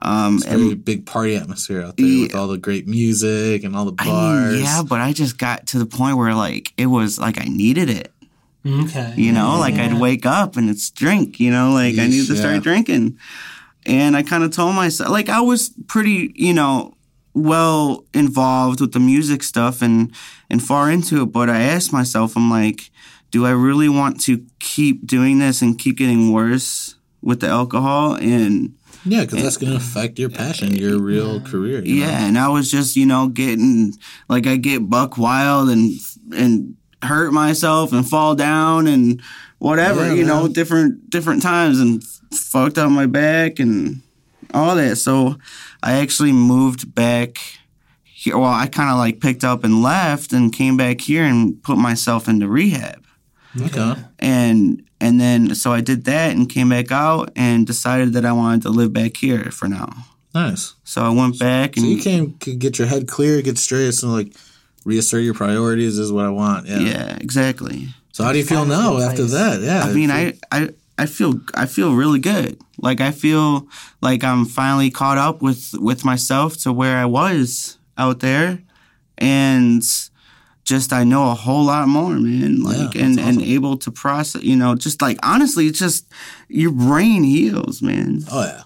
um 0.00 0.36
It's 0.36 0.46
and 0.46 0.82
big 0.82 1.04
party 1.04 1.36
atmosphere 1.36 1.82
out 1.82 1.96
there 1.98 2.06
with 2.22 2.34
all 2.34 2.48
the 2.48 2.56
great 2.56 2.86
music 2.86 3.62
and 3.64 3.76
all 3.76 3.84
the 3.84 3.94
I 3.98 4.04
bars. 4.06 4.52
mean, 4.54 4.62
yeah 4.62 4.82
but 4.88 5.00
i 5.02 5.12
just 5.12 5.36
got 5.36 5.66
to 5.68 5.78
the 5.78 5.84
point 5.86 6.16
where 6.16 6.34
like 6.34 6.72
it 6.78 6.86
was 6.86 7.18
like 7.18 7.38
i 7.38 7.44
needed 7.44 7.90
it 7.90 8.10
Mm-hmm. 8.66 8.84
Okay. 8.84 9.14
you 9.16 9.32
know 9.32 9.58
like 9.60 9.74
i'd 9.74 9.94
wake 9.94 10.26
up 10.26 10.56
and 10.56 10.68
it's 10.68 10.90
drink 10.90 11.38
you 11.38 11.50
know 11.52 11.70
like 11.72 11.94
i 11.94 11.98
Yeesh, 11.98 12.10
needed 12.10 12.26
to 12.26 12.36
start 12.36 12.62
drinking 12.64 13.16
and 13.86 14.16
i 14.16 14.22
kind 14.24 14.42
of 14.42 14.50
told 14.50 14.74
myself 14.74 15.08
like 15.10 15.28
i 15.28 15.40
was 15.40 15.70
pretty 15.86 16.32
you 16.34 16.52
know 16.52 16.94
well 17.32 18.04
involved 18.12 18.80
with 18.80 18.92
the 18.92 18.98
music 18.98 19.42
stuff 19.44 19.82
and 19.82 20.10
and 20.50 20.62
far 20.62 20.90
into 20.90 21.22
it 21.22 21.26
but 21.26 21.48
i 21.48 21.60
asked 21.60 21.92
myself 21.92 22.36
i'm 22.36 22.50
like 22.50 22.90
do 23.30 23.46
i 23.46 23.50
really 23.50 23.88
want 23.88 24.20
to 24.20 24.44
keep 24.58 25.06
doing 25.06 25.38
this 25.38 25.62
and 25.62 25.78
keep 25.78 25.96
getting 25.96 26.32
worse 26.32 26.96
with 27.22 27.40
the 27.40 27.48
alcohol 27.48 28.14
and 28.16 28.74
Yeah, 29.04 29.22
because 29.22 29.42
that's 29.42 29.56
going 29.58 29.70
to 29.70 29.78
affect 29.78 30.18
your 30.18 30.30
passion, 30.30 30.74
your 30.74 30.98
real 30.98 31.40
career. 31.40 31.78
you 31.84 32.00
know? 32.00 32.06
Yeah, 32.06 32.26
and 32.26 32.36
I 32.38 32.48
was 32.48 32.70
just 32.70 32.96
you 32.96 33.06
know 33.06 33.28
getting 33.28 33.92
like 34.28 34.46
I 34.48 34.56
get 34.56 34.90
buck 34.90 35.16
wild 35.18 35.68
and 35.70 35.92
and 36.34 36.74
hurt 37.06 37.32
myself 37.32 37.92
and 37.92 38.08
fall 38.08 38.34
down 38.34 38.86
and 38.86 39.22
whatever 39.58 40.06
Yeah, 40.06 40.12
you 40.14 40.24
know 40.24 40.48
different 40.48 41.08
different 41.10 41.42
times 41.42 41.80
and 41.80 42.02
f- 42.02 42.38
fucked 42.38 42.78
up 42.78 42.90
my 42.90 43.06
back 43.06 43.58
and 43.58 44.02
all 44.54 44.74
that. 44.76 44.96
So 44.96 45.36
I 45.82 45.94
actually 45.94 46.32
moved 46.32 46.94
back. 46.94 47.38
Here. 48.02 48.36
Well, 48.36 48.50
I 48.50 48.66
kind 48.66 48.90
of 48.90 48.96
like 48.98 49.20
picked 49.20 49.44
up 49.44 49.62
and 49.64 49.82
left 49.82 50.32
and 50.32 50.52
came 50.52 50.76
back 50.76 51.00
here 51.00 51.22
and 51.24 51.62
put 51.62 51.76
myself 51.78 52.28
into 52.28 52.48
rehab 52.48 53.04
Okay. 53.60 53.94
and 54.18 54.82
and 55.00 55.20
then 55.20 55.54
so 55.54 55.72
I 55.72 55.80
did 55.82 56.04
that 56.06 56.30
and 56.34 56.48
came 56.48 56.70
back 56.70 56.90
out 56.90 57.30
and 57.36 57.66
decided 57.66 58.14
that 58.14 58.24
I 58.24 58.32
wanted 58.32 58.62
to 58.62 58.70
live 58.70 58.92
back 58.92 59.16
here 59.16 59.50
for 59.50 59.68
now. 59.68 59.90
Nice. 60.34 60.74
So 60.84 61.02
I 61.02 61.10
went 61.10 61.38
back 61.38 61.76
So 61.76 61.82
and 61.82 61.90
you 61.90 62.02
came, 62.02 62.32
could 62.38 62.58
get 62.58 62.78
your 62.78 62.88
head 62.88 63.06
clear, 63.06 63.40
get 63.42 63.58
straight, 63.58 63.92
so 63.94 64.08
like 64.08 64.32
reassert 64.86 65.22
your 65.24 65.34
priorities 65.34 65.98
is 65.98 66.10
what 66.12 66.24
I 66.24 66.30
want. 66.30 66.66
Yeah. 66.66 66.78
yeah, 66.78 67.16
exactly. 67.20 67.88
So 68.12 68.24
how 68.24 68.32
do 68.32 68.38
you 68.38 68.44
feel 68.44 68.64
Find 68.64 68.70
now 68.70 68.98
after 68.98 69.22
place. 69.26 69.32
that? 69.32 69.60
Yeah. 69.60 69.82
I 69.82 69.92
mean, 69.92 70.10
I, 70.10 70.34
I 70.50 70.70
I 70.96 71.04
feel 71.06 71.40
I 71.54 71.66
feel 71.66 71.92
really 71.94 72.20
good. 72.20 72.58
Like 72.78 73.00
I 73.02 73.10
feel 73.10 73.68
like 74.00 74.24
I'm 74.24 74.46
finally 74.46 74.90
caught 74.90 75.18
up 75.18 75.42
with 75.42 75.74
with 75.74 76.04
myself 76.04 76.56
to 76.62 76.72
where 76.72 76.96
I 76.96 77.04
was 77.04 77.76
out 77.98 78.20
there, 78.20 78.62
and 79.18 79.82
just 80.64 80.92
I 80.92 81.04
know 81.04 81.30
a 81.30 81.34
whole 81.34 81.64
lot 81.64 81.88
more, 81.88 82.14
man. 82.14 82.62
Like 82.62 82.94
Yeah, 82.94 83.02
and 83.04 83.18
that's 83.18 83.28
and 83.28 83.42
able 83.42 83.76
to 83.78 83.90
process. 83.90 84.42
You 84.42 84.56
know, 84.56 84.74
just 84.74 85.02
like 85.02 85.18
honestly, 85.22 85.66
it's 85.66 85.78
just 85.78 86.06
your 86.48 86.72
brain 86.72 87.22
heals, 87.24 87.82
man. 87.82 88.20
Oh 88.32 88.42
yeah, 88.44 88.62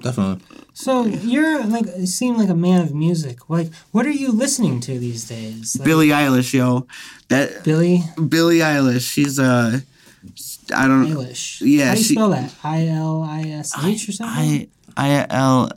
definitely. 0.00 0.44
So 0.74 1.04
you're 1.04 1.64
like 1.64 1.86
you 1.96 2.06
seem 2.06 2.36
like 2.36 2.48
a 2.48 2.54
man 2.54 2.80
of 2.82 2.94
music. 2.94 3.48
Like, 3.48 3.70
what 3.90 4.06
are 4.06 4.10
you 4.10 4.32
listening 4.32 4.80
to 4.80 4.98
these 4.98 5.24
days? 5.28 5.76
Like, 5.78 5.84
Billie 5.86 6.08
Eilish, 6.08 6.54
yo, 6.54 6.86
that 7.28 7.64
Billie 7.64 8.02
Billie 8.28 8.58
Eilish. 8.58 9.10
She's 9.10 9.38
uh, 9.38 9.80
I 10.74 10.86
don't 10.88 11.08
know 11.10 11.16
Eilish. 11.20 11.60
Yeah, 11.60 11.88
How 11.88 11.92
do 11.94 11.98
you 12.00 12.04
she- 12.04 12.14
spell 12.14 12.30
that? 12.30 12.54
I 12.64 12.86
L 12.88 13.22
I 13.22 13.42
S 13.42 13.72
H 13.84 14.08
or 14.08 14.12
something. 14.12 14.68
I 14.96 15.20
I 15.20 15.26
L 15.30 15.70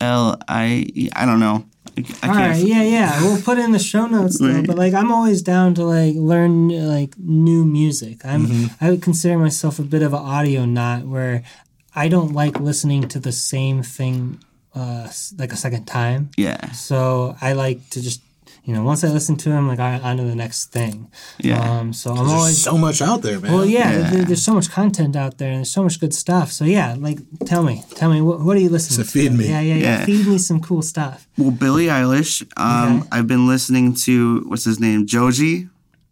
L 0.00 0.36
I 0.48 0.86
I 1.14 1.26
don't 1.26 1.40
know. 1.40 1.64
I, 1.96 2.04
I 2.22 2.28
All 2.28 2.34
can't. 2.34 2.58
yeah, 2.66 2.82
yeah. 2.82 3.22
We'll 3.22 3.42
put 3.42 3.58
it 3.58 3.64
in 3.66 3.72
the 3.72 3.78
show 3.78 4.06
notes 4.06 4.38
though. 4.38 4.46
Right. 4.50 4.66
But 4.66 4.78
like, 4.78 4.94
I'm 4.94 5.12
always 5.12 5.42
down 5.42 5.74
to 5.74 5.84
like 5.84 6.14
learn 6.16 6.68
like 6.88 7.18
new 7.18 7.64
music. 7.66 8.24
I'm 8.24 8.46
Mm-hmm. 8.46 8.84
I 8.84 8.90
would 8.90 9.02
consider 9.02 9.36
myself 9.38 9.78
a 9.78 9.82
bit 9.82 10.02
of 10.02 10.12
an 10.14 10.20
audio 10.20 10.64
nut 10.64 11.04
where 11.04 11.42
I 11.94 12.08
don't 12.08 12.32
like 12.32 12.58
listening 12.60 13.08
to 13.08 13.18
the 13.18 13.32
same 13.32 13.82
thing 13.82 14.40
uh, 14.74 15.08
like 15.38 15.52
a 15.52 15.56
second 15.56 15.84
time. 15.86 16.30
Yeah, 16.36 16.72
So 16.72 17.36
I 17.40 17.52
like 17.52 17.90
to 17.90 18.00
just 18.00 18.20
you 18.64 18.72
know 18.74 18.84
once 18.84 19.02
I 19.04 19.08
listen 19.08 19.36
to 19.36 19.48
them, 19.50 19.66
like 19.68 19.80
I, 19.80 19.98
on 19.98 20.16
to 20.18 20.22
the 20.24 20.36
next 20.36 20.66
thing. 20.72 21.10
yeah. 21.38 21.58
Um, 21.80 21.92
so 21.92 22.10
I'm 22.12 22.16
There's 22.18 22.30
always 22.32 22.62
so 22.62 22.78
much 22.78 23.02
out 23.02 23.20
there, 23.22 23.38
man. 23.40 23.52
well, 23.52 23.66
yeah, 23.66 23.90
Yeah. 23.92 24.10
There, 24.10 24.24
there's 24.24 24.42
so 24.44 24.54
much 24.54 24.70
content 24.70 25.16
out 25.16 25.36
there 25.38 25.48
and 25.50 25.58
there's 25.58 25.70
so 25.72 25.82
much 25.82 25.98
good 26.00 26.14
stuff. 26.14 26.52
So 26.52 26.64
yeah, 26.64 26.94
like 26.98 27.18
tell 27.44 27.62
me, 27.64 27.82
tell 27.96 28.08
me 28.10 28.20
what, 28.22 28.40
what 28.40 28.56
are 28.56 28.60
you 28.60 28.70
listening 28.70 28.96
So 28.98 29.02
to? 29.02 29.08
feed 29.10 29.32
me. 29.32 29.48
Yeah, 29.48 29.60
yeah, 29.60 29.74
yeah, 29.74 29.98
Yeah. 29.98 30.04
Feed 30.06 30.26
me 30.26 30.38
some 30.38 30.60
cool 30.60 30.80
stuff. 30.82 31.26
Well, 31.36 31.50
Billie 31.50 31.86
Eilish. 31.86 32.42
Um, 32.56 33.00
Okay. 33.00 33.08
I've 33.12 33.26
been 33.26 33.46
listening 33.48 33.94
to 34.06 34.44
what's 34.46 34.64
his 34.64 34.78
name, 34.80 35.06
Joji. 35.06 35.68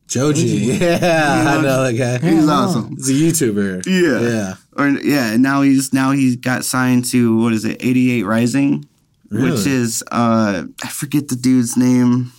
Joji. 0.09 0.43
Yeah, 0.43 1.59
I 1.59 1.63
know 1.63 1.85
that 1.85 1.93
guy. 1.97 2.19
He's 2.29 2.49
awesome. 2.49 2.97
He's 2.97 3.09
a 3.11 3.13
YouTuber. 3.13 3.87
Yeah. 3.87 4.21
Yeah. 4.29 4.55
Or 4.77 4.89
yeah, 4.89 5.33
and 5.33 5.43
now 5.43 5.63
he's 5.63 5.93
now 5.93 6.13
he's 6.13 6.37
got 6.37 6.65
signed 6.65 7.05
to 7.07 7.37
what 7.43 7.53
is 7.53 7.65
it, 7.65 7.77
88 7.81 8.23
Rising, 8.25 8.89
which 9.31 9.67
is 9.67 10.03
uh 10.13 10.65
I 10.85 10.89
forget 10.89 11.29
the 11.29 11.37
dude's 11.37 11.77
name. 11.77 12.33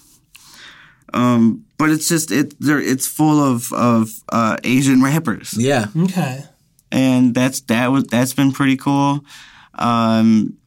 Um, 1.14 1.66
but 1.78 1.90
it's 1.90 2.08
just 2.08 2.32
it 2.32 2.54
there 2.60 2.80
it's 2.80 3.08
full 3.08 3.40
of 3.44 3.72
of 3.74 4.12
uh 4.30 4.58
Asian 4.64 5.04
rappers. 5.04 5.54
Yeah. 5.58 5.88
Okay. 5.98 6.44
And 6.92 7.34
that's 7.36 7.62
that 7.62 7.88
was 7.92 8.06
that's 8.06 8.34
been 8.34 8.52
pretty 8.52 8.78
cool. 8.78 9.26
Um 9.76 10.58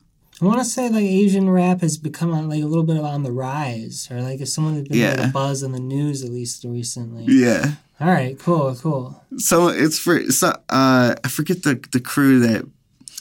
I 0.42 0.46
want 0.46 0.58
to 0.58 0.64
say 0.64 0.88
like 0.90 1.04
Asian 1.04 1.48
rap 1.48 1.80
has 1.80 1.96
become 1.96 2.34
uh, 2.34 2.42
like 2.42 2.62
a 2.62 2.66
little 2.66 2.82
bit 2.84 2.98
on 2.98 3.22
the 3.22 3.30
rise, 3.32 4.08
or 4.10 4.20
like 4.20 4.40
if 4.40 4.48
someone 4.48 4.74
has 4.74 4.82
been 4.88 5.00
like 5.00 5.18
Yeah. 5.18 5.28
a 5.28 5.32
buzz 5.32 5.62
in 5.62 5.72
the 5.72 5.78
news 5.80 6.22
at 6.24 6.30
least 6.30 6.64
recently. 6.64 7.24
yeah. 7.28 7.74
All 8.04 8.10
right, 8.10 8.38
cool, 8.38 8.74
cool. 8.74 9.18
so 9.38 9.68
it's 9.68 9.98
for 9.98 10.30
so 10.30 10.48
uh 10.68 11.14
I 11.24 11.28
forget 11.28 11.62
the 11.62 11.82
the 11.90 12.00
crew 12.00 12.40
that 12.40 12.66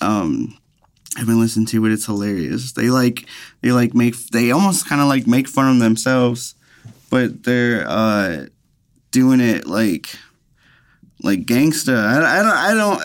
um 0.02 0.58
I've 1.16 1.26
been 1.26 1.40
listening 1.40 1.68
to, 1.68 1.82
but 1.82 1.92
it's 1.92 2.06
hilarious. 2.06 2.74
They 2.74 2.90
like 2.90 3.26
they 3.62 3.72
like 3.72 3.94
make 3.94 4.18
they 4.34 4.52
almost 4.52 4.86
kind 4.86 5.00
of 5.00 5.08
like 5.08 5.26
make 5.26 5.48
fun 5.48 5.74
of 5.74 5.80
themselves, 5.80 6.56
but 7.10 7.44
they're 7.44 7.86
uh 7.88 8.48
doing 9.12 9.40
it 9.40 9.68
like 9.68 10.18
like 11.22 11.46
gangsta. 11.46 11.96
I, 11.96 12.40
I 12.40 12.44
don't 12.44 12.52
I 12.52 12.74
don't 12.74 13.02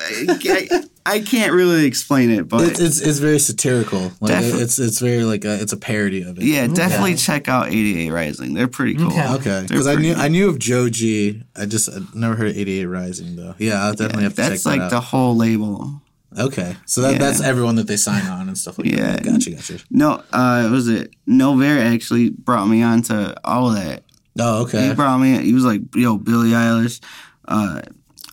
I, 0.73 0.88
I 1.11 1.21
can't 1.21 1.53
really 1.53 1.85
explain 1.87 2.31
it, 2.31 2.49
but 2.49 2.69
It's, 2.69 2.81
it's 2.81 3.01
it's 3.01 3.19
very 3.19 3.39
satirical. 3.39 4.13
Like 4.21 4.33
Defi- 4.33 4.59
it's 4.63 4.79
it's 4.79 4.99
very 5.01 5.25
like 5.25 5.45
a, 5.45 5.61
it's 5.61 5.73
a 5.73 5.77
parody 5.77 6.23
of 6.23 6.39
it. 6.39 6.45
yeah, 6.45 6.67
definitely 6.67 7.15
check 7.17 7.49
out 7.49 7.69
88 7.69 8.11
Rising. 8.11 8.55
They're 8.55 8.69
pretty 8.69 8.95
cool. 8.97 9.07
Okay. 9.09 9.29
Okay, 9.35 9.67
because 9.69 9.87
I 9.87 9.95
knew 9.95 10.13
pretty- 10.15 10.21
I 10.21 10.29
knew 10.29 10.49
of 10.49 10.59
Joji. 10.59 11.43
I 11.57 11.67
just 11.67 11.89
I 11.89 11.99
never 12.15 12.37
heard 12.37 12.49
of 12.51 12.57
88 12.57 12.85
Rising 12.87 13.37
though. 13.37 13.55
Yeah, 13.59 13.83
I'll 13.85 13.93
definitely 13.95 14.25
have 14.25 14.35
to 14.35 14.43
That's 14.43 14.63
check 14.65 14.71
like 14.71 14.81
that 14.81 14.91
the 14.91 15.01
whole 15.01 15.37
label. 15.37 16.01
okay, 16.39 16.77
so 16.87 17.01
that, 17.03 17.13
Yeah. 17.13 17.19
that's 17.19 17.41
everyone 17.41 17.77
that 17.77 17.87
they 17.87 17.97
sign 17.97 18.27
on 18.27 18.49
and 18.49 18.57
stuff 18.59 18.79
like 18.79 18.89
Yeah. 18.89 19.13
that. 19.17 19.25
Gotcha, 19.25 19.51
gotcha. 19.53 19.79
No, 19.91 20.23
uh, 20.33 20.69
was 20.71 20.89
it 20.89 21.15
Novair 21.29 21.81
actually 21.95 22.31
brought 22.31 22.67
me 22.69 22.83
on 22.83 23.03
to 23.03 23.35
all 23.45 23.71
of 23.71 23.77
that. 23.77 24.05
Oh, 24.39 24.63
okay. 24.63 24.89
He 24.89 24.95
brought 24.95 25.19
me. 25.19 25.39
He 25.43 25.53
was 25.53 25.65
like, 25.65 25.81
"Yo, 25.97 26.17
Billie 26.17 26.51
Eilish, 26.51 27.01
uh, 27.49 27.81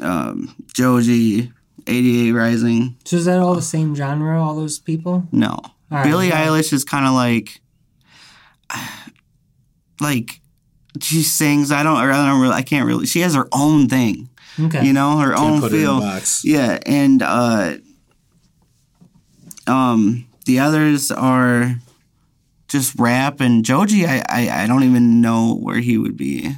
um, 0.01 0.53
Joji, 0.73 1.51
88 1.87 2.31
Rising." 2.31 2.97
So 3.05 3.17
is 3.17 3.25
that 3.25 3.39
all 3.39 3.55
the 3.55 3.61
same 3.61 3.95
genre? 3.95 4.41
All 4.41 4.55
those 4.55 4.79
people? 4.79 5.27
No, 5.31 5.49
All 5.51 5.71
right, 5.91 6.03
Billie 6.05 6.29
yeah. 6.29 6.47
Eilish 6.47 6.73
is 6.73 6.83
kind 6.83 7.05
of 7.05 7.13
like, 7.13 7.59
like 10.01 10.41
she 11.01 11.23
sings. 11.23 11.71
I 11.71 11.83
don't. 11.83 11.97
I 11.97 12.07
don't 12.29 12.41
really. 12.41 12.53
I 12.53 12.61
can't 12.61 12.85
really. 12.85 13.05
She 13.05 13.21
has 13.21 13.35
her 13.35 13.47
own 13.51 13.87
thing. 13.87 14.29
Okay. 14.59 14.85
You 14.85 14.93
know, 14.93 15.17
her 15.17 15.33
Can't 15.33 15.41
own 15.55 15.59
put 15.61 15.73
it 15.73 15.75
in 15.75 15.81
feel. 15.81 15.99
box. 15.99 16.45
Yeah, 16.45 16.79
and 16.85 17.21
uh, 17.21 17.75
um, 19.67 20.27
the 20.45 20.59
others 20.59 21.11
are 21.11 21.75
just 22.67 22.95
rap 22.97 23.41
and 23.41 23.65
Joji. 23.65 24.05
I, 24.05 24.23
I 24.29 24.63
I 24.63 24.67
don't 24.67 24.83
even 24.83 25.21
know 25.21 25.55
where 25.55 25.79
he 25.79 25.97
would 25.97 26.15
be. 26.17 26.55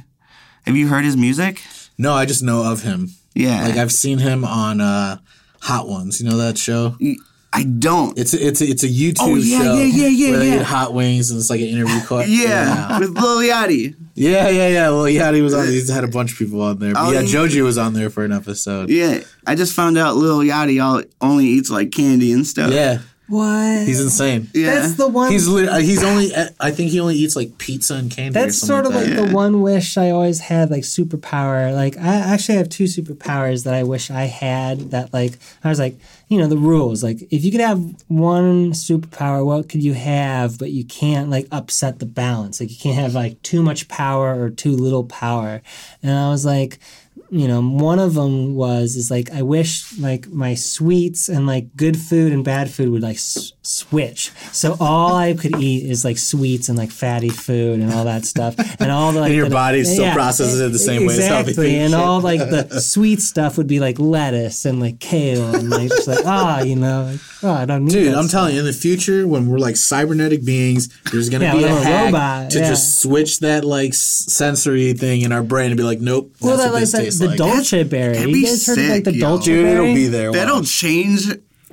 Have 0.66 0.76
you 0.76 0.88
heard 0.88 1.04
his 1.04 1.16
music? 1.16 1.62
No, 1.96 2.12
I 2.12 2.24
just 2.26 2.42
know 2.42 2.70
of 2.70 2.82
him. 2.82 3.10
Yeah, 3.38 3.62
Like 3.68 3.76
I've 3.76 3.92
seen 3.92 4.18
him 4.18 4.44
on 4.44 4.80
uh, 4.80 5.18
Hot 5.62 5.88
Ones. 5.88 6.20
You 6.20 6.28
know 6.28 6.36
that 6.38 6.58
show? 6.58 6.96
I 7.52 7.62
don't. 7.64 8.18
It's 8.18 8.34
it's 8.34 8.60
it's 8.60 8.82
a 8.82 8.88
YouTube 8.88 9.16
Oh, 9.20 9.34
yeah, 9.36 9.58
show. 9.62 9.74
yeah, 9.76 9.82
yeah, 9.84 10.06
yeah, 10.08 10.30
where 10.30 10.38
they 10.40 10.48
yeah. 10.50 10.56
eat 10.60 10.62
hot 10.66 10.92
wings 10.92 11.30
and 11.30 11.40
it's 11.40 11.48
like 11.48 11.60
an 11.60 11.68
interview. 11.68 11.98
Co- 12.02 12.20
yeah, 12.20 12.98
with 12.98 13.10
Lil 13.16 13.38
Yachty. 13.38 13.94
yeah, 14.14 14.48
yeah, 14.50 14.68
yeah. 14.68 14.90
Lil 14.90 15.04
he 15.06 15.40
was 15.40 15.54
on. 15.54 15.66
He's 15.66 15.88
had 15.88 16.04
a 16.04 16.08
bunch 16.08 16.32
of 16.32 16.38
people 16.38 16.60
on 16.60 16.78
there. 16.78 16.92
But 16.92 17.06
Oh, 17.06 17.10
yeah, 17.12 17.22
he- 17.22 17.26
Joji 17.28 17.62
was 17.62 17.78
on 17.78 17.94
there 17.94 18.10
for 18.10 18.22
an 18.24 18.32
episode. 18.32 18.90
Yeah, 18.90 19.20
I 19.46 19.54
just 19.54 19.72
found 19.74 19.96
out 19.96 20.16
Lil 20.16 20.40
Yachty 20.40 20.82
all, 20.84 21.02
only 21.22 21.46
eats 21.46 21.70
like 21.70 21.90
candy 21.90 22.32
and 22.32 22.46
stuff. 22.46 22.70
Yeah, 22.70 22.98
What? 23.28 23.86
he's 23.86 24.00
insane. 24.00 24.48
yeah. 24.54 24.74
That's 24.74 24.94
the 24.94 25.06
one. 25.06 25.30
He's 25.30 25.46
lit- 25.46 25.68
uh, 25.68 25.76
he's 25.76 26.02
only 26.02 26.30
I 26.58 26.70
think 26.70 26.90
he 26.90 26.98
only 26.98 27.16
eats 27.16 27.36
like 27.36 27.58
pizza 27.58 27.94
and 27.94 28.10
candy. 28.10 28.32
That's 28.32 28.56
something 28.58 28.84
sort 28.84 28.86
of 28.86 28.94
like 28.94 29.14
that. 29.14 29.28
the 29.28 29.34
one 29.34 29.60
wish 29.60 29.98
I 29.98 30.10
always 30.10 30.40
had, 30.40 30.70
like 30.70 30.82
superpower. 30.82 31.74
Like 31.74 31.98
I 31.98 32.14
actually 32.14 32.56
have 32.56 32.70
two 32.70 32.84
superpowers 32.84 33.64
that 33.64 33.74
I 33.74 33.82
wish 33.82 34.10
I 34.10 34.24
had. 34.24 34.92
That 34.92 35.12
like 35.12 35.38
I 35.62 35.68
was 35.68 35.78
like, 35.78 35.98
you 36.28 36.38
know, 36.38 36.46
the 36.46 36.56
rules. 36.56 37.02
Like 37.04 37.20
if 37.30 37.44
you 37.44 37.50
could 37.50 37.60
have 37.60 37.80
one 38.08 38.72
superpower, 38.72 39.44
what 39.44 39.68
could 39.68 39.82
you 39.82 39.92
have? 39.92 40.58
But 40.58 40.70
you 40.70 40.84
can't 40.84 41.28
like 41.28 41.48
upset 41.52 41.98
the 41.98 42.06
balance. 42.06 42.60
Like 42.60 42.70
you 42.70 42.76
can't 42.76 42.96
have 42.96 43.14
like 43.14 43.42
too 43.42 43.62
much 43.62 43.88
power 43.88 44.40
or 44.42 44.48
too 44.48 44.72
little 44.72 45.04
power. 45.04 45.60
And 46.02 46.12
I 46.12 46.30
was 46.30 46.46
like, 46.46 46.78
you 47.30 47.46
know, 47.46 47.62
one 47.62 47.98
of 47.98 48.14
them 48.14 48.54
was 48.54 48.96
is 48.96 49.10
like 49.10 49.30
I 49.32 49.42
wish 49.42 49.98
like 49.98 50.28
my 50.28 50.54
sweets 50.54 51.28
and 51.28 51.46
like 51.46 51.76
good 51.76 51.98
food 51.98 52.32
and 52.32 52.44
bad 52.44 52.70
food 52.70 52.90
would 52.90 53.02
like 53.02 53.18
switch. 53.68 54.30
So 54.52 54.76
all 54.80 55.14
I 55.14 55.34
could 55.34 55.56
eat 55.60 55.88
is 55.90 56.04
like 56.04 56.18
sweets 56.18 56.68
and 56.68 56.76
like 56.78 56.90
fatty 56.90 57.28
food 57.28 57.80
and 57.80 57.92
all 57.92 58.04
that 58.04 58.24
stuff, 58.24 58.54
and 58.80 58.90
all 58.90 59.12
the 59.12 59.20
like 59.20 59.28
And 59.28 59.36
your 59.36 59.48
the- 59.48 59.54
body 59.54 59.84
still 59.84 60.12
processes 60.12 60.60
it 60.60 60.72
the 60.72 60.78
same 60.78 61.06
way 61.06 61.14
exactly. 61.14 61.76
And 61.78 61.94
all 61.94 62.20
like 62.20 62.40
the 62.40 62.80
sweet 62.80 63.20
stuff 63.20 63.56
would 63.58 63.66
be 63.66 63.80
like 63.80 63.98
lettuce 63.98 64.64
and 64.64 64.80
like 64.80 64.98
kale 65.00 65.54
and 65.54 65.68
like 65.70 65.88
just 65.90 66.08
like 66.08 66.24
ah, 66.24 66.62
you 66.62 66.76
know, 66.76 67.04
like, 67.12 67.20
oh, 67.42 67.52
I 67.52 67.64
don't 67.66 67.84
need 67.84 67.92
Dude, 67.92 68.14
I'm 68.14 68.24
stuff. 68.24 68.30
telling 68.30 68.54
you, 68.54 68.60
in 68.60 68.66
the 68.66 68.72
future, 68.72 69.26
when 69.28 69.46
we're 69.48 69.58
like 69.58 69.76
cybernetic 69.76 70.44
beings, 70.44 70.88
there's 71.12 71.28
gonna 71.28 71.44
Yeah, 71.44 71.56
be 71.56 71.64
a 71.64 71.76
a 71.76 71.80
hack 71.80 72.04
robot, 72.06 72.50
to 72.52 72.58
yeah. 72.60 72.68
just 72.68 73.00
switch 73.02 73.40
that 73.40 73.64
like 73.64 73.94
sensory 73.94 74.92
thing 74.94 75.22
in 75.22 75.32
our 75.32 75.42
brain 75.42 75.70
and 75.70 75.76
be 75.76 75.82
like, 75.82 76.00
nope, 76.00 76.30
that's 76.32 76.42
Well, 76.42 76.56
that 76.56 76.64
what 76.66 76.72
like 76.74 76.80
this 76.82 76.92
the, 76.92 76.98
tastes 76.98 77.20
the 77.20 77.26
like. 77.28 77.38
Dolce 77.38 77.82
berry. 77.84 78.18
You 78.18 78.26
be 78.32 78.44
guys 78.44 78.66
heard 78.66 78.78
of 78.78 78.88
like 78.88 79.04
the 79.04 79.10
sick, 79.12 79.20
yo. 79.20 79.28
Dolce 79.28 79.44
Dude, 79.44 79.64
berry? 79.64 79.74
it'll 79.84 79.94
be 79.94 80.06
there. 80.08 80.32
That'll 80.32 80.56
watch. 80.60 80.70
change 80.70 81.26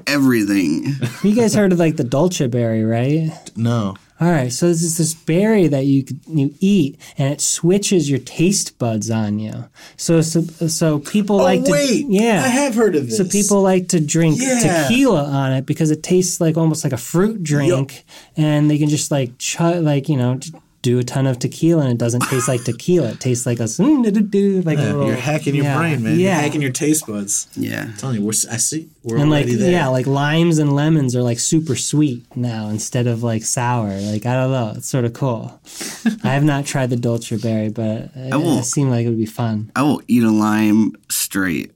everything. 0.07 0.87
You 1.23 1.35
guys 1.35 1.53
heard 1.53 1.71
of 1.73 1.79
like 1.79 1.97
the 1.97 2.03
Dolce 2.03 2.47
berry, 2.47 2.83
right? 2.83 3.31
No. 3.55 3.95
All 4.21 4.31
right, 4.31 4.49
so 4.49 4.69
this 4.69 4.81
is 4.81 4.97
this 4.97 5.13
berry 5.13 5.67
that 5.67 5.85
you 5.85 6.05
you 6.25 6.53
eat, 6.61 6.97
and 7.17 7.33
it 7.33 7.41
switches 7.41 8.09
your 8.09 8.19
taste 8.19 8.79
buds 8.79 9.11
on 9.11 9.39
you. 9.39 9.65
So 9.97 10.21
so, 10.21 10.41
so 10.41 10.99
people 10.99 11.41
oh, 11.41 11.43
like 11.43 11.61
oh 11.65 11.71
wait, 11.71 12.03
to 12.03 12.13
yeah. 12.13 12.41
I 12.41 12.47
have 12.47 12.75
heard 12.75 12.95
of 12.95 13.07
this. 13.07 13.17
So 13.17 13.25
people 13.25 13.61
like 13.61 13.89
to 13.89 13.99
drink 13.99 14.37
Yeah. 14.39 14.87
tequila 14.87 15.25
on 15.25 15.51
it 15.51 15.65
because 15.65 15.91
it 15.91 16.01
tastes 16.01 16.39
like 16.39 16.55
almost 16.55 16.85
like 16.85 16.93
a 16.93 16.97
fruit 16.97 17.43
drink, 17.43 18.05
and 18.37 18.71
they 18.71 18.77
can 18.77 18.87
just 18.87 19.11
like 19.11 19.37
ch- 19.37 19.59
like 19.59 20.07
you 20.07 20.15
know 20.15 20.39
do 20.85 20.99
a 20.99 21.03
ton 21.03 21.25
of 21.27 21.39
tequila 21.39 21.81
and 21.83 21.91
it 21.91 21.97
doesn't 21.97 22.21
taste 22.29 22.47
like 22.47 22.63
tequila. 22.63 23.09
It 23.09 23.19
tastes 23.19 23.45
like 23.45 23.59
a 23.59 23.63
like 23.63 23.77
a 23.79 24.81
Yeah, 24.81 24.85
little, 24.93 25.07
you're 25.07 25.15
hacking 25.15 25.55
your 25.55 25.65
yeah, 25.65 25.77
brain, 25.77 26.03
man. 26.03 26.13
Yeah, 26.19 26.33
You're 26.35 26.41
hacking 26.43 26.61
your 26.61 26.71
taste 26.71 27.07
buds. 27.07 27.47
Yeah. 27.55 27.83
I'm 27.85 27.97
telling 27.97 28.17
you, 28.19 28.23
we're 28.25 28.31
s- 28.31 28.45
I 28.47 28.57
see 28.57 28.89
we're 29.03 29.17
and 29.17 29.29
like 29.31 29.47
there. 29.47 29.71
yeah, 29.71 29.87
like 29.87 30.05
limes 30.07 30.59
and 30.59 30.75
lemons 30.75 31.15
are 31.15 31.23
like 31.23 31.39
super 31.39 31.75
sweet 31.75 32.23
now 32.37 32.69
instead 32.69 33.07
of 33.07 33.23
like 33.23 33.43
sour. 33.43 33.89
Like 33.99 34.25
I 34.25 34.33
don't 34.35 34.51
know, 34.51 34.73
it's 34.77 34.87
sort 34.87 35.05
of 35.05 35.13
cool. 35.13 35.59
I 36.23 36.29
have 36.37 36.43
not 36.43 36.65
tried 36.65 36.89
the 36.91 36.97
Dolce 36.97 37.37
berry, 37.37 37.69
but 37.69 38.11
it, 38.15 38.33
will- 38.35 38.59
it 38.59 38.63
seemed 38.65 38.91
like 38.91 39.05
it 39.05 39.09
would 39.09 39.17
be 39.17 39.25
fun. 39.25 39.71
I 39.75 39.81
will 39.81 40.01
eat 40.07 40.23
a 40.23 40.31
lime 40.31 40.93
straight. 41.09 41.71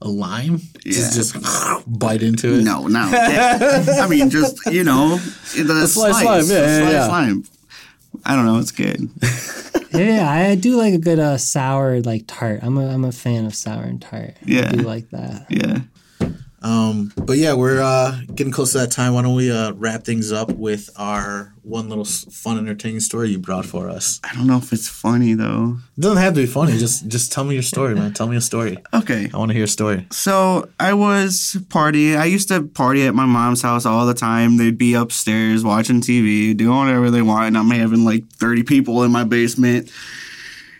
a 0.00 0.08
lime. 0.08 0.60
Yeah. 0.84 0.92
Just 0.98 1.14
just 1.14 1.30
bite 1.86 2.22
into 2.22 2.54
it. 2.58 2.62
No, 2.64 2.86
no. 2.88 3.04
I 3.12 4.06
mean, 4.08 4.30
just 4.30 4.56
you 4.72 4.84
know, 4.84 5.18
the 5.54 5.86
slice 5.86 6.18
slice, 6.20 6.24
lime, 6.24 6.44
yeah, 6.50 6.60
the 6.60 6.66
yeah, 6.66 6.78
slice 6.80 6.92
yeah. 6.92 7.06
lime. 7.08 7.44
I 8.24 8.34
don't 8.36 8.46
know. 8.46 8.58
It's 8.58 8.72
good. 8.72 9.10
Yeah, 9.94 10.26
I 10.26 10.54
do 10.54 10.76
like 10.76 10.94
a 10.94 10.98
good 10.98 11.18
uh, 11.18 11.36
sour 11.36 12.00
like 12.00 12.24
tart. 12.26 12.60
I'm 12.62 12.78
a 12.78 12.88
I'm 12.88 13.04
a 13.04 13.12
fan 13.12 13.44
of 13.44 13.54
sour 13.54 13.82
and 13.82 14.00
tart. 14.00 14.36
Yeah. 14.42 14.68
I 14.68 14.72
do 14.72 14.82
like 14.84 15.10
that. 15.10 15.46
Yeah. 15.50 15.80
Um, 16.62 17.12
but 17.16 17.38
yeah, 17.38 17.54
we're 17.54 17.82
uh, 17.82 18.20
getting 18.34 18.52
close 18.52 18.72
to 18.72 18.78
that 18.78 18.90
time. 18.92 19.14
Why 19.14 19.22
don't 19.22 19.34
we 19.34 19.50
uh, 19.50 19.72
wrap 19.72 20.04
things 20.04 20.30
up 20.30 20.50
with 20.52 20.90
our 20.96 21.52
one 21.62 21.88
little 21.88 22.04
fun, 22.04 22.58
entertaining 22.58 23.00
story 23.00 23.30
you 23.30 23.38
brought 23.38 23.66
for 23.66 23.88
us? 23.88 24.20
I 24.22 24.34
don't 24.34 24.46
know 24.46 24.58
if 24.58 24.72
it's 24.72 24.88
funny 24.88 25.34
though. 25.34 25.78
It 25.96 26.00
doesn't 26.00 26.18
have 26.18 26.34
to 26.34 26.40
be 26.40 26.46
funny. 26.46 26.78
Just 26.78 27.08
just 27.08 27.32
tell 27.32 27.44
me 27.44 27.54
your 27.54 27.62
story, 27.62 27.94
man. 27.94 28.12
Tell 28.12 28.28
me 28.28 28.36
a 28.36 28.40
story. 28.40 28.78
Okay. 28.94 29.28
I 29.32 29.36
want 29.36 29.50
to 29.50 29.54
hear 29.54 29.64
a 29.64 29.68
story. 29.68 30.06
So 30.10 30.68
I 30.78 30.94
was 30.94 31.56
partying. 31.68 32.16
I 32.16 32.26
used 32.26 32.48
to 32.48 32.62
party 32.62 33.06
at 33.06 33.14
my 33.14 33.26
mom's 33.26 33.62
house 33.62 33.84
all 33.84 34.06
the 34.06 34.14
time. 34.14 34.56
They'd 34.56 34.78
be 34.78 34.94
upstairs 34.94 35.64
watching 35.64 36.00
TV, 36.00 36.56
doing 36.56 36.76
whatever 36.76 37.10
they 37.10 37.22
want, 37.22 37.48
and 37.48 37.58
I'm 37.58 37.70
having 37.70 38.04
like 38.04 38.28
30 38.34 38.62
people 38.62 39.02
in 39.02 39.10
my 39.10 39.24
basement. 39.24 39.90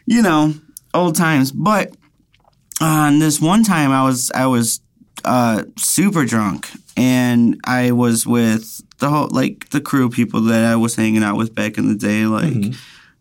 You 0.07 0.23
know, 0.23 0.55
old 0.95 1.17
times. 1.17 1.53
But 1.53 1.95
on 2.81 3.19
this 3.19 3.41
one 3.41 3.65
time, 3.65 3.91
I 3.91 4.05
was 4.05 4.31
I 4.33 4.47
was 4.47 4.81
uh, 5.25 5.65
super 5.77 6.25
drunk, 6.25 6.69
and 6.97 7.61
I 7.65 7.93
was 7.93 8.27
with 8.27 8.83
the 8.99 9.09
whole 9.11 9.29
like 9.31 9.71
the 9.71 9.81
crew 9.81 10.09
people 10.11 10.41
that 10.43 10.65
I 10.65 10.77
was 10.77 10.95
hanging 10.97 11.23
out 11.23 11.37
with 11.37 11.55
back 11.55 11.79
in 11.79 11.89
the 11.89 11.95
day, 11.95 12.27
like 12.27 12.75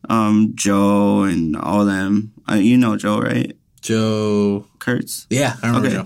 um, 0.09 0.51
Joe 0.55 1.23
and 1.23 1.55
all 1.55 1.85
them. 1.85 2.33
Uh, 2.49 2.55
you 2.55 2.77
know 2.77 2.97
Joe, 2.97 3.19
right? 3.19 3.55
Joe. 3.81 4.65
Kurtz. 4.79 5.27
Yeah, 5.29 5.55
I 5.61 5.67
remember 5.67 5.87
Okay. 5.87 5.95
Joe. 5.97 6.05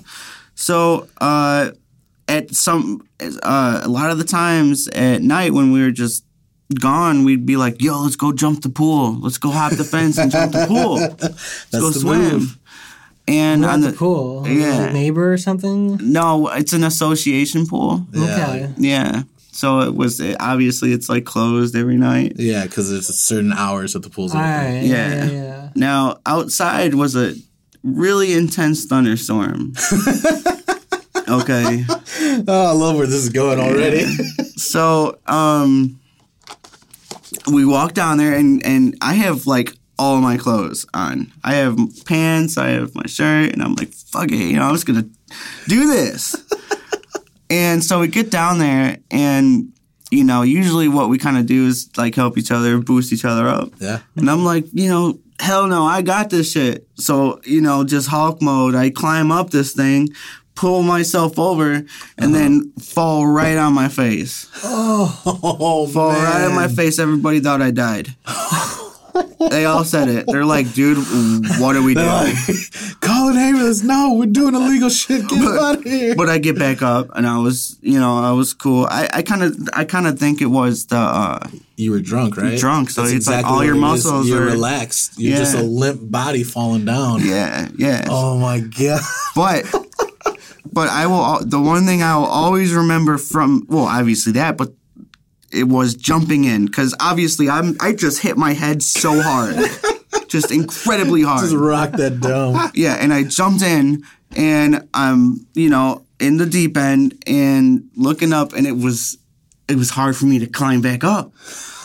So, 0.56 1.08
uh, 1.20 1.72
at 2.28 2.54
some, 2.56 3.08
uh, 3.20 3.82
a 3.84 3.88
lot 3.90 4.10
of 4.12 4.18
the 4.18 4.24
times 4.24 4.88
at 4.90 5.22
night 5.22 5.54
when 5.54 5.72
we 5.72 5.82
were 5.82 5.92
just 5.92 6.24
gone, 6.80 7.24
we'd 7.26 7.46
be 7.46 7.58
like, 7.58 7.82
"Yo, 7.82 8.02
let's 8.02 8.16
go 8.16 8.32
jump 8.32 8.62
the 8.64 8.70
pool. 8.70 9.20
Let's 9.20 9.38
go 9.38 9.52
hop 9.52 9.74
the 9.74 9.84
fence 9.84 10.18
and 10.18 10.32
jump 10.32 10.52
the 10.54 10.66
pool. 10.68 10.96
Let's 11.20 11.72
go 11.72 11.90
the 11.92 12.00
swim." 12.00 12.20
move. 12.32 12.58
Not 13.28 13.34
And 13.34 13.66
on 13.66 13.82
the 13.82 13.92
the 13.92 13.98
pool. 13.98 14.48
yeah. 14.48 14.92
neighbor 14.92 15.34
or 15.34 15.38
something. 15.38 15.98
no, 16.02 16.48
it's 16.50 16.74
an 16.74 16.84
association 16.84 17.66
pool. 17.68 18.06
Yeah, 18.14 18.24
okay. 18.24 18.74
Yeah. 18.78 19.24
So 19.52 19.80
it 19.82 19.96
was 19.96 20.20
it, 20.20 20.36
obviously 20.40 20.92
it's 20.94 21.08
like 21.10 21.24
closed 21.26 21.76
every 21.76 21.98
night. 21.98 22.34
Yeah, 22.38 22.64
because 22.66 22.90
there's 22.92 23.08
certain 23.08 23.54
hours 23.54 23.94
that 23.94 24.04
the 24.04 24.10
pool's 24.10 24.34
All 24.36 24.42
open. 24.42 24.52
right. 24.52 24.84
Yeah. 24.84 25.26
Yeah. 25.26 25.32
Yeah. 25.32 25.70
Now 25.76 26.18
outside 26.26 26.94
was 26.94 27.16
a 27.16 27.34
really 27.84 28.34
intense 28.34 28.86
thunderstorm. 28.86 29.74
okay. 31.30 31.84
Oh, 32.48 32.66
I 32.66 32.72
love 32.72 32.98
where 32.98 33.06
this 33.06 33.16
is 33.16 33.30
going 33.30 33.60
already. 33.60 34.04
So, 34.58 35.18
um, 35.26 36.00
we 37.48 37.64
walk 37.66 37.94
down 37.94 38.18
there, 38.18 38.34
and 38.34 38.64
and 38.66 38.98
I 39.02 39.14
have 39.14 39.48
like 39.48 39.74
all 39.98 40.22
my 40.22 40.38
clothes 40.38 40.86
on. 40.94 41.32
I 41.44 41.56
have 41.56 41.78
pants, 42.06 42.58
I 42.58 42.70
have 42.70 42.96
my 42.96 43.06
shirt, 43.06 43.54
and 43.54 43.62
I'm 43.62 43.76
like, 43.76 43.94
fuck 43.94 44.32
it, 44.32 44.36
you 44.36 44.58
know, 44.58 44.64
I'm 44.64 44.74
just 44.74 44.86
gonna 44.86 45.08
do 45.68 45.88
this. 45.88 46.36
and 47.50 47.84
so 47.84 48.00
we 48.00 48.08
get 48.08 48.32
down 48.32 48.60
there, 48.60 48.98
and 49.12 49.72
you 50.12 50.24
know, 50.24 50.44
usually 50.44 50.88
what 50.88 51.10
we 51.10 51.18
kind 51.18 51.38
of 51.38 51.46
do 51.46 51.68
is 51.68 51.90
like 51.98 52.16
help 52.16 52.38
each 52.38 52.52
other, 52.52 52.78
boost 52.78 53.12
each 53.12 53.26
other 53.26 53.48
up. 53.48 53.72
yeah. 53.80 54.00
And 54.16 54.30
I'm 54.30 54.46
like, 54.46 54.66
you 54.72 54.88
know, 54.88 55.20
hell 55.40 55.68
no, 55.68 55.84
I 55.84 56.02
got 56.02 56.30
this 56.30 56.52
shit. 56.52 56.88
So, 56.96 57.42
you 57.44 57.62
know, 57.62 57.84
just 57.84 58.08
Hulk 58.08 58.42
mode. 58.42 58.76
I 58.76 58.90
climb 58.90 59.32
up 59.32 59.50
this 59.50 59.74
thing, 59.74 60.10
pull 60.54 60.84
myself 60.84 61.38
over, 61.38 61.74
and 61.74 61.88
uh-huh. 62.18 62.32
then 62.32 62.72
fall 62.80 63.28
right 63.28 63.58
on 63.58 63.74
my 63.74 63.90
face. 63.90 64.50
Oh, 64.64 65.90
Fall 65.94 66.12
man. 66.14 66.24
right 66.24 66.46
on 66.46 66.56
my 66.56 66.68
face. 66.68 67.00
Everybody 67.00 67.40
thought 67.40 67.62
I 67.62 67.72
died. 67.72 68.16
they 69.50 69.66
all 69.66 69.84
said 69.84 70.08
it. 70.10 70.26
They're 70.28 70.46
like, 70.46 70.74
dude, 70.74 70.98
what 71.60 71.76
are 71.76 71.82
we 71.84 71.94
doing? 71.94 72.06
Like, 72.08 72.36
call 73.02 73.30
an. 73.30 73.84
No, 73.84 74.14
we're 74.16 74.26
doing 74.26 74.56
illegal 74.56 74.90
shit. 74.90 75.28
Get 75.30 75.42
out 75.42 75.78
of 75.78 75.84
here. 75.84 76.16
But 76.16 76.30
I 76.30 76.38
get 76.38 76.58
back 76.60 76.82
up, 76.82 77.10
and 77.16 77.26
I 77.26 77.38
was, 77.40 77.78
you 77.82 78.00
know, 78.00 78.18
I 78.20 78.32
was 78.32 78.54
cool. 78.54 78.86
I, 78.90 79.08
I 79.14 79.22
kind 79.22 79.44
of, 79.44 79.58
I 79.74 79.86
kind 79.86 80.08
of 80.08 80.20
think 80.20 80.42
it 80.42 80.48
was 80.48 80.88
the, 80.88 80.98
uh, 80.98 81.40
you 81.78 81.92
were 81.92 82.00
drunk, 82.00 82.38
right? 82.38 82.58
drunk, 82.60 82.90
so 82.90 83.02
That's 83.04 83.14
it's 83.14 83.28
like 83.28 83.46
all 83.46 83.64
your 83.64 83.76
what 83.76 83.92
it 83.92 83.96
is. 83.98 84.06
muscles 84.06 84.28
You're 84.30 84.44
are- 84.44 84.46
relaxed. 84.46 85.20
You're 85.20 85.38
just 85.38 85.56
a 85.56 85.62
limp 85.64 86.00
body 86.12 86.44
falling 86.44 86.86
down. 86.86 87.26
yeah, 87.26 87.70
yeah. 87.78 88.06
Oh 88.10 88.38
my 88.38 88.60
god. 88.60 89.02
But 89.36 89.66
but 90.72 90.90
I 90.90 91.08
will 91.08 91.40
the 91.46 91.60
one 91.60 91.86
thing 91.86 92.02
I 92.04 92.18
will 92.18 92.26
always 92.26 92.74
remember 92.74 93.18
from 93.18 93.66
well 93.70 93.86
obviously 93.86 94.34
that 94.34 94.58
but 94.58 94.74
it 95.52 95.66
was 95.66 95.96
jumping 95.96 96.44
in 96.44 96.66
because 96.66 96.96
obviously 97.00 97.50
I'm 97.50 97.76
I 97.80 97.94
just 97.94 98.22
hit 98.22 98.38
my 98.38 98.54
head 98.54 98.84
so 98.84 99.22
hard 99.22 99.58
just 100.28 100.52
incredibly 100.52 101.22
hard 101.22 101.42
Just 101.42 101.56
rock 101.56 101.92
that 101.94 102.20
dome. 102.20 102.72
yeah 102.74 102.96
and 103.00 103.14
I 103.14 103.24
jumped 103.24 103.62
in 103.62 104.04
and 104.36 104.88
I'm 104.94 105.46
you 105.54 105.70
know 105.70 106.06
in 106.20 106.38
the 106.38 106.46
deep 106.46 106.78
end 106.78 107.22
and 107.28 107.90
looking 107.96 108.34
up 108.34 108.54
and 108.54 108.66
it 108.66 108.78
was 108.78 109.18
it 109.68 109.76
was 109.76 109.90
hard 109.90 110.16
for 110.16 110.26
me 110.26 110.40
to 110.40 110.48
climb 110.48 110.82
back 110.82 111.04
up. 111.04 111.32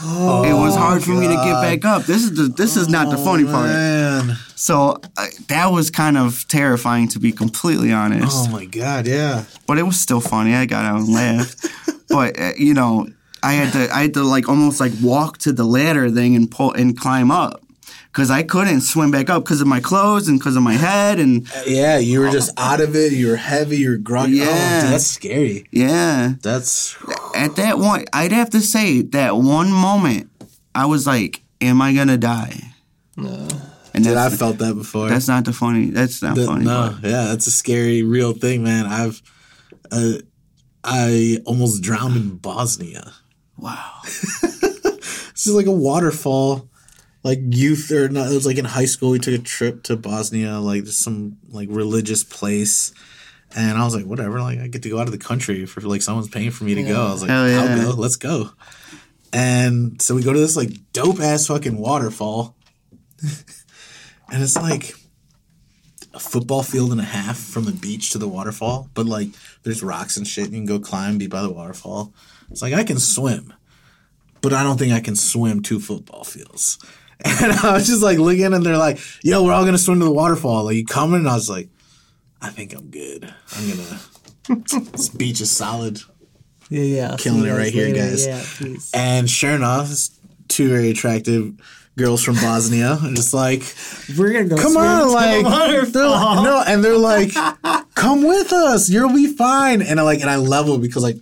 it 0.03 0.55
was 0.55 0.77
hard 0.77 1.03
for 1.03 1.12
me 1.12 1.28
to 1.28 1.35
get 1.35 1.62
back 1.62 1.85
up. 1.85 2.05
This 2.05 2.23
is 2.24 2.35
the 2.35 2.43
this 2.49 2.77
is 2.77 2.89
not 2.89 3.11
the 3.11 3.16
funny 3.16 3.45
part. 3.45 3.66
Man. 3.66 4.37
So 4.55 5.01
uh, 5.16 5.27
that 5.49 5.69
was 5.69 5.91
kind 5.91 6.19
of 6.19 6.47
terrifying 6.49 7.09
to 7.09 7.19
be 7.19 7.32
completely 7.32 7.93
honest. 7.93 8.49
Oh 8.49 8.51
my 8.51 8.66
god, 8.66 9.07
yeah. 9.07 9.45
but 9.66 9.78
it 9.78 9.85
was 9.85 9.99
still 9.99 10.20
funny. 10.20 10.55
I 10.55 10.66
got 10.66 10.85
out 10.85 11.01
and 11.01 11.12
laughed. 11.12 11.66
but 12.09 12.39
uh, 12.39 12.53
you 12.57 12.74
know, 12.74 13.07
I 13.43 13.53
had 13.55 13.73
to 13.73 13.95
I 13.95 14.03
had 14.03 14.15
to 14.15 14.23
like 14.23 14.49
almost 14.49 14.81
like 14.81 14.93
walk 15.03 15.39
to 15.39 15.53
the 15.53 15.65
ladder 15.65 16.11
thing 16.11 16.37
and 16.37 16.51
pull 16.51 16.73
and 16.73 16.99
climb 16.99 17.31
up 17.31 17.62
because 18.12 18.31
I 18.31 18.43
couldn't 18.43 18.81
swim 18.83 19.11
back 19.11 19.31
up 19.31 19.45
because 19.45 19.61
of 19.61 19.67
my 19.67 19.81
clothes 19.81 20.29
and 20.29 20.39
because 20.39 20.57
of 20.57 20.62
my 20.62 20.75
head 20.75 21.19
and 21.21 21.49
Yeah, 21.67 21.99
you 21.99 22.21
were 22.21 22.31
just 22.31 22.53
out 22.59 22.81
of 22.81 22.95
it. 22.97 23.12
You 23.12 23.29
were 23.29 23.37
heavy. 23.37 23.79
You 23.79 23.91
were 23.91 23.97
groggy. 23.97 24.33
Yeah. 24.33 24.47
Oh, 24.49 24.81
dude, 24.83 24.93
that's 24.93 25.07
scary. 25.07 25.67
yeah. 25.71 26.35
That's 26.43 26.97
At 27.35 27.57
that 27.57 27.79
one, 27.79 28.05
I'd 28.12 28.33
have 28.33 28.51
to 28.51 28.61
say 28.61 29.03
that 29.03 29.37
one 29.37 29.71
moment, 29.73 30.29
I 30.75 30.87
was 30.87 31.07
like, 31.07 31.43
"Am 31.61 31.81
I 31.81 31.95
gonna 31.95 32.19
die?" 32.19 32.75
No. 33.17 33.49
And 33.95 34.05
dude. 34.05 34.17
I 34.17 34.29
felt 34.31 34.59
that 34.59 34.75
before. 34.75 35.09
that's 35.09 35.27
not 35.29 35.45
the 35.45 35.53
funny. 35.53 35.91
That's 35.91 36.23
not 36.23 36.37
That- 36.37 36.47
funny. 36.47 36.65
no, 36.65 36.91
part. 36.91 37.03
yeah, 37.05 37.25
that's 37.25 37.47
a 37.47 37.51
scary, 37.51 38.03
real 38.03 38.33
thing, 38.33 38.62
man. 38.62 38.87
I've, 38.87 39.21
uh, 39.91 40.12
I 40.85 41.39
almost 41.45 41.83
drowned 41.83 42.17
in 42.17 42.37
Bosnia. 42.37 43.12
Wow. 43.61 44.01
This 45.41 45.47
is 45.47 45.55
like 45.55 45.65
a 45.65 45.73
waterfall, 45.73 46.69
like 47.23 47.39
youth 47.43 47.91
or 47.91 48.11
not. 48.11 48.31
It 48.31 48.35
was 48.35 48.45
like 48.45 48.59
in 48.59 48.66
high 48.66 48.85
school. 48.85 49.12
We 49.12 49.19
took 49.19 49.32
a 49.32 49.43
trip 49.43 49.82
to 49.85 49.97
Bosnia, 49.97 50.59
like 50.59 50.85
just 50.85 51.01
some 51.01 51.39
like 51.49 51.70
religious 51.70 52.23
place, 52.24 52.93
and 53.57 53.78
I 53.78 53.85
was 53.85 53.97
like, 53.97 54.05
whatever. 54.05 54.43
Like 54.43 54.59
I 54.59 54.66
get 54.66 54.82
to 54.82 54.91
go 54.91 54.99
out 54.99 55.07
of 55.07 55.12
the 55.12 55.19
country 55.19 55.65
for 55.65 55.81
like 55.81 56.03
someone's 56.03 56.28
paying 56.28 56.51
for 56.51 56.65
me 56.65 56.74
to 56.74 56.82
go. 56.82 57.07
I 57.07 57.12
was 57.12 57.23
like, 57.23 57.31
Hell 57.31 57.49
yeah. 57.49 57.62
I'll 57.62 57.93
go. 57.95 57.99
Let's 57.99 58.16
go. 58.16 58.51
And 59.32 60.03
so 60.03 60.15
we 60.15 60.23
go 60.23 60.35
to 60.35 60.39
this 60.39 60.59
like 60.59 60.73
dope 60.93 61.20
ass 61.20 61.47
fucking 61.47 61.78
waterfall, 61.78 62.55
and 64.31 64.43
it's 64.43 64.57
like 64.57 64.95
a 66.12 66.20
football 66.20 66.62
field 66.62 66.93
and 66.93 67.01
a 67.01 67.05
half 67.05 67.39
from 67.39 67.65
the 67.65 67.73
beach 67.73 68.11
to 68.11 68.19
the 68.19 68.28
waterfall, 68.28 68.91
but 68.93 69.07
like 69.07 69.28
there's 69.62 69.82
rocks 69.82 70.19
and 70.19 70.27
shit. 70.27 70.45
And 70.45 70.53
you 70.53 70.59
can 70.59 70.66
go 70.66 70.81
climb, 70.81 71.16
be 71.16 71.28
by 71.28 71.41
the 71.41 71.51
waterfall. 71.51 72.12
It's 72.51 72.63
like 72.63 72.75
I 72.75 72.85
can 72.85 72.99
swim, 72.99 73.53
but 74.41 74.53
I 74.53 74.63
don't 74.63 74.79
think 74.79 74.93
I 74.93 75.01
can 75.01 75.17
swim 75.17 75.63
two 75.63 75.81
football 75.81 76.25
fields. 76.25 76.79
And 77.23 77.53
I 77.53 77.75
was 77.75 77.87
just 77.87 78.03
like 78.03 78.17
looking, 78.19 78.55
and 78.55 78.65
they're 78.65 78.79
like, 78.79 78.99
"Yo, 79.23 79.45
we're 79.45 79.53
all 79.53 79.67
gonna 79.67 79.77
swim 79.77 79.99
to 79.99 80.07
the 80.07 80.11
waterfall. 80.11 80.67
Are 80.71 80.73
you 80.73 80.87
coming?" 80.87 81.19
And 81.19 81.29
I 81.29 81.35
was 81.35 81.51
like, 81.51 81.69
"I 82.41 82.49
think 82.49 82.73
I'm 82.75 82.89
good. 82.91 83.31
I'm 83.55 83.69
gonna, 83.69 84.01
this 84.93 85.09
beach 85.21 85.43
is 85.43 85.51
solid. 85.51 86.01
Yeah, 86.71 86.83
yeah. 86.83 87.17
Killing 87.19 87.45
it 87.45 87.51
right 87.53 87.71
here, 87.71 87.89
later. 87.89 87.99
guys. 87.99 88.27
Yeah. 88.27 88.75
And 88.95 89.29
sure 89.29 89.51
enough, 89.51 89.91
it's 89.91 90.19
two 90.49 90.71
very 90.71 90.89
attractive 90.89 91.53
girls 91.99 92.23
from 92.25 92.37
Bosnia. 92.37 92.97
I'm 93.03 93.15
just 93.15 93.35
like, 93.35 93.65
We're 94.17 94.33
gonna 94.33 94.49
go. 94.49 94.57
come 94.57 94.79
on, 94.79 95.01
the 95.09 95.13
like, 95.13 95.93
they're 95.93 96.09
like, 96.09 96.43
no, 96.43 96.63
and 96.67 96.83
they're 96.83 96.97
like, 96.97 97.33
come 97.95 98.23
with 98.23 98.51
us, 98.55 98.89
you'll 98.89 99.13
be 99.13 99.27
fine. 99.37 99.83
And 99.83 100.01
I 100.01 100.05
like, 100.05 100.21
and 100.23 100.31
I 100.31 100.37
level 100.37 100.79
because 100.79 101.03
like 101.03 101.17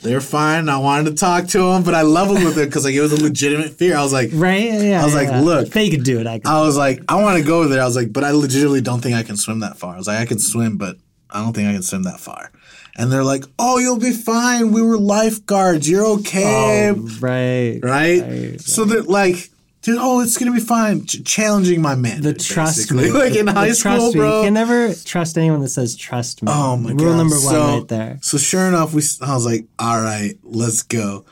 they're 0.00 0.20
fine. 0.20 0.68
I 0.68 0.78
wanted 0.78 1.10
to 1.10 1.16
talk 1.16 1.48
to 1.48 1.58
them, 1.58 1.82
but 1.82 1.94
I 1.94 2.02
leveled 2.02 2.44
with 2.44 2.56
it 2.58 2.66
because 2.66 2.84
like 2.84 2.94
it 2.94 3.00
was 3.00 3.12
a 3.12 3.22
legitimate 3.22 3.72
fear. 3.72 3.96
I 3.96 4.02
was 4.02 4.12
like, 4.12 4.30
right? 4.32 4.64
Yeah. 4.64 5.00
I 5.00 5.04
was 5.04 5.14
yeah, 5.14 5.20
like, 5.20 5.28
yeah. 5.28 5.40
look. 5.40 5.68
they 5.70 5.90
could 5.90 6.04
do 6.04 6.20
it, 6.20 6.26
I. 6.26 6.40
I 6.44 6.60
was 6.60 6.76
like, 6.76 7.02
I 7.08 7.20
want 7.20 7.38
to 7.38 7.44
go 7.44 7.66
there. 7.66 7.82
I 7.82 7.84
was 7.84 7.96
like, 7.96 8.12
but 8.12 8.22
I 8.22 8.30
legitimately 8.30 8.80
don't 8.80 9.00
think 9.00 9.16
I 9.16 9.22
can 9.24 9.36
swim 9.36 9.60
that 9.60 9.76
far. 9.76 9.94
I 9.94 9.98
was 9.98 10.06
like, 10.06 10.20
I 10.20 10.26
can 10.26 10.38
swim, 10.38 10.76
but 10.76 10.96
I 11.30 11.42
don't 11.42 11.52
think 11.52 11.68
I 11.68 11.72
can 11.72 11.82
swim 11.82 12.04
that 12.04 12.20
far. 12.20 12.52
And 12.96 13.12
they're 13.12 13.24
like, 13.24 13.44
oh, 13.58 13.78
you'll 13.78 13.98
be 13.98 14.12
fine. 14.12 14.72
We 14.72 14.82
were 14.82 14.98
lifeguards. 14.98 15.88
You're 15.88 16.06
okay. 16.06 16.90
Oh, 16.90 17.08
right. 17.20 17.78
right? 17.82 18.22
right, 18.22 18.60
So 18.60 18.84
they're 18.84 19.02
like, 19.02 19.50
oh, 19.98 20.20
it's 20.20 20.36
gonna 20.36 20.52
be 20.52 20.60
fine. 20.60 21.06
Ch- 21.06 21.24
challenging 21.24 21.80
my 21.80 21.94
man. 21.94 22.22
The 22.22 22.34
trust 22.34 22.92
me. 22.92 23.10
like 23.10 23.34
in 23.36 23.46
The- 23.46 23.52
high 23.52 23.72
school, 23.72 24.12
me. 24.12 24.18
bro. 24.20 24.38
You 24.40 24.46
can 24.46 24.54
never 24.54 24.94
trust 24.94 25.38
anyone 25.38 25.60
that 25.60 25.68
says 25.68 25.96
trust 25.96 26.42
me. 26.42 26.50
Oh 26.52 26.76
my 26.76 26.90
god! 26.90 27.00
Rule 27.00 27.16
number 27.16 27.36
one 27.36 27.54
so, 27.54 27.78
right 27.78 27.88
there. 27.88 28.18
So 28.22 28.38
sure 28.38 28.66
enough, 28.66 28.92
we. 28.92 29.02
I 29.22 29.34
was 29.34 29.46
like, 29.46 29.66
all 29.78 30.00
right, 30.00 30.34
let's 30.42 30.82
go. 30.82 31.24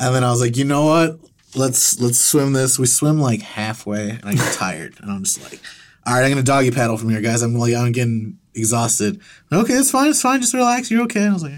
And 0.00 0.14
then 0.14 0.24
I 0.24 0.30
was 0.30 0.40
like, 0.40 0.56
you 0.56 0.64
know 0.64 0.84
what? 0.86 1.18
Let's 1.54 1.98
let's 2.00 2.18
swim 2.18 2.52
this. 2.52 2.78
We 2.78 2.86
swim 2.86 3.20
like 3.20 3.42
halfway, 3.42 4.10
and 4.10 4.24
I 4.24 4.34
get 4.34 4.52
tired, 4.54 4.94
and 5.00 5.10
I'm 5.10 5.24
just 5.24 5.42
like, 5.42 5.60
all 6.06 6.14
right, 6.14 6.24
I'm 6.24 6.30
gonna 6.30 6.42
doggy 6.42 6.70
paddle 6.70 6.96
from 6.98 7.08
here, 7.10 7.20
guys. 7.20 7.42
I'm 7.42 7.54
like, 7.54 7.74
I'm 7.74 7.92
getting 7.92 8.38
exhausted. 8.54 9.20
Okay, 9.52 9.74
it's 9.74 9.90
fine, 9.90 10.10
it's 10.10 10.22
fine. 10.22 10.40
Just 10.40 10.54
relax. 10.54 10.90
You're 10.90 11.02
okay. 11.04 11.20
And 11.20 11.30
I 11.30 11.32
was 11.34 11.42
like, 11.42 11.52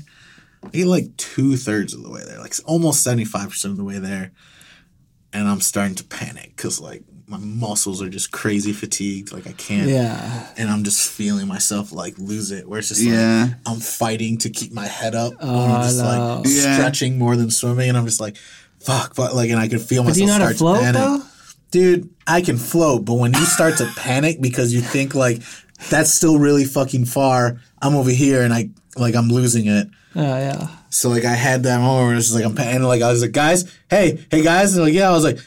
I 0.65 0.69
get 0.69 0.87
like 0.87 1.17
two 1.17 1.57
thirds 1.57 1.93
of 1.95 2.03
the 2.03 2.11
way 2.11 2.23
there, 2.25 2.39
like 2.39 2.55
almost 2.65 3.03
seventy 3.03 3.25
five 3.25 3.49
percent 3.51 3.73
of 3.73 3.79
the 3.79 3.85
way 3.85 3.99
there, 3.99 4.33
and 5.33 5.49
I'm 5.49 5.61
starting 5.61 5.95
to 5.97 6.05
panic 6.05 6.53
because 6.57 6.81
like 6.81 7.03
my 7.27 7.39
muscles 7.39 8.03
are 8.03 8.09
just 8.09 8.33
crazy 8.33 8.73
fatigued. 8.73 9.33
Like 9.33 9.47
I 9.47 9.53
can't 9.53 9.89
Yeah. 9.89 10.47
and 10.57 10.69
I'm 10.69 10.83
just 10.83 11.09
feeling 11.09 11.47
myself 11.47 11.93
like 11.93 12.19
lose 12.19 12.51
it. 12.51 12.69
Where 12.69 12.81
it's 12.81 12.89
just 12.89 13.01
Yeah. 13.03 13.45
like 13.45 13.53
I'm 13.67 13.79
fighting 13.81 14.39
to 14.39 14.51
keep 14.51 14.73
my 14.73 14.87
head 14.87 15.15
up. 15.15 15.35
Oh, 15.41 15.65
I'm 15.75 15.83
just 15.83 15.99
no. 15.99 16.05
like 16.05 16.47
Yeah. 16.49 16.75
stretching 16.75 17.19
more 17.19 17.37
than 17.37 17.51
swimming, 17.51 17.89
and 17.89 17.97
I'm 17.97 18.05
just 18.07 18.21
like, 18.21 18.37
fuck, 18.81 19.15
fuck, 19.15 19.35
like, 19.35 19.51
and 19.51 19.61
I 19.61 19.69
can 19.69 19.79
feel 19.79 20.03
myself 20.03 20.15
do 20.17 20.21
you 20.23 20.27
know 20.27 20.33
how 20.33 20.39
start 20.39 20.53
to 20.53 20.59
float 20.59 20.77
to 20.79 20.83
panic. 20.83 21.01
though? 21.03 21.23
Dude, 21.71 22.11
I 22.27 22.41
can 22.41 22.57
float, 22.57 23.05
but 23.05 23.15
when 23.15 23.33
you 23.33 23.45
start 23.45 23.77
to 23.79 23.87
panic 23.95 24.41
because 24.41 24.73
you 24.75 24.81
think 24.81 25.15
like 25.15 25.41
that's 25.89 26.11
still 26.13 26.39
really 26.39 26.65
fucking 26.65 27.05
far, 27.05 27.61
I'm 27.81 27.95
over 27.95 28.11
here 28.11 28.43
and 28.43 28.53
I 28.53 28.71
like 28.97 29.15
I'm 29.15 29.29
losing 29.29 29.67
it. 29.69 29.87
Oh 30.17 30.21
yeah. 30.21 30.69
So 30.91 31.09
like 31.09 31.25
I 31.25 31.35
had 31.35 31.63
that 31.65 31.81
moment 31.81 32.07
where 32.09 32.17
it's 32.17 32.27
just 32.27 32.35
like 32.35 32.45
I'm 32.45 32.59
and 32.59 32.87
like 32.87 33.03
I 33.03 33.11
was 33.11 33.23
like 33.23 33.33
guys, 33.33 33.73
hey, 33.89 34.25
hey 34.31 34.43
guys, 34.43 34.75
and 34.75 34.85
like 34.85 34.95
yeah, 34.95 35.09
I 35.09 35.13
was 35.13 35.25
like 35.25 35.39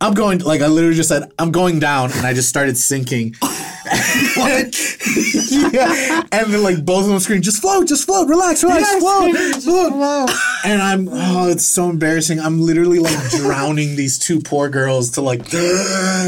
I'm 0.00 0.14
going 0.14 0.38
like 0.40 0.60
I 0.60 0.66
literally 0.66 0.96
just 0.96 1.08
said 1.08 1.30
I'm 1.38 1.50
going 1.50 1.78
down 1.78 2.12
and 2.12 2.26
I 2.26 2.34
just 2.34 2.48
started 2.48 2.76
sinking. 2.76 3.34
yeah, 5.72 6.22
and 6.32 6.52
then 6.52 6.62
like 6.62 6.84
both 6.84 7.04
of 7.04 7.08
them 7.10 7.18
scream, 7.18 7.42
just 7.42 7.60
float, 7.60 7.86
just 7.88 8.04
float, 8.04 8.28
relax, 8.28 8.62
relax, 8.62 8.96
float, 8.96 9.34
float. 9.62 9.92
float. 9.92 10.30
And 10.64 10.82
I'm 10.82 11.08
oh, 11.10 11.48
it's 11.48 11.66
so 11.66 11.88
embarrassing. 11.90 12.40
I'm 12.40 12.60
literally 12.60 12.98
like 12.98 13.30
drowning 13.30 13.96
these 13.96 14.18
two 14.18 14.40
poor 14.40 14.68
girls 14.68 15.10
to 15.12 15.20
like 15.22 15.40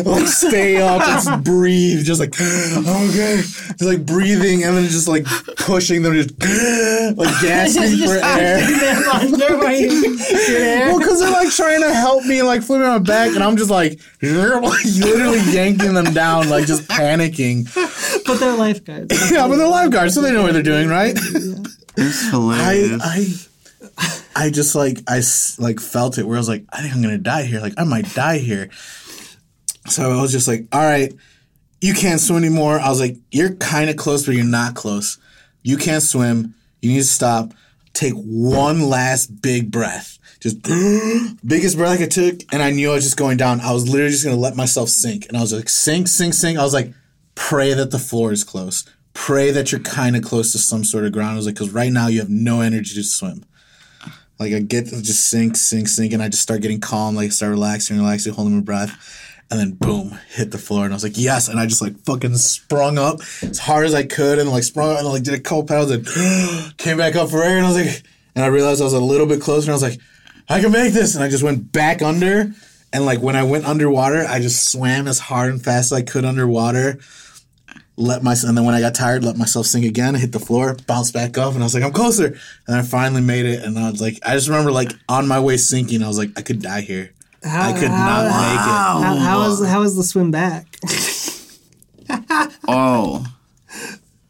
like 0.04 0.26
stay 0.26 0.80
up 0.80 1.02
and 1.02 1.22
just 1.22 1.44
breathe, 1.44 2.04
just 2.04 2.20
like 2.20 2.34
okay, 2.40 3.36
just 3.36 3.82
like 3.82 4.04
breathing 4.04 4.64
and 4.64 4.76
then 4.76 4.84
just 4.84 5.08
like 5.08 5.24
pushing 5.56 6.02
them, 6.02 6.14
just 6.14 6.30
like 7.16 7.40
gasping 7.40 7.96
just 7.96 8.12
for 8.12 8.24
air. 8.24 8.60
Well, 10.88 10.98
because 10.98 11.20
they're 11.20 11.30
like 11.30 11.50
trying 11.50 11.82
to 11.82 11.92
help 11.94 12.24
me, 12.24 12.42
like 12.42 12.62
flipping 12.62 12.86
on 12.86 13.02
my 13.02 13.06
back, 13.06 13.34
and 13.34 13.42
I'm 13.42 13.56
just 13.56 13.70
like, 13.70 13.98
like 14.22 14.84
literally 14.84 15.40
yanking 15.52 15.94
them 15.94 16.12
down, 16.12 16.48
like 16.48 16.66
just 16.66 16.88
panicking. 16.88 17.69
but 18.26 18.38
they're 18.38 18.56
lifeguards. 18.56 19.30
Yeah, 19.32 19.48
but 19.48 19.56
they're 19.56 19.68
lifeguards, 19.68 20.14
so 20.14 20.20
they 20.20 20.32
know 20.32 20.42
what 20.42 20.52
they're 20.52 20.62
doing, 20.62 20.88
right? 20.88 21.16
It's 21.16 22.26
I, 22.26 22.30
hilarious. 22.30 23.48
I, 24.36 24.44
I 24.44 24.50
just 24.50 24.74
like 24.74 24.98
I 25.08 25.22
like 25.58 25.80
felt 25.80 26.18
it 26.18 26.26
where 26.26 26.36
I 26.36 26.40
was 26.40 26.48
like, 26.48 26.64
I 26.72 26.80
think 26.82 26.94
I'm 26.94 27.02
gonna 27.02 27.18
die 27.18 27.42
here. 27.42 27.60
Like 27.60 27.74
I 27.76 27.84
might 27.84 28.12
die 28.14 28.38
here. 28.38 28.70
So 29.86 30.10
I 30.10 30.20
was 30.20 30.32
just 30.32 30.48
like, 30.48 30.66
all 30.72 30.80
right, 30.80 31.12
you 31.80 31.94
can't 31.94 32.20
swim 32.20 32.38
anymore. 32.38 32.78
I 32.78 32.88
was 32.88 33.00
like, 33.00 33.16
you're 33.30 33.54
kind 33.54 33.90
of 33.90 33.96
close, 33.96 34.26
but 34.26 34.34
you're 34.34 34.44
not 34.44 34.74
close. 34.74 35.18
You 35.62 35.76
can't 35.76 36.02
swim. 36.02 36.54
You 36.80 36.92
need 36.92 36.98
to 36.98 37.04
stop. 37.04 37.52
Take 37.92 38.14
one 38.14 38.88
last 38.88 39.42
big 39.42 39.70
breath. 39.70 40.18
Just 40.40 40.62
biggest 41.46 41.76
breath 41.76 41.92
I 41.92 41.96
could 41.98 42.10
took, 42.10 42.40
and 42.52 42.62
I 42.62 42.70
knew 42.70 42.90
I 42.90 42.94
was 42.94 43.04
just 43.04 43.16
going 43.16 43.36
down. 43.36 43.60
I 43.60 43.72
was 43.72 43.88
literally 43.88 44.12
just 44.12 44.24
gonna 44.24 44.36
let 44.36 44.56
myself 44.56 44.88
sink, 44.88 45.26
and 45.28 45.36
I 45.36 45.40
was 45.40 45.52
like, 45.52 45.68
sink, 45.68 46.08
sink, 46.08 46.34
sink. 46.34 46.58
I 46.58 46.62
was 46.62 46.72
like, 46.72 46.94
pray 47.40 47.72
that 47.72 47.90
the 47.90 47.98
floor 47.98 48.32
is 48.32 48.44
close. 48.44 48.84
Pray 49.14 49.50
that 49.50 49.72
you're 49.72 49.80
kind 49.80 50.14
of 50.14 50.22
close 50.22 50.52
to 50.52 50.58
some 50.58 50.84
sort 50.84 51.04
of 51.04 51.12
ground. 51.12 51.32
I 51.32 51.36
was 51.36 51.46
like, 51.46 51.56
because 51.56 51.70
right 51.70 51.90
now 51.90 52.06
you 52.06 52.20
have 52.20 52.28
no 52.28 52.60
energy 52.60 52.94
to 52.94 53.02
swim. 53.02 53.44
Like 54.38 54.52
I 54.52 54.60
get 54.60 54.86
just 54.86 55.28
sink, 55.28 55.56
sink, 55.56 55.88
sink, 55.88 56.12
and 56.12 56.22
I 56.22 56.28
just 56.28 56.42
start 56.42 56.60
getting 56.60 56.80
calm. 56.80 57.16
Like 57.16 57.32
start 57.32 57.50
relaxing, 57.50 57.96
relaxing, 57.96 58.34
holding 58.34 58.54
my 58.54 58.62
breath, 58.62 59.44
and 59.50 59.58
then 59.58 59.72
boom, 59.72 60.18
hit 60.28 60.50
the 60.50 60.58
floor, 60.58 60.84
and 60.84 60.94
I 60.94 60.96
was 60.96 61.02
like, 61.02 61.18
yes, 61.18 61.48
and 61.48 61.58
I 61.58 61.66
just 61.66 61.82
like 61.82 61.98
fucking 62.04 62.36
sprung 62.36 62.98
up 62.98 63.20
as 63.42 63.58
hard 63.58 63.84
as 63.84 63.94
I 63.94 64.04
could, 64.04 64.38
and 64.38 64.48
like 64.48 64.62
sprung 64.62 64.96
and 64.96 65.06
like 65.08 65.24
did 65.24 65.34
a 65.34 65.40
couple 65.40 65.64
paddles, 65.64 65.90
and 65.90 66.06
came 66.78 66.98
back 66.98 67.16
up 67.16 67.30
for 67.30 67.42
air, 67.42 67.56
and 67.56 67.66
I 67.66 67.68
was 67.68 67.84
like, 67.84 68.02
and 68.34 68.44
I 68.44 68.48
realized 68.48 68.80
I 68.80 68.84
was 68.84 68.92
a 68.92 69.00
little 69.00 69.26
bit 69.26 69.40
closer, 69.40 69.64
and 69.64 69.70
I 69.70 69.74
was 69.74 69.82
like, 69.82 70.00
I 70.48 70.60
can 70.60 70.72
make 70.72 70.92
this, 70.92 71.14
and 71.16 71.24
I 71.24 71.28
just 71.28 71.42
went 71.42 71.72
back 71.72 72.00
under, 72.00 72.52
and 72.92 73.04
like 73.04 73.20
when 73.20 73.34
I 73.34 73.42
went 73.42 73.66
underwater, 73.66 74.24
I 74.26 74.40
just 74.40 74.70
swam 74.70 75.08
as 75.08 75.18
hard 75.18 75.50
and 75.50 75.62
fast 75.62 75.90
as 75.90 75.98
I 75.98 76.02
could 76.02 76.24
underwater. 76.24 77.00
Let 78.00 78.22
myself, 78.22 78.48
and 78.48 78.56
then 78.56 78.64
when 78.64 78.74
I 78.74 78.80
got 78.80 78.94
tired, 78.94 79.24
let 79.24 79.36
myself 79.36 79.66
sink 79.66 79.84
again, 79.84 80.14
hit 80.14 80.32
the 80.32 80.40
floor, 80.40 80.74
bounce 80.86 81.12
back 81.12 81.36
up, 81.36 81.52
and 81.52 81.62
I 81.62 81.66
was 81.66 81.74
like, 81.74 81.82
I'm 81.82 81.92
closer. 81.92 82.34
And 82.66 82.76
I 82.76 82.82
finally 82.82 83.20
made 83.20 83.44
it, 83.44 83.62
and 83.62 83.78
I 83.78 83.90
was 83.90 84.00
like, 84.00 84.18
I 84.24 84.34
just 84.34 84.48
remember 84.48 84.72
like 84.72 84.92
on 85.08 85.28
my 85.28 85.38
way 85.38 85.58
sinking, 85.58 86.02
I 86.02 86.08
was 86.08 86.16
like, 86.16 86.30
I 86.36 86.42
could 86.42 86.62
die 86.62 86.80
here. 86.80 87.12
I 87.44 87.72
could 87.72 87.90
not 87.90 88.24
make 88.24 88.32
it. 88.32 89.04
How, 89.04 89.16
how 89.16 89.38
was 89.40 89.66
how 89.66 89.80
was 89.80 89.96
the 89.96 90.02
swim 90.02 90.30
back? 90.30 90.66
oh. 92.68 93.26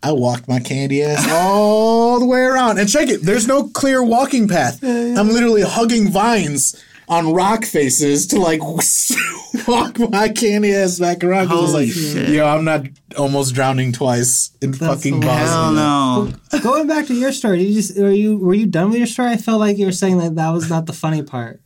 I 0.02 0.12
walked 0.12 0.48
my 0.48 0.60
candy 0.60 1.02
ass 1.02 1.28
all 1.30 2.18
the 2.20 2.24
way 2.24 2.40
around. 2.40 2.78
And 2.78 2.88
check 2.88 3.08
it, 3.08 3.22
there's 3.22 3.46
no 3.46 3.68
clear 3.68 4.02
walking 4.02 4.48
path. 4.48 4.82
I'm 4.82 5.28
literally 5.28 5.62
hugging 5.62 6.08
vines 6.10 6.82
on 7.10 7.32
rock 7.34 7.64
faces 7.64 8.28
to 8.28 8.38
like 8.38 8.60
walk 9.68 9.98
my 10.10 10.28
candy 10.28 10.72
ass 10.74 10.98
back 10.98 11.22
around. 11.24 11.48
'cause 11.48 11.58
I 11.58 11.60
was 11.60 11.74
like, 11.74 11.88
shit. 11.90 12.28
yo, 12.30 12.46
I'm 12.46 12.64
not 12.64 12.86
almost 13.18 13.54
drowning 13.54 13.92
twice 13.92 14.50
in 14.62 14.72
fucking 14.72 15.20
hilarious. 15.20 15.50
Bosnia. 15.50 15.82
Hell 15.82 16.24
no. 16.24 16.60
Going 16.62 16.86
back 16.86 17.06
to 17.08 17.14
your 17.14 17.32
story, 17.32 17.58
did 17.58 17.68
you 17.68 17.74
just 17.74 17.98
were 17.98 18.10
you 18.10 18.38
were 18.38 18.54
you 18.54 18.66
done 18.66 18.90
with 18.90 18.98
your 18.98 19.06
story? 19.08 19.30
I 19.32 19.36
felt 19.36 19.60
like 19.60 19.76
you 19.76 19.86
were 19.86 19.92
saying 19.92 20.18
that 20.18 20.36
that 20.36 20.50
was 20.50 20.70
not 20.70 20.86
the 20.86 20.92
funny 20.92 21.22
part. 21.22 21.60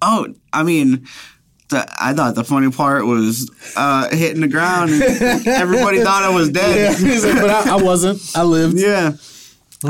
Oh, 0.00 0.28
I 0.52 0.62
mean, 0.62 1.06
the, 1.70 1.86
I 1.98 2.12
thought 2.14 2.34
the 2.36 2.44
funny 2.44 2.70
part 2.70 3.06
was 3.06 3.50
uh, 3.74 4.10
hitting 4.14 4.42
the 4.42 4.48
ground. 4.48 4.90
And 4.92 5.02
everybody 5.48 6.02
thought 6.02 6.22
I 6.22 6.28
was 6.28 6.50
dead. 6.50 6.96
he's 6.98 7.24
like, 7.24 7.34
but 7.40 7.50
I, 7.50 7.78
I 7.78 7.82
wasn't. 7.82 8.20
I 8.36 8.42
lived. 8.42 8.78
Yeah. 8.78 9.12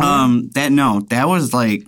Um. 0.00 0.50
That 0.54 0.72
no. 0.72 1.00
That 1.10 1.28
was 1.28 1.52
like. 1.52 1.82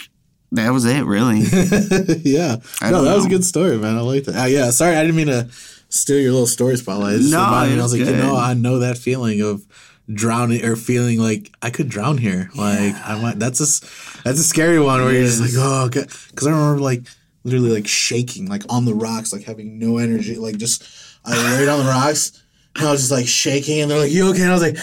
That 0.52 0.70
was 0.70 0.84
it. 0.84 1.04
Really. 1.04 1.40
yeah. 2.22 2.56
I 2.80 2.90
No, 2.90 3.02
that 3.04 3.14
was 3.14 3.26
a 3.26 3.28
good 3.28 3.44
story, 3.44 3.76
man. 3.78 3.96
I 3.96 4.00
like 4.00 4.24
that. 4.24 4.44
Uh, 4.44 4.46
yeah, 4.46 4.70
sorry, 4.70 4.96
I 4.96 5.02
didn't 5.02 5.16
mean 5.16 5.26
to 5.26 5.48
steal 5.88 6.20
your 6.20 6.32
little 6.32 6.46
story 6.46 6.76
spotlight. 6.76 7.20
No. 7.20 7.40
I 7.40 7.74
was 7.76 7.92
like, 7.92 8.06
you 8.06 8.16
know, 8.16 8.36
I 8.36 8.54
know 8.54 8.80
that 8.80 8.98
feeling 8.98 9.40
of 9.40 9.66
drowning 10.12 10.64
or 10.64 10.76
feeling 10.76 11.20
like 11.20 11.52
I 11.62 11.70
could 11.70 11.88
drown 11.88 12.18
here. 12.18 12.50
Like 12.54 12.94
I 12.94 13.20
might. 13.20 13.38
That's 13.38 13.60
a 13.60 14.22
that's 14.22 14.38
a 14.38 14.44
scary 14.44 14.80
one 14.80 15.02
where 15.02 15.12
you're 15.12 15.24
just 15.24 15.40
like, 15.40 15.50
oh, 15.56 15.88
because 15.88 16.46
I 16.46 16.50
remember 16.50 16.80
like 16.80 17.02
literally 17.44 17.70
like 17.70 17.86
shaking, 17.86 18.48
like 18.48 18.62
on 18.68 18.84
the 18.84 18.94
rocks, 18.94 19.32
like 19.32 19.44
having 19.44 19.78
no 19.78 19.98
energy, 19.98 20.36
like 20.36 20.56
just 20.56 20.84
I 21.24 21.58
laid 21.58 21.68
on 21.68 21.80
the 21.80 21.90
rocks. 21.90 22.42
And 22.76 22.86
I 22.86 22.90
was 22.90 23.00
just 23.00 23.12
like 23.12 23.26
shaking, 23.26 23.80
and 23.80 23.90
they're 23.90 23.98
like, 23.98 24.12
"You 24.12 24.28
okay?" 24.28 24.42
And 24.42 24.50
I 24.50 24.54
was 24.54 24.62
like, 24.62 24.76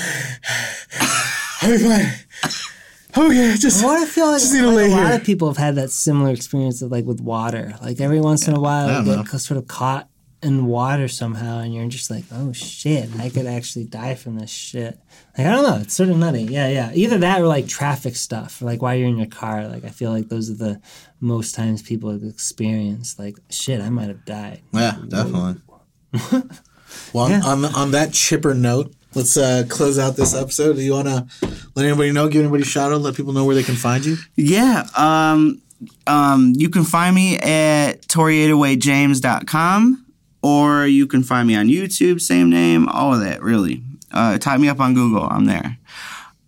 "I'll 1.61 1.69
be 1.69 1.77
fine." 1.77 2.11
Oh, 3.15 3.27
okay, 3.27 3.56
just 3.60 3.84
What 3.84 4.02
I 4.02 4.06
feel 4.06 4.27
like, 4.27 4.40
Just 4.41 4.53
need 4.53 4.61
to 4.61 4.68
like 4.68 4.76
lay 4.76 4.88
a 4.88 4.95
lot 4.95 5.07
here. 5.07 5.15
of 5.15 5.23
people 5.23 5.48
have 5.48 5.57
had 5.57 5.76
that 5.76 5.91
similar 5.91 6.31
experience 6.31 6.81
of 6.81 6.91
like 6.91 7.06
with 7.06 7.22
water. 7.22 7.76
Like 7.81 8.02
every 8.02 8.19
once 8.19 8.48
in 8.48 8.56
a 8.56 8.60
while, 8.60 9.06
you 9.06 9.15
get 9.23 9.27
sort 9.40 9.57
of 9.57 9.68
caught 9.68 10.10
in 10.41 10.65
water 10.65 11.07
somehow, 11.07 11.60
and 11.60 11.73
you're 11.73 11.88
just 11.88 12.10
like, 12.11 12.26
"Oh 12.31 12.52
shit, 12.52 13.10
I 13.19 13.30
could 13.30 13.45
actually 13.45 13.85
die 13.85 14.15
from 14.15 14.38
this 14.40 14.49
shit." 14.49 14.99
Like 15.38 15.48
I 15.48 15.52
don't 15.52 15.64
know, 15.64 15.77
it's 15.81 15.94
sort 15.94 16.10
of 16.10 16.18
nutty. 16.18 16.44
Yeah, 16.44 16.68
yeah. 16.68 16.91
Either 16.94 17.18
that 17.19 17.40
or 17.40 17.48
like 17.48 17.68
traffic 17.68 18.15
stuff, 18.15 18.61
or 18.61 18.65
like 18.65 18.81
while 18.81 18.95
you're 18.95 19.07
in 19.07 19.18
your 19.18 19.27
car. 19.27 19.68
Like 19.68 19.85
I 19.85 19.90
feel 19.90 20.11
like 20.11 20.27
those 20.30 20.49
are 20.49 20.56
the 20.56 20.81
most 21.22 21.56
times 21.56 21.81
people 21.81 22.10
have 22.11 22.23
experienced. 22.23 23.19
Like 23.19 23.38
shit, 23.49 23.80
I 23.80 23.90
might 23.90 24.07
have 24.10 24.26
died. 24.26 24.61
Yeah, 24.73 24.98
definitely. 25.07 25.61
well, 27.14 27.30
Yeah. 27.30 27.41
on 27.45 27.61
the, 27.61 27.69
on 27.69 27.91
that 27.91 28.11
chipper 28.11 28.53
note, 28.53 28.94
let's 29.15 29.38
uh, 29.38 29.64
close 29.69 29.99
out 29.99 30.15
this 30.15 30.34
episode. 30.34 30.76
Do 30.76 30.81
you 30.81 30.94
want 30.94 31.07
to 31.07 31.27
let 31.76 31.85
anybody 31.85 32.11
know, 32.11 32.27
give 32.27 32.41
anybody 32.41 32.64
a 32.64 32.65
shout 32.65 32.91
out, 32.91 33.02
let 33.02 33.15
people 33.15 33.34
know 33.34 33.45
where 33.45 33.56
they 33.56 33.64
can 33.64 33.76
find 33.76 34.06
you? 34.06 34.18
Yeah. 34.35 34.88
Um, 34.95 35.61
um, 36.07 36.53
you 36.56 36.69
can 36.69 36.84
find 36.84 37.15
me 37.15 37.38
at 37.38 38.02
tory808james.com 38.03 40.06
or 40.41 40.85
you 40.85 41.07
can 41.07 41.23
find 41.23 41.48
me 41.48 41.56
on 41.56 41.68
YouTube, 41.68 42.22
same 42.22 42.49
name, 42.49 42.88
all 42.90 43.14
of 43.14 43.22
that, 43.22 43.41
really. 43.41 43.84
Uh, 44.11 44.38
type 44.38 44.60
me 44.60 44.68
up 44.68 44.80
on 44.80 44.94
Google, 44.94 45.27
I'm 45.30 45.45
there. 45.45 45.77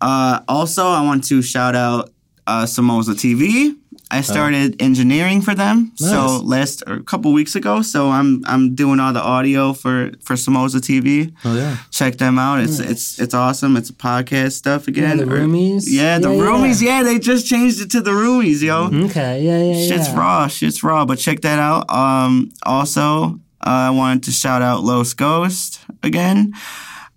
Uh, 0.00 0.40
also, 0.46 0.86
I 0.86 1.02
want 1.02 1.24
to 1.24 1.42
shout 1.42 1.74
out 1.74 2.10
uh, 2.46 2.64
Samoza 2.64 3.14
TV. 3.14 3.76
I 4.08 4.20
started 4.20 4.80
engineering 4.80 5.42
for 5.42 5.52
them 5.54 5.90
so 5.96 6.40
last 6.44 6.82
or 6.86 6.94
a 6.94 7.02
couple 7.02 7.32
weeks 7.32 7.56
ago. 7.56 7.82
So 7.82 8.10
I'm 8.10 8.44
I'm 8.46 8.74
doing 8.76 9.00
all 9.00 9.12
the 9.12 9.20
audio 9.22 9.72
for 9.72 10.12
for 10.22 10.36
Samoza 10.36 10.80
TV. 10.80 11.32
Oh 11.44 11.56
yeah. 11.56 11.76
Check 11.90 12.18
them 12.18 12.38
out. 12.38 12.60
It's 12.60 12.78
it's 12.78 13.18
it's 13.18 13.34
awesome. 13.34 13.76
It's 13.76 13.90
a 13.90 13.94
podcast 13.94 14.52
stuff 14.52 14.86
again. 14.86 15.16
the 15.16 15.24
Or- 15.24 15.40
Roomies? 15.40 15.84
Yeah, 15.88 16.20
the 16.20 16.30
Yeah, 16.30 16.36
yeah. 16.36 16.42
roomies. 16.42 16.80
Yeah, 16.82 17.02
they 17.02 17.18
just 17.18 17.46
changed 17.48 17.80
it 17.80 17.90
to 17.90 18.00
the 18.00 18.12
roomies, 18.12 18.62
yo. 18.62 18.86
Okay, 19.06 19.42
yeah, 19.42 19.58
yeah, 19.58 19.74
yeah. 19.74 19.88
Shit's 19.88 20.10
raw. 20.10 20.46
Shit's 20.46 20.82
raw. 20.84 21.04
But 21.04 21.18
check 21.18 21.40
that 21.40 21.58
out. 21.58 21.90
Um, 21.90 22.52
also, 22.62 23.40
uh, 23.66 23.88
I 23.88 23.90
wanted 23.90 24.22
to 24.24 24.30
shout 24.30 24.62
out 24.62 24.84
Los 24.84 25.14
Ghost 25.14 25.80
again. 26.04 26.52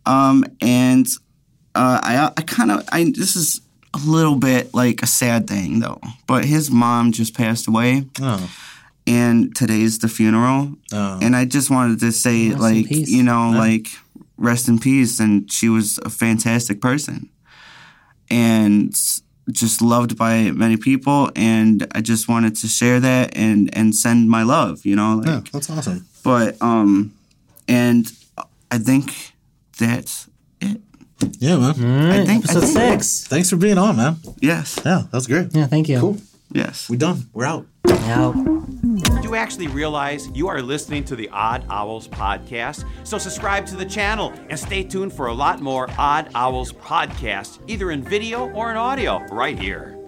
Um, 0.07 0.43
and 0.59 1.05
uh, 1.75 1.99
I 2.01 2.31
I 2.35 2.41
kind 2.41 2.71
of 2.71 2.83
I 2.91 3.03
this 3.15 3.35
is 3.35 3.61
a 3.93 3.97
little 4.05 4.35
bit 4.35 4.73
like 4.73 5.01
a 5.01 5.07
sad 5.07 5.47
thing 5.47 5.79
though. 5.79 5.99
But 6.27 6.45
his 6.45 6.69
mom 6.71 7.11
just 7.11 7.33
passed 7.33 7.67
away, 7.67 8.05
Oh. 8.21 8.49
and 9.07 9.55
today's 9.55 9.99
the 9.99 10.07
funeral. 10.07 10.75
Oh. 10.91 11.19
And 11.21 11.35
I 11.35 11.45
just 11.45 11.69
wanted 11.69 11.99
to 12.01 12.11
say, 12.11 12.49
Rest 12.49 12.61
like, 12.61 12.85
you 12.89 13.23
know, 13.23 13.51
like, 13.51 13.87
rest 14.37 14.67
in 14.67 14.79
peace. 14.79 15.19
And 15.19 15.51
she 15.51 15.69
was 15.69 15.97
a 16.05 16.09
fantastic 16.09 16.79
person 16.81 17.29
and 18.29 18.93
just 19.51 19.81
loved 19.81 20.17
by 20.17 20.51
many 20.51 20.77
people. 20.77 21.31
And 21.35 21.87
I 21.93 22.01
just 22.01 22.27
wanted 22.27 22.55
to 22.57 22.67
share 22.67 22.99
that 22.99 23.35
and, 23.35 23.75
and 23.75 23.95
send 23.95 24.29
my 24.29 24.43
love, 24.43 24.85
you 24.85 24.95
know, 24.95 25.15
like, 25.15 25.27
Yeah, 25.27 25.41
that's 25.51 25.69
awesome. 25.69 26.05
but, 26.23 26.61
um, 26.61 27.13
and 27.67 28.11
I 28.71 28.77
think 28.77 29.33
that's 29.79 30.27
it. 30.27 30.33
Yeah, 31.39 31.57
man. 31.57 31.63
All 31.63 32.07
right, 32.09 32.19
I 32.21 32.25
think- 32.25 32.49
I 32.49 32.53
episode 32.53 32.59
think- 32.73 33.03
six. 33.03 33.27
Thanks 33.27 33.49
for 33.49 33.57
being 33.57 33.77
on, 33.77 33.95
man. 33.97 34.17
Yes. 34.41 34.79
Yeah, 34.85 35.03
that 35.11 35.13
was 35.13 35.27
great. 35.27 35.49
Yeah, 35.53 35.67
thank 35.67 35.89
you. 35.89 35.99
Cool. 35.99 36.17
Yes. 36.51 36.89
We 36.89 36.97
done. 36.97 37.27
We're 37.33 37.45
out. 37.45 37.65
Out. 37.87 38.33
Do 38.33 39.21
you 39.23 39.35
actually 39.35 39.67
realize 39.67 40.29
you 40.33 40.47
are 40.47 40.61
listening 40.61 41.03
to 41.05 41.15
the 41.15 41.29
Odd 41.29 41.63
Owls 41.69 42.07
podcast? 42.07 42.85
So 43.03 43.17
subscribe 43.19 43.65
to 43.67 43.75
the 43.75 43.85
channel 43.85 44.33
and 44.49 44.57
stay 44.57 44.83
tuned 44.83 45.13
for 45.13 45.27
a 45.27 45.33
lot 45.33 45.61
more 45.61 45.87
Odd 45.97 46.31
Owls 46.33 46.73
podcasts, 46.73 47.59
either 47.67 47.91
in 47.91 48.01
video 48.03 48.49
or 48.51 48.71
in 48.71 48.77
audio, 48.77 49.19
right 49.31 49.57
here. 49.59 49.98